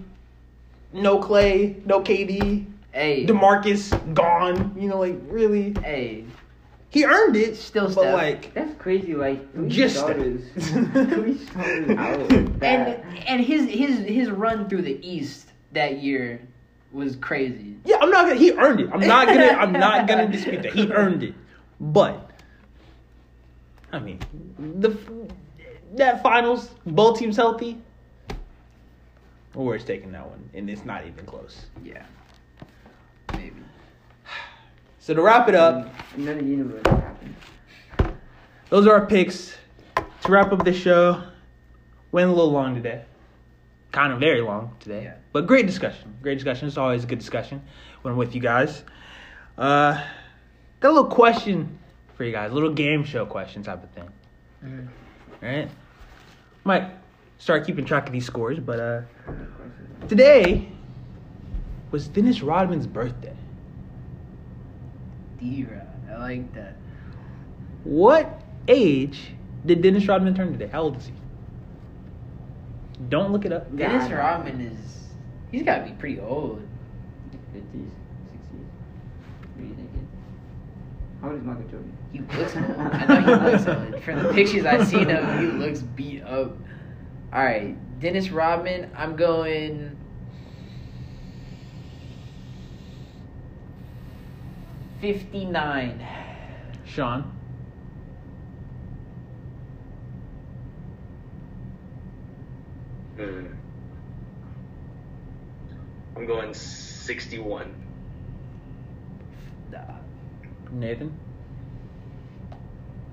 no 0.93 1.19
Clay, 1.19 1.77
no 1.85 2.01
KD, 2.01 2.65
Hey, 2.93 3.27
DeMarcus 3.27 4.15
gone. 4.15 4.75
You 4.79 4.89
know, 4.89 4.99
like 5.01 5.17
really, 5.27 5.75
hey, 5.83 6.25
he 6.89 7.05
earned 7.05 7.37
it. 7.37 7.57
Still 7.57 7.85
but 7.87 7.93
Steph. 7.93 8.15
like 8.15 8.55
That's 8.55 8.75
crazy. 8.79 9.15
Like 9.15 9.53
three 9.53 9.69
Just- 9.69 9.97
starters, 9.97 10.43
three 10.55 11.39
starters 11.47 11.91
out. 11.99 12.33
and 12.63 12.63
and 13.29 13.41
his 13.45 13.69
his 13.69 13.99
his 14.01 14.31
run 14.31 14.69
through 14.69 14.83
the 14.83 14.99
East 15.07 15.49
that 15.73 15.99
year 16.01 16.41
was 16.93 17.17
crazy. 17.17 17.77
Yeah, 17.85 17.97
I'm 18.01 18.11
not 18.11 18.27
gonna. 18.27 18.39
He 18.39 18.53
earned 18.53 18.81
it. 18.81 18.91
I'm 18.93 19.01
not 19.01 19.27
gonna. 19.29 19.47
I'm 19.47 19.73
not 19.73 20.07
gonna 20.09 20.29
dispute 20.29 20.63
that. 20.63 20.73
He 20.73 20.91
earned 20.93 21.23
it. 21.23 21.35
But 21.81 22.31
I 23.93 23.99
mean, 23.99 24.19
the 24.81 24.97
that 25.97 26.23
finals, 26.23 26.71
both 26.87 27.19
teams 27.19 27.37
healthy. 27.37 27.79
Warriors 29.55 29.85
taking 29.85 30.13
that 30.13 30.29
one, 30.29 30.49
and 30.55 30.71
it's 30.71 30.85
not 30.85 31.07
even 31.07 31.27
close. 31.27 31.67
Yeah, 31.85 32.05
maybe. 33.33 33.53
So 35.03 35.15
to 35.15 35.23
wrap 35.23 35.49
it 35.49 35.55
up, 35.55 35.93
Another 36.15 36.43
universe 36.43 36.83
happened. 36.87 37.35
those 38.69 38.87
are 38.87 38.93
our 38.93 39.07
picks. 39.07 39.57
To 39.97 40.31
wrap 40.31 40.53
up 40.53 40.63
the 40.63 40.73
show, 40.75 41.23
went 42.13 42.29
a 42.29 42.33
little 42.33 42.53
long 42.53 42.75
today. 42.75 43.03
Kind 43.93 44.13
of 44.13 44.21
very 44.21 44.41
long 44.41 44.77
today. 44.81 45.05
Yeah. 45.05 45.15
But 45.33 45.47
great 45.47 45.67
discussion. 45.67 46.15
Great 46.23 46.37
discussion. 46.37 46.69
It's 46.69 46.77
always 46.77 47.05
a 47.05 47.07
good 47.07 47.19
discussion 47.19 47.63
when 48.03 48.13
I'm 48.13 48.19
with 48.19 48.35
you 48.35 48.41
guys. 48.41 48.85
Uh, 49.59 50.01
got 50.79 50.91
a 50.91 50.93
little 50.93 51.11
question 51.11 51.79
for 52.17 52.25
you 52.25 52.33
guys, 52.33 52.51
a 52.51 52.55
little 52.55 52.73
game 52.73 53.05
show 53.05 53.27
question 53.27 53.63
type 53.63 53.83
of 53.83 53.91
thing. 53.91 54.09
Mhm. 54.65 54.89
All 55.43 55.49
right. 55.49 55.69
Might 56.65 56.91
start 57.39 57.67
keeping 57.67 57.85
track 57.85 58.07
of 58.07 58.13
these 58.13 58.27
scores, 58.27 58.61
but 58.61 58.79
uh, 58.79 59.01
today 60.09 60.69
was 61.91 62.07
Dennis 62.07 62.43
Rodman's 62.43 62.87
birthday. 62.87 63.35
D-Rod, 65.41 65.87
I 66.11 66.17
like 66.19 66.53
that. 66.55 66.77
What 67.85 68.43
age 68.69 69.33
did 69.65 69.81
Dennis 69.83 70.07
Rodman 70.07 70.35
turn 70.35 70.53
today? 70.53 70.69
How 70.69 70.83
old 70.83 70.99
is 70.99 71.07
he? 71.07 71.13
Don't 73.09 73.33
look 73.33 73.45
it 73.45 73.53
up. 73.53 73.75
Dennis 73.77 74.09
God. 74.09 74.17
Rodman 74.19 74.61
is 74.61 74.79
he's 75.51 75.63
got 75.63 75.79
to 75.79 75.85
be 75.85 75.93
pretty 75.93 76.21
old. 76.21 76.67
Fifties, 77.53 77.91
sixties. 78.31 78.67
What 79.55 79.63
are 79.63 79.67
you 79.67 79.75
thinking? 79.75 80.09
How 81.21 81.29
old 81.31 81.39
is 81.39 81.45
Michael 81.45 81.65
Jordan? 81.65 81.97
He 82.13 82.19
looks 82.21 82.57
old. 82.57 82.65
I 82.93 83.05
know 83.07 83.21
he 83.21 83.51
looks 83.51 83.67
old. 83.67 84.03
From 84.03 84.23
the 84.23 84.33
pictures 84.33 84.67
I've 84.67 84.87
seen 84.87 85.11
of 85.11 85.25
him, 85.25 85.39
he 85.41 85.67
looks 85.67 85.81
beat 85.81 86.23
up. 86.23 86.57
All 87.33 87.43
right, 87.45 87.77
Dennis 88.01 88.31
Rodman. 88.31 88.91
I'm 88.97 89.17
going. 89.17 89.97
Fifty-nine. 95.01 96.07
Sean. 96.85 97.33
Hmm. 103.21 103.47
I'm 106.17 106.27
going 106.27 106.55
61. 106.55 107.75
Nah. 109.71 109.79
Nathan. 110.73 111.19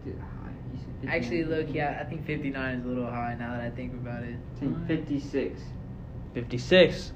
Dude, 0.03 0.15
high. 0.19 0.51
You 0.73 0.79
said 0.79 0.87
59. 1.01 1.15
Actually, 1.15 1.43
look, 1.43 1.73
yeah, 1.73 1.99
I 2.01 2.05
think 2.05 2.25
fifty-nine 2.25 2.79
is 2.79 2.85
a 2.85 2.87
little 2.87 3.05
high 3.05 3.35
now 3.37 3.51
that 3.51 3.61
I 3.61 3.69
think 3.69 3.93
about 3.93 4.23
it. 4.23 4.35
I 4.55 4.59
think 4.59 4.87
fifty-six. 4.87 5.61
56. 6.33 7.11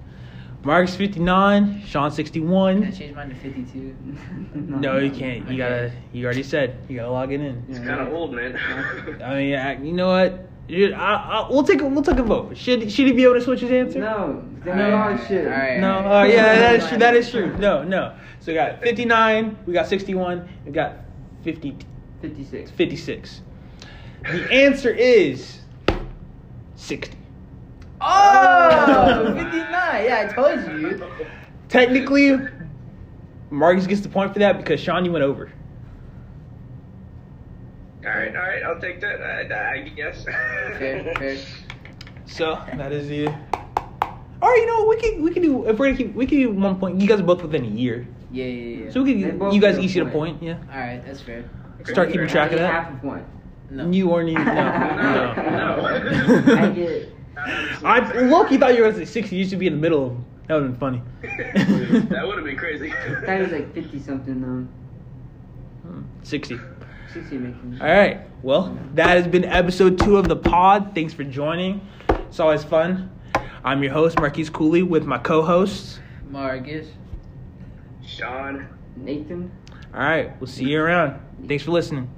Mark's 0.64 0.96
59. 0.96 1.82
Sean 1.86 2.04
Can 2.04 2.12
I 2.12 2.16
61. 2.16 2.92
change 2.94 3.16
mine 3.16 3.30
to 3.30 3.36
fifty-two? 3.36 3.96
No, 4.56 4.98
you 4.98 5.12
can't. 5.12 5.50
You 5.50 5.58
gotta. 5.58 5.92
You 6.14 6.26
already 6.26 6.44
said. 6.44 6.78
You 6.88 6.98
gotta 6.98 7.12
log 7.12 7.32
it 7.32 7.42
in. 7.42 7.64
It's 7.70 7.80
kind 7.80 8.02
of 8.02 8.14
old, 8.14 8.34
man. 8.34 8.56
I 9.24 9.36
mean, 9.36 9.86
you 9.86 9.94
know 9.94 10.10
what? 10.10 10.51
You- 10.72 10.94
I, 10.94 11.14
I, 11.16 11.48
we'll 11.50 11.64
take 11.64 11.82
a 11.82 11.86
we'll 11.86 12.02
take 12.02 12.18
a 12.18 12.24
vote. 12.24 12.56
Should 12.56 12.90
should 12.90 13.06
he 13.08 13.12
be 13.12 13.24
able 13.26 13.34
to 13.34 13.42
switch 13.42 13.60
his 13.60 13.72
answer? 13.72 14.00
No, 14.00 14.42
then 14.64 14.80
Alright, 14.80 14.90
no 14.90 15.22
all 15.22 15.28
shit. 15.28 15.46
alright. 15.46 15.80
No. 15.82 15.98
Oh 16.06 16.24
yeah, 16.24 16.56
that 16.56 16.76
is 16.76 16.88
true. 16.88 16.98
That 16.98 17.16
is 17.16 17.30
true. 17.30 17.58
No, 17.58 17.84
no. 17.84 18.16
So 18.40 18.52
we 18.52 18.54
got 18.54 18.82
59. 18.82 19.58
We 19.68 19.74
got 19.74 19.88
61. 19.88 20.48
We 20.66 20.72
got 20.72 20.96
50. 21.44 21.76
56. 22.22 22.72
56. 22.72 23.42
The 24.24 24.52
answer 24.52 24.90
is 24.90 25.60
60. 26.76 27.18
Oh, 28.00 29.34
59. 29.36 29.52
Yeah, 30.06 30.28
I 30.30 30.34
told 30.34 30.82
you. 30.82 31.04
Technically, 31.68 32.38
Marcus 33.50 33.88
gets 33.88 34.02
the 34.02 34.10
point 34.10 34.34
for 34.34 34.40
that 34.40 34.58
because 34.58 34.80
Sean, 34.80 35.04
you 35.04 35.12
went 35.12 35.24
over. 35.26 35.52
All 38.04 38.10
right, 38.12 38.36
all 38.36 38.42
right, 38.42 38.64
I'll 38.64 38.80
take 38.80 39.00
that. 39.02 39.22
I, 39.22 39.74
I 39.76 39.80
guess. 39.90 40.24
Fair, 40.24 41.14
fair. 41.18 41.38
So 42.26 42.56
that 42.78 42.94
is 42.94 43.08
the. 43.10 43.28
All 43.28 44.50
right, 44.50 44.56
you 44.58 44.66
know 44.66 44.88
we 44.88 44.96
can 44.98 45.22
we 45.22 45.32
can 45.32 45.44
do 45.44 45.68
if 45.68 45.78
we're 45.78 45.88
gonna 45.88 45.98
keep 45.98 46.16
we 46.16 46.26
can 46.26 46.38
do 46.40 46.52
one 46.52 46.80
point. 46.80 47.00
You 47.02 47.08
guys 47.08 47.20
are 47.20 47.24
both 47.24 47.42
within 47.42 47.66
a 47.66 47.68
year, 47.68 48.08
Yeah, 48.32 48.46
yeah, 48.46 48.86
yeah. 48.86 48.92
so 48.92 49.04
we 49.04 49.12
can 49.22 49.52
you 49.52 49.60
guys 49.60 49.78
each 49.78 49.94
get 49.94 50.04
a 50.08 50.10
point. 50.10 50.40
point. 50.40 50.44
Yeah, 50.44 50.58
All 50.72 50.80
right, 50.80 51.04
that's 51.06 51.20
fair. 51.22 51.44
start 51.86 52.10
keeping 52.12 52.28
track 52.30 52.52
of 52.54 52.60
that. 52.60 52.72
Half 52.72 52.94
a 52.94 52.98
point. 53.06 53.26
No. 53.70 53.90
You 53.92 54.10
or 54.12 54.24
me? 54.24 54.34
No, 54.36 54.44
No, 54.44 55.34
no. 55.34 55.36
no. 55.36 56.56
I 56.56 56.70
get. 56.70 57.10
I 57.84 58.22
look. 58.24 58.50
You 58.52 58.58
thought 58.58 58.76
you 58.76 58.84
were 58.84 58.92
gonna 58.92 59.06
say 59.06 59.12
sixty. 59.12 59.36
You 59.36 59.46
should 59.46 59.60
be 59.60 59.68
in 59.68 59.74
the 59.74 59.80
middle 59.80 60.06
of 60.06 60.14
them. 60.14 60.26
That 60.48 60.54
would 60.56 60.64
have 60.64 60.80
been 60.80 60.80
funny. 60.80 61.02
that 62.10 62.26
would 62.26 62.38
have 62.38 62.46
been 62.46 62.58
crazy. 62.58 62.92
I 62.94 63.16
thought 63.26 63.30
it 63.30 63.42
was 63.42 63.52
like 63.52 63.74
fifty 63.74 64.00
something 64.00 64.40
though. 64.42 65.90
Hmm, 65.90 66.04
sixty. 66.24 66.56
Sixty 66.56 66.64
making. 66.64 66.81
All 67.82 67.88
right. 67.88 68.22
Well, 68.44 68.78
that 68.94 69.10
has 69.10 69.28
been 69.28 69.46
episode 69.46 70.00
two 70.00 70.18
of 70.18 70.28
the 70.28 70.36
pod. 70.36 70.94
Thanks 70.96 71.14
for 71.14 71.24
joining. 71.24 71.86
It's 72.10 72.40
always 72.40 72.64
fun. 72.64 73.12
I'm 73.64 73.84
your 73.84 73.92
host, 73.92 74.20
Marquise 74.20 74.50
Cooley, 74.50 74.82
with 74.84 75.06
my 75.06 75.18
co-hosts. 75.18 76.00
Marcus. 76.30 76.88
Sean. 78.06 78.68
Nathan. 78.96 79.52
All 79.94 80.00
right. 80.00 80.40
We'll 80.40 80.48
see 80.48 80.66
you 80.66 80.82
around. 80.82 81.20
Thanks 81.48 81.64
for 81.64 81.72
listening. 81.72 82.10